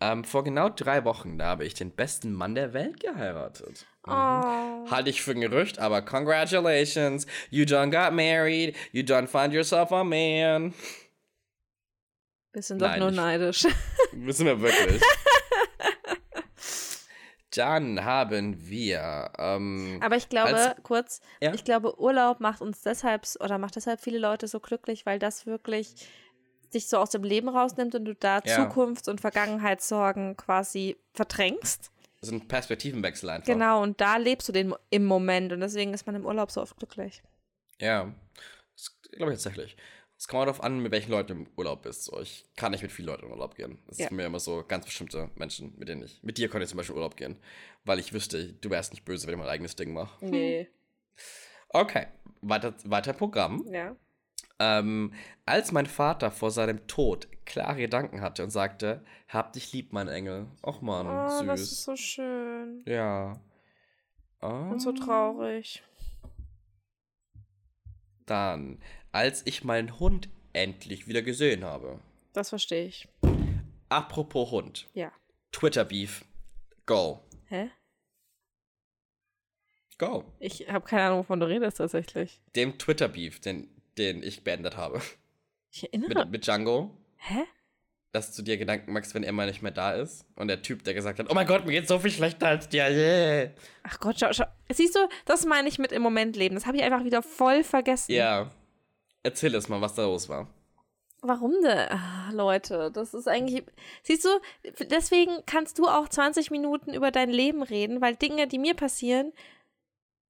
Ähm, 0.00 0.24
vor 0.24 0.42
genau 0.42 0.68
drei 0.68 1.04
Wochen, 1.04 1.38
da 1.38 1.46
habe 1.46 1.64
ich 1.64 1.74
den 1.74 1.92
besten 1.92 2.32
Mann 2.32 2.56
der 2.56 2.72
Welt 2.72 2.98
geheiratet. 2.98 3.86
Oh. 4.04 4.10
Mhm. 4.10 4.90
Halte 4.90 5.10
ich 5.10 5.22
für 5.22 5.30
ein 5.30 5.40
Gerücht, 5.40 5.78
aber 5.78 6.02
congratulations. 6.02 7.26
You 7.50 7.64
done 7.64 7.90
got 7.90 8.12
married. 8.12 8.76
You 8.90 9.04
done 9.04 9.28
found 9.28 9.52
yourself 9.52 9.92
a 9.92 10.02
man. 10.02 10.74
Wir 12.52 12.62
sind 12.62 12.82
doch 12.82 12.96
nur 12.96 13.12
neidisch. 13.12 13.64
Wissen 14.12 14.46
wir 14.46 14.60
wirklich. 14.60 15.00
Dann 17.54 18.04
haben 18.04 18.68
wir. 18.68 19.30
Ähm, 19.38 19.98
Aber 20.02 20.16
ich 20.16 20.28
glaube, 20.28 20.54
Als- 20.56 20.82
kurz, 20.82 21.20
Ja? 21.40 21.52
ich 21.52 21.64
glaube, 21.64 22.00
Urlaub 22.00 22.40
macht 22.40 22.60
uns 22.62 22.82
deshalb 22.82 23.26
oder 23.40 23.58
macht 23.58 23.76
deshalb 23.76 24.00
viele 24.00 24.18
Leute 24.18 24.48
so 24.48 24.58
glücklich, 24.60 25.04
weil 25.06 25.18
das 25.18 25.46
wirklich 25.46 25.94
dich 26.72 26.88
so 26.88 26.96
aus 26.96 27.10
dem 27.10 27.22
Leben 27.22 27.48
rausnimmt 27.50 27.94
und 27.94 28.06
du 28.06 28.14
da 28.14 28.40
Ja. 28.44 28.56
Zukunfts- 28.56 29.08
und 29.10 29.20
Vergangenheitssorgen 29.20 30.36
quasi 30.36 30.96
verdrängst. 31.12 31.90
das 32.20 32.28
ist 32.30 32.34
ein 32.34 32.48
Perspektivenwechsel 32.48 33.28
einfach. 33.28 33.46
Genau, 33.46 33.82
und 33.82 34.00
da 34.00 34.16
lebst 34.16 34.48
du 34.48 34.52
den 34.52 34.74
im 34.90 35.04
Moment 35.04 35.52
und 35.52 35.60
deswegen 35.60 35.92
ist 35.92 36.06
man 36.06 36.14
im 36.14 36.24
Urlaub 36.24 36.50
so 36.50 36.62
oft 36.62 36.76
glücklich. 36.76 37.22
Ja. 37.80 38.12
Das 38.76 38.96
glaube 39.12 39.32
ich 39.32 39.42
tatsächlich. 39.42 39.76
Es 40.22 40.28
kommt 40.28 40.42
darauf 40.46 40.62
an, 40.62 40.78
mit 40.78 40.92
welchen 40.92 41.10
Leuten 41.10 41.26
du 41.26 41.34
im 41.34 41.46
Urlaub 41.56 41.82
bist. 41.82 42.04
So, 42.04 42.20
ich 42.20 42.44
kann 42.54 42.70
nicht 42.70 42.82
mit 42.82 42.92
vielen 42.92 43.08
Leuten 43.08 43.26
in 43.26 43.32
Urlaub 43.32 43.56
gehen. 43.56 43.80
Es 43.88 43.98
Ja. 43.98 44.06
sind 44.06 44.16
mir 44.16 44.24
immer 44.24 44.38
so 44.38 44.62
ganz 44.62 44.84
bestimmte 44.84 45.28
Menschen, 45.34 45.74
mit 45.76 45.88
denen 45.88 46.04
ich. 46.04 46.22
Mit 46.22 46.38
dir 46.38 46.48
könnte 46.48 46.62
ich 46.62 46.70
zum 46.70 46.76
Beispiel 46.76 46.94
in 46.94 46.98
Urlaub 46.98 47.16
gehen, 47.16 47.36
weil 47.84 47.98
ich 47.98 48.12
wüsste, 48.12 48.52
du 48.52 48.70
wärst 48.70 48.92
nicht 48.92 49.04
böse, 49.04 49.26
wenn 49.26 49.34
ich 49.34 49.40
mein 49.40 49.48
eigenes 49.48 49.74
Ding 49.74 49.92
mache. 49.92 50.24
Nee. 50.24 50.68
Okay, 51.70 52.06
weiter, 52.40 52.72
weiter 52.84 53.14
Programm. 53.14 53.66
Ja. 53.68 53.96
Ähm, 54.60 55.12
als 55.44 55.72
mein 55.72 55.86
Vater 55.86 56.30
vor 56.30 56.52
seinem 56.52 56.86
Tod 56.86 57.26
klare 57.44 57.78
Gedanken 57.80 58.20
hatte 58.20 58.44
und 58.44 58.50
sagte, 58.50 59.02
hab 59.26 59.52
dich 59.54 59.72
lieb, 59.72 59.92
mein 59.92 60.06
Engel. 60.06 60.46
Och 60.64 60.82
man, 60.82 61.08
Oh, 61.08 61.28
süß. 61.40 61.46
das 61.48 61.60
ist 61.62 61.82
so 61.82 61.96
schön. 61.96 62.84
ja. 62.86 63.40
Und 64.40 64.78
so 64.80 64.90
Ah. 64.90 65.04
traurig. 65.04 65.82
Dann, 68.26 68.78
als 69.12 69.46
ich 69.46 69.62
meinen 69.62 70.00
Hund 70.00 70.28
endlich 70.52 71.06
wieder 71.06 71.22
gesehen 71.22 71.64
habe. 71.64 72.00
Das 72.32 72.48
verstehe 72.48 72.86
ich. 72.86 73.08
Apropos 73.88 74.50
Hund. 74.50 74.88
Ja. 74.94 75.12
Twitter 75.52 75.84
Beef. 75.84 76.24
Go. 76.86 77.22
Hä? 77.48 77.70
Go. 79.98 80.24
Ich 80.40 80.66
habe 80.68 80.84
keine 80.86 81.02
Ahnung, 81.04 81.18
wovon 81.20 81.40
du 81.40 81.46
redest 81.46 81.76
tatsächlich. 81.76 82.40
Dem 82.56 82.78
Twitter 82.78 83.08
Beef, 83.08 83.40
den, 83.40 83.68
den 83.98 84.22
ich 84.22 84.42
beendet 84.42 84.76
habe. 84.76 85.00
Ich 85.70 85.84
erinnere. 85.84 86.24
Mit, 86.24 86.30
mit 86.30 86.46
Django. 86.46 86.90
Hä? 87.16 87.44
Dass 88.12 88.34
du 88.34 88.42
dir 88.42 88.58
Gedanken 88.58 88.92
machst, 88.92 89.14
wenn 89.14 89.22
er 89.22 89.32
mal 89.32 89.46
nicht 89.46 89.62
mehr 89.62 89.72
da 89.72 89.92
ist. 89.92 90.26
Und 90.36 90.48
der 90.48 90.60
Typ, 90.60 90.84
der 90.84 90.94
gesagt 90.94 91.18
hat, 91.18 91.30
oh 91.30 91.34
mein 91.34 91.46
Gott, 91.46 91.64
mir 91.64 91.72
geht's 91.72 91.88
so 91.88 91.98
viel 91.98 92.10
schlechter 92.10 92.48
als 92.48 92.68
dir. 92.68 92.90
Yeah. 92.90 93.50
Ach 93.84 94.00
Gott, 94.00 94.18
schau, 94.18 94.32
schau. 94.32 94.44
Siehst 94.70 94.94
du, 94.94 95.08
das 95.24 95.46
meine 95.46 95.68
ich 95.68 95.78
mit 95.78 95.92
im 95.92 96.02
Moment 96.02 96.36
leben. 96.36 96.54
Das 96.54 96.66
habe 96.66 96.76
ich 96.76 96.82
einfach 96.82 97.04
wieder 97.04 97.22
voll 97.22 97.62
vergessen. 97.62 98.12
Ja. 98.12 98.50
Erzähl 99.22 99.54
es 99.54 99.68
mal, 99.68 99.80
was 99.80 99.94
da 99.94 100.04
los 100.04 100.28
war. 100.28 100.48
Warum 101.24 101.52
denn? 101.62 101.88
Ah, 101.90 102.30
Leute, 102.32 102.90
das 102.92 103.14
ist 103.14 103.28
eigentlich. 103.28 103.64
Siehst 104.02 104.24
du, 104.24 104.28
deswegen 104.90 105.30
kannst 105.46 105.78
du 105.78 105.86
auch 105.86 106.08
20 106.08 106.50
Minuten 106.50 106.92
über 106.94 107.12
dein 107.12 107.30
Leben 107.30 107.62
reden, 107.62 108.00
weil 108.00 108.16
Dinge, 108.16 108.48
die 108.48 108.58
mir 108.58 108.74
passieren, 108.74 109.32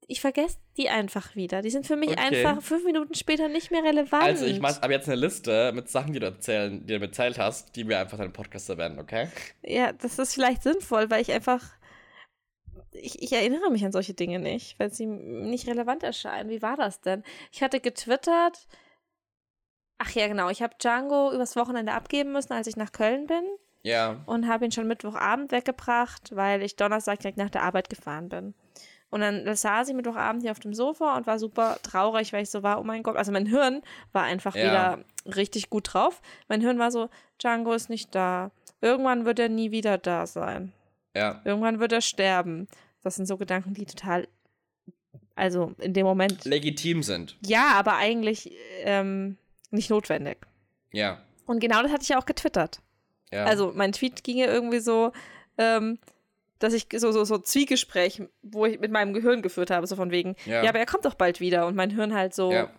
ich 0.06 0.20
vergesse 0.20 0.58
die 0.76 0.90
einfach 0.90 1.34
wieder. 1.34 1.62
Die 1.62 1.70
sind 1.70 1.86
für 1.86 1.96
mich 1.96 2.10
Okay. 2.10 2.44
einfach 2.44 2.62
fünf 2.62 2.84
Minuten 2.84 3.14
später 3.14 3.48
nicht 3.48 3.70
mehr 3.70 3.82
relevant. 3.82 4.22
Also, 4.24 4.44
ich 4.44 4.60
mach 4.60 4.82
ab 4.82 4.90
jetzt 4.90 5.08
eine 5.08 5.16
Liste 5.16 5.72
mit 5.72 5.88
Sachen, 5.88 6.12
die 6.12 6.18
du 6.20 6.26
erzählen, 6.26 6.80
die 6.86 6.92
du 6.92 6.98
mir 6.98 7.06
erzählt 7.06 7.38
hast, 7.38 7.74
die 7.76 7.88
wir 7.88 7.98
einfach 7.98 8.18
in 8.18 8.24
deinem 8.24 8.32
Podcast 8.34 8.68
erwähnen, 8.68 8.98
okay? 8.98 9.28
Ja, 9.62 9.92
das 9.92 10.18
ist 10.18 10.34
vielleicht 10.34 10.62
sinnvoll, 10.62 11.08
weil 11.08 11.22
ich 11.22 11.32
einfach. 11.32 11.62
Ich, 12.90 13.22
ich 13.22 13.32
erinnere 13.32 13.70
mich 13.70 13.84
an 13.86 13.92
solche 13.92 14.12
Dinge 14.12 14.38
nicht, 14.38 14.78
weil 14.78 14.92
sie 14.92 15.06
nicht 15.06 15.66
relevant 15.66 16.02
erscheinen. 16.02 16.50
Wie 16.50 16.60
war 16.60 16.76
das 16.76 17.00
denn? 17.00 17.24
Ich 17.50 17.62
hatte 17.62 17.80
getwittert. 17.80 18.66
Ach 20.04 20.10
ja, 20.10 20.26
genau. 20.28 20.48
Ich 20.50 20.62
habe 20.62 20.74
Django 20.80 21.32
übers 21.32 21.54
Wochenende 21.56 21.92
abgeben 21.92 22.32
müssen, 22.32 22.52
als 22.52 22.66
ich 22.66 22.76
nach 22.76 22.92
Köln 22.92 23.26
bin. 23.26 23.44
Ja. 23.84 24.20
und 24.26 24.46
habe 24.46 24.64
ihn 24.64 24.70
schon 24.70 24.86
Mittwochabend 24.86 25.50
weggebracht, 25.50 26.36
weil 26.36 26.62
ich 26.62 26.76
Donnerstag 26.76 27.18
direkt 27.18 27.36
nach 27.36 27.50
der 27.50 27.64
Arbeit 27.64 27.90
gefahren 27.90 28.28
bin. 28.28 28.54
Und 29.10 29.22
dann 29.22 29.52
saß 29.56 29.88
ich 29.88 29.94
Mittwochabend 29.96 30.42
hier 30.42 30.52
auf 30.52 30.60
dem 30.60 30.72
Sofa 30.72 31.16
und 31.16 31.26
war 31.26 31.40
super 31.40 31.78
traurig, 31.82 32.32
weil 32.32 32.44
ich 32.44 32.50
so 32.50 32.62
war, 32.62 32.80
oh 32.80 32.84
mein 32.84 33.02
Gott, 33.02 33.16
also 33.16 33.32
mein 33.32 33.44
Hirn 33.46 33.82
war 34.12 34.22
einfach 34.22 34.54
Ja. 34.54 34.62
wieder 34.62 35.04
richtig 35.34 35.68
gut 35.68 35.92
drauf. 35.92 36.22
Mein 36.46 36.60
Hirn 36.60 36.78
war 36.78 36.92
so, 36.92 37.08
Django 37.40 37.72
ist 37.72 37.90
nicht 37.90 38.14
da. 38.14 38.52
Irgendwann 38.80 39.24
wird 39.24 39.40
er 39.40 39.48
nie 39.48 39.72
wieder 39.72 39.98
da 39.98 40.26
sein. 40.28 40.72
Ja. 41.16 41.40
Irgendwann 41.44 41.80
wird 41.80 41.90
er 41.92 42.02
sterben. 42.02 42.68
Das 43.02 43.16
sind 43.16 43.26
so 43.26 43.36
Gedanken, 43.36 43.74
die 43.74 43.84
total, 43.84 44.28
also 45.34 45.74
in 45.78 45.92
dem 45.92 46.06
Moment, 46.06 46.44
Legitim 46.44 47.02
sind. 47.02 47.36
ja, 47.44 47.72
aber 47.74 47.96
eigentlich 47.96 48.52
ähm, 48.84 49.36
nicht 49.72 49.90
notwendig. 49.90 50.38
Ja. 50.92 51.20
Und 51.46 51.60
genau 51.60 51.82
das 51.82 51.90
hatte 51.92 52.02
ich 52.02 52.08
ja 52.10 52.18
auch 52.18 52.26
getwittert. 52.26 52.80
Ja. 53.32 53.44
Also 53.44 53.72
mein 53.74 53.92
Tweet 53.92 54.22
ging 54.24 54.36
ja 54.36 54.46
irgendwie 54.46 54.78
so, 54.80 55.12
ähm, 55.58 55.98
dass 56.58 56.74
ich 56.74 56.86
so, 56.94 57.10
so, 57.12 57.24
so 57.24 57.38
Zwiegespräch, 57.38 58.22
wo 58.42 58.66
ich 58.66 58.78
mit 58.78 58.92
meinem 58.92 59.14
Gehirn 59.14 59.42
geführt 59.42 59.70
habe, 59.70 59.86
so 59.86 59.96
von 59.96 60.10
wegen, 60.10 60.36
Ja. 60.46 60.62
ja, 60.62 60.68
aber 60.68 60.78
er 60.78 60.86
kommt 60.86 61.04
doch 61.04 61.14
bald 61.14 61.40
wieder. 61.40 61.66
Und 61.66 61.74
mein 61.74 61.90
Hirn 61.90 62.14
halt 62.14 62.34
so, 62.34 62.52
ja, 62.52 62.70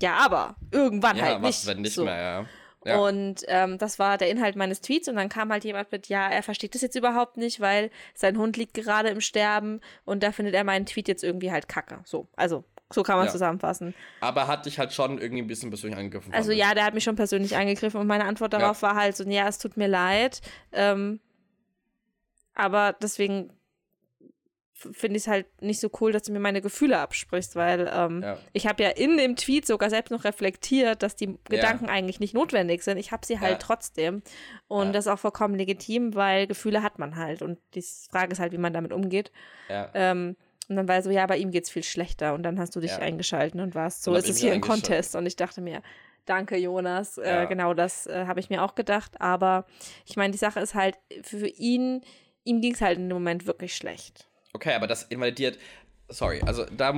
ja. 0.00 0.14
aber 0.16 0.56
irgendwann 0.72 1.16
Ja, 1.16 1.24
halt 1.24 1.42
was, 1.42 1.64
nicht. 1.64 1.66
wenn 1.66 1.82
nicht 1.82 1.94
so. 1.94 2.04
mehr, 2.04 2.46
ja. 2.84 2.96
Und 2.98 3.42
ähm, 3.48 3.76
das 3.76 3.98
war 3.98 4.16
der 4.16 4.30
Inhalt 4.30 4.56
meines 4.56 4.80
Tweets 4.80 5.06
und 5.06 5.16
dann 5.16 5.28
kam 5.28 5.52
halt 5.52 5.64
jemand 5.64 5.92
mit, 5.92 6.08
ja, 6.08 6.28
er 6.28 6.42
versteht 6.42 6.74
das 6.74 6.80
jetzt 6.80 6.96
überhaupt 6.96 7.36
nicht, 7.36 7.60
weil 7.60 7.90
sein 8.14 8.38
Hund 8.38 8.56
liegt 8.56 8.72
gerade 8.72 9.10
im 9.10 9.20
Sterben 9.20 9.80
und 10.06 10.22
da 10.22 10.32
findet 10.32 10.54
er 10.54 10.64
meinen 10.64 10.86
Tweet 10.86 11.06
jetzt 11.06 11.22
irgendwie 11.22 11.52
halt 11.52 11.68
kacke. 11.68 11.98
So, 12.04 12.26
also 12.36 12.64
so 12.92 13.02
kann 13.02 13.16
man 13.16 13.26
Ja. 13.26 13.32
zusammenfassen. 13.32 13.94
Aber 14.20 14.46
hat 14.48 14.66
dich 14.66 14.78
halt 14.78 14.92
schon 14.92 15.18
irgendwie 15.18 15.42
ein 15.42 15.46
bisschen 15.46 15.70
persönlich 15.70 15.98
angegriffen. 15.98 16.32
Also 16.34 16.52
ja, 16.52 16.74
der 16.74 16.84
hat 16.84 16.94
mich 16.94 17.04
schon 17.04 17.16
persönlich 17.16 17.56
angegriffen 17.56 18.00
und 18.00 18.06
meine 18.06 18.24
Antwort 18.24 18.52
Ja. 18.52 18.58
darauf 18.58 18.82
war 18.82 18.96
halt 18.96 19.16
so, 19.16 19.24
ja, 19.24 19.46
es 19.48 19.58
tut 19.58 19.76
mir 19.76 19.86
leid. 19.88 20.40
Ähm, 20.72 21.20
aber 22.54 22.94
deswegen 23.00 23.52
finde 24.74 25.18
ich 25.18 25.24
es 25.24 25.28
halt 25.28 25.46
nicht 25.60 25.78
so 25.78 25.90
cool, 26.00 26.10
dass 26.10 26.22
du 26.22 26.32
mir 26.32 26.40
meine 26.40 26.62
Gefühle 26.62 26.98
absprichst, 26.98 27.54
weil 27.54 27.90
ähm, 27.92 28.22
Ja. 28.22 28.38
ich 28.54 28.66
habe 28.66 28.82
ja 28.82 28.88
in 28.88 29.18
dem 29.18 29.36
Tweet 29.36 29.66
sogar 29.66 29.90
selbst 29.90 30.10
noch 30.10 30.24
reflektiert, 30.24 31.02
dass 31.02 31.16
die 31.16 31.36
Gedanken 31.50 31.90
eigentlich 31.90 32.18
nicht 32.18 32.32
notwendig 32.32 32.82
sind. 32.82 32.96
Ich 32.96 33.12
habe 33.12 33.26
sie 33.26 33.40
halt 33.40 33.52
Ja. 33.52 33.58
trotzdem. 33.58 34.22
Und 34.68 34.86
Ja. 34.86 34.92
das 34.92 35.04
ist 35.06 35.12
auch 35.12 35.18
vollkommen 35.18 35.54
legitim, 35.54 36.14
weil 36.14 36.46
Gefühle 36.46 36.82
hat 36.82 36.98
man 36.98 37.16
halt. 37.16 37.42
Und 37.42 37.58
die 37.74 37.84
Frage 38.10 38.32
ist 38.32 38.38
halt, 38.38 38.52
wie 38.52 38.58
man 38.58 38.72
damit 38.72 38.94
umgeht. 38.94 39.30
Ja. 39.68 39.90
Ähm, 39.92 40.36
und 40.70 40.76
dann 40.76 40.88
war 40.88 40.94
er 40.94 41.02
so, 41.02 41.10
ja, 41.10 41.26
bei 41.26 41.36
ihm 41.36 41.50
geht's 41.50 41.68
viel 41.68 41.82
schlechter. 41.82 42.32
Und 42.32 42.44
dann 42.44 42.58
hast 42.58 42.74
du 42.76 42.80
dich 42.80 42.92
Ja. 42.92 42.98
eingeschalten 42.98 43.60
und 43.60 43.74
warst 43.74 44.04
so, 44.04 44.14
ist 44.14 44.28
es 44.28 44.38
hier 44.38 44.52
ein. 44.52 44.60
Contest. 44.62 45.14
Und 45.16 45.26
ich 45.26 45.36
dachte 45.36 45.60
mir, 45.60 45.82
danke 46.24 46.56
Jonas. 46.56 47.18
Äh, 47.18 47.28
Ja. 47.28 47.44
genau 47.46 47.74
das 47.74 48.06
äh, 48.06 48.24
habe 48.26 48.40
ich 48.40 48.48
mir 48.50 48.62
auch 48.62 48.74
gedacht. 48.76 49.20
Aber 49.20 49.66
ich 50.06 50.16
meine, 50.16 50.30
die 50.30 50.38
Sache 50.38 50.60
ist 50.60 50.74
halt, 50.74 50.96
für 51.22 51.48
ihn, 51.48 52.02
ihm 52.44 52.60
ging's 52.62 52.80
halt 52.80 52.98
in 52.98 53.08
dem 53.08 53.16
Moment 53.16 53.46
wirklich 53.46 53.74
schlecht. 53.76 54.28
Okay, 54.52 54.72
aber 54.72 54.86
das 54.86 55.02
invalidiert. 55.04 55.58
Sorry, 56.08 56.40
also 56.44 56.64
da 56.64 56.90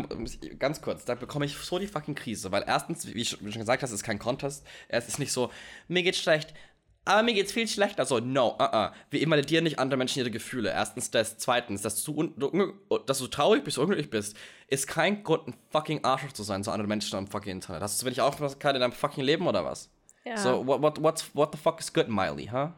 ganz 0.59 0.81
kurz, 0.81 1.05
da 1.05 1.15
bekomme 1.15 1.45
ich 1.45 1.55
so 1.59 1.79
die 1.79 1.87
fucking 1.87 2.15
Krise, 2.15 2.51
weil 2.51 2.65
erstens, 2.67 3.07
wie 3.07 3.21
ich 3.21 3.31
du 3.39 3.51
schon 3.53 3.61
gesagt 3.61 3.83
hast, 3.83 3.91
es 3.91 3.97
ist 3.97 4.03
kein 4.05 4.19
Contest. 4.19 4.67
Es 4.89 5.07
ist 5.07 5.19
nicht 5.19 5.33
so, 5.33 5.51
mir 5.89 6.03
geht's 6.03 6.19
schlecht, 6.19 6.55
aber 7.05 7.23
mir 7.23 7.35
geht's 7.35 7.53
viel 7.53 7.67
schlechter. 7.67 8.05
So, 8.05 8.21
no, 8.21 8.55
uh 8.55 8.63
-uh. 8.63 8.93
Wir 9.11 9.21
invalidieren 9.23 9.65
nicht 9.65 9.79
andere 9.79 9.99
Menschen 9.99 10.21
ihre 10.21 10.31
Gefühle. 10.31 10.71
Erstens 10.71 11.11
das. 11.11 11.39
Zweitens, 11.39 11.83
dass 11.83 12.05
du, 12.05 12.23
du, 12.37 12.75
dass 13.07 13.19
du 13.19 13.27
traurig 13.27 13.65
bist, 13.65 13.79
unglücklich 13.79 14.11
bist, 14.11 14.37
ist 14.69 14.87
kein 14.87 15.25
Grund, 15.25 15.49
ein 15.49 15.55
fucking 15.71 16.05
Arschloch 16.05 16.33
zu 16.33 16.43
sein 16.45 16.63
zu 16.63 16.71
anderen 16.71 16.89
Menschen 16.89 17.17
am 17.17 17.27
fucking 17.27 17.53
Internet. 17.53 17.83
Hast 17.83 18.01
du 18.01 18.07
wenig 18.07 18.21
Aufmerksamkeit 18.21 18.75
in 18.77 18.81
deinem 18.81 18.93
fucking 18.93 19.25
Leben 19.25 19.47
oder 19.47 19.65
was? 19.65 19.91
Ja. 20.25 20.37
So, 20.37 20.65
what, 20.67 20.81
what, 20.81 21.03
what's, 21.03 21.35
what 21.35 21.51
the 21.53 21.59
fuck 21.59 21.81
is 21.81 21.93
good, 21.93 22.09
Miley, 22.09 22.47
huh? 22.47 22.69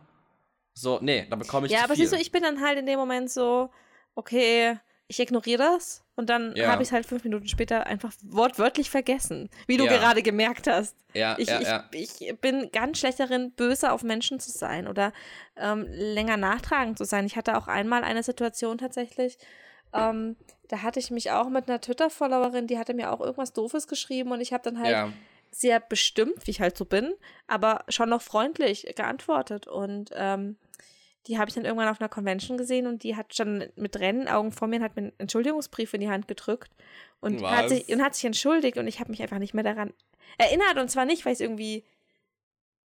So, 0.72 0.98
nee, 1.01 1.26
da 1.28 1.36
bekomme 1.36 1.66
ich 1.66 1.72
ja, 1.72 1.84
aber 1.84 1.94
viel. 1.94 2.05
siehst 2.05 2.14
du, 2.14 2.16
ich 2.16 2.32
bin 2.32 2.42
dann 2.42 2.60
halt 2.60 2.78
in 2.78 2.86
dem 2.86 2.98
Moment 2.98 3.30
so, 3.30 3.70
okay, 4.14 4.78
ich 5.09 5.20
ignoriere 5.20 5.59
das. 5.62 6.02
Und 6.16 6.31
dann 6.31 6.55
Ja. 6.56 6.68
habe 6.68 6.82
ich 6.82 6.89
es 6.89 6.93
halt 6.93 7.06
fünf 7.06 7.24
Minuten 7.24 7.48
später 7.48 7.86
einfach 7.86 8.12
wortwörtlich 8.22 8.89
vergessen, 8.90 9.51
wie 9.66 9.76
du 9.76 9.85
Ja. 9.85 9.97
gerade 9.98 10.22
gemerkt 10.22 10.66
hast. 10.66 10.97
ja, 11.12 11.36
Ich, 11.39 11.48
ja, 11.48 11.89
ich, 11.93 12.20
ich 12.20 12.40
bin 12.40 12.70
ganz 12.72 12.98
schlecht 12.98 13.18
darin, 13.20 13.51
böse 13.52 13.90
auf 13.93 14.02
Menschen 14.02 14.39
zu 14.40 14.51
sein 14.51 14.86
oder 14.89 15.12
ähm, 15.56 15.86
länger 15.90 16.36
nachtragend 16.36 16.98
zu 16.98 17.05
sein. 17.05 17.26
Ich 17.26 17.36
hatte 17.36 17.56
auch 17.56 17.66
einmal 17.68 18.05
eine 18.05 18.22
Situation 18.22 18.78
tatsächlich, 18.78 19.39
ähm, 19.93 20.36
da 20.68 20.82
hatte 20.82 20.98
ich 21.01 21.10
mich 21.10 21.31
auch 21.31 21.48
mit 21.48 21.68
einer 21.68 21.81
Twitter-Followerin, 21.81 22.66
die 22.66 22.78
hatte 22.78 22.94
mir 22.94 23.12
auch 23.12 23.20
irgendwas 23.20 23.52
Doofes 23.52 23.86
geschrieben 23.86 24.32
und 24.32 24.40
ich 24.40 24.52
habe 24.52 24.62
dann 24.64 24.81
halt 24.81 24.94
sehr 25.51 25.78
bestimmt, 25.78 26.47
wie 26.47 26.51
ich 26.51 26.60
halt 26.60 26.76
so 26.76 26.85
bin, 26.85 27.12
aber 27.47 27.85
schon 27.89 28.09
noch 28.09 28.22
freundlich 28.22 28.93
geantwortet. 28.97 29.66
Und 29.68 30.10
ähm, 30.14 30.56
die 31.26 31.38
habe 31.38 31.48
ich 31.48 31.55
dann 31.55 31.64
irgendwann 31.64 31.88
auf 31.88 32.01
einer 32.01 32.09
Convention 32.09 32.59
gesehen 32.59 32.86
und 32.86 33.02
die 33.02 33.16
hat 33.16 33.34
schon 33.34 33.64
mit 33.76 33.92
Tränenaugen 33.92 34.52
vor 34.52 34.68
mir 34.68 34.76
und 34.76 34.82
hat 34.82 34.96
mir 34.96 35.02
einen 35.02 35.12
Entschuldigungsbrief 35.18 35.94
in 35.94 36.01
die 36.01 36.10
Hand 36.10 36.28
gedrückt 36.28 36.70
und 37.20 37.42
hat 37.42 37.68
sich, 37.68 37.88
und 37.88 38.02
hat 38.02 38.14
sich 38.14 38.24
entschuldigt 38.26 38.76
und 38.78 38.86
ich 38.86 39.01
habe 39.01 39.10
mich 39.10 39.22
einfach 39.22 39.38
nicht 39.38 39.55
mehr 39.55 39.64
daran 39.64 39.92
erinnert 40.38 40.76
und 40.78 40.90
zwar 40.90 41.05
nicht, 41.06 41.24
weil 41.24 41.32
ich 41.32 41.40
irgendwie 41.40 41.84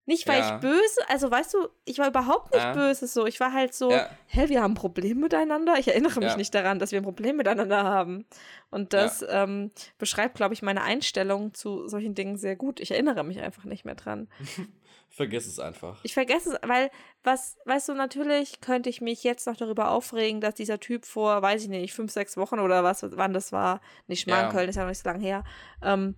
nicht, 0.08 0.28
weil 0.28 0.38
Ja. 0.40 0.54
ich 0.54 0.60
böse, 0.60 1.00
also 1.08 1.30
weißt 1.30 1.54
du, 1.54 1.68
ich 1.84 1.98
war 1.98 2.06
überhaupt 2.06 2.52
nicht 2.52 2.64
Ah. 2.64 2.72
böse 2.72 3.08
so. 3.08 3.26
Ich 3.26 3.40
war 3.40 3.52
halt 3.52 3.74
so, 3.74 3.90
Ja. 3.90 4.08
hä, 4.28 4.48
wir 4.48 4.62
haben 4.62 4.72
ein 4.72 4.76
Problem 4.76 5.18
miteinander? 5.18 5.74
Ich 5.80 5.88
erinnere 5.88 6.20
mich 6.20 6.30
Ja. 6.32 6.36
nicht 6.36 6.54
daran, 6.54 6.78
dass 6.78 6.92
wir 6.92 7.00
ein 7.00 7.04
Problem 7.04 7.36
miteinander 7.36 7.82
haben. 7.82 8.24
Und 8.70 8.92
das 8.92 9.24
ähm, 9.28 9.72
beschreibt, 9.98 10.36
glaube 10.36 10.54
ich, 10.54 10.62
meine 10.62 10.82
Einstellung 10.82 11.54
zu 11.54 11.88
solchen 11.88 12.14
Dingen 12.14 12.36
sehr 12.36 12.54
gut. 12.54 12.78
Ich 12.78 12.92
erinnere 12.92 13.24
mich 13.24 13.40
einfach 13.40 13.64
nicht 13.64 13.84
mehr 13.84 13.96
dran. 13.96 14.28
Vergiss 15.09 15.47
es 15.47 15.59
einfach. 15.59 16.01
Ich 16.03 16.12
vergesse 16.12 16.51
es, 16.55 16.69
weil, 16.69 16.91
was, 17.23 17.57
weißt 17.65 17.89
du, 17.89 17.95
natürlich 17.95 18.61
könnte 18.61 18.91
ich 18.91 19.01
mich 19.01 19.24
jetzt 19.24 19.47
noch 19.47 19.57
darüber 19.57 19.91
aufregen, 19.91 20.41
dass 20.43 20.55
dieser 20.55 20.78
Typ 20.78 21.07
vor, 21.07 21.41
weiß 21.41 21.62
ich 21.62 21.69
nicht, 21.69 21.95
fünf, 21.95 22.12
sechs 22.12 22.37
Wochen 22.37 22.59
oder 22.59 22.85
was, 22.85 23.03
wann 23.03 23.33
das 23.33 23.51
war, 23.51 23.81
nicht 24.09 24.20
Schmarrnköln, 24.23 24.69
ist 24.69 24.77
ja 24.77 24.83
noch 24.83 24.91
nicht 24.91 24.99
so 25.03 25.09
lange 25.09 25.23
her, 25.23 25.43
ähm, 25.83 26.16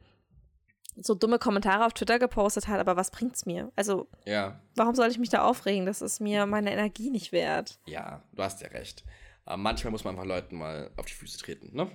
so 1.01 1.15
dumme 1.15 1.39
Kommentare 1.39 1.86
auf 1.86 1.93
Twitter 1.93 2.19
gepostet 2.19 2.66
hat, 2.66 2.81
aber 2.81 2.97
was 2.97 3.12
bringt's 3.12 3.47
mir? 3.47 3.70
Also, 3.77 4.09
Ja, 4.24 4.60
warum 4.74 4.97
soll 4.97 5.09
ich 5.09 5.19
mich 5.19 5.28
da 5.31 5.44
aufregen? 5.44 5.86
Das 5.86 6.02
ist 6.02 6.19
mir 6.19 6.47
meine 6.47 6.73
Energie 6.73 7.10
nicht 7.10 7.31
wert. 7.31 7.78
ja, 7.86 8.24
du 8.32 8.43
hast 8.43 8.60
ja 8.62 8.69
recht. 8.69 9.05
Aber 9.44 9.59
manchmal 9.59 9.93
muss 9.93 10.02
man 10.02 10.15
einfach 10.15 10.27
Leuten 10.27 10.56
mal 10.59 10.90
auf 10.97 11.06
die 11.06 11.15
Füße 11.15 11.39
treten, 11.39 11.74
ne? 11.77 11.89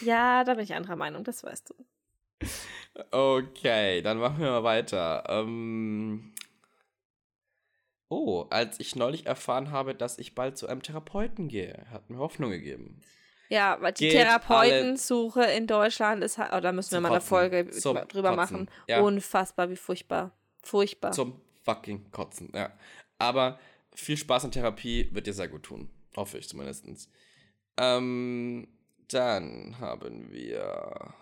Ja, 0.00 0.44
da 0.44 0.54
bin 0.54 0.64
ich 0.64 0.74
anderer 0.74 0.96
Meinung, 0.96 1.24
das 1.24 1.44
weißt 1.44 1.70
du. 1.70 1.74
Okay, 3.10 4.02
dann 4.02 4.18
machen 4.18 4.40
wir 4.40 4.50
mal 4.50 4.64
weiter. 4.64 5.24
Ähm 5.28 6.32
oh, 8.08 8.46
als 8.50 8.80
ich 8.80 8.96
neulich 8.96 9.26
erfahren 9.26 9.70
habe, 9.70 9.94
dass 9.94 10.18
ich 10.18 10.34
bald 10.34 10.56
zu 10.56 10.66
einem 10.66 10.82
Therapeuten 10.82 11.48
gehe, 11.48 11.86
hat 11.90 12.08
mir 12.08 12.18
Hoffnung 12.18 12.50
gegeben. 12.50 13.00
Ja, 13.48 13.76
weil 13.80 13.92
die 13.92 14.08
Geht 14.08 14.12
Therapeutensuche 14.12 15.44
in 15.44 15.66
Deutschland 15.66 16.24
ist 16.24 16.38
halt, 16.38 16.52
oh, 16.52 16.60
da 16.60 16.72
müssen 16.72 16.92
wir 16.92 17.00
mal 17.00 17.12
eine. 17.12 17.20
Folge 17.20 17.70
Zum 17.70 17.96
drüber 18.08 18.34
Kotzen. 18.34 18.36
machen. 18.36 18.70
Ja. 18.88 19.00
Unfassbar, 19.00 19.70
wie 19.70 19.76
furchtbar. 19.76 20.32
Furchtbar. 20.62 21.12
Zum 21.12 21.40
fucking 21.64 22.10
Kotzen, 22.10 22.50
ja. 22.54 22.72
Aber 23.18 23.58
viel 23.94 24.16
Spaß 24.16 24.44
in 24.44 24.50
Therapie 24.52 25.08
wird 25.12 25.26
dir 25.26 25.32
sehr 25.32 25.48
gut 25.48 25.62
tun. 25.62 25.88
Hoffe 26.16 26.38
ich 26.38 26.48
zumindest. 26.48 26.86
Ähm, 27.76 28.68
dann 29.08 29.76
haben 29.78 30.30
wir 30.30 31.14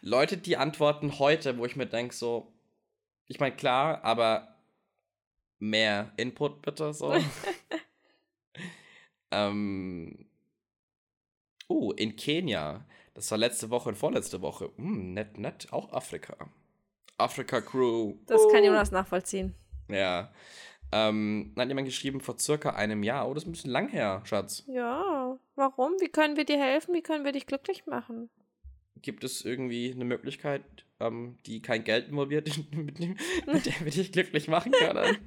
Leute, 0.00 0.36
die 0.36 0.56
antworten 0.56 1.18
heute, 1.18 1.58
wo 1.58 1.64
ich 1.64 1.76
mir 1.76 1.86
denke, 1.86 2.14
so, 2.14 2.52
ich 3.26 3.40
meine, 3.40 3.56
klar, 3.56 4.04
aber 4.04 4.56
mehr 5.58 6.12
Input 6.16 6.62
bitte, 6.62 6.92
so. 6.92 7.14
ähm, 9.30 10.26
oh, 11.68 11.92
in 11.92 12.16
Kenia. 12.16 12.84
Das 13.14 13.30
war 13.30 13.38
letzte 13.38 13.70
Woche 13.70 13.90
und 13.90 13.96
vorletzte 13.96 14.42
Woche. 14.42 14.70
Hm, 14.76 15.14
nett, 15.14 15.38
nett. 15.38 15.72
Auch 15.72 15.92
Afrika. 15.92 16.36
Afrika 17.16 17.60
Crew. 17.60 18.14
Das 18.26 18.42
kann 18.50 18.62
Uh. 18.62 18.66
Jonas 18.66 18.90
nachvollziehen. 18.90 19.54
Ja. 19.88 20.32
Ähm, 20.92 21.52
dann 21.54 21.62
hat 21.62 21.68
jemand 21.68 21.86
geschrieben 21.86 22.20
vor 22.20 22.38
circa 22.38 22.70
einem 22.70 23.02
Jahr. 23.02 23.28
Oh, 23.28 23.34
das 23.34 23.44
ist 23.44 23.48
ein 23.48 23.52
bisschen 23.52 23.70
lang 23.70 23.88
her, 23.88 24.22
Schatz. 24.24 24.64
Ja, 24.66 25.38
warum? 25.54 25.92
Wie 26.00 26.08
können 26.08 26.36
wir 26.36 26.44
dir 26.44 26.58
helfen? 26.58 26.94
Wie 26.94 27.02
können 27.02 27.24
wir 27.24 27.32
dich 27.32 27.46
glücklich 27.46 27.86
machen? 27.86 28.30
Gibt 29.04 29.22
es 29.22 29.44
irgendwie 29.44 29.92
eine 29.92 30.06
Möglichkeit, 30.06 30.62
ähm, 30.98 31.36
die 31.44 31.60
kein 31.60 31.84
Geld 31.84 32.08
involviert, 32.08 32.48
mit, 32.72 32.98
dem, 32.98 33.16
mit 33.44 33.66
der 33.66 33.80
wir 33.80 33.92
dich 33.92 34.12
glücklich 34.12 34.48
machen 34.48 34.72
können? 34.72 35.18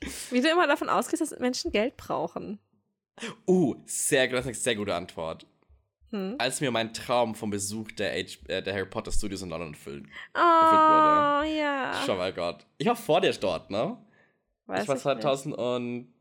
Wie 0.30 0.40
du 0.40 0.48
immer 0.48 0.66
davon 0.66 0.88
ausgehst, 0.88 1.20
dass 1.20 1.38
Menschen 1.38 1.72
Geld 1.72 1.98
brauchen. 1.98 2.58
uh, 3.46 3.74
sehr, 3.84 4.28
das 4.28 4.40
ist 4.40 4.46
eine 4.46 4.54
sehr 4.54 4.76
gute 4.76 4.94
Antwort. 4.94 5.46
Hm? 6.08 6.36
Als 6.38 6.62
mir 6.62 6.70
mein 6.70 6.94
Traum 6.94 7.34
vom 7.34 7.50
Besuch 7.50 7.92
der, 7.92 8.12
H 8.12 8.38
äh, 8.48 8.62
der 8.62 8.72
Harry 8.72 8.86
Potter 8.86 9.12
Studios 9.12 9.42
in 9.42 9.50
London 9.50 9.74
erfüllt. 9.74 10.06
Oh, 10.34 10.38
wurde. 10.38 11.58
ja. 11.58 12.02
Schau 12.06 12.16
mal 12.16 12.32
Gott. 12.32 12.66
Ich 12.78 12.86
war 12.86 12.96
vor 12.96 13.20
dir 13.20 13.32
dort, 13.34 13.70
ne? 13.70 13.98
Weiß 14.64 14.84
ich 14.84 14.88
war 14.88 14.94
nicht. 14.94 15.02
2000 15.02 15.54
und. 15.54 16.14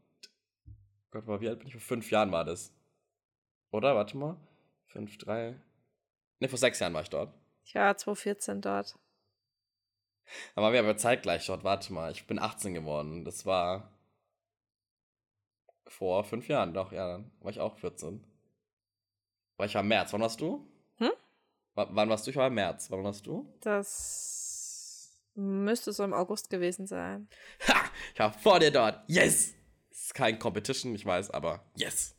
Gott, 1.09 1.25
war 1.25 1.39
wie 1.39 1.47
alt 1.47 1.59
bin 1.59 1.69
ich? 1.69 1.73
Vor 1.73 1.81
fünf 1.81 2.11
Jahren 2.11 2.33
war 2.33 2.43
das. 2.43 2.73
Oder? 3.71 3.95
Warte 3.95 4.17
mal. 4.17 4.35
Fünf, 4.87 5.17
drei. 5.17 5.55
Ne, 6.43 6.49
vor 6.49 6.59
sechs 6.59 6.79
Jahren 6.79 6.93
war 6.93 7.03
ich 7.03 7.09
dort. 7.09 7.33
Ich 7.63 7.73
war 7.73 7.95
2014 7.95 8.59
dort. 8.59 8.99
Da 10.55 10.61
waren 10.61 10.73
wir 10.73 10.81
aber 10.81 10.97
zeitgleich 10.97 11.45
dort. 11.45 11.63
Warte 11.63 11.93
mal, 11.93 12.11
ich 12.11 12.27
bin 12.27 12.37
18 12.37 12.73
geworden. 12.73 13.23
Das 13.23 13.45
war. 13.45 13.97
Vor 15.87 16.25
fünf 16.25 16.49
Jahren, 16.49 16.73
doch, 16.73 16.91
ja, 16.91 17.07
dann 17.07 17.31
war 17.39 17.51
ich 17.51 17.61
auch 17.61 17.77
14. 17.77 18.21
War 19.55 19.65
ich 19.67 19.73
war 19.73 19.83
im 19.83 19.87
März. 19.87 20.11
Wann 20.11 20.19
warst 20.19 20.41
du? 20.41 20.67
Hm? 20.97 21.11
W 21.75 21.85
wann 21.91 22.09
warst 22.09 22.27
du? 22.27 22.31
Ich 22.31 22.35
war 22.35 22.47
im 22.47 22.55
März. 22.55 22.91
Wann 22.91 23.05
warst 23.05 23.25
du? 23.25 23.47
Das 23.61 25.23
müsste 25.35 25.93
so 25.93 26.03
im 26.03 26.13
August 26.13 26.49
gewesen 26.49 26.87
sein. 26.87 27.29
Ha! 27.69 27.75
Ich 28.13 28.19
war 28.19 28.33
vor 28.33 28.59
dir 28.59 28.71
dort. 28.71 29.01
Yes! 29.07 29.53
Ist 29.91 30.13
kein 30.13 30.39
Competition, 30.39 30.93
ich 30.93 31.05
weiß, 31.05 31.31
aber 31.31 31.63
yes. 31.77 32.17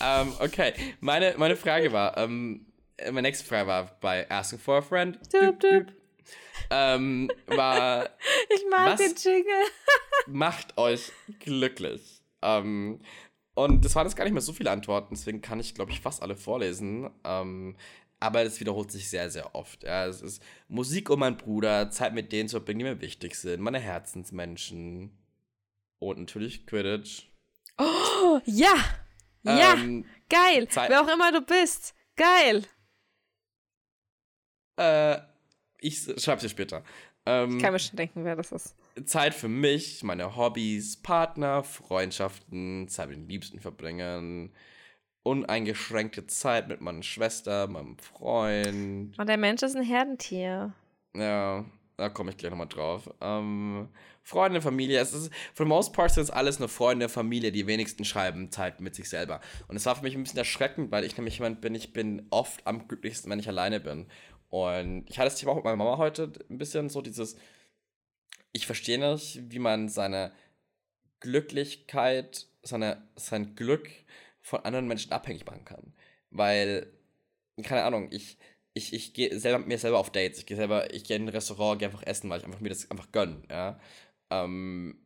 Ähm, 0.00 0.32
okay, 0.38 0.74
meine, 1.00 1.34
meine 1.38 1.56
Frage 1.56 1.90
war, 1.90 2.16
ähm, 2.18 2.66
äh, 2.66 2.75
meine 3.04 3.22
nächste 3.22 3.44
Frage 3.44 3.66
war 3.68 3.96
bei 4.00 4.28
Asking 4.30 4.58
for 4.58 4.76
a 4.78 4.82
Friend. 4.82 5.18
Dup, 5.32 5.60
dup. 5.60 5.86
Ähm, 6.70 7.30
war, 7.46 8.08
Ich 8.54 8.64
mag 8.70 8.98
Was? 8.98 9.00
den 9.00 9.14
Jingle. 9.14 9.52
macht 10.26 10.76
euch 10.78 11.12
glücklich. 11.40 12.22
Ähm, 12.42 13.00
und 13.54 13.84
das 13.84 13.94
waren 13.94 14.06
jetzt 14.06 14.16
gar 14.16 14.24
nicht 14.24 14.32
mehr 14.32 14.42
so 14.42 14.52
viele 14.52 14.70
Antworten, 14.70 15.14
deswegen 15.14 15.40
kann 15.40 15.60
ich, 15.60 15.74
glaube 15.74 15.90
ich, 15.92 16.00
fast 16.00 16.22
alle 16.22 16.36
vorlesen. 16.36 17.10
Ähm, 17.24 17.76
aber 18.18 18.42
es 18.42 18.58
wiederholt 18.60 18.90
sich 18.90 19.08
sehr, 19.08 19.30
sehr 19.30 19.54
oft. 19.54 19.84
Ja, 19.84 20.06
es 20.06 20.22
ist 20.22 20.42
Musik 20.68 21.10
um 21.10 21.20
meinen 21.20 21.36
Bruder, 21.36 21.90
Zeit 21.90 22.14
mit 22.14 22.32
denen 22.32 22.48
zu 22.48 22.56
verbringen, 22.56 22.78
die 22.80 22.84
mir 22.84 23.00
wichtig 23.00 23.34
sind, 23.36 23.60
meine 23.62 23.78
Herzensmenschen. 23.78 25.16
Und 25.98 26.18
natürlich 26.18 26.66
Quidditch. 26.66 27.28
Oh, 27.78 28.40
ja. 28.44 28.74
Ja, 29.42 29.74
Ähm, 29.74 30.04
geil. 30.28 30.66
Zeit- 30.68 30.90
Wer 30.90 31.02
auch 31.02 31.08
immer 31.12 31.30
du 31.32 31.40
bist. 31.42 31.94
Geil. 32.16 32.64
Äh, 34.76 35.18
ich 35.78 36.02
schreib's 36.18 36.42
dir 36.42 36.48
später. 36.48 36.82
Ähm, 37.26 37.56
Ich 37.56 37.62
kann 37.62 37.72
mir 37.72 37.78
schon 37.78 37.96
denken, 37.96 38.24
wer 38.24 38.36
das 38.36 38.52
ist. 38.52 38.74
Zeit 39.04 39.34
für 39.34 39.48
mich, 39.48 40.02
meine 40.02 40.36
Hobbys, 40.36 40.96
Partner, 41.02 41.62
Freundschaften, 41.62 42.88
Zeit 42.88 43.08
mit 43.08 43.18
den 43.18 43.28
Liebsten 43.28 43.60
verbringen, 43.60 44.52
uneingeschränkte 45.22 46.26
Zeit 46.26 46.68
mit 46.68 46.80
meiner 46.80 47.02
Schwester, 47.02 47.66
meinem 47.66 47.98
Freund. 47.98 49.18
Und 49.18 49.28
der 49.28 49.36
Mensch 49.36 49.62
ist 49.62 49.76
ein 49.76 49.82
Herdentier. 49.82 50.72
Ja, 51.14 51.64
da 51.96 52.08
komme 52.08 52.30
ich 52.30 52.36
gleich 52.36 52.50
nochmal 52.50 52.68
drauf. 52.68 53.10
Ähm, 53.20 53.88
Freunde, 54.22 54.60
Familie, 54.60 55.00
es 55.00 55.12
ist, 55.12 55.32
for 55.54 55.66
the 55.66 55.68
most 55.68 55.92
part 55.92 56.10
sind 56.12 56.24
es 56.24 56.30
alles 56.30 56.58
nur 56.58 56.68
Freunde, 56.68 57.08
Familie, 57.08 57.52
die 57.52 57.66
wenigsten 57.66 58.04
schreiben 58.04 58.50
Zeit 58.50 58.80
mit 58.80 58.94
sich 58.94 59.08
selber. 59.08 59.40
Und 59.68 59.76
es 59.76 59.86
war 59.86 59.96
für 59.96 60.02
mich 60.02 60.14
ein 60.14 60.22
bisschen 60.22 60.38
erschreckend, 60.38 60.90
weil 60.90 61.04
ich 61.04 61.16
nämlich 61.16 61.38
jemand 61.38 61.60
bin, 61.60 61.74
ich 61.74 61.92
bin 61.92 62.26
oft 62.30 62.66
am 62.66 62.86
glücklichsten, 62.88 63.30
wenn 63.30 63.38
ich 63.38 63.48
alleine 63.48 63.80
bin. 63.80 64.06
Und 64.56 65.04
ich 65.10 65.18
hatte 65.18 65.26
das 65.26 65.38
Thema 65.38 65.52
auch 65.52 65.56
mit 65.56 65.64
meiner 65.64 65.76
Mama 65.76 65.98
heute 65.98 66.32
ein 66.48 66.56
bisschen 66.56 66.88
so 66.88 67.02
dieses, 67.02 67.36
ich 68.52 68.64
verstehe 68.64 68.98
nicht, 68.98 69.50
wie 69.50 69.58
man 69.58 69.90
seine 69.90 70.32
Glücklichkeit, 71.20 72.46
seine, 72.62 73.06
sein 73.16 73.54
Glück 73.54 73.90
von 74.40 74.60
anderen 74.64 74.88
Menschen 74.88 75.12
abhängig 75.12 75.44
machen 75.44 75.66
kann. 75.66 75.92
Weil, 76.30 76.90
keine 77.62 77.82
Ahnung, 77.84 78.08
ich, 78.10 78.38
ich, 78.72 78.94
ich 78.94 79.12
gehe 79.12 79.38
selber 79.38 79.58
mit 79.58 79.68
mir 79.68 79.78
selber 79.78 79.98
auf 79.98 80.10
Dates. 80.10 80.38
Ich 80.38 80.46
gehe 80.46 80.56
selber, 80.56 80.94
ich 80.94 81.04
gehe 81.04 81.16
in 81.16 81.24
ein 81.24 81.28
Restaurant, 81.28 81.78
gehe 81.78 81.88
einfach 81.88 82.06
essen, 82.06 82.30
weil 82.30 82.38
ich 82.40 82.46
einfach 82.46 82.60
mir 82.60 82.70
das 82.70 82.90
einfach 82.90 83.12
gönne, 83.12 83.42
ja. 83.50 83.78
Ähm, 84.30 84.98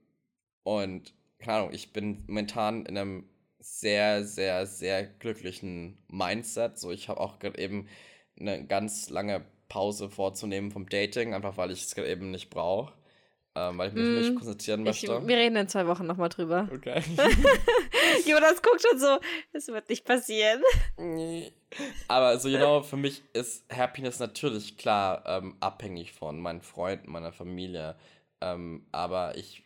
und, 0.63 1.13
keine 1.41 1.59
Ahnung, 1.59 1.73
ich 1.73 1.93
bin 1.93 2.23
momentan 2.29 2.87
in 2.87 2.97
einem 2.97 3.29
sehr, 3.59 4.25
sehr, 4.25 4.67
sehr 4.67 5.05
glücklichen 5.05 5.99
Mindset. 6.07 6.79
So, 6.79 6.93
ich 6.93 7.09
habe 7.09 7.19
auch 7.19 7.41
gerade 7.41 7.59
eben 7.59 7.89
eine 8.41 8.65
ganz 8.67 9.11
lange 9.11 9.45
Pause 9.69 10.11
vorzunehmen 10.11 10.71
vom 10.73 10.89
Dating, 10.89 11.35
einfach 11.35 11.57
weil 11.57 11.71
ich 11.71 11.83
es 11.83 11.95
gerade 11.95 12.09
eben 12.11 12.31
nicht 12.31 12.51
brauche. 12.51 12.93
Ähm, 13.57 13.79
weil 13.79 13.89
ich 13.89 13.95
mich 13.95 14.09
Mm, 14.09 14.15
nicht 14.15 14.35
konzentrieren 14.37 14.81
Ich, 14.83 15.03
möchte. 15.03 15.27
wir 15.27 15.37
reden 15.37 15.57
in 15.57 15.67
zwei 15.69 15.87
Wochen 15.89 16.07
nochmal 16.07 16.29
drüber. 16.29 16.69
Okay. 16.73 17.03
Jonas 18.27 18.63
guckt 18.63 18.81
schon 18.81 18.99
so, 19.01 19.19
es 19.53 19.67
wird 19.67 19.89
nicht 19.89 20.05
passieren. 20.05 20.63
Aber 22.09 22.39
so 22.39 22.49
genau, 22.49 22.83
für 22.83 22.97
mich 22.97 23.23
ist 23.33 23.65
Happiness 23.75 24.21
natürlich 24.21 24.77
klar 24.77 25.25
ähm, 25.27 25.57
abhängig 25.61 26.13
von 26.13 26.39
meinen 26.41 26.63
Freunden, 26.63 27.11
meiner 27.11 27.33
Familie. 27.33 27.97
Ähm, 28.41 28.87
aber 28.93 29.37
ich 29.37 29.65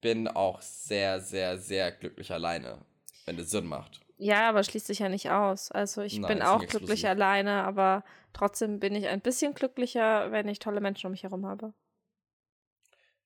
bin 0.00 0.28
auch 0.28 0.62
sehr, 0.62 1.20
sehr, 1.20 1.58
sehr 1.58 1.92
glücklich 1.92 2.32
alleine, 2.32 2.78
wenn 3.26 3.36
das 3.36 3.50
Sinn 3.50 3.66
macht. 3.66 4.00
Ja, 4.18 4.48
aber 4.48 4.62
schließt 4.62 4.86
sich 4.86 5.00
ja 5.00 5.08
nicht 5.08 5.30
aus. 5.30 5.70
Also 5.70 6.00
ich 6.02 6.18
Nein, 6.18 6.38
bin 6.38 6.42
auch 6.42 6.60
glücklich 6.60 6.82
exklusiv. 6.82 7.08
alleine, 7.10 7.64
aber 7.64 8.02
trotzdem 8.32 8.80
bin 8.80 8.94
ich 8.94 9.08
ein 9.08 9.20
bisschen 9.20 9.54
glücklicher, 9.54 10.32
wenn 10.32 10.48
ich 10.48 10.58
tolle 10.58 10.80
Menschen 10.80 11.06
um 11.06 11.12
mich 11.12 11.22
herum 11.22 11.46
habe. 11.46 11.74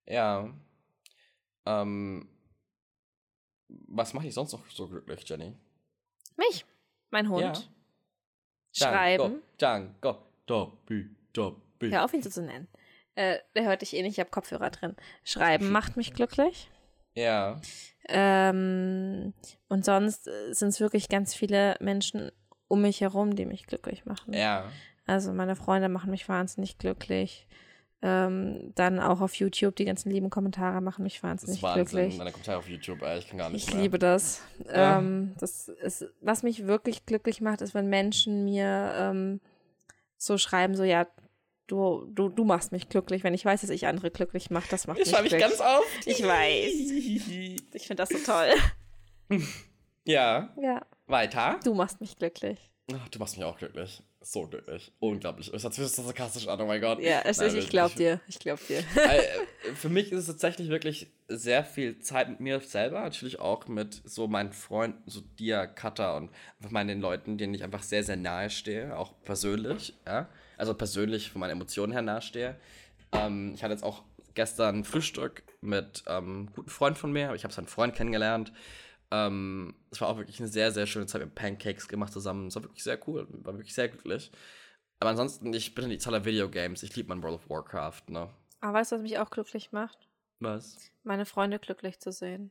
Ja. 0.07 0.53
Ähm, 1.67 2.29
was 3.69 4.13
macht 4.13 4.27
dich 4.27 4.35
sonst 4.35 4.53
noch 4.53 4.69
so 4.71 4.89
glücklich, 4.89 5.29
Jenny? 5.29 5.55
Mich, 6.37 6.65
mein 7.11 7.29
Hund. 7.29 7.43
Ja. 7.43 7.55
Schreiben. 8.73 9.43
Django, 9.59 10.17
Dobby, 10.47 11.09
Dobby. 11.33 11.91
Hör 11.91 12.05
auf, 12.05 12.13
ihn 12.15 12.23
so 12.23 12.31
zu 12.31 12.43
nennen. 12.43 12.67
Äh, 13.15 13.39
der 13.55 13.65
hört 13.65 13.83
dich 13.83 13.95
eh 13.95 14.03
nicht, 14.03 14.15
ich 14.15 14.21
habe 14.21 14.31
Kopfhörer 14.31 14.71
drin. 14.71 14.97
Schreiben 15.23 15.71
macht 15.73 15.97
mich 15.97 16.15
glücklich. 16.15 16.69
Ja. 17.15 17.61
Ähm, 18.09 19.33
und 19.69 19.85
sonst 19.85 20.25
sind 20.51 20.69
es 20.69 20.81
wirklich 20.81 21.09
ganz 21.09 21.35
viele 21.35 21.77
Menschen 21.81 22.31
um 22.69 22.83
mich 22.83 23.01
herum, 23.01 23.35
die 23.37 23.47
mich 23.47 23.67
glücklich 23.67 24.05
machen. 24.05 24.33
Ja. 24.35 24.65
Also 25.07 25.33
meine 25.33 25.57
Freunde 25.57 25.89
machen 25.89 26.11
mich 26.11 26.29
wahnsinnig 26.29 26.79
glücklich. 26.79 27.47
Ähm, 28.03 28.73
dann 28.77 28.99
auch 28.99 29.21
auf 29.21 29.35
YouTube, 29.35 29.77
die 29.77 29.85
ganzen 29.85 30.11
lieben 30.11 30.31
Kommentare 30.31 30.81
machen 30.81 31.03
mich 31.03 31.17
Das 31.17 31.23
wahnsinnig 31.23 31.57
ist 31.59 31.63
Wahnsinn. 31.63 31.85
glücklich. 31.85 32.17
Meine 32.17 32.31
Kommentare 32.31 32.59
auf 32.59 32.69
YouTube, 32.69 33.03
ey, 33.03 33.19
ich 33.19 33.29
kann 33.29 33.39
gar 33.39 33.51
nicht 33.51 33.67
Ich 33.69 33.75
mehr. 33.75 33.83
liebe 33.83 33.99
das. 33.99 34.41
Ja. 34.67 34.99
Ähm, 34.99 35.35
das 35.39 35.69
ist, 35.69 36.07
was 36.23 36.43
mich 36.43 36.67
wirklich 36.67 37.05
glücklich 37.05 37.43
macht, 37.43 37.61
ist, 37.61 37.75
wenn 37.75 37.89
Menschen 37.89 38.45
mir 38.47 38.93
ähm, 38.97 39.41
so 40.17 40.39
schreiben, 40.39 40.77
so 40.77 40.85
ja, 40.85 41.07
du, 41.71 42.07
du, 42.15 42.29
du 42.29 42.45
machst 42.45 42.73
mich 42.73 42.89
glücklich. 42.89 43.25
Wenn 43.25 43.35
ich 43.35 43.45
weiß, 43.45 43.61
dass 43.63 43.71
ich 43.71 43.87
andere 43.87 44.11
glücklich 44.11 44.51
mache, 44.51 44.69
das 44.71 44.87
macht 44.87 44.99
Das 44.99 45.07
mich 45.07 45.15
schreibe 45.15 45.27
ich 45.29 45.33
glücklich. 45.37 45.59
ganz 45.59 45.61
oft. 45.61 46.07
Ich 46.07 46.23
weiß. 46.23 47.61
Ich 47.73 47.87
finde 47.87 48.03
das 48.03 48.09
so 48.09 48.19
toll. 48.19 48.49
ja. 50.05 50.49
Ja, 50.61 50.83
Weiter. 51.07 51.61
du 51.65 51.75
machst 51.75 52.01
mich 52.01 52.17
glücklich. 52.19 52.59
Ach, 52.93 53.09
du 53.09 53.19
machst 53.21 53.37
mich 53.37 53.45
auch 53.45 53.57
glücklich. 53.57 54.03
so 54.21 54.47
glücklich. 54.47 54.93
Unglaublich. 54.99 55.53
Es 55.55 55.65
hat 55.65 55.73
sich 55.75 55.87
so 55.87 56.03
sarkastisch 56.03 56.49
an, 56.49 56.61
oh 56.61 56.67
mein 56.67 56.81
Gott. 56.81 57.01
Ja, 57.01 57.21
es 57.25 57.39
ist, 57.39 57.55
ich 57.55 57.69
glaub 57.69 57.95
dir. 57.95 58.21
Ich 58.27 58.39
glaub 58.39 58.59
dir. 58.67 58.83
Äh, 58.97 59.75
für 59.75 59.89
mich 59.89 60.11
ist 60.11 60.21
es 60.21 60.27
tatsächlich 60.27 60.69
wirklich 60.69 61.07
sehr 61.29 61.65
viel 61.65 62.01
Zeit 62.01 62.29
mit 62.29 62.41
mir 62.41 62.61
selber, 62.61 63.01
natürlich 63.03 63.39
auch 63.39 63.69
mit 63.69 64.01
so 64.05 64.27
meinen 64.27 64.53
Freunden, 64.53 65.09
so 65.09 65.21
dir, 65.39 65.67
Cutter 65.69 66.17
und 66.17 66.31
einfach 66.59 66.71
meinen 66.73 67.01
Leuten, 67.01 67.39
denen 67.39 67.55
ich 67.55 67.63
einfach 67.63 67.83
sehr, 67.85 68.03
sehr 68.03 68.17
nahe 68.17 68.51
stehe, 68.51 68.97
auch 68.99 69.13
persönlich, 69.25 69.95
ja. 70.07 70.29
Also 70.61 70.75
persönlich 70.75 71.31
von 71.31 71.41
meinen 71.41 71.53
Emotionen 71.53 71.91
her 71.91 72.03
nahe 72.03 72.21
stehe. 72.21 72.55
Ähm, 73.13 73.53
ich 73.55 73.63
hatte 73.63 73.73
jetzt 73.73 73.83
auch 73.83 74.03
gestern 74.35 74.85
Frühstück 74.85 75.43
mit 75.63 76.05
ähm, 76.07 76.25
einem 76.25 76.53
guten 76.53 76.69
Freund 76.69 76.99
von 76.99 77.11
mir, 77.11 77.35
ich 77.35 77.45
habe 77.45 77.55
seinen 77.55 77.67
Freund 77.67 77.95
kennengelernt. 77.95 78.53
Ähm, 79.11 79.75
es 79.91 80.03
war 80.03 80.09
auch 80.09 80.19
wirklich 80.19 80.39
eine 80.39 80.49
sehr, 80.49 80.71
sehr 80.71 80.87
schöne 80.87 81.07
Zeit 81.07 81.23
mit 81.23 81.35
Pancakes 81.35 81.89
gemacht 81.89 82.13
zusammen. 82.13 82.49
Es 82.49 82.57
war 82.57 82.63
wirklich 82.63 82.85
sehr 82.85 82.99
cool, 83.09 83.27
war 83.31 83.55
wirklich 83.55 83.73
sehr 83.73 83.89
glücklich. 83.89 84.31
Aber 85.01 85.09
ansonsten, 85.09 85.51
ich 85.55 85.75
bin 85.75 85.85
in 85.85 85.93
die 85.93 85.99
Zahl 85.99 86.13
der 86.13 86.27
Videogames. 86.27 86.83
Ich 86.83 86.95
liebe 86.95 87.09
mein 87.09 87.23
World 87.23 87.37
of 87.37 87.49
Warcraft, 87.49 88.03
ne? 88.09 88.29
Aber 88.61 88.75
weißt 88.75 88.93
du, 88.93 88.97
was 88.97 89.03
mich 89.03 89.19
auch 89.19 89.31
glücklich 89.31 89.73
macht? 89.73 89.97
Was? 90.41 90.77
Meine 91.05 91.25
Freunde 91.25 91.59
glücklich 91.59 92.01
zu 92.01 92.13
sehen. 92.13 92.51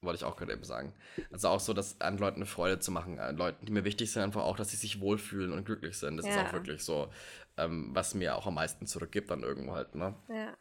Wollte 0.00 0.16
ich 0.16 0.24
auch 0.24 0.36
gerade 0.36 0.52
eben 0.52 0.64
sagen. 0.64 0.92
Also 1.30 1.48
auch 1.48 1.60
so, 1.60 1.72
dass 1.72 2.00
an 2.00 2.18
Leuten 2.18 2.36
eine 2.36 2.46
Freude 2.46 2.80
zu 2.80 2.90
machen, 2.90 3.20
an 3.20 3.36
Leuten, 3.36 3.64
die 3.64 3.72
mir 3.72 3.84
wichtig 3.84 4.10
sind, 4.10 4.22
einfach 4.22 4.42
auch, 4.42 4.56
dass 4.56 4.70
sie 4.70 4.76
sich 4.76 5.00
wohlfühlen 5.00 5.52
und 5.52 5.64
glücklich 5.64 5.96
sind. 5.96 6.16
Das 6.16 6.26
ja. 6.26 6.32
ist 6.32 6.48
auch 6.48 6.52
wirklich 6.52 6.82
so, 6.82 7.08
ähm, 7.56 7.90
was 7.92 8.14
mir 8.14 8.36
auch 8.36 8.46
am 8.46 8.54
meisten 8.54 8.86
zurückgibt 8.86 9.30
dann 9.30 9.42
irgendwo 9.42 9.74
halt, 9.74 9.94
ne? 9.94 10.14
Ja. 10.28 10.56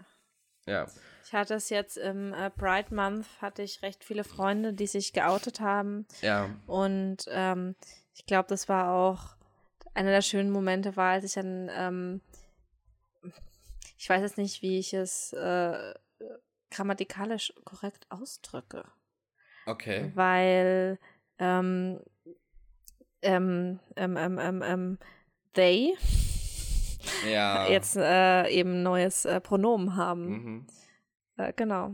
Ja. 0.68 0.88
Ich 1.26 1.34
hatte 1.34 1.56
es 1.56 1.69
jetzt 1.69 1.98
im 1.98 2.34
äh, 2.34 2.49
Pride 2.52 2.93
Month, 2.93 3.26
hatte 3.41 3.64
ich 3.64 3.81
recht 3.81 4.03
viele 4.03 4.23
Freunde, 4.23 4.73
die 4.73 4.88
sich 4.88 5.14
geoutet 5.14 5.60
haben. 5.60 6.06
Ja. 6.22 6.49
Und 6.68 7.26
ähm, 7.30 7.76
ich 8.14 8.26
glaube, 8.26 8.49
das 8.49 8.69
war 8.69 8.91
auch 8.93 9.35
einer 9.93 10.11
der 10.11 10.22
schönen 10.22 10.52
Momente 10.52 10.95
war, 10.95 11.14
als 11.14 11.26
ich 11.26 11.34
dann, 11.34 11.69
ähm, 11.73 12.22
ich 13.98 14.10
weiß 14.10 14.22
jetzt 14.22 14.38
nicht, 14.38 14.61
wie 14.61 14.77
ich 14.77 14.93
es 14.93 15.34
äh, 15.34 15.93
grammatikalisch 16.69 17.53
korrekt 17.65 18.06
ausdrücke. 18.10 18.84
Okay. 19.72 20.11
Weil 20.15 20.99
ähm, 21.39 21.99
ähm, 23.22 23.80
ähm, 23.95 24.18
ähm, 24.18 24.39
ähm, 24.39 24.64
ähm 24.65 24.98
they 25.53 25.95
ja. 27.30 27.68
jetzt 27.69 27.98
äh, 27.98 28.48
eben 28.49 28.84
neues 28.84 29.26
äh, 29.26 29.39
Pronomen 29.41 29.95
haben. 29.95 30.27
Mhm. 30.27 30.68
Äh, 31.38 31.53
genau. 31.56 31.93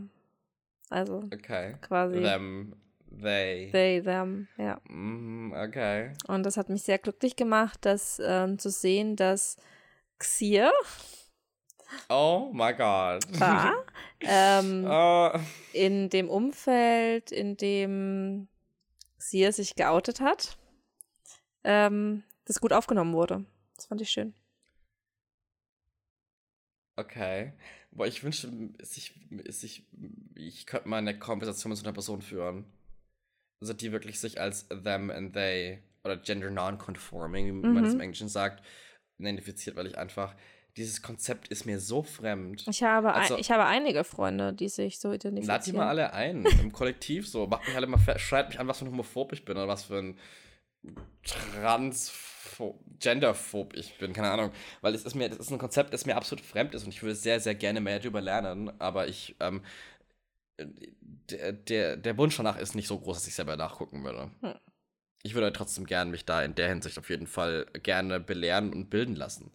Also 0.90 1.24
okay. 1.32 1.76
quasi. 1.80 2.20
Them, 2.20 2.74
they. 3.10 3.70
They, 3.70 4.02
them, 4.02 4.48
ja. 4.56 4.80
Mhm, 4.88 5.52
okay. 5.52 6.12
Und 6.26 6.44
das 6.44 6.56
hat 6.56 6.70
mich 6.70 6.82
sehr 6.82 6.98
glücklich 6.98 7.36
gemacht, 7.36 7.78
das 7.82 8.20
ähm, 8.24 8.58
zu 8.58 8.70
sehen, 8.70 9.16
dass 9.16 9.56
Xier 10.18 10.72
Oh 12.08 12.50
my 12.52 12.72
God. 12.72 13.40
War, 13.40 13.84
ähm, 14.20 14.84
uh. 14.84 15.38
in 15.72 16.10
dem 16.10 16.28
Umfeld, 16.28 17.32
in 17.32 17.56
dem 17.56 18.48
Xier 19.18 19.52
sich 19.52 19.74
geoutet 19.74 20.20
hat, 20.20 20.58
ähm, 21.64 22.22
das 22.44 22.60
gut 22.60 22.72
aufgenommen 22.72 23.14
wurde. 23.14 23.44
Das 23.76 23.86
fand 23.86 24.00
ich 24.00 24.10
schön. 24.10 24.34
Okay. 26.96 27.52
Boah, 27.90 28.06
ich 28.06 28.22
wünschte, 28.22 28.52
ich, 28.80 29.14
ich, 29.62 29.86
ich 30.34 30.66
könnte 30.66 30.88
mal 30.88 30.98
eine 30.98 31.18
Konversation 31.18 31.70
mit 31.70 31.78
so 31.78 31.84
einer 31.84 31.92
Person 31.92 32.22
führen. 32.22 32.64
Also 33.60 33.72
die 33.72 33.92
wirklich 33.92 34.20
sich 34.20 34.40
als 34.40 34.68
them 34.68 35.10
and 35.10 35.32
they 35.32 35.82
oder 36.04 36.16
gender 36.16 36.50
non-conforming, 36.50 37.46
wie 37.46 37.52
man 37.68 37.84
es 37.84 37.90
mhm. 37.90 37.96
im 37.96 38.00
Englischen 38.00 38.28
sagt, 38.28 38.64
identifiziert, 39.18 39.76
weil 39.76 39.86
ich 39.86 39.98
einfach, 39.98 40.34
dieses 40.78 41.02
Konzept 41.02 41.48
ist 41.48 41.66
mir 41.66 41.80
so 41.80 42.02
fremd. 42.02 42.64
Ich 42.68 42.82
habe, 42.82 43.12
also, 43.12 43.34
ein, 43.34 43.40
ich 43.40 43.50
habe 43.50 43.64
einige 43.66 44.04
Freunde, 44.04 44.52
die 44.52 44.68
sich 44.68 44.98
so 44.98 45.12
identifizieren. 45.12 45.56
Lad 45.56 45.66
die 45.66 45.72
mal 45.72 45.88
alle 45.88 46.12
ein, 46.12 46.46
im 46.60 46.72
Kollektiv 46.72 47.28
so. 47.28 47.46
Macht 47.46 47.66
mich 47.66 47.76
alle 47.76 47.86
mal, 47.86 47.98
schreit 48.18 48.48
mich 48.48 48.60
an, 48.60 48.68
was 48.68 48.78
für 48.78 48.84
ein 48.84 48.90
homophob 48.90 49.32
ich 49.32 49.44
bin 49.44 49.56
oder 49.56 49.68
was 49.68 49.84
für 49.84 49.98
ein 49.98 50.18
trans 51.24 52.12
genderphob 53.00 53.74
ich 53.74 53.98
bin, 53.98 54.12
keine 54.12 54.30
Ahnung. 54.30 54.52
Weil 54.80 54.94
es 54.94 55.04
ist 55.04 55.14
mir, 55.14 55.28
das 55.28 55.38
ist 55.38 55.50
ein 55.50 55.58
Konzept, 55.58 55.92
das 55.92 56.06
mir 56.06 56.16
absolut 56.16 56.44
fremd 56.44 56.74
ist 56.74 56.84
und 56.84 56.90
ich 56.90 57.02
würde 57.02 57.14
sehr, 57.14 57.40
sehr 57.40 57.54
gerne 57.54 57.80
mehr 57.80 57.98
darüber 57.98 58.20
lernen, 58.20 58.70
aber 58.80 59.08
ich, 59.08 59.36
ähm, 59.40 59.62
der, 60.58 61.52
der, 61.52 61.96
der 61.96 62.18
Wunsch 62.18 62.36
danach 62.36 62.58
ist 62.58 62.74
nicht 62.74 62.88
so 62.88 62.98
groß, 62.98 63.18
dass 63.18 63.28
ich 63.28 63.34
selber 63.34 63.56
nachgucken 63.56 64.02
würde. 64.02 64.30
Hm. 64.40 64.54
Ich 65.22 65.34
würde 65.34 65.52
trotzdem 65.52 65.84
gerne 65.84 66.10
mich 66.10 66.24
da 66.24 66.42
in 66.42 66.54
der 66.54 66.68
Hinsicht 66.68 66.98
auf 66.98 67.10
jeden 67.10 67.26
Fall 67.26 67.66
gerne 67.82 68.20
belehren 68.20 68.72
und 68.72 68.88
bilden 68.90 69.14
lassen. 69.14 69.52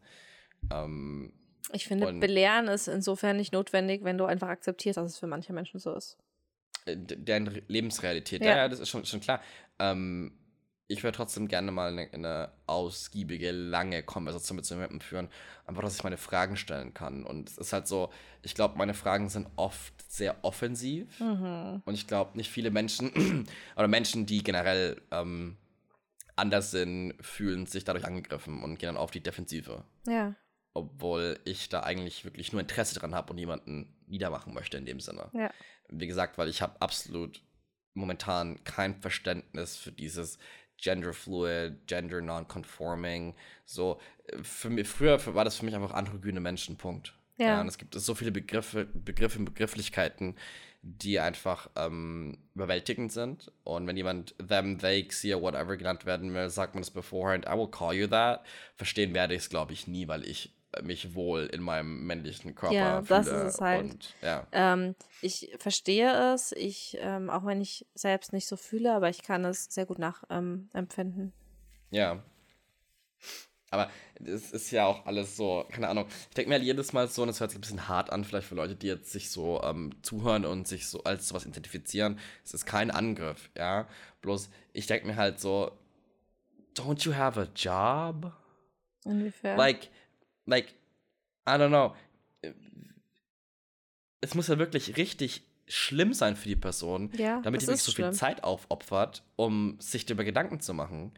Ähm, 0.71 1.33
ich 1.71 1.87
finde, 1.87 2.13
belehren 2.13 2.67
ist 2.67 2.87
insofern 2.87 3.37
nicht 3.37 3.53
notwendig, 3.53 4.03
wenn 4.03 4.17
du 4.17 4.25
einfach 4.25 4.49
akzeptierst, 4.49 4.97
dass 4.97 5.11
es 5.11 5.19
für 5.19 5.27
manche 5.27 5.53
Menschen 5.53 5.79
so 5.79 5.95
ist. 5.95 6.17
Äh, 6.85 6.97
deren 6.97 7.61
Lebensrealität, 7.67 8.43
ja, 8.43 8.57
ja, 8.57 8.69
das 8.69 8.79
ist 8.79 8.89
schon, 8.89 9.05
schon 9.05 9.21
klar. 9.21 9.41
Ähm, 9.79 10.37
ich 10.87 11.03
würde 11.03 11.15
trotzdem 11.15 11.47
gerne 11.47 11.71
mal 11.71 11.91
eine, 11.91 12.09
eine, 12.13 12.51
ausgiebige, 12.67 13.51
lange 13.51 14.03
Konversation 14.03 14.57
mit 14.57 14.69
jemandem 14.69 15.01
führen. 15.01 15.29
Einfach, 15.65 15.81
dass 15.81 15.95
ich 15.95 16.03
meine 16.03 16.17
Fragen 16.17 16.57
stellen 16.57 16.93
kann. 16.93 17.23
Und 17.23 17.49
es 17.49 17.57
ist 17.57 17.73
halt 17.73 17.87
so, 17.87 18.09
ich 18.41 18.53
glaube, 18.53 18.77
meine 18.77 18.93
Fragen 18.93 19.29
sind 19.29 19.47
oft 19.55 19.93
sehr 20.11 20.43
offensiv. 20.43 21.19
Mhm. 21.19 21.81
Und 21.85 21.93
ich 21.93 22.05
glaube, 22.05 22.37
nicht 22.37 22.51
viele 22.51 22.69
Menschen 22.69 23.47
oder 23.75 23.87
Menschen, 23.87 24.25
die 24.25 24.43
generell 24.43 25.01
ähm, 25.11 25.57
anders 26.35 26.71
sind, 26.71 27.13
fühlen 27.21 27.65
sich 27.65 27.85
dadurch 27.85 28.05
angegriffen 28.05 28.61
und 28.61 28.77
gehen 28.77 28.87
dann 28.87 28.97
auf 28.97 29.11
die 29.11 29.23
Defensive. 29.23 29.83
Ja. 30.05 30.35
Obwohl 30.73 31.39
ich 31.45 31.69
da 31.69 31.81
eigentlich 31.81 32.25
wirklich 32.25 32.51
nur 32.51 32.61
Interesse 32.61 32.99
dran 32.99 33.13
habe 33.13 33.31
und 33.31 33.37
jemanden 33.37 33.95
niedermachen 34.07 34.53
möchte 34.53 34.77
in 34.77 34.85
dem 34.85 34.99
Sinne. 34.99 35.29
Ja. 35.33 35.51
Wie 35.89 36.07
gesagt, 36.07 36.37
weil 36.37 36.49
ich 36.49 36.61
habe 36.61 36.81
absolut 36.81 37.41
momentan 37.93 38.63
kein 38.63 38.95
Verständnis 38.95 39.77
für 39.77 39.91
dieses 39.91 40.39
genderfluid, 40.81 41.87
gender 41.87 42.21
non-conforming. 42.21 43.35
So, 43.65 43.99
für 44.41 44.69
mich, 44.69 44.87
früher 44.87 45.19
war 45.33 45.45
das 45.45 45.57
für 45.57 45.65
mich 45.65 45.75
einfach 45.75 45.93
androgyne 45.93 46.39
Menschen, 46.39 46.77
Punkt. 46.77 47.13
Ja. 47.37 47.47
ja 47.47 47.61
und 47.61 47.67
es 47.67 47.77
gibt 47.77 47.95
so 47.95 48.15
viele 48.15 48.31
Begriffe, 48.31 48.85
Begriffe, 48.85 49.39
Begrifflichkeiten, 49.39 50.35
die 50.81 51.19
einfach 51.19 51.69
ähm, 51.75 52.37
überwältigend 52.55 53.11
sind. 53.11 53.51
Und 53.63 53.87
wenn 53.87 53.97
jemand 53.97 54.35
them, 54.37 54.77
they, 54.77 55.07
xia, 55.07 55.41
whatever 55.41 55.77
genannt 55.77 56.05
werden 56.05 56.33
will, 56.33 56.49
sagt 56.49 56.75
man 56.75 56.81
das 56.81 56.91
beforehand, 56.91 57.45
I 57.45 57.57
will 57.57 57.69
call 57.69 57.93
you 57.93 58.07
that. 58.07 58.45
Verstehen 58.75 59.13
werde 59.13 59.33
ich 59.33 59.43
es, 59.43 59.49
glaube 59.49 59.73
ich, 59.73 59.87
nie, 59.87 60.07
weil 60.07 60.27
ich 60.27 60.51
mich 60.81 61.13
wohl 61.15 61.45
in 61.45 61.61
meinem 61.61 62.05
männlichen 62.05 62.55
Körper 62.55 62.75
ja, 62.75 63.03
fühle. 63.03 63.19
Das 63.19 63.27
ist 63.27 63.55
es 63.55 63.61
halt. 63.61 63.91
Und, 63.91 64.15
ja. 64.21 64.47
ähm, 64.51 64.95
ich 65.21 65.55
verstehe 65.59 66.33
es, 66.33 66.51
ich, 66.53 66.97
ähm, 66.99 67.29
auch 67.29 67.45
wenn 67.45 67.61
ich 67.61 67.85
selbst 67.93 68.33
nicht 68.33 68.47
so 68.47 68.55
fühle, 68.55 68.93
aber 68.93 69.09
ich 69.09 69.21
kann 69.21 69.45
es 69.45 69.65
sehr 69.65 69.85
gut 69.85 69.99
nachempfinden. 69.99 71.21
Ähm, 71.21 71.33
ja. 71.91 72.23
Aber 73.69 73.89
es 74.23 74.51
ist 74.51 74.69
ja 74.69 74.85
auch 74.85 75.05
alles 75.07 75.35
so, 75.35 75.65
keine 75.71 75.87
Ahnung. 75.89 76.05
Ich 76.29 76.35
denke 76.35 76.49
mir 76.49 76.55
halt 76.55 76.63
jedes 76.63 76.93
Mal 76.93 77.07
so, 77.07 77.23
und 77.23 77.29
es 77.29 77.39
hört 77.39 77.49
sich 77.49 77.57
ein 77.57 77.61
bisschen 77.61 77.87
hart 77.87 78.11
an, 78.11 78.23
vielleicht 78.23 78.47
für 78.47 78.53
Leute, 78.53 78.75
die 78.75 78.85
jetzt 78.85 79.11
sich 79.11 79.31
so 79.31 79.61
ähm, 79.63 79.95
zuhören 80.03 80.45
und 80.45 80.67
sich 80.67 80.87
so 80.87 81.03
als 81.03 81.27
sowas 81.27 81.45
identifizieren. 81.45 82.19
Es 82.45 82.53
ist 82.53 82.65
kein 82.65 82.91
Angriff, 82.91 83.49
ja. 83.57 83.87
Bloß, 84.21 84.51
ich 84.73 84.85
denke 84.85 85.07
mir 85.07 85.15
halt 85.15 85.39
so, 85.39 85.71
don't 86.75 87.03
you 87.03 87.15
have 87.15 87.39
a 87.39 87.47
job? 87.55 88.31
Inwiefern? 89.05 89.57
Like, 89.57 89.89
like, 90.45 90.73
I 91.47 91.51
don't 91.51 91.69
know. 91.69 91.95
Es 94.21 94.35
muss 94.35 94.47
ja 94.47 94.57
wirklich 94.57 94.95
richtig 94.97 95.43
schlimm 95.67 96.13
sein 96.13 96.35
für 96.35 96.47
die 96.47 96.55
Person, 96.55 97.11
ja, 97.17 97.41
damit 97.41 97.61
die 97.61 97.67
nicht 97.67 97.83
so 97.83 97.91
schlimm. 97.91 98.09
viel 98.09 98.17
Zeit 98.17 98.43
aufopfert, 98.43 99.23
um 99.35 99.79
sich 99.79 100.05
darüber 100.05 100.23
Gedanken 100.23 100.59
zu 100.59 100.73
machen. 100.73 101.13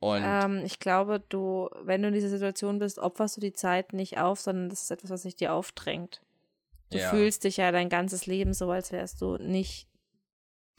Und 0.00 0.22
ähm, 0.24 0.62
ich 0.64 0.78
glaube, 0.78 1.20
du, 1.28 1.70
wenn 1.82 2.02
du 2.02 2.08
in 2.08 2.14
dieser 2.14 2.28
Situation 2.28 2.78
bist, 2.78 2.98
opferst 2.98 3.36
du 3.36 3.40
die 3.40 3.54
Zeit 3.54 3.92
nicht 3.92 4.18
auf, 4.18 4.40
sondern 4.40 4.68
das 4.68 4.82
ist 4.82 4.90
etwas, 4.90 5.10
was 5.10 5.22
sich 5.22 5.36
dir 5.36 5.52
aufdrängt. 5.54 6.20
Du 6.90 6.98
ja. 6.98 7.10
fühlst 7.10 7.44
dich 7.44 7.56
ja 7.56 7.72
dein 7.72 7.88
ganzes 7.88 8.26
Leben 8.26 8.52
so, 8.52 8.70
als 8.70 8.92
wärst 8.92 9.20
du 9.20 9.36
nicht, 9.38 9.88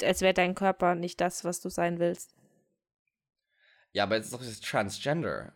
als 0.02 0.22
wäre 0.22 0.34
dein 0.34 0.56
Körper 0.56 0.95
nicht 0.95 1.19
das, 1.19 1.44
was 1.44 1.60
du 1.60 1.69
sein 1.69 1.99
willst. 1.99 2.36
Ja, 3.91 4.03
aber 4.03 4.18
es 4.18 4.26
ist 4.26 4.34
doch 4.34 4.40
das 4.40 4.61
Transgender. 4.61 5.53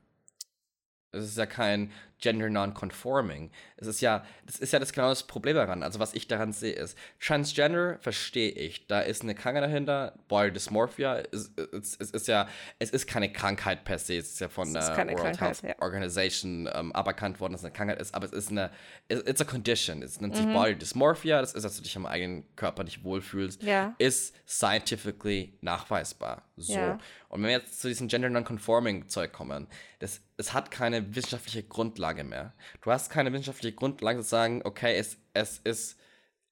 Es 1.11 1.23
ist 1.23 1.38
ja 1.38 1.45
kein, 1.45 1.91
gender 2.22 2.49
non-conforming. 2.49 3.52
Es 3.77 3.88
ist 3.88 4.02
ja, 4.02 4.23
das 4.45 4.60
ist 4.60 4.72
ja 4.72 4.80
das 4.80 4.93
genau 4.93 5.10
das 5.10 5.23
Problem 5.23 5.56
daran. 5.56 5.84
Also 5.84 5.99
was 5.99 6.14
ich 6.14 6.27
daran 6.27 6.53
sehe 6.53 6.73
ist, 6.73 6.98
Transgender 7.19 7.98
verstehe 7.99 8.52
ich. 8.52 8.88
Da 8.88 9.02
ist 9.02 9.23
eine 9.23 9.35
Krankheit 9.35 9.64
dahinter. 9.64 10.14
Body 10.27 10.53
Dysmorphia 10.53 11.15
ist, 11.15 11.57
ist, 11.60 11.99
ist, 11.99 12.15
ist 12.15 12.27
ja, 12.27 12.48
es 12.80 12.91
ist 12.91 13.07
keine 13.07 13.34
Krankheit 13.34 13.84
per 13.84 13.98
se. 13.98 14.18
Es 14.18 14.34
ist 14.34 14.39
ja 14.39 14.49
von 14.49 14.72
der 14.72 14.84
World 14.84 14.95
Krankheit, 14.95 15.39
Health 15.39 15.64
ja. 15.64 15.81
Organization 15.81 16.69
ähm, 16.73 16.91
aberkannt 16.93 17.39
worden, 17.39 17.53
dass 17.53 17.61
es 17.61 17.65
eine 17.65 17.73
Krankheit 17.73 17.99
ist. 17.99 18.14
Aber 18.14 18.26
es 18.26 18.31
ist 18.31 18.52
eine, 18.52 18.72
it's 19.10 19.41
a 19.41 19.45
condition. 19.45 20.03
Es 20.03 20.22
nennt 20.22 20.35
sich 20.35 20.45
Body 20.45 20.76
Dysmorphia. 20.76 21.41
Das 21.41 21.53
ist, 21.53 21.64
dass 21.64 21.76
du 21.76 21.84
dich 21.84 21.95
am 21.98 22.06
eigenen 22.06 22.56
Körper 22.56 22.84
nicht 22.84 23.03
wohlfühlst. 23.03 23.64
Ja. 23.64 23.95
Ist 23.98 24.35
scientifically 24.48 25.57
nachweisbar. 25.61 26.43
So. 26.56 26.73
Ja. 26.73 26.99
Und 27.30 27.41
wenn 27.41 27.49
wir 27.49 27.57
jetzt 27.57 27.81
zu 27.81 27.88
diesem 27.88 28.07
Gender 28.07 28.30
Non-Conforming 28.30 29.07
Zeug 29.07 29.31
kommen, 29.31 29.68
das, 29.99 30.22
es 30.38 30.53
hat 30.53 30.69
keine 30.69 31.15
wissenschaftliche 31.15 31.64
Grundlage 31.64 32.10
mehr. 32.13 32.53
Du 32.81 32.91
hast 32.91 33.09
keine 33.09 33.31
wissenschaftliche 33.33 33.75
Grundlage 33.75 34.21
zu 34.21 34.27
sagen, 34.27 34.61
okay, 34.63 34.95
es, 34.97 35.17
es 35.33 35.59
ist 35.59 35.99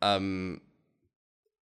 ähm, 0.02 0.62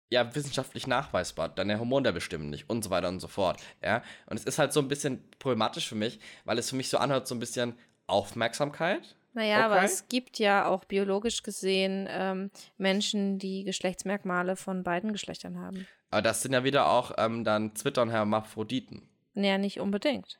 ja 0.09 0.33
wissenschaftlich 0.35 0.87
nachweisbar, 0.87 1.49
deine 1.49 1.79
Hormone 1.79 2.13
bestimmen 2.13 2.49
nicht 2.49 2.69
und 2.69 2.83
so 2.83 2.89
weiter 2.89 3.09
und 3.09 3.19
so 3.19 3.27
fort. 3.27 3.61
Ja. 3.83 4.03
Und 4.27 4.37
es 4.37 4.45
ist 4.45 4.59
halt 4.59 4.73
so 4.73 4.79
ein 4.79 4.87
bisschen 4.87 5.23
problematisch 5.39 5.87
für 5.87 5.95
mich, 5.95 6.19
weil 6.45 6.57
es 6.59 6.69
für 6.69 6.75
mich 6.75 6.89
so 6.89 6.97
anhört, 6.97 7.27
so 7.27 7.35
ein 7.35 7.39
bisschen 7.39 7.75
Aufmerksamkeit. 8.07 9.15
Naja, 9.35 9.65
aber 9.65 9.77
Okay. 9.77 9.85
es 9.85 10.07
gibt 10.09 10.37
ja 10.37 10.67
auch 10.67 10.85
biologisch 10.85 11.41
gesehen 11.41 12.07
ähm, 12.09 12.51
Menschen, 12.77 13.39
die 13.39 13.63
Geschlechtsmerkmale 13.63 14.55
von 14.55 14.83
beiden 14.83 15.11
Geschlechtern 15.11 15.57
haben. 15.57 15.87
Aber 16.11 16.21
das 16.21 16.43
sind 16.43 16.53
ja 16.53 16.63
wieder 16.63 16.87
auch 16.87 17.13
ähm, 17.17 17.43
dann 17.43 17.73
Twitter 17.73 18.03
und 18.03 18.11
Hermaphroditen. 18.11 19.09
Naja, 19.33 19.57
nicht 19.57 19.79
unbedingt. 19.79 20.39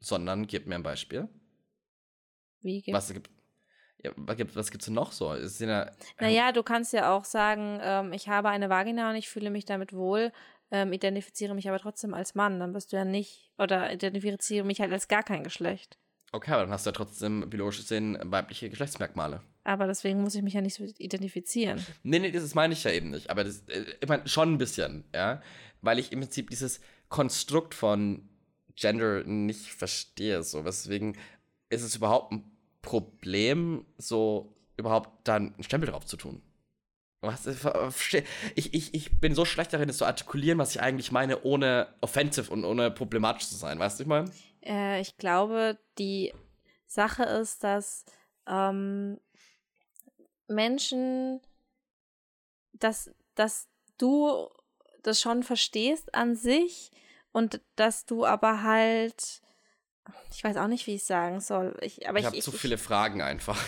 Sondern 0.00 0.46
gib 0.46 0.66
mir 0.66 0.74
ein 0.74 0.82
Beispiel. 0.82 1.28
Wie 2.62 2.84
Was 2.92 3.12
gibt 3.12 3.30
ja, 4.02 4.12
was 4.16 4.36
gibt 4.36 4.54
was 4.54 4.70
gibt's 4.70 4.86
denn 4.86 4.94
noch 4.94 5.12
so? 5.12 5.34
Sind 5.46 5.70
ja, 5.70 5.90
Naja, 6.20 6.52
du 6.52 6.62
kannst 6.62 6.92
ja 6.92 7.12
auch 7.12 7.24
sagen, 7.24 7.80
ähm, 7.82 8.12
ich 8.12 8.28
habe 8.28 8.48
eine 8.48 8.70
Vagina 8.70 9.10
und 9.10 9.16
ich 9.16 9.28
fühle 9.28 9.50
mich 9.50 9.64
damit 9.64 9.92
wohl, 9.92 10.32
ähm, 10.70 10.92
identifiziere 10.92 11.54
mich 11.54 11.68
aber 11.68 11.78
trotzdem 11.78 12.14
als 12.14 12.34
Mann. 12.34 12.60
Dann 12.60 12.72
bist 12.72 12.92
du 12.92 12.96
ja 12.96 13.04
nicht, 13.04 13.50
oder 13.58 13.92
identifiziere 13.92 14.64
mich 14.64 14.80
halt 14.80 14.92
als 14.92 15.08
gar 15.08 15.24
kein 15.24 15.42
Geschlecht. 15.42 15.98
Okay, 16.30 16.52
aber 16.52 16.62
dann 16.62 16.70
hast 16.70 16.84
du 16.84 16.90
ja 16.90 16.92
trotzdem 16.92 17.48
biologisch 17.48 17.78
gesehen 17.78 18.18
weibliche 18.22 18.68
Geschlechtsmerkmale. 18.68 19.40
Aber 19.64 19.86
deswegen 19.86 20.22
muss 20.22 20.34
ich 20.34 20.42
mich 20.42 20.54
ja 20.54 20.60
nicht 20.60 20.74
so 20.74 20.84
identifizieren. 20.84 21.84
Nee, 22.02 22.18
nee, 22.18 22.30
das 22.30 22.54
meine 22.54 22.74
ich 22.74 22.84
ja 22.84 22.90
eben 22.90 23.10
nicht. 23.10 23.30
Aber 23.30 23.44
das, 23.44 23.60
äh, 23.68 23.84
ich 24.00 24.08
meine, 24.08 24.28
schon 24.28 24.54
ein 24.54 24.58
bisschen, 24.58 25.04
ja. 25.14 25.42
Weil 25.80 25.98
ich 25.98 26.12
im 26.12 26.20
Prinzip 26.20 26.50
dieses 26.50 26.80
Konstrukt 27.08 27.74
von 27.74 28.28
Gender 28.76 29.24
nicht 29.24 29.72
verstehe. 29.72 30.42
So, 30.42 30.64
weswegen 30.64 31.16
ist 31.70 31.82
es 31.82 31.96
überhaupt 31.96 32.32
ein 32.32 32.50
Problem, 32.82 33.86
so 33.98 34.54
überhaupt 34.76 35.26
dann 35.26 35.54
einen 35.54 35.62
Stempel 35.62 35.90
drauf 35.90 36.06
zu 36.06 36.16
tun? 36.16 36.42
Was, 37.20 37.46
ich 37.46 37.58
versteh- 37.58 38.24
ich, 38.54 38.74
ich, 38.74 38.94
ich 38.94 39.20
bin 39.20 39.34
so 39.34 39.44
schlecht 39.44 39.72
darin, 39.72 39.88
das 39.88 39.98
zu 39.98 40.04
artikulieren, 40.04 40.58
was 40.58 40.70
ich 40.70 40.80
eigentlich 40.80 41.10
meine, 41.10 41.42
ohne 41.42 41.92
offensive 42.00 42.52
und 42.52 42.64
ohne 42.64 42.92
problematisch 42.92 43.48
zu 43.48 43.56
sein. 43.56 43.78
Weißt 43.78 43.98
du, 43.98 44.04
ich 44.04 44.08
meine? 44.08 44.30
Äh, 44.62 45.00
ich 45.00 45.16
glaube, 45.16 45.78
die 45.98 46.32
Sache 46.86 47.24
ist, 47.24 47.64
dass 47.64 48.04
ähm, 48.46 49.18
Menschen, 50.46 51.40
dass, 52.72 53.10
dass 53.34 53.66
du 53.98 54.48
das 55.02 55.20
schon 55.20 55.42
verstehst 55.42 56.14
an 56.14 56.36
sich 56.36 56.92
und 57.32 57.60
dass 57.74 58.06
du 58.06 58.24
aber 58.24 58.62
halt, 58.62 59.42
ich 60.32 60.42
weiß 60.44 60.56
auch 60.56 60.66
nicht, 60.68 60.86
wie 60.86 60.94
ich 60.94 61.02
es 61.02 61.06
sagen 61.06 61.40
soll. 61.40 61.76
Ich, 61.80 62.08
aber 62.08 62.18
Ich 62.18 62.22
ich, 62.24 62.26
habe 62.26 62.38
zu 62.38 62.52
viele 62.52 62.78
Fragen 62.78 63.22
einfach. 63.22 63.62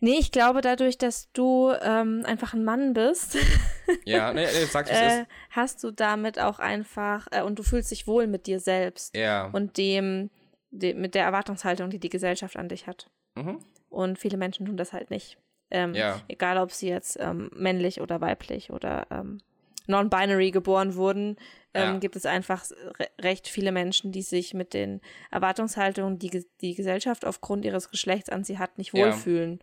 Nee, 0.00 0.18
ich 0.18 0.32
glaube, 0.32 0.60
dadurch, 0.60 0.98
dass 0.98 1.30
du 1.32 1.72
ähm, 1.80 2.22
einfach 2.26 2.52
ein 2.52 2.64
Mann 2.64 2.92
bist, 2.92 3.36
Ja, 4.04 4.32
nee, 4.32 4.44
nee 4.44 4.64
sag's, 4.66 4.90
äh, 4.90 5.20
ist. 5.22 5.26
hast 5.50 5.82
du 5.84 5.90
damit 5.92 6.38
auch 6.38 6.58
einfach, 6.58 7.26
äh, 7.30 7.42
und 7.42 7.58
du 7.58 7.62
fühlst 7.62 7.90
dich 7.90 8.06
wohl 8.06 8.26
mit 8.26 8.46
dir 8.46 8.60
selbst 8.60 9.16
Ja. 9.16 9.46
und 9.52 9.78
dem, 9.78 10.30
dem, 10.70 11.00
mit 11.00 11.14
der 11.14 11.24
Erwartungshaltung, 11.24 11.90
die 11.90 11.98
die 12.00 12.10
Gesellschaft 12.10 12.56
an 12.56 12.68
dich 12.68 12.86
hat. 12.86 13.08
mhm. 13.34 13.60
Und 13.88 14.18
viele 14.18 14.36
Menschen 14.36 14.66
tun 14.66 14.76
das 14.76 14.92
halt 14.92 15.10
nicht. 15.10 15.38
Ähm, 15.70 15.94
Ja. 15.94 16.20
Egal, 16.28 16.58
ob 16.58 16.72
sie 16.72 16.88
jetzt 16.88 17.16
ähm, 17.20 17.48
männlich 17.54 18.00
oder 18.00 18.20
weiblich 18.20 18.70
oder 18.70 19.06
ähm, 19.10 19.40
non-binary 19.86 20.50
geboren 20.50 20.94
wurden, 20.94 21.36
ähm, 21.74 21.94
Ja. 21.94 21.98
gibt 21.98 22.16
es 22.16 22.26
einfach 22.26 22.64
re 22.98 23.08
recht 23.20 23.48
viele 23.48 23.72
Menschen, 23.72 24.12
die 24.12 24.22
sich 24.22 24.54
mit 24.54 24.74
den 24.74 25.00
Erwartungshaltungen, 25.30 26.18
die 26.18 26.44
die 26.60 26.74
Gesellschaft 26.74 27.24
aufgrund 27.26 27.64
ihres 27.64 27.90
Geschlechts 27.90 28.28
an 28.30 28.44
sie 28.44 28.58
hat, 28.58 28.78
nicht 28.78 28.92
Ja. 28.94 29.06
wohlfühlen. 29.06 29.60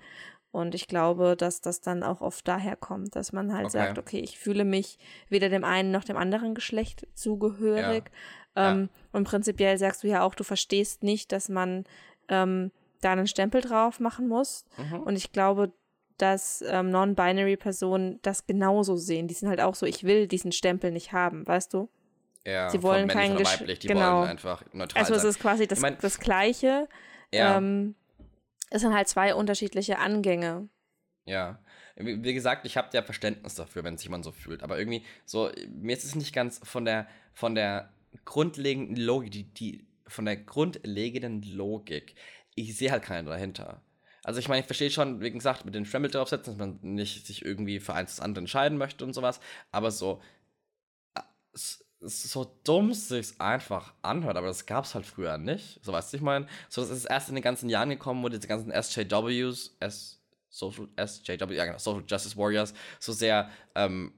Und 0.52 0.76
ich 0.76 0.88
glaube, 0.90 1.38
dass 1.38 1.62
das 1.62 1.80
dann 1.80 2.04
auch 2.04 2.20
oft 2.20 2.46
daher 2.46 2.76
kommt, 2.76 3.16
dass 3.16 3.32
man 3.32 3.54
halt 3.54 3.68
Okay. 3.68 3.78
sagt, 3.78 3.98
okay, 3.98 4.20
ich 4.20 4.38
fühle 4.38 4.66
mich 4.66 5.00
weder 5.30 5.48
dem 5.48 5.64
einen 5.64 5.92
noch 5.92 6.04
dem 6.04 6.18
anderen 6.18 6.54
Geschlecht 6.56 7.08
zugehörig. 7.14 8.12
Ja. 8.58 8.72
Ähm, 8.72 8.90
Und 9.14 9.24
prinzipiell 9.24 9.78
sagst 9.78 10.04
du 10.04 10.08
ja 10.10 10.24
auch, 10.24 10.36
du 10.36 10.44
verstehst 10.44 11.04
nicht, 11.04 11.32
dass 11.32 11.48
man 11.48 11.86
ähm, 12.28 12.72
da 13.00 13.14
einen 13.14 13.28
Stempel 13.28 13.62
drauf 13.62 14.02
machen 14.02 14.28
muss. 14.28 14.66
Mhm. 14.78 15.04
Und 15.04 15.16
ich 15.16 15.32
glaube, 15.32 15.72
dass 16.22 16.64
ähm, 16.68 16.90
non-binary 16.90 17.58
Personen 17.58 18.20
das 18.22 18.46
genauso 18.48 18.96
sehen. 18.96 19.28
Die 19.28 19.34
sind 19.34 19.50
halt 19.50 19.62
auch 19.62 19.76
so, 19.76 19.86
ich 19.86 20.04
will 20.04 20.28
diesen 20.28 20.52
Stempel 20.52 20.92
nicht 20.92 21.12
haben, 21.12 21.48
weißt 21.48 21.74
du? 21.74 21.90
Ja, 22.46 22.70
Sie 22.70 22.82
wollen 22.82 23.06
männlich 23.08 23.28
kein 23.28 23.36
oder 23.36 23.46
weiblich, 23.46 23.80
die 23.80 23.88
genau. 23.88 24.20
wollen 24.22 24.30
einfach 24.30 24.64
neutral 24.74 25.02
Also 25.04 25.14
es 25.16 25.24
ist 25.24 25.40
quasi 25.40 25.68
das, 25.68 25.80
Ich 25.80 25.82
mein- 25.84 25.98
das 26.02 26.20
Gleiche. 26.20 26.88
ja, 27.32 27.58
Ähm, 27.58 27.96
es 28.70 28.82
sind 28.82 28.94
halt 28.94 29.08
zwei 29.08 29.36
unterschiedliche 29.36 30.00
Angänge. 30.00 30.70
ja. 31.26 31.60
Wie, 31.98 32.34
gesagt, 32.34 32.66
ich 32.66 32.78
habe 32.78 32.88
ja 32.94 33.04
Verständnis 33.04 33.54
dafür, 33.54 33.84
wenn 33.84 33.98
sich 33.98 34.06
jemand 34.06 34.24
so 34.24 34.32
fühlt. 34.32 34.64
Aber 34.64 34.80
irgendwie, 34.80 35.04
so, 35.26 35.52
mir 35.70 35.96
ist 35.96 36.04
es 36.06 36.16
nicht 36.16 36.34
ganz 36.34 36.60
von 36.64 36.84
der, 36.86 37.06
von 37.34 37.54
der 37.54 37.92
grundlegenden 38.26 38.96
Logik, 38.96 39.32
die, 39.32 39.44
die, 39.44 39.86
von 40.08 40.26
der 40.26 40.38
grundlegenden 40.38 41.44
Logik, 41.44 42.16
ich 42.56 42.76
sehe 42.76 42.92
halt 42.92 43.04
keine 43.04 43.30
dahinter. 43.30 43.82
Also 44.24 44.40
ich 44.40 44.48
meine, 44.48 44.62
ich 44.62 44.68
verstehe 44.68 44.92
schon, 44.92 45.22
wie 45.22 45.32
gesagt, 45.32 45.66
mit 45.66 45.74
den 45.74 45.86
Stempel 45.86 46.12
draufsetzen, 46.12 46.54
dass 46.54 46.60
man 46.60 46.80
nicht 46.82 47.26
sich 47.26 47.44
irgendwie 47.44 47.80
für 47.80 47.94
eins 47.94 48.16
das 48.18 48.24
andere 48.24 48.42
entscheiden 48.42 48.78
möchte 48.78 49.04
und 49.04 49.14
sowas. 49.14 49.40
Aber 49.72 49.90
so, 49.90 50.22
äh, 51.16 51.22
so 52.02 52.60
dumm 52.64 52.92
es 52.92 53.08
sich 53.08 53.40
einfach 53.40 53.94
anhört, 54.04 54.38
aber 54.38 54.48
das 54.48 54.66
gab 54.66 54.86
es 54.86 54.94
halt 54.94 55.06
früher 55.06 55.38
nicht. 55.38 55.84
So 55.84 55.92
weißt 55.92 56.14
du, 56.14 56.18
ich 56.18 56.24
meine, 56.24 56.48
so 56.70 56.82
das 56.82 56.92
ist 56.92 57.06
erst 57.06 57.30
in 57.30 57.36
den 57.36 57.44
ganzen 57.44 57.70
Jahren 57.70 57.90
gekommen, 57.90 58.24
wo 58.24 58.30
diese 58.30 58.48
ganzen 58.48 58.72
SJWs, 58.72 59.76
S, 59.80 60.22
Social, 60.50 60.88
SJW, 60.98 61.56
ja 61.56 61.66
genau, 61.66 61.80
Social 61.80 62.04
Justice 62.06 62.38
Warriors, 62.38 62.74
so 63.00 63.14
sehr 63.14 63.50
ähm, 63.76 64.14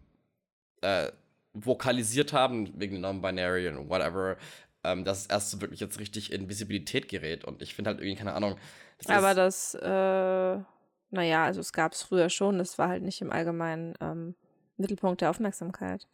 äh, 0.81 1.11
vokalisiert 1.53 2.34
haben, 2.34 2.73
wegen 2.80 2.99
Non-Binary 2.99 3.69
und 3.69 3.89
whatever, 3.89 4.38
ähm, 4.84 5.03
dass 5.05 5.19
es 5.22 5.26
erst 5.27 5.51
so 5.51 5.61
wirklich 5.61 5.80
jetzt 5.80 5.99
richtig 5.99 6.31
in 6.31 6.49
Visibilität 6.49 7.07
gerät. 7.10 7.43
Und 7.45 7.61
ich 7.61 7.76
finde 7.76 7.89
halt 7.89 7.99
irgendwie, 7.99 8.15
keine 8.15 8.34
Ahnung. 8.34 8.57
das 8.97 9.15
Aber 9.15 9.34
das, 9.34 9.76
äh, 9.76 10.64
naja, 11.11 11.45
also 11.45 11.60
es 11.60 11.73
gab 11.73 11.93
es 11.93 12.01
früher 12.03 12.30
schon, 12.30 12.57
das 12.57 12.77
war 12.77 12.89
halt 12.89 13.03
nicht 13.03 13.22
im 13.22 13.31
allgemeinen 13.31 13.93
ähm, 14.01 14.35
Mittelpunkt 14.77 15.22
der 15.22 15.30
Aufmerksamkeit. 15.30 16.07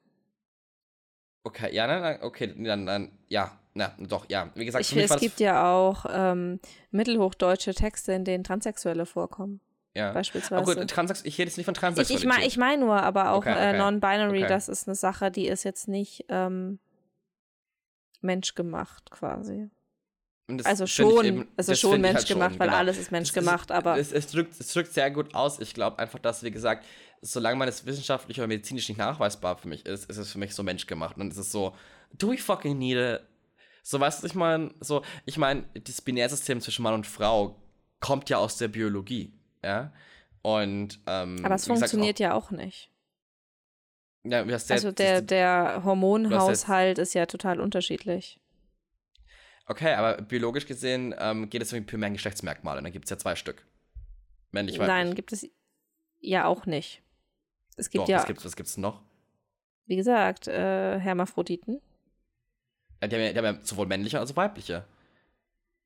Okay, 1.44 1.74
ja, 1.74 1.88
nein, 1.88 2.02
nein, 2.02 2.20
okay, 2.22 2.54
dann, 2.58 2.86
dann, 2.86 3.12
ja, 3.30 3.58
na, 3.74 3.96
doch, 3.98 4.30
ja. 4.30 4.50
Wie 4.56 4.66
gesagt, 4.66 4.84
Ich, 4.84 4.94
mich 4.94 5.10
es 5.10 5.20
gibt 5.20 5.40
ja 5.40 5.72
auch 5.72 6.06
ähm, 6.10 6.60
mittelhochdeutsche 6.91 7.74
Texte, 7.74 8.12
in 8.12 8.26
denen 8.26 8.44
Transsexuelle 8.44 9.06
vorkommen, 9.06 9.62
ja. 9.96 10.12
beispielsweise. 10.12 10.76
Gut, 10.76 10.90
Transax 10.90 11.24
ich 11.24 11.38
rede 11.38 11.48
jetzt 11.48 11.58
nicht 11.58 11.66
von 11.66 11.74
Ich, 11.74 11.80
Transsexualität. 11.80 12.24
ich 12.24 12.28
meine 12.28 12.46
ich 12.46 12.58
mein 12.58 12.80
nur, 12.82 13.02
aber 13.02 13.32
auch 13.32 13.38
Okay, 13.38 13.52
äh, 13.52 13.70
okay. 13.70 13.78
Non-Binary, 13.78 14.40
Okay. 14.40 14.48
das 14.50 14.68
ist 14.68 14.88
eine 14.88 14.96
Sache, 14.96 15.32
die 15.32 15.48
ist 15.48 15.64
jetzt 15.64 15.88
nicht 15.88 16.26
ähm, 16.28 16.80
menschgemacht 18.22 19.10
quasi. 19.12 19.70
Und 20.48 20.58
das 20.58 20.66
Also 20.68 20.86
ich 20.86 20.94
schon, 20.94 21.26
eben- 21.26 21.48
also 21.58 21.76
schon 21.76 22.00
ich 22.00 22.06
halt 22.06 22.14
menschgemacht, 22.16 22.52
schon, 22.52 22.60
weil 22.60 22.68
genau. 22.68 22.80
alles 22.80 22.98
ist 22.98 23.12
menschgemacht, 23.12 23.72
aber 23.72 23.98
Es, 23.98 24.12
es, 24.12 24.28
drückt, 24.28 24.60
es 24.60 24.74
drückt 24.74 24.91
sehr 24.94 25.12
gut 25.12 25.36
aus. 25.36 25.60
Ich 25.60 25.74
glaube 25.74 26.00
einfach, 26.00 26.18
dass, 26.20 26.41
wie 26.44 26.50
gesagt, 26.52 26.86
solange 27.22 27.58
man 27.58 27.68
es 27.68 27.86
wissenschaftlich 27.86 28.40
oder 28.40 28.48
medizinisch 28.48 28.90
nicht 28.90 28.98
nachweisbar 28.98 29.58
für 29.58 29.68
mich 29.68 29.86
ist, 29.86 30.10
ist 30.10 30.18
es 30.18 30.32
für 30.32 30.40
mich 30.40 30.56
so 30.56 30.64
menschgemacht. 30.64 31.16
Und 31.16 31.20
dann 31.20 31.32
ist 31.32 31.38
es 31.38 31.52
so, 31.52 31.76
do 32.14 32.32
we 32.32 32.38
fucking 32.38 32.78
need 32.78 32.98
it? 32.98 33.22
So, 33.84 34.00
weißt 34.00 34.24
du, 34.24 34.28
ich 34.28 34.36
meine, 34.36 34.74
so, 34.80 35.04
ich 35.26 35.38
meine, 35.38 35.66
das 35.84 36.02
Binärsystem 36.02 36.62
zwischen 36.62 36.82
Mann 36.84 36.96
und 36.96 37.06
Frau 37.08 37.62
kommt 38.00 38.30
ja 38.30 38.38
aus 38.38 38.58
der 38.58 38.68
Biologie, 38.70 39.34
ja? 39.64 39.94
Und, 40.41 41.00
ähm, 41.06 41.44
aber 41.44 41.56
es 41.56 41.68
wie 41.68 41.74
gesagt, 41.74 41.91
funktioniert 41.91 42.20
ja 42.20 42.34
auch 42.34 42.50
nicht. 42.52 42.90
Ja, 44.30 44.45
hast 44.47 44.69
du 44.69 44.73
Also 44.73 44.91
der, 44.91 45.22
der 45.22 45.81
Hormonhaushalt 45.84 46.97
ist 46.99 47.14
ja 47.14 47.26
total 47.26 47.60
unterschiedlich. 47.60 48.39
Okay, 49.65 49.93
aber 49.93 50.22
biologisch 50.22 50.65
gesehen 50.65 51.15
ähm, 51.19 51.49
geht 51.49 51.61
es 51.61 51.73
um 51.73 51.85
primär 51.85 52.10
Geschlechtsmerkmale. 52.11 52.81
Dann 52.81 52.91
gibt 52.91 53.06
es 53.06 53.11
ja 53.11 53.18
zwei 53.18 53.35
Stück. 53.35 53.65
Männlich, 54.51 54.80
weiblich. 54.80 54.88
Nein, 54.88 55.15
gibt 55.15 55.31
es 55.31 55.47
ja 56.19 56.45
auch 56.45 56.65
nicht. 56.65 57.03
Es 57.76 57.89
gibt 57.89 58.03
Doch, 58.03 58.10
ja, 58.10 58.18
was 58.18 58.26
gibt 58.26 58.43
es 58.43 58.56
gibt's 58.56 58.77
noch? 58.77 59.01
wie 59.89 59.95
gesagt, 59.95 60.47
äh, 60.47 60.99
Hermaphroditen. 60.99 61.81
Ja, 63.01 63.07
die, 63.07 63.15
haben 63.15 63.23
ja, 63.23 63.31
die 63.34 63.38
haben 63.39 63.56
ja 63.57 63.60
sowohl 63.64 63.88
männliche 63.88 64.19
als 64.19 64.31
auch 64.31 64.35
weibliche. 64.35 64.85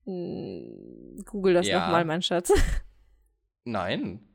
Hm, 0.03 1.23
Google 1.25 1.53
das 1.53 1.67
Ja. 1.67 1.79
nochmal, 1.79 2.03
mein 2.03 2.21
Schatz. 2.21 2.51
Nein. 3.63 4.27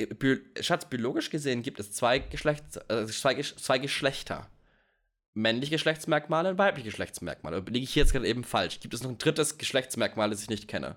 Äh, 0.00 0.62
Schatz, 0.62 0.84
biologisch 0.86 1.30
gesehen 1.30 1.62
gibt 1.62 1.80
es 1.80 1.92
zwei, 1.92 2.18
Geschlechts 2.18 2.76
äh, 2.88 3.06
zwei, 3.06 3.40
zwei 3.40 3.78
Geschlechter. 3.78 4.48
Männliche 5.34 5.72
Geschlechtsmerkmale 5.72 6.50
und 6.50 6.58
weibliche 6.58 6.88
Geschlechtsmerkmale. 6.88 7.58
Oder 7.58 7.70
Liege 7.70 7.84
ich 7.84 7.92
hier 7.92 8.02
jetzt 8.02 8.12
gerade 8.12 8.26
eben 8.26 8.44
falsch? 8.44 8.80
Gibt 8.80 8.94
es 8.94 9.02
noch 9.02 9.10
ein 9.10 9.18
drittes 9.18 9.58
Geschlechtsmerkmal, 9.58 10.30
das 10.30 10.42
ich 10.42 10.48
nicht 10.48 10.68
kenne? 10.68 10.96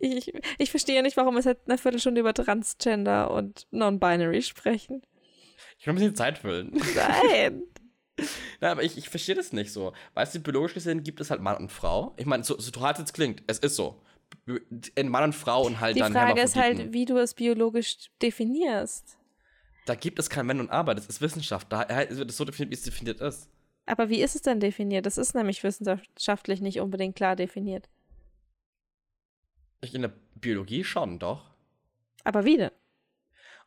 Ich, 0.00 0.32
ich 0.58 0.70
verstehe 0.70 1.02
nicht, 1.02 1.16
warum 1.16 1.34
wir 1.34 1.42
seit 1.42 1.66
einer 1.66 1.78
Viertelstunde 1.78 2.20
über 2.20 2.34
Transgender 2.34 3.30
und 3.30 3.66
Non-Binary 3.70 4.42
sprechen. 4.42 5.02
Ich 5.78 5.86
will 5.86 5.94
ein 5.94 5.96
bisschen 5.96 6.16
Zeit 6.16 6.38
füllen. 6.38 6.72
Nein. 6.94 7.62
Nein, 8.60 8.70
aber 8.70 8.82
ich, 8.82 8.96
ich 8.96 9.08
verstehe 9.08 9.34
das 9.34 9.52
nicht 9.52 9.72
so. 9.72 9.92
Weißt 10.14 10.34
du, 10.34 10.40
biologisch 10.40 10.74
gesehen 10.74 11.02
gibt 11.02 11.20
es 11.20 11.30
halt 11.30 11.40
Mann 11.40 11.56
und 11.56 11.72
Frau. 11.72 12.14
Ich 12.16 12.26
meine, 12.26 12.44
so, 12.44 12.58
so 12.58 12.70
hart 12.80 12.98
es 12.98 13.12
klingt, 13.12 13.42
es 13.46 13.58
ist 13.58 13.76
so. 13.76 14.00
In 14.94 15.08
Mann 15.08 15.24
und 15.24 15.34
Frau 15.34 15.64
und 15.64 15.80
halt 15.80 15.96
Die 15.96 16.00
dann 16.00 16.12
Frage 16.12 16.40
ist 16.40 16.56
halt, 16.56 16.92
wie 16.92 17.04
du 17.04 17.18
es 17.18 17.34
biologisch 17.34 18.10
definierst. 18.22 19.18
Da 19.86 19.94
gibt 19.94 20.18
es 20.18 20.30
kein 20.30 20.48
Wenn 20.48 20.60
und 20.60 20.70
Aber, 20.70 20.94
das 20.94 21.06
ist 21.06 21.20
Wissenschaft. 21.20 21.70
Da 21.70 21.86
wird 21.88 22.30
es 22.30 22.36
so 22.36 22.44
definiert, 22.44 22.70
wie 22.70 22.74
es 22.74 22.82
definiert 22.82 23.20
ist. 23.20 23.50
Aber 23.86 24.08
wie 24.08 24.22
ist 24.22 24.34
es 24.34 24.42
denn 24.42 24.60
definiert? 24.60 25.04
Das 25.04 25.18
ist 25.18 25.34
nämlich 25.34 25.62
wissenschaftlich 25.62 26.60
nicht 26.60 26.80
unbedingt 26.80 27.16
klar 27.16 27.36
definiert. 27.36 27.88
In 29.92 30.02
der 30.02 30.12
Biologie 30.34 30.84
schon, 30.84 31.18
doch. 31.18 31.50
Aber 32.24 32.44
wie 32.44 32.56
denn? 32.56 32.70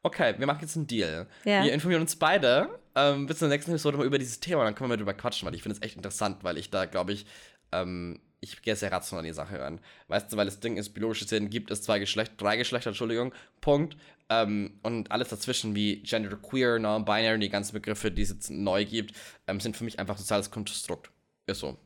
Okay, 0.01 0.35
wir 0.37 0.47
machen 0.47 0.61
jetzt 0.61 0.75
einen 0.75 0.87
Deal. 0.87 1.27
Ja. 1.43 1.63
Wir 1.63 1.73
informieren 1.73 2.01
uns 2.01 2.15
beide 2.15 2.79
ähm, 2.95 3.27
bis 3.27 3.39
zur 3.39 3.47
nächsten 3.47 3.71
Episode 3.71 3.97
mal 3.97 4.05
über 4.05 4.17
dieses 4.17 4.39
Thema. 4.39 4.63
Dann 4.63 4.73
können 4.73 4.89
wir 4.89 4.93
mal 4.95 4.97
drüber 4.97 5.13
quatschen, 5.13 5.45
weil 5.45 5.53
ich 5.53 5.61
finde 5.61 5.77
es 5.77 5.83
echt 5.83 5.95
interessant, 5.95 6.43
weil 6.43 6.57
ich 6.57 6.69
da, 6.71 6.85
glaube 6.85 7.13
ich, 7.13 7.25
ähm, 7.71 8.19
ich 8.39 8.61
gehe 8.61 8.75
sehr 8.75 8.91
rational 8.91 9.21
an 9.21 9.27
die 9.27 9.33
Sache 9.33 9.59
ran. 9.59 9.79
Weißt 10.07 10.31
du, 10.31 10.37
weil 10.37 10.45
das 10.45 10.59
Ding 10.59 10.77
ist, 10.77 10.89
biologisch 10.93 11.21
gesehen 11.21 11.49
gibt 11.49 11.71
es 11.71 11.81
zwei 11.81 11.99
Geschlechter, 11.99 12.35
drei 12.37 12.57
Geschlechter, 12.57 12.89
Entschuldigung, 12.89 13.33
Punkt. 13.61 13.97
Ähm, 14.29 14.79
und 14.83 15.11
alles 15.11 15.29
dazwischen, 15.29 15.73
wie 15.75 16.01
Gender 16.03 16.35
Queer, 16.35 16.79
Non-Binary, 16.79 17.39
die 17.39 17.49
ganzen 17.49 17.73
Begriffe, 17.73 18.11
die 18.11 18.21
es 18.21 18.29
jetzt 18.29 18.49
neu 18.49 18.85
gibt, 18.85 19.15
ähm, 19.47 19.59
sind 19.59 19.75
für 19.75 19.83
mich 19.83 19.99
einfach 19.99 20.17
soziales 20.17 20.51
Konstrukt. 20.51 21.11
Ist 21.45 21.59
so. 21.59 21.77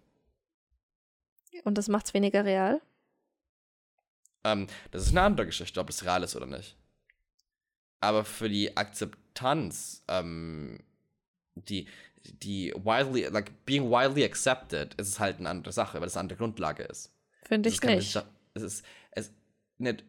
Und 1.63 1.77
das 1.77 1.87
macht 1.87 2.07
es 2.07 2.13
weniger 2.13 2.43
real? 2.43 2.81
Ähm, 4.43 4.67
das 4.89 5.03
ist 5.03 5.11
eine 5.11 5.21
andere 5.21 5.45
Geschichte, 5.45 5.79
ob 5.79 5.89
es 5.89 6.03
real 6.03 6.23
ist 6.23 6.35
oder 6.35 6.47
nicht. 6.47 6.75
Aber 7.99 8.25
für 8.25 8.49
die 8.49 8.75
Akzeptanz, 8.75 10.03
ähm, 10.07 10.79
die, 11.55 11.87
die 12.23 12.73
widely, 12.75 13.23
like 13.25 13.65
being 13.65 13.89
widely 13.89 14.23
accepted, 14.23 14.93
ist 14.95 15.07
es 15.07 15.19
halt 15.19 15.39
eine 15.39 15.49
andere 15.49 15.73
Sache, 15.73 15.99
weil 15.99 16.07
es 16.07 16.15
eine 16.15 16.21
andere 16.21 16.37
Grundlage 16.37 16.83
ist. 16.83 17.11
Finde 17.43 17.69
ich 17.69 17.81
nicht. 17.81 18.15
Es 18.53 18.63
ist, 18.63 18.85
es, 19.11 19.33
nicht, 19.77 20.03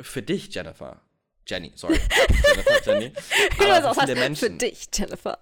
für 0.00 0.22
dich, 0.22 0.52
Jennifer. 0.54 1.00
Jenny, 1.46 1.72
sorry. 1.74 1.98
Jennifer, 2.46 2.92
Jenny. 2.92 3.12
Aber 3.58 3.94
für 3.94 4.00
viele 4.00 4.10
sagst, 4.10 4.10
für 4.10 4.14
Menschen, 4.14 4.58
dich, 4.58 4.88
Jennifer. 4.92 5.38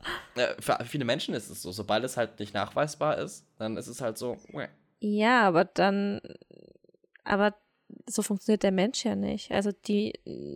für 0.61 0.85
viele 0.85 1.05
Menschen 1.05 1.35
ist 1.35 1.51
es 1.51 1.63
so, 1.63 1.73
sobald 1.73 2.05
es 2.05 2.17
halt 2.17 2.39
nicht 2.39 2.55
nachweisbar 2.55 3.19
ist, 3.19 3.45
dann 3.59 3.77
ist 3.77 3.89
es 3.89 4.01
halt 4.01 4.17
so. 4.17 4.39
Ja, 5.01 5.43
aber 5.49 5.65
dann, 5.65 6.21
aber 7.25 7.55
so 8.09 8.23
funktioniert 8.23 8.63
der 8.63 8.73
Mensch 8.73 9.05
ja 9.05 9.15
nicht. 9.15 9.51
Also 9.53 9.71
die 9.87 10.13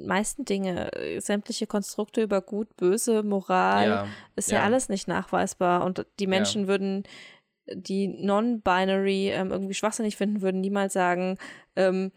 meisten 0.07 0.45
Dinge, 0.45 0.93
äh, 0.95 1.21
sämtliche 1.21 1.67
Konstrukte 1.67 2.23
über 2.23 2.41
Gut, 2.41 2.77
Böse, 2.77 3.23
Moral, 3.23 3.89
ja, 3.89 4.07
ist 4.37 4.51
ja. 4.51 4.59
ja. 4.59 4.65
alles 4.65 4.89
nicht 4.89 5.09
nachweisbar. 5.09 5.85
Und 5.85 6.07
die 6.19 6.27
Menschen 6.27 6.67
würden, 6.69 7.05
die 7.73 8.09
non-binary 8.09 9.31
ähm, 9.31 9.51
irgendwie 9.53 9.75
schwachsinnig 9.75 10.17
finden, 10.17 10.43
würden 10.43 10.61
niemals 10.61 10.93
sagen, 10.93 11.39
ähm, 11.77 12.11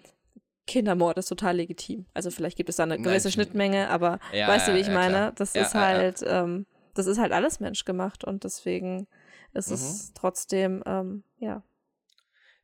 Kindermord 0.65 1.17
ist 1.17 1.27
total 1.27 1.57
legitim. 1.57 2.05
Also 2.13 2.31
vielleicht 2.31 2.55
gibt 2.57 2.69
es 2.69 2.77
da 2.77 2.83
eine 2.83 2.95
Nein, 2.95 3.03
gewisse 3.03 3.27
ich- 3.27 3.33
Schnittmenge, 3.33 3.89
aber 3.89 4.19
Ja, 4.33 4.47
weißt 4.47 4.67
du, 4.67 4.71
ja, 4.71 4.77
wie 4.77 4.81
ich 4.81 4.87
ja, 4.87 4.93
meine? 4.93 5.33
Das 5.35 5.53
Ja, 5.53 5.61
ist 5.63 5.73
ja, 5.73 5.79
ja. 5.81 5.87
halt, 5.87 6.23
ähm, 6.25 6.65
das 6.93 7.05
ist 7.07 7.17
halt 7.19 7.33
alles 7.33 7.59
menschgemacht 7.59 8.23
und 8.23 8.43
deswegen 8.45 9.07
ist 9.53 9.67
Mhm. 9.69 9.73
es 9.75 10.11
trotzdem, 10.13 10.81
ähm, 10.85 11.23
ja. 11.37 11.63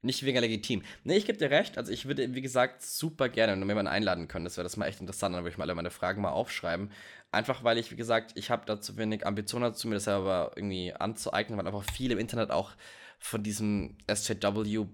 Nicht 0.02 0.24
weniger 0.24 0.40
legitim. 0.40 0.82
Nee, 1.04 1.18
ich 1.18 1.26
gebe 1.26 1.38
dir 1.38 1.50
recht. 1.50 1.78
Also 1.78 1.92
ich 1.92 2.06
würde, 2.06 2.34
wie 2.34 2.42
gesagt, 2.42 2.82
super 2.82 3.28
gerne, 3.28 3.58
wir 3.58 3.68
jemanden 3.68 3.92
einladen 3.92 4.30
können, 4.30 4.46
das 4.46 4.56
wäre 4.56 4.64
das 4.64 4.78
mal 4.78 4.86
echt 4.86 5.02
interessant, 5.02 5.36
dann 5.36 5.44
würde 5.44 5.52
ich 5.52 5.58
mal 5.58 5.66
alle 5.66 5.76
meine 5.76 5.92
Fragen 5.92 6.22
mal 6.22 6.32
aufschreiben. 6.32 6.90
Einfach 7.32 7.66
weil 7.66 7.78
ich, 7.78 7.92
wie 7.92 7.98
gesagt, 7.98 8.32
ich 8.36 8.50
habe 8.50 8.66
da 8.66 8.80
zu 8.80 8.96
wenig 8.98 9.28
Ambition 9.28 9.62
dazu, 9.62 9.90
mir 9.90 9.96
das 9.96 10.06
selber 10.06 10.54
irgendwie 10.56 10.94
anzueignen, 10.94 11.60
weil 11.60 11.68
einfach 11.68 11.84
viel 11.94 12.12
im 12.12 12.18
Internet 12.18 12.50
auch 12.50 12.72
von 13.20 13.44
diesem 13.44 13.98
SJW 14.08 14.86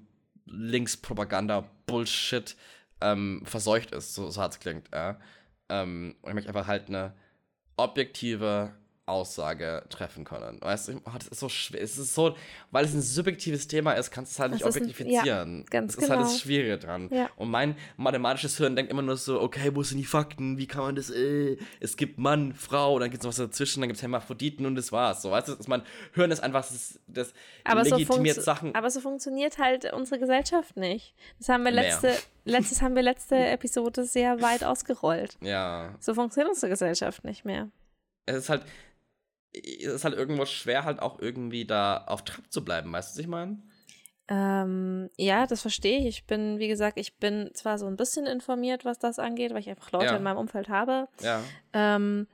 Linkspropaganda-Bullshit 0.48 2.56
ähm, 3.02 3.42
verseucht 3.46 3.92
ist, 3.92 4.16
so, 4.16 4.30
so 4.30 4.42
hart 4.42 4.54
es 4.54 4.60
klingt. 4.60 4.90
Ja. 4.92 5.20
Ähm, 5.70 6.16
und 6.22 6.30
ich 6.30 6.36
möchte 6.36 6.50
einfach 6.50 6.68
halt 6.68 6.88
eine 6.88 7.14
objektive 7.78 8.74
Aussage 9.08 9.84
treffen 9.90 10.24
können. 10.24 10.60
Weißt 10.62 10.88
du, 10.88 10.94
oh, 11.06 11.12
das 11.14 11.28
ist 11.28 11.40
so 11.40 11.48
schwer. 11.48 11.82
Es 11.82 11.98
ist 11.98 12.16
so, 12.16 12.36
weil 12.72 12.86
es 12.86 12.94
ein 12.94 13.02
subjektives 13.02 13.68
Thema 13.68 13.94
ist, 13.94 14.10
kannst 14.12 14.32
du 14.32 14.36
es 14.36 14.40
halt 14.40 14.52
nicht 14.54 14.64
Das 14.66 14.70
ist 14.76 14.82
ein- 14.82 14.90
objektifizieren. 14.90 15.66
ganz 15.70 15.96
das 15.96 16.04
ist 16.06 16.10
halt 16.10 16.22
das 16.22 16.28
genau. 16.30 16.40
Schwierige 16.40 16.78
dran. 16.80 17.10
Ja. 17.12 17.30
Und 17.36 17.52
mein 17.52 17.76
mathematisches 17.98 18.58
Hirn 18.58 18.76
denkt 18.76 18.92
immer 18.92 19.04
nur 19.04 19.18
so, 19.18 19.40
okay, 19.42 19.72
wo 19.76 19.84
sind 19.84 20.00
die 20.00 20.06
Fakten? 20.06 20.58
Wie 20.58 20.66
kann 20.68 20.82
man 20.82 20.96
das, 20.96 21.10
äh, 21.12 21.58
es 21.80 21.98
gibt 21.98 22.18
Mann, 22.18 22.54
Frau, 22.54 22.98
dann 22.98 23.12
gibt 23.12 23.24
es 23.24 23.28
was 23.28 23.36
dazwischen, 23.36 23.82
dann 23.82 23.90
gibt 23.90 23.98
es 23.98 24.02
Hermaphroditen 24.02 24.66
und 24.66 24.76
das 24.76 24.92
war's. 24.92 25.22
So, 25.22 25.30
weißt 25.32 25.50
du, 25.50 25.56
mein 25.68 25.84
Hirn 26.14 26.32
ist 26.32 26.40
einfach, 26.42 26.62
das, 26.68 27.00
das 27.08 27.34
Aber 27.64 27.86
so, 27.86 27.96
legitimiert 27.98 28.38
funktio- 28.38 28.42
Sachen. 28.42 28.74
aber 28.74 28.90
so 28.90 29.00
funktioniert 29.02 29.60
halt 29.60 29.94
unsere 29.94 30.20
Gesellschaft 30.20 30.78
nicht. 30.78 31.14
Das 31.38 31.50
haben 31.50 31.64
wir 31.64 31.72
Mehr. 31.72 31.84
letzte, 31.84 32.16
letztes 32.46 32.82
haben 32.82 32.96
wir 32.96 33.04
letzte 33.04 33.36
Episode 33.48 34.04
sehr 34.06 34.42
weit 34.42 34.64
ausgerollt. 34.64 35.38
ja, 35.42 35.94
So 36.00 36.14
funktioniert 36.16 36.50
unsere 36.50 36.72
Gesellschaft 36.72 37.24
nicht 37.24 37.46
mehr. 37.46 37.70
es 38.26 38.38
ist 38.38 38.50
halt, 38.50 38.64
ist 39.58 40.04
halt 40.04 40.16
irgendwo 40.16 40.46
schwer, 40.46 40.84
halt 40.84 41.00
auch 41.02 41.20
irgendwie 41.20 41.66
da 41.66 42.04
auf 42.08 42.24
Trab 42.24 42.52
zu 42.52 42.64
bleiben, 42.64 42.92
weißt 42.92 43.10
du, 43.10 43.14
was 43.14 43.20
ich 43.20 43.28
meine? 43.28 43.58
Ähm, 44.28 45.10
ja, 45.18 45.46
das 45.46 45.62
verstehe 45.62 46.00
ich. 46.00 46.06
Ich 46.08 46.26
bin, 46.26 46.58
wie 46.58 46.68
gesagt, 46.68 46.98
ich 46.98 47.18
bin 47.18 47.52
zwar 47.54 47.78
so 47.78 47.86
ein 47.86 47.96
bisschen 47.96 48.26
informiert, 48.26 48.84
was 48.84 48.98
das 48.98 49.20
angeht, 49.20 49.52
weil 49.52 49.60
ich 49.60 49.70
einfach 49.70 49.92
Leute 49.92 50.06
Ja. 50.06 50.16
in 50.18 50.24
meinem 50.24 50.38
Umfeld 50.38 50.68
habe. 50.70 51.08
Ja. 51.22 51.44
Ähm, 51.74 52.28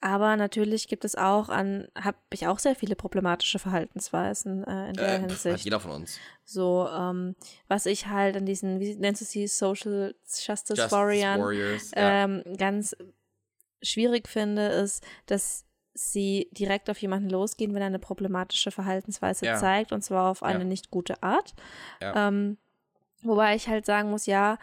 aber 0.00 0.36
natürlich 0.36 0.88
gibt 0.88 1.04
es 1.04 1.16
auch 1.16 1.48
an, 1.50 1.88
habe 1.94 2.16
ich 2.32 2.46
auch 2.46 2.58
sehr 2.58 2.74
viele 2.74 2.96
problematische 2.96 3.58
Verhaltensweisen 3.58 4.64
äh, 4.64 4.88
in 4.88 4.94
der 4.94 5.04
Äh, 5.04 5.08
pff, 5.16 5.22
hat 5.22 5.30
Hinsicht. 5.42 5.64
jeder 5.64 5.80
von 5.80 5.90
uns. 5.92 6.18
So, 6.44 6.88
ähm, 6.90 7.36
was 7.68 7.86
ich 7.86 8.06
halt 8.06 8.36
an 8.36 8.46
diesen, 8.46 8.80
wie 8.80 8.94
nennst 8.96 9.20
du 9.20 9.24
sie, 9.26 9.46
Social 9.46 10.14
Justice, 10.24 10.50
Justice 10.50 10.90
Warriors 10.90 11.38
Warriors. 11.40 11.90
ja. 11.94 12.24
ähm, 12.24 12.42
ganz 12.58 12.96
schwierig 13.82 14.28
finde, 14.28 14.66
ist, 14.68 15.04
dass 15.26 15.63
sie 15.94 16.48
direkt 16.52 16.90
auf 16.90 16.98
jemanden 16.98 17.30
losgehen, 17.30 17.72
wenn 17.74 17.80
er 17.82 17.86
eine 17.86 17.98
problematische 18.00 18.70
Verhaltensweise 18.70 19.46
Ja. 19.46 19.54
zeigt, 19.56 19.92
und 19.92 20.02
zwar 20.02 20.30
auf 20.30 20.42
eine 20.42 20.60
Ja. 20.60 20.64
nicht 20.64 20.90
gute 20.90 21.22
Art. 21.22 21.54
Ja. 22.02 22.28
Ähm, 22.28 22.58
wobei 23.22 23.54
ich 23.54 23.68
halt 23.68 23.86
sagen 23.86 24.10
muss, 24.10 24.26
ja, 24.26 24.58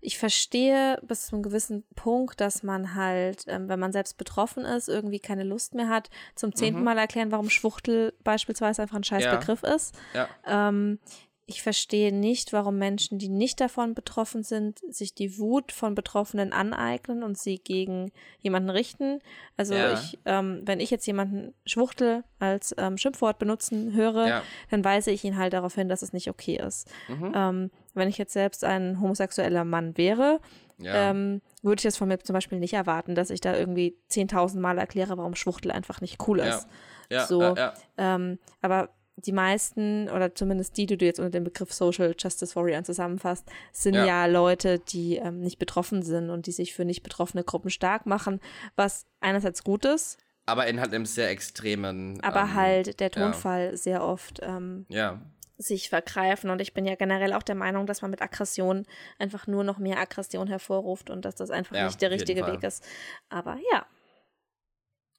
ich 0.00 0.18
verstehe 0.18 0.98
bis 1.02 1.28
zu 1.28 1.36
einem 1.36 1.42
gewissen 1.42 1.82
Punkt, 1.94 2.38
dass 2.38 2.62
man 2.62 2.94
halt, 2.94 3.44
ähm, 3.46 3.70
wenn 3.70 3.80
man 3.80 3.90
selbst 3.92 4.18
betroffen 4.18 4.66
ist, 4.66 4.88
irgendwie 4.88 5.18
keine 5.18 5.44
Lust 5.44 5.74
mehr 5.74 5.88
hat, 5.88 6.10
zum 6.34 6.54
zehnten 6.54 6.80
Mhm. 6.80 6.84
Mal 6.84 6.98
erklären, 6.98 7.32
warum 7.32 7.48
Schwuchtel 7.48 8.12
beispielsweise 8.22 8.82
einfach 8.82 8.96
ein 8.96 9.04
scheiß 9.04 9.24
Ja. 9.24 9.36
Begriff 9.36 9.62
ist. 9.62 9.94
ja. 10.12 10.28
Ähm, 10.46 10.98
ich 11.46 11.62
verstehe 11.62 12.10
nicht, 12.14 12.52
warum 12.54 12.78
Menschen, 12.78 13.18
die 13.18 13.28
nicht 13.28 13.60
davon 13.60 13.94
betroffen 13.94 14.42
sind, 14.42 14.80
sich 14.88 15.14
die 15.14 15.38
Wut 15.38 15.72
von 15.72 15.94
Betroffenen 15.94 16.52
aneignen 16.54 17.22
und 17.22 17.36
sie 17.36 17.58
gegen 17.58 18.10
jemanden 18.40 18.70
richten. 18.70 19.20
Also 19.58 19.74
Ja. 19.74 19.92
ich, 19.92 20.18
ähm, 20.24 20.62
wenn 20.64 20.80
ich 20.80 20.90
jetzt 20.90 21.06
jemanden 21.06 21.52
Schwuchtel 21.66 22.24
als 22.38 22.74
ähm, 22.78 22.96
Schimpfwort 22.96 23.38
benutzen 23.38 23.92
höre, 23.92 24.26
Ja. 24.26 24.42
dann 24.70 24.84
weise 24.84 25.10
ich 25.10 25.22
ihn 25.24 25.36
halt 25.36 25.52
darauf 25.52 25.74
hin, 25.74 25.88
dass 25.90 26.00
es 26.02 26.12
nicht 26.14 26.30
okay 26.30 26.56
ist. 26.56 26.90
Mhm. 27.08 27.32
Ähm, 27.34 27.70
wenn 27.92 28.08
ich 28.08 28.16
jetzt 28.16 28.32
selbst 28.32 28.64
ein 28.64 29.00
homosexueller 29.00 29.64
Mann 29.64 29.96
wäre, 29.98 30.40
ja. 30.78 31.10
ähm, 31.10 31.42
würde 31.62 31.80
ich 31.80 31.84
das 31.84 31.96
von 31.98 32.08
mir 32.08 32.18
zum 32.20 32.32
Beispiel 32.34 32.58
nicht 32.58 32.72
erwarten, 32.74 33.14
dass 33.14 33.28
ich 33.30 33.40
da 33.42 33.54
irgendwie 33.56 33.96
10.000 34.10 34.60
Mal 34.60 34.78
erkläre, 34.78 35.18
warum 35.18 35.34
Schwuchtel 35.34 35.70
einfach 35.72 36.00
nicht 36.00 36.26
cool 36.26 36.40
ist. 36.40 36.66
ja. 37.10 37.26
so. 37.26 37.42
ja, 37.42 37.54
ja. 37.54 37.74
Ähm, 37.98 38.38
aber 38.62 38.88
die 39.16 39.32
meisten, 39.32 40.08
oder 40.10 40.34
zumindest 40.34 40.76
die, 40.76 40.86
die 40.86 40.96
du 40.98 41.04
jetzt 41.04 41.18
unter 41.20 41.30
dem 41.30 41.44
Begriff 41.44 41.72
Social 41.72 42.14
Justice 42.18 42.56
Warrior 42.56 42.82
zusammenfasst, 42.84 43.48
sind 43.72 43.94
Ja. 43.94 44.04
ja, 44.04 44.26
Leute, 44.26 44.78
die 44.80 45.16
ähm, 45.16 45.40
nicht 45.40 45.58
betroffen 45.58 46.02
sind 46.02 46.30
und 46.30 46.46
die 46.46 46.52
sich 46.52 46.74
für 46.74 46.84
nicht 46.84 47.02
betroffene 47.02 47.44
Gruppen 47.44 47.70
stark 47.70 48.06
machen, 48.06 48.40
was 48.76 49.06
einerseits 49.20 49.62
gut 49.64 49.84
ist, 49.84 50.18
Aber 50.46 50.66
in 50.66 50.80
halt 50.80 50.92
einem 50.92 51.06
sehr 51.06 51.30
extremen. 51.30 52.20
aber 52.22 52.40
ähm, 52.40 52.54
halt 52.54 53.00
der 53.00 53.08
ja. 53.08 53.22
Tonfall 53.22 53.76
sehr 53.76 54.02
oft 54.04 54.40
ähm, 54.42 54.84
Ja. 54.88 55.20
sich 55.58 55.88
vergreifen. 55.88 56.50
Und 56.50 56.60
ich 56.60 56.74
bin 56.74 56.84
ja 56.84 56.96
generell 56.96 57.32
auch 57.32 57.44
der 57.44 57.54
Meinung, 57.54 57.86
dass 57.86 58.02
man 58.02 58.10
mit 58.10 58.20
Aggression 58.20 58.84
einfach 59.20 59.46
nur 59.46 59.62
noch 59.62 59.78
mehr 59.78 59.98
Aggression 59.98 60.48
hervorruft 60.48 61.08
und 61.08 61.24
dass 61.24 61.36
das 61.36 61.50
einfach 61.50 61.76
Ja, 61.76 61.86
nicht 61.86 62.02
der 62.02 62.10
richtige. 62.10 62.44
Weg 62.48 62.62
ist. 62.64 62.84
Aber 63.28 63.56
ja, 63.72 63.86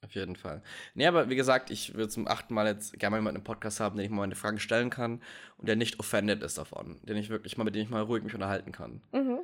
Auf 0.06 0.14
jeden 0.14 0.36
Fall. 0.36 0.62
Nee, 0.94 1.06
aber 1.06 1.28
wie 1.28 1.36
gesagt, 1.36 1.70
ich 1.70 1.94
würde 1.94 2.08
zum 2.08 2.28
achten 2.28 2.54
Mal 2.54 2.66
jetzt 2.66 2.96
gerne 2.98 3.10
mal 3.10 3.18
jemanden 3.18 3.40
im 3.40 3.44
Podcast 3.44 3.80
haben, 3.80 3.96
den 3.96 4.04
ich 4.04 4.10
mal 4.10 4.18
meine 4.18 4.36
Fragen 4.36 4.60
stellen 4.60 4.88
kann 4.88 5.20
und 5.58 5.68
der 5.68 5.74
nicht 5.74 5.98
offended 5.98 6.44
ist 6.44 6.58
davon. 6.58 7.00
Den 7.02 7.16
ich 7.16 7.28
wirklich 7.28 7.58
mal, 7.58 7.64
mit 7.64 7.74
dem 7.74 7.82
ich 7.82 7.90
mal 7.90 8.02
ruhig 8.02 8.22
mich 8.22 8.34
unterhalten 8.34 8.70
kann. 8.70 9.02
Mhm. 9.12 9.40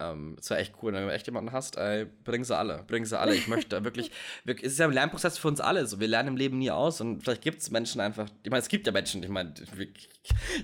Ähm, 0.00 0.34
das 0.36 0.50
wäre 0.50 0.60
echt 0.60 0.74
cool, 0.82 0.92
wenn 0.92 1.04
du 1.04 1.12
echt 1.12 1.26
jemanden 1.26 1.50
hast, 1.50 1.76
ey, 1.76 2.06
bring 2.24 2.44
sie 2.44 2.56
alle, 2.56 2.84
bring 2.86 3.04
sie 3.04 3.18
alle. 3.18 3.34
Ich 3.34 3.48
möchte 3.48 3.82
wirklich, 3.84 4.12
wirklich, 4.44 4.66
es 4.66 4.74
ist 4.74 4.78
ja 4.78 4.86
ein 4.86 4.92
Lernprozess 4.92 5.36
für 5.36 5.48
uns 5.48 5.60
alle, 5.60 5.84
so, 5.86 5.98
wir 5.98 6.08
lernen 6.08 6.28
im 6.30 6.36
Leben 6.36 6.58
nie 6.58 6.70
aus 6.70 7.00
und 7.00 7.22
vielleicht 7.22 7.42
gibt 7.42 7.60
es 7.60 7.70
Menschen 7.70 8.00
einfach, 8.00 8.28
ich 8.42 8.50
meine, 8.50 8.60
es 8.60 8.68
gibt 8.68 8.86
ja 8.86 8.92
Menschen, 8.92 9.22
ich 9.22 9.28
meine, 9.28 9.54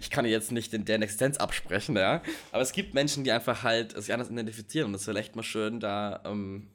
ich 0.01 0.11
kann 0.11 0.25
jetzt 0.27 0.53
nicht 0.53 0.75
in 0.75 0.85
deren 0.85 1.03
Existenz 1.03 1.39
absprechen, 1.39 1.97
ja, 1.97 2.23
aber 2.53 2.63
es 2.63 2.73
gibt 2.73 2.95
Menschen, 2.95 3.25
die 3.25 3.33
einfach 3.33 3.65
halt 3.65 3.97
sich 4.01 4.13
anders 4.13 4.31
identifizieren 4.31 4.89
und 4.89 4.95
es 4.95 5.07
wäre 5.07 5.19
echt 5.19 5.37
mal 5.37 5.43
schön, 5.43 5.81
da 5.81 6.21
ähm, 6.25 6.69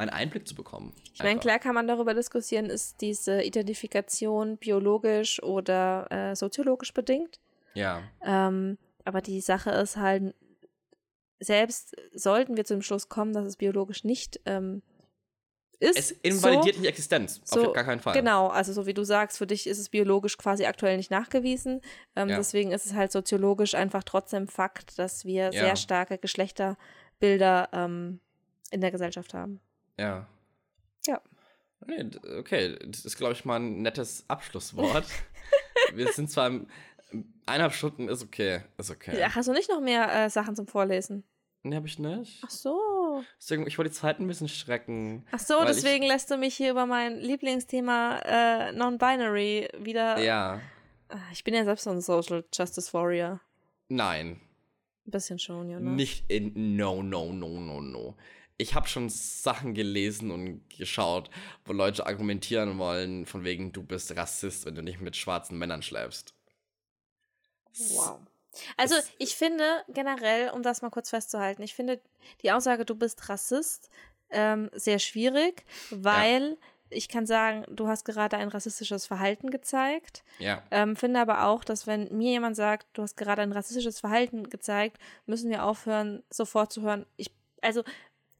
meinen 0.00 0.08
Einblick 0.08 0.48
zu 0.48 0.54
bekommen. 0.54 0.94
Ich 1.12 1.22
meine, 1.22 1.38
klar 1.38 1.58
kann 1.58 1.74
man 1.74 1.86
darüber 1.86 2.14
diskutieren, 2.14 2.70
ist 2.70 3.02
diese 3.02 3.42
Identifikation 3.42 4.56
biologisch 4.56 5.42
oder 5.42 6.10
äh, 6.10 6.34
soziologisch 6.34 6.94
bedingt. 6.94 7.38
Ja. 7.74 8.02
Ähm, 8.24 8.78
aber 9.04 9.20
die 9.20 9.42
Sache 9.42 9.70
ist 9.72 9.98
halt, 9.98 10.34
selbst 11.38 11.94
sollten 12.14 12.56
wir 12.56 12.64
zu 12.64 12.74
dem 12.74 12.82
Schluss 12.82 13.10
kommen, 13.10 13.34
dass 13.34 13.44
es 13.44 13.56
biologisch 13.56 14.02
nicht 14.04 14.40
ähm, 14.46 14.80
ist. 15.80 15.98
Es 15.98 16.10
invalidiert 16.12 16.76
so, 16.76 16.82
die 16.82 16.88
Existenz, 16.88 17.42
so, 17.44 17.68
auf 17.68 17.74
gar 17.74 17.84
keinen 17.84 18.00
Fall. 18.00 18.14
Genau, 18.14 18.48
also 18.48 18.72
so 18.72 18.86
wie 18.86 18.94
du 18.94 19.04
sagst, 19.04 19.36
für 19.36 19.46
dich 19.46 19.66
ist 19.66 19.78
es 19.78 19.90
biologisch 19.90 20.38
quasi 20.38 20.64
aktuell 20.64 20.96
nicht 20.96 21.10
nachgewiesen. 21.10 21.82
Ähm, 22.16 22.30
ja. 22.30 22.36
Deswegen 22.38 22.72
ist 22.72 22.86
es 22.86 22.94
halt 22.94 23.12
soziologisch 23.12 23.74
einfach 23.74 24.02
trotzdem 24.04 24.48
Fakt, 24.48 24.98
dass 24.98 25.26
wir 25.26 25.44
ja. 25.44 25.52
sehr 25.52 25.76
starke 25.76 26.16
Geschlechterbilder 26.16 27.68
ähm, 27.74 28.20
in 28.70 28.80
der 28.80 28.92
Gesellschaft 28.92 29.34
haben. 29.34 29.60
Ja. 30.00 30.26
Ja. 31.06 31.20
Nee, 31.86 32.10
okay, 32.38 32.78
das 32.86 33.04
ist, 33.04 33.16
glaube 33.16 33.32
ich, 33.34 33.44
mal 33.44 33.56
ein 33.56 33.82
nettes 33.82 34.24
Abschlusswort. 34.28 35.06
wir 35.94 36.12
sind 36.12 36.30
zwar 36.30 36.46
im, 36.48 36.66
eineinhalb 37.46 37.72
Stunden 37.74 38.08
ist 38.08 38.22
okay. 38.22 38.62
Ist 38.78 38.90
okay. 38.90 39.18
Ja, 39.18 39.34
hast 39.34 39.48
du 39.48 39.52
nicht 39.52 39.68
noch 39.68 39.80
mehr 39.80 40.12
äh, 40.12 40.30
Sachen 40.30 40.56
zum 40.56 40.66
Vorlesen? 40.66 41.24
Nee, 41.62 41.76
hab 41.76 41.84
ich 41.84 41.98
nicht. 41.98 42.42
Ach 42.44 42.50
so. 42.50 43.22
Deswegen, 43.38 43.66
ich 43.66 43.76
wollte 43.76 43.90
die 43.90 43.96
Zeit 43.96 44.18
ein 44.18 44.26
bisschen 44.26 44.48
strecken. 44.48 45.26
Ach 45.30 45.38
so, 45.38 45.62
deswegen 45.64 46.04
ich, 46.04 46.10
lässt 46.10 46.30
du 46.30 46.38
mich 46.38 46.54
hier 46.56 46.70
über 46.70 46.86
mein 46.86 47.18
Lieblingsthema 47.18 48.20
äh, 48.24 48.72
Non-Binary 48.72 49.68
wieder. 49.78 50.18
Ja. 50.18 50.60
Ah, 51.08 51.18
ich 51.32 51.44
bin 51.44 51.52
ja 51.52 51.64
selbst 51.64 51.84
so 51.84 51.90
ein 51.90 52.00
Social 52.00 52.44
Justice 52.54 52.94
Warrior. 52.94 53.40
Nein. 53.88 54.40
Ein 55.06 55.10
bisschen 55.10 55.38
schon, 55.38 55.68
ja. 55.68 55.80
Ne? 55.80 55.90
Nicht 55.90 56.30
in. 56.30 56.76
No, 56.76 57.02
no, 57.02 57.32
no, 57.32 57.60
no, 57.60 57.80
no. 57.80 58.16
Ich 58.60 58.74
habe 58.74 58.88
schon 58.88 59.08
Sachen 59.08 59.72
gelesen 59.72 60.30
und 60.30 60.68
geschaut, 60.68 61.30
wo 61.64 61.72
Leute 61.72 62.04
argumentieren 62.04 62.76
wollen, 62.78 63.24
von 63.24 63.42
wegen, 63.42 63.72
du 63.72 63.82
bist 63.82 64.14
Rassist, 64.14 64.66
wenn 64.66 64.74
du 64.74 64.82
nicht 64.82 65.00
mit 65.00 65.16
schwarzen 65.16 65.56
Männern 65.56 65.80
schläfst. 65.80 66.34
Wow. 67.94 68.20
Also 68.76 68.96
ich 69.18 69.34
finde 69.34 69.64
generell, 69.88 70.50
um 70.50 70.62
das 70.62 70.82
mal 70.82 70.90
kurz 70.90 71.08
festzuhalten, 71.08 71.62
ich 71.62 71.74
finde 71.74 72.00
die 72.42 72.52
Aussage, 72.52 72.84
du 72.84 72.94
bist 72.94 73.30
Rassist, 73.30 73.88
ähm, 74.30 74.68
sehr 74.74 74.98
schwierig, 74.98 75.64
weil 75.90 76.50
ja. 76.50 76.56
ich 76.90 77.08
kann 77.08 77.24
sagen, 77.26 77.64
du 77.70 77.88
hast 77.88 78.04
gerade 78.04 78.36
ein 78.36 78.48
rassistisches 78.48 79.06
Verhalten 79.06 79.50
gezeigt. 79.50 80.22
Ja. 80.38 80.62
Ähm, 80.70 80.96
finde 80.96 81.20
aber 81.20 81.46
auch, 81.46 81.64
dass 81.64 81.86
wenn 81.86 82.14
mir 82.14 82.32
jemand 82.32 82.56
sagt, 82.56 82.88
du 82.92 83.02
hast 83.02 83.16
gerade 83.16 83.40
ein 83.40 83.52
rassistisches 83.52 84.00
Verhalten 84.00 84.50
gezeigt, 84.50 84.98
müssen 85.24 85.50
wir 85.50 85.64
aufhören, 85.64 86.22
sofort 86.28 86.72
zu 86.72 86.82
hören. 86.82 87.06
Ich, 87.16 87.32
also 87.62 87.84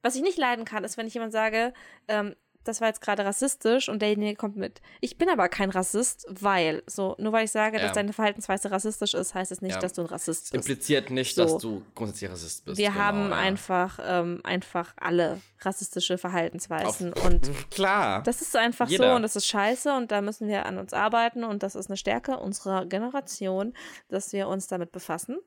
was 0.03 0.15
ich 0.15 0.23
nicht 0.23 0.39
leiden 0.39 0.65
kann, 0.65 0.85
ist, 0.85 0.97
wenn 0.97 1.07
ich 1.07 1.15
jemand 1.15 1.33
sage, 1.33 1.73
ähm, 2.09 2.35
das 2.65 2.81
war 2.81 2.89
jetzt 2.89 3.01
gerade 3.01 3.25
rassistisch 3.25 3.89
und 3.89 4.03
derjenige 4.03 4.37
kommt 4.37 4.57
mit. 4.57 4.81
Ich 5.01 5.17
bin 5.17 5.29
aber 5.29 5.49
kein 5.49 5.71
Rassist, 5.71 6.27
weil, 6.29 6.83
so, 6.87 7.17
nur 7.19 7.33
weil 7.33 7.47
ich 7.47 7.51
sage, 7.51 7.79
ja. 7.79 7.85
dass 7.85 7.93
deine 7.93 8.13
Verhaltensweise 8.13 8.71
rassistisch 8.71 9.15
ist, 9.15 9.35
heißt 9.35 9.51
es 9.51 9.63
nicht, 9.63 9.77
ja. 9.77 9.81
dass 9.81 9.95
du 9.95 10.03
ein 10.03 10.07
Rassist 10.07 10.53
bist. 10.53 10.55
Impliziert 10.55 11.11
nicht, 11.11 11.35
so. 11.35 11.45
dass 11.45 11.59
du 11.59 11.83
grundsätzlich 11.95 12.31
Rassist 12.31 12.65
bist. 12.65 12.79
Wir 12.79 12.91
genau, 12.91 13.01
haben 13.01 13.31
ja. 13.31 13.37
einfach, 13.37 13.99
ähm, 14.03 14.41
einfach 14.45 14.93
alle 14.97 15.41
rassistische 15.61 16.19
Verhaltensweisen 16.19 17.15
Auf, 17.15 17.25
und 17.25 17.51
klar. 17.71 18.23
Das 18.23 18.43
ist 18.43 18.55
einfach 18.57 18.89
Jeder. 18.89 19.11
so 19.11 19.17
und 19.17 19.23
das 19.23 19.37
ist 19.37 19.47
scheiße 19.47 19.95
und 19.95 20.11
da 20.11 20.21
müssen 20.21 20.47
wir 20.47 20.67
an 20.67 20.79
uns 20.79 20.93
arbeiten 20.93 21.45
und 21.45 21.63
das 21.63 21.75
ist 21.75 21.89
eine 21.89 21.97
Stärke 21.97 22.39
unserer 22.39 22.85
Generation, 22.85 23.73
dass 24.09 24.33
wir 24.33 24.49
uns 24.49 24.67
damit 24.67 24.93
befassen. 24.93 25.39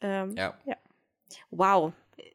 Ähm, 0.00 0.34
ja. 0.36 0.54
ja. 0.64 0.76
Wow, 1.50 1.92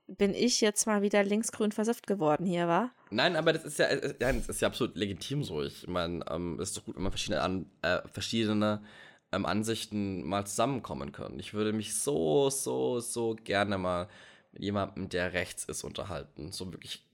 bin 0.07 0.33
ich 0.33 0.61
jetzt 0.61 0.85
mal 0.85 1.01
wieder 1.01 1.23
linksgrün 1.23 1.71
versifft 1.71 2.07
geworden 2.07 2.45
hier, 2.45 2.67
wa? 2.67 2.91
Nein, 3.09 3.35
aber 3.35 3.53
das 3.53 3.63
ist 3.65 3.79
ja, 3.79 3.95
das 3.95 4.49
ist 4.49 4.61
ja 4.61 4.67
absolut 4.67 4.95
legitim 4.95 5.43
so. 5.43 5.63
Ich 5.63 5.87
meine, 5.87 6.25
ähm, 6.29 6.59
es 6.59 6.69
ist 6.69 6.77
doch 6.77 6.85
gut, 6.85 6.95
wenn 6.95 7.03
man 7.03 7.11
verschiedene, 7.11 7.41
An 7.41 7.65
äh, 7.81 8.01
verschiedene 8.11 8.83
ähm, 9.31 9.45
Ansichten 9.45 10.23
mal 10.23 10.45
zusammenkommen 10.45 11.11
können. 11.11 11.39
Ich 11.39 11.53
würde 11.53 11.73
mich 11.73 11.95
so, 11.95 12.49
so, 12.49 12.99
so 12.99 13.35
gerne 13.43 13.77
mal 13.77 14.07
mit 14.51 14.63
jemandem, 14.63 15.09
der 15.09 15.33
rechts 15.33 15.65
ist, 15.65 15.83
unterhalten. 15.83 16.51
So 16.51 16.71
wirklich, 16.71 17.05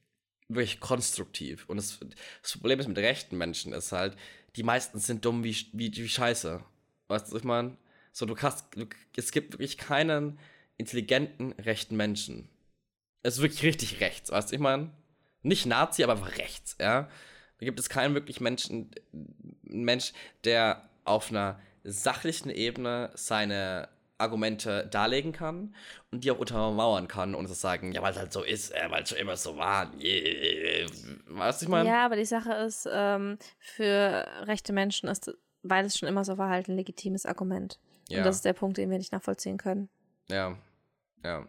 wirklich 0.50 0.80
konstruktiv. 0.80 1.68
Und 1.68 1.78
das, 1.78 2.00
das 2.42 2.52
Problem 2.54 2.80
ist 2.80 2.88
mit 2.88 2.98
rechten 2.98 3.38
Menschen 3.38 3.74
ist 3.74 3.92
halt, 3.92 4.16
die 4.56 4.64
meisten 4.64 5.00
sind 5.00 5.26
dumm 5.26 5.44
wie, 5.44 5.56
wie, 5.74 5.96
wie 5.96 6.10
Scheiße. 6.10 6.62
Weißt 7.08 7.32
du, 7.32 7.38
ich 7.38 7.44
meine? 7.44 7.78
So, 8.12 8.26
du 8.26 8.36
kannst, 8.36 8.66
du, 8.76 8.86
es 9.16 9.32
gibt 9.32 9.54
wirklich 9.54 9.78
keinen 9.78 10.40
intelligenten 10.78 11.54
rechten 11.54 11.96
Menschen. 11.96 12.50
Es 13.24 13.36
ist 13.36 13.42
wirklich 13.42 13.64
richtig 13.64 14.00
rechts, 14.02 14.32
weißt 14.32 14.52
du, 14.52 14.56
ich 14.56 14.62
meine? 14.62 14.92
Nicht 15.42 15.66
Nazi, 15.66 16.04
aber 16.04 16.14
einfach 16.14 16.38
rechts, 16.38 16.76
ja? 16.80 17.10
Da 17.60 17.66
gibt 17.66 17.80
es 17.80 17.90
keinen 17.90 18.14
wirklich 18.14 18.40
Menschen, 18.40 18.92
Mensch, 19.64 20.14
der 20.44 20.90
auf 21.04 21.30
einer 21.30 21.60
sachlichen 21.84 22.50
Ebene 22.50 23.12
seine 23.16 23.90
Argumente 24.18 24.88
darlegen 24.88 25.32
kann 25.32 25.74
und 26.12 26.24
die 26.24 26.32
auch 26.32 26.40
untermauern 26.40 27.08
kann 27.08 27.36
und 27.36 27.50
das 27.50 27.62
sagen, 27.62 27.94
ja, 27.94 28.02
weil 28.02 28.12
es 28.12 28.20
halt 28.20 28.34
so 28.34 28.44
ist, 28.44 28.72
äh, 28.72 28.88
weil 28.90 29.04
es 29.04 29.10
schon 29.10 29.18
immer 29.18 29.38
so 29.38 29.58
war. 29.58 29.92
Yeah. 29.98 30.90
Weißt 31.28 31.62
du, 31.62 31.66
ich 31.66 31.70
meine? 31.70 31.88
Ja, 31.88 32.06
aber 32.06 32.18
die 32.18 32.26
Sache 32.26 32.54
ist, 32.54 32.88
ähm, 32.92 33.38
für 33.60 34.28
rechte 34.42 34.74
Menschen 34.74 35.08
ist, 35.08 35.34
weil 35.64 35.86
es 35.86 35.98
schon 35.98 36.10
immer 36.10 36.26
so 36.26 36.38
war, 36.38 36.50
halt 36.50 36.68
ein 36.68 36.76
legitimes 36.76 37.26
Argument. 37.26 37.80
Ja. 38.10 38.20
Und 38.20 38.26
das 38.26 38.38
ist 38.38 38.46
der 38.46 38.54
Punkt, 38.54 38.78
den 38.78 38.90
wir 38.90 38.98
nicht 38.98 39.14
nachvollziehen 39.14 39.58
können. 39.58 39.90
Ja, 40.28 40.58
ja. 41.24 41.46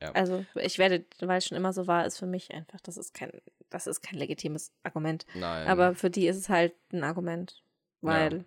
Ja. 0.00 0.12
Also 0.12 0.44
ich 0.54 0.78
werde, 0.78 1.04
weil 1.20 1.38
es 1.38 1.46
schon 1.46 1.56
immer 1.56 1.72
so 1.72 1.86
war, 1.86 2.06
ist 2.06 2.18
für 2.18 2.26
mich 2.26 2.52
einfach, 2.52 2.80
das 2.80 2.96
ist 2.96 3.14
kein, 3.14 3.32
das 3.70 3.86
ist 3.86 4.00
kein 4.00 4.18
legitimes 4.18 4.72
Argument. 4.82 5.26
Nein. 5.34 5.66
Aber 5.66 5.94
für 5.94 6.10
die 6.10 6.28
ist 6.28 6.36
es 6.36 6.48
halt 6.48 6.72
ein 6.92 7.02
Argument. 7.02 7.62
Weil, 8.00 8.44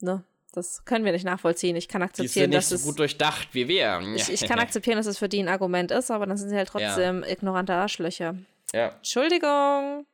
ja. 0.00 0.14
ne, 0.14 0.24
das 0.52 0.86
können 0.86 1.04
wir 1.04 1.12
nicht 1.12 1.26
nachvollziehen. 1.26 1.76
Ich 1.76 1.86
kann 1.86 2.02
akzeptieren, 2.02 2.26
die 2.28 2.40
sind 2.40 2.50
nicht 2.50 2.58
dass 2.58 2.68
so 2.70 2.76
es, 2.76 2.84
gut 2.84 2.98
durchdacht 2.98 3.48
wie 3.52 3.68
wir. 3.68 4.00
Ich, 4.16 4.30
ich, 4.30 4.48
kann 4.48 4.58
akzeptieren, 4.58 4.96
dass 4.96 5.06
es 5.06 5.18
für 5.18 5.28
die 5.28 5.40
ein 5.42 5.48
Argument 5.48 5.90
ist, 5.90 6.10
aber 6.10 6.26
dann 6.26 6.38
sind 6.38 6.48
sie 6.48 6.56
halt 6.56 6.68
trotzdem 6.68 7.22
ja. 7.22 7.28
ignorante 7.28 7.74
Arschlöcher. 7.74 8.36
Ja. 8.72 8.88
Entschuldigung. 8.96 10.06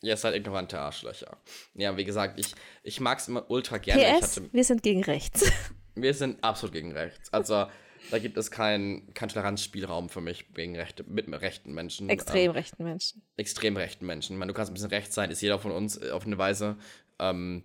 Ja, 0.00 0.14
es 0.14 0.22
halt 0.22 0.36
ignorante 0.36 0.78
Arschlöcher. 0.78 1.36
Ja, 1.74 1.96
wie 1.96 2.04
gesagt, 2.04 2.38
ich, 2.38 2.54
ich 2.84 3.00
mag 3.00 3.18
es 3.18 3.26
immer 3.26 3.50
ultra 3.50 3.78
gerne. 3.78 4.20
PS, 4.20 4.36
hatte, 4.36 4.52
wir 4.52 4.64
sind 4.64 4.84
gegen 4.84 5.02
rechts. 5.02 5.50
Wir 5.96 6.14
sind 6.14 6.42
absolut 6.44 6.72
gegen 6.72 6.92
rechts. 6.92 7.32
Also 7.32 7.66
da 8.10 8.18
gibt 8.18 8.36
es 8.36 8.50
keinen 8.50 9.12
kein 9.14 9.28
Toleranzspielraum 9.28 10.08
für 10.08 10.20
mich 10.20 10.52
gegen 10.54 10.76
rechte, 10.76 11.04
mit 11.04 11.28
rechten 11.28 11.72
Menschen. 11.72 12.08
Extrem 12.08 12.46
ähm, 12.46 12.50
rechten 12.50 12.84
Menschen. 12.84 13.22
Extrem 13.36 13.76
rechten 13.76 14.06
Menschen. 14.06 14.34
Ich 14.34 14.38
meine, 14.38 14.52
du 14.52 14.56
kannst 14.56 14.70
ein 14.70 14.74
bisschen 14.74 14.90
rechts 14.90 15.14
sein, 15.14 15.30
ist 15.30 15.40
jeder 15.40 15.58
von 15.58 15.72
uns 15.72 16.00
äh, 16.00 16.10
auf 16.10 16.26
eine 16.26 16.38
Weise. 16.38 16.76
Ähm, 17.18 17.64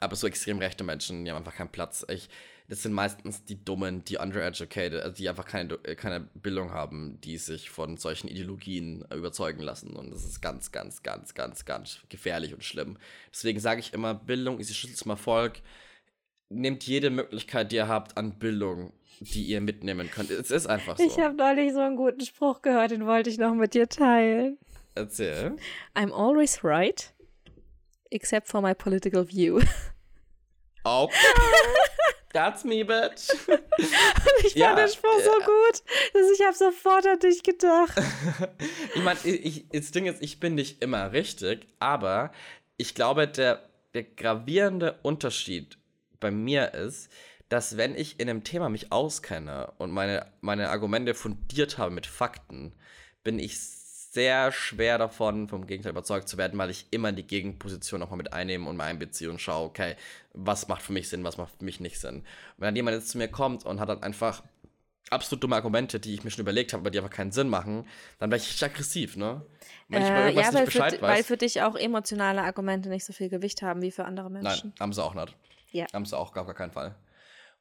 aber 0.00 0.14
so 0.14 0.26
extrem 0.26 0.58
rechte 0.58 0.84
Menschen, 0.84 1.24
die 1.24 1.30
haben 1.30 1.38
einfach 1.38 1.54
keinen 1.54 1.72
Platz. 1.72 2.06
Ich, 2.08 2.28
das 2.68 2.82
sind 2.82 2.92
meistens 2.92 3.44
die 3.44 3.64
Dummen, 3.64 4.04
die 4.04 4.18
undereducated, 4.18 5.02
also 5.02 5.16
die 5.16 5.28
einfach 5.28 5.46
keine, 5.46 5.74
äh, 5.84 5.96
keine 5.96 6.20
Bildung 6.20 6.70
haben, 6.70 7.20
die 7.22 7.36
sich 7.36 7.70
von 7.70 7.96
solchen 7.96 8.28
Ideologien 8.28 9.04
überzeugen 9.12 9.62
lassen. 9.62 9.96
Und 9.96 10.10
das 10.10 10.24
ist 10.24 10.40
ganz, 10.40 10.70
ganz, 10.70 11.02
ganz, 11.02 11.34
ganz, 11.34 11.64
ganz 11.64 12.00
gefährlich 12.08 12.54
und 12.54 12.62
schlimm. 12.62 12.96
Deswegen 13.32 13.58
sage 13.58 13.80
ich 13.80 13.92
immer, 13.92 14.14
Bildung 14.14 14.60
ist 14.60 14.70
die 14.70 14.74
Schlüssel 14.74 14.96
zum 14.96 15.10
Erfolg. 15.10 15.60
Nehmt 16.50 16.84
jede 16.84 17.10
Möglichkeit, 17.10 17.72
die 17.72 17.76
ihr 17.76 17.88
habt 17.88 18.16
an 18.16 18.38
Bildung 18.38 18.92
die 19.20 19.44
ihr 19.44 19.60
mitnehmen 19.60 20.10
könnt. 20.10 20.30
Es 20.30 20.50
ist 20.50 20.66
einfach 20.66 20.98
so. 20.98 21.04
Ich 21.04 21.18
habe 21.18 21.34
neulich 21.34 21.72
so 21.72 21.80
einen 21.80 21.96
guten 21.96 22.20
Spruch 22.20 22.62
gehört, 22.62 22.90
den 22.90 23.06
wollte 23.06 23.30
ich 23.30 23.38
noch 23.38 23.54
mit 23.54 23.74
dir 23.74 23.88
teilen. 23.88 24.58
Erzähl. 24.94 25.56
I'm 25.94 26.12
always 26.12 26.64
right, 26.64 27.12
except 28.10 28.48
for 28.48 28.60
my 28.60 28.74
political 28.74 29.26
view. 29.28 29.60
Okay. 30.84 31.14
That's 32.32 32.64
me, 32.64 32.84
bitch. 32.84 33.30
Und 33.48 33.60
ich 34.44 34.54
ja, 34.54 34.68
fand 34.68 34.80
den 34.80 34.88
Spruch 34.88 35.20
so 35.24 35.30
gut, 35.30 35.82
dass 36.12 36.30
ich 36.30 36.44
habe 36.44 36.54
sofort 36.54 37.06
an 37.06 37.18
dich 37.18 37.42
gedacht. 37.42 37.94
ich 38.94 39.02
meine, 39.02 39.18
das 39.72 39.90
Ding 39.90 40.06
ist, 40.06 40.22
ich 40.22 40.38
bin 40.38 40.54
nicht 40.54 40.82
immer 40.82 41.12
richtig, 41.12 41.66
aber 41.78 42.30
ich 42.76 42.94
glaube, 42.94 43.28
der, 43.28 43.68
der 43.94 44.04
gravierende 44.04 44.98
Unterschied 45.02 45.78
bei 46.20 46.30
mir 46.30 46.74
ist, 46.74 47.10
dass 47.48 47.76
wenn 47.76 47.94
ich 47.94 48.20
in 48.20 48.28
einem 48.28 48.44
Thema 48.44 48.68
mich 48.68 48.92
auskenne 48.92 49.72
und 49.78 49.90
meine, 49.90 50.26
meine 50.40 50.70
Argumente 50.70 51.14
fundiert 51.14 51.78
habe 51.78 51.90
mit 51.90 52.06
Fakten, 52.06 52.72
bin 53.24 53.38
ich 53.38 53.58
sehr 53.58 54.52
schwer 54.52 54.98
davon, 54.98 55.48
vom 55.48 55.66
Gegenteil 55.66 55.92
überzeugt 55.92 56.28
zu 56.28 56.38
werden, 56.38 56.58
weil 56.58 56.70
ich 56.70 56.86
immer 56.90 57.12
die 57.12 57.26
Gegenposition 57.26 58.00
nochmal 58.00 58.16
mit 58.16 58.32
einnehme 58.32 58.68
und 58.68 58.76
mal 58.76 58.84
einbeziehe 58.84 59.30
und 59.30 59.40
schaue, 59.40 59.66
okay, 59.66 59.96
was 60.32 60.68
macht 60.68 60.82
für 60.82 60.92
mich 60.92 61.08
Sinn, 61.08 61.24
was 61.24 61.36
macht 61.36 61.52
für 61.58 61.64
mich 61.64 61.80
nicht 61.80 62.00
Sinn. 62.00 62.24
Wenn 62.56 62.66
dann 62.68 62.76
jemand 62.76 62.96
jetzt 62.96 63.10
zu 63.10 63.18
mir 63.18 63.28
kommt 63.28 63.64
und 63.64 63.80
hat 63.80 63.88
dann 63.88 64.02
einfach 64.02 64.42
absolut 65.10 65.42
dumme 65.42 65.56
Argumente, 65.56 66.00
die 66.00 66.14
ich 66.14 66.24
mir 66.24 66.30
schon 66.30 66.42
überlegt 66.42 66.72
habe, 66.72 66.82
aber 66.82 66.90
die 66.90 66.98
einfach 66.98 67.12
keinen 67.12 67.32
Sinn 67.32 67.48
machen, 67.48 67.86
dann 68.18 68.30
wäre 68.30 68.40
ich 68.40 68.64
aggressiv, 68.64 69.16
ne? 69.16 69.42
Wenn 69.88 70.02
ich 70.02 70.08
über 70.08 70.18
irgendwas 70.18 70.46
ja, 70.46 70.54
weil 70.54 70.60
nicht 70.62 70.72
Bescheid 70.72 70.94
für, 70.94 71.02
weiß. 71.02 71.16
Weil 71.16 71.24
für 71.24 71.36
dich 71.36 71.62
auch 71.62 71.76
emotionale 71.76 72.42
Argumente 72.42 72.88
nicht 72.88 73.04
so 73.04 73.12
viel 73.12 73.28
Gewicht 73.28 73.62
haben 73.62 73.80
wie 73.82 73.90
für 73.90 74.04
andere 74.04 74.30
Menschen. 74.30 74.70
Nein, 74.70 74.80
haben 74.80 74.92
sie 74.92 75.02
auch 75.02 75.14
nicht. 75.14 75.34
Ja. 75.70 75.86
Haben 75.92 76.04
sie 76.04 76.16
auch, 76.16 76.32
gar 76.32 76.52
keinen 76.54 76.72
Fall. 76.72 76.94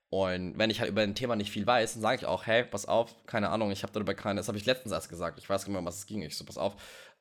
Und 0.10 0.58
wenn 0.58 0.70
ich 0.70 0.80
halt 0.80 0.90
über 0.90 1.02
ein 1.02 1.16
Thema 1.16 1.36
nicht 1.36 1.52
viel 1.52 1.68
weiß, 1.68 1.94
dann 1.94 2.02
sage 2.02 2.16
ich 2.18 2.26
auch, 2.26 2.46
hey, 2.46 2.64
pass 2.64 2.86
auf, 2.86 3.14
keine 3.26 3.50
Ahnung, 3.50 3.72
ich 3.72 3.84
habe 3.84 3.92
darüber 3.92 4.14
keine, 4.14 4.40
das 4.40 4.48
habe 4.48 4.58
ich 4.58 4.66
letztens 4.66 4.94
erst 4.94 5.10
gesagt, 5.10 5.38
ich 5.38 5.50
weiß 5.50 5.64
nicht 5.64 5.72
mehr, 5.72 5.80
um 5.80 5.86
was 5.86 5.98
es 5.98 6.06
ging. 6.06 6.22
Ich 6.22 6.38
so, 6.38 6.46
pass 6.46 6.58
auf, 6.58 6.76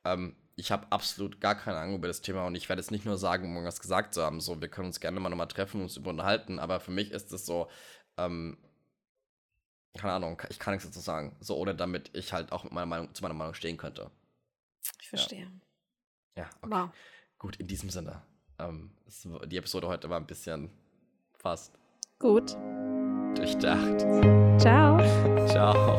ähm, 0.04 0.36
ich 0.54 0.70
habe 0.70 0.86
absolut 0.90 1.40
gar 1.40 1.56
keine 1.56 1.78
Ahnung 1.78 1.96
über 1.96 2.08
das 2.08 2.22
Thema 2.22 2.46
und 2.46 2.54
ich 2.54 2.68
werde 2.68 2.80
jetzt 2.80 2.92
nicht 2.92 3.04
nur 3.04 3.18
sagen, 3.18 3.44
um 3.44 3.54
irgendwas 3.54 3.80
gesagt 3.80 4.14
zu 4.14 4.22
haben, 4.22 4.40
so, 4.40 4.60
wir 4.60 4.68
können 4.68 4.86
uns 4.86 5.00
gerne 5.00 5.18
mal 5.18 5.28
nochmal 5.28 5.48
treffen 5.48 5.78
und 5.78 5.84
uns 5.84 5.96
über 5.96 6.10
unterhalten, 6.10 6.58
aber 6.58 6.78
für 6.78 6.92
mich 6.92 7.10
ist 7.10 7.32
es 7.32 7.44
so, 7.44 7.68
ähm, 8.16 8.56
keine 9.98 10.12
Ahnung, 10.12 10.40
ich 10.48 10.58
kann 10.58 10.72
nichts 10.74 10.86
dazu 10.86 11.00
sagen, 11.00 11.36
so, 11.40 11.56
oder 11.56 11.74
damit 11.74 12.10
ich 12.14 12.32
halt 12.32 12.52
auch 12.52 12.64
mit 12.64 12.72
meiner 12.72 12.86
Meinung, 12.86 13.14
zu 13.14 13.22
meiner 13.22 13.34
Meinung 13.34 13.54
stehen 13.54 13.76
könnte. 13.76 14.10
Ich 15.00 15.08
verstehe. 15.08 15.50
Ja, 16.36 16.44
ja 16.44 16.50
okay. 16.62 16.70
Wow. 16.70 16.90
Gut, 17.38 17.56
in 17.56 17.66
diesem 17.66 17.90
Sinne. 17.90 18.22
Ähm, 18.58 18.92
es, 19.06 19.28
die 19.46 19.56
Episode 19.56 19.88
heute 19.88 20.08
war 20.08 20.18
ein 20.18 20.26
bisschen 20.26 20.70
fast 21.38 21.78
Gut. 22.18 22.56
Durchdacht. 23.34 24.06
Ciao. 24.58 24.98
Ciao. 25.46 25.98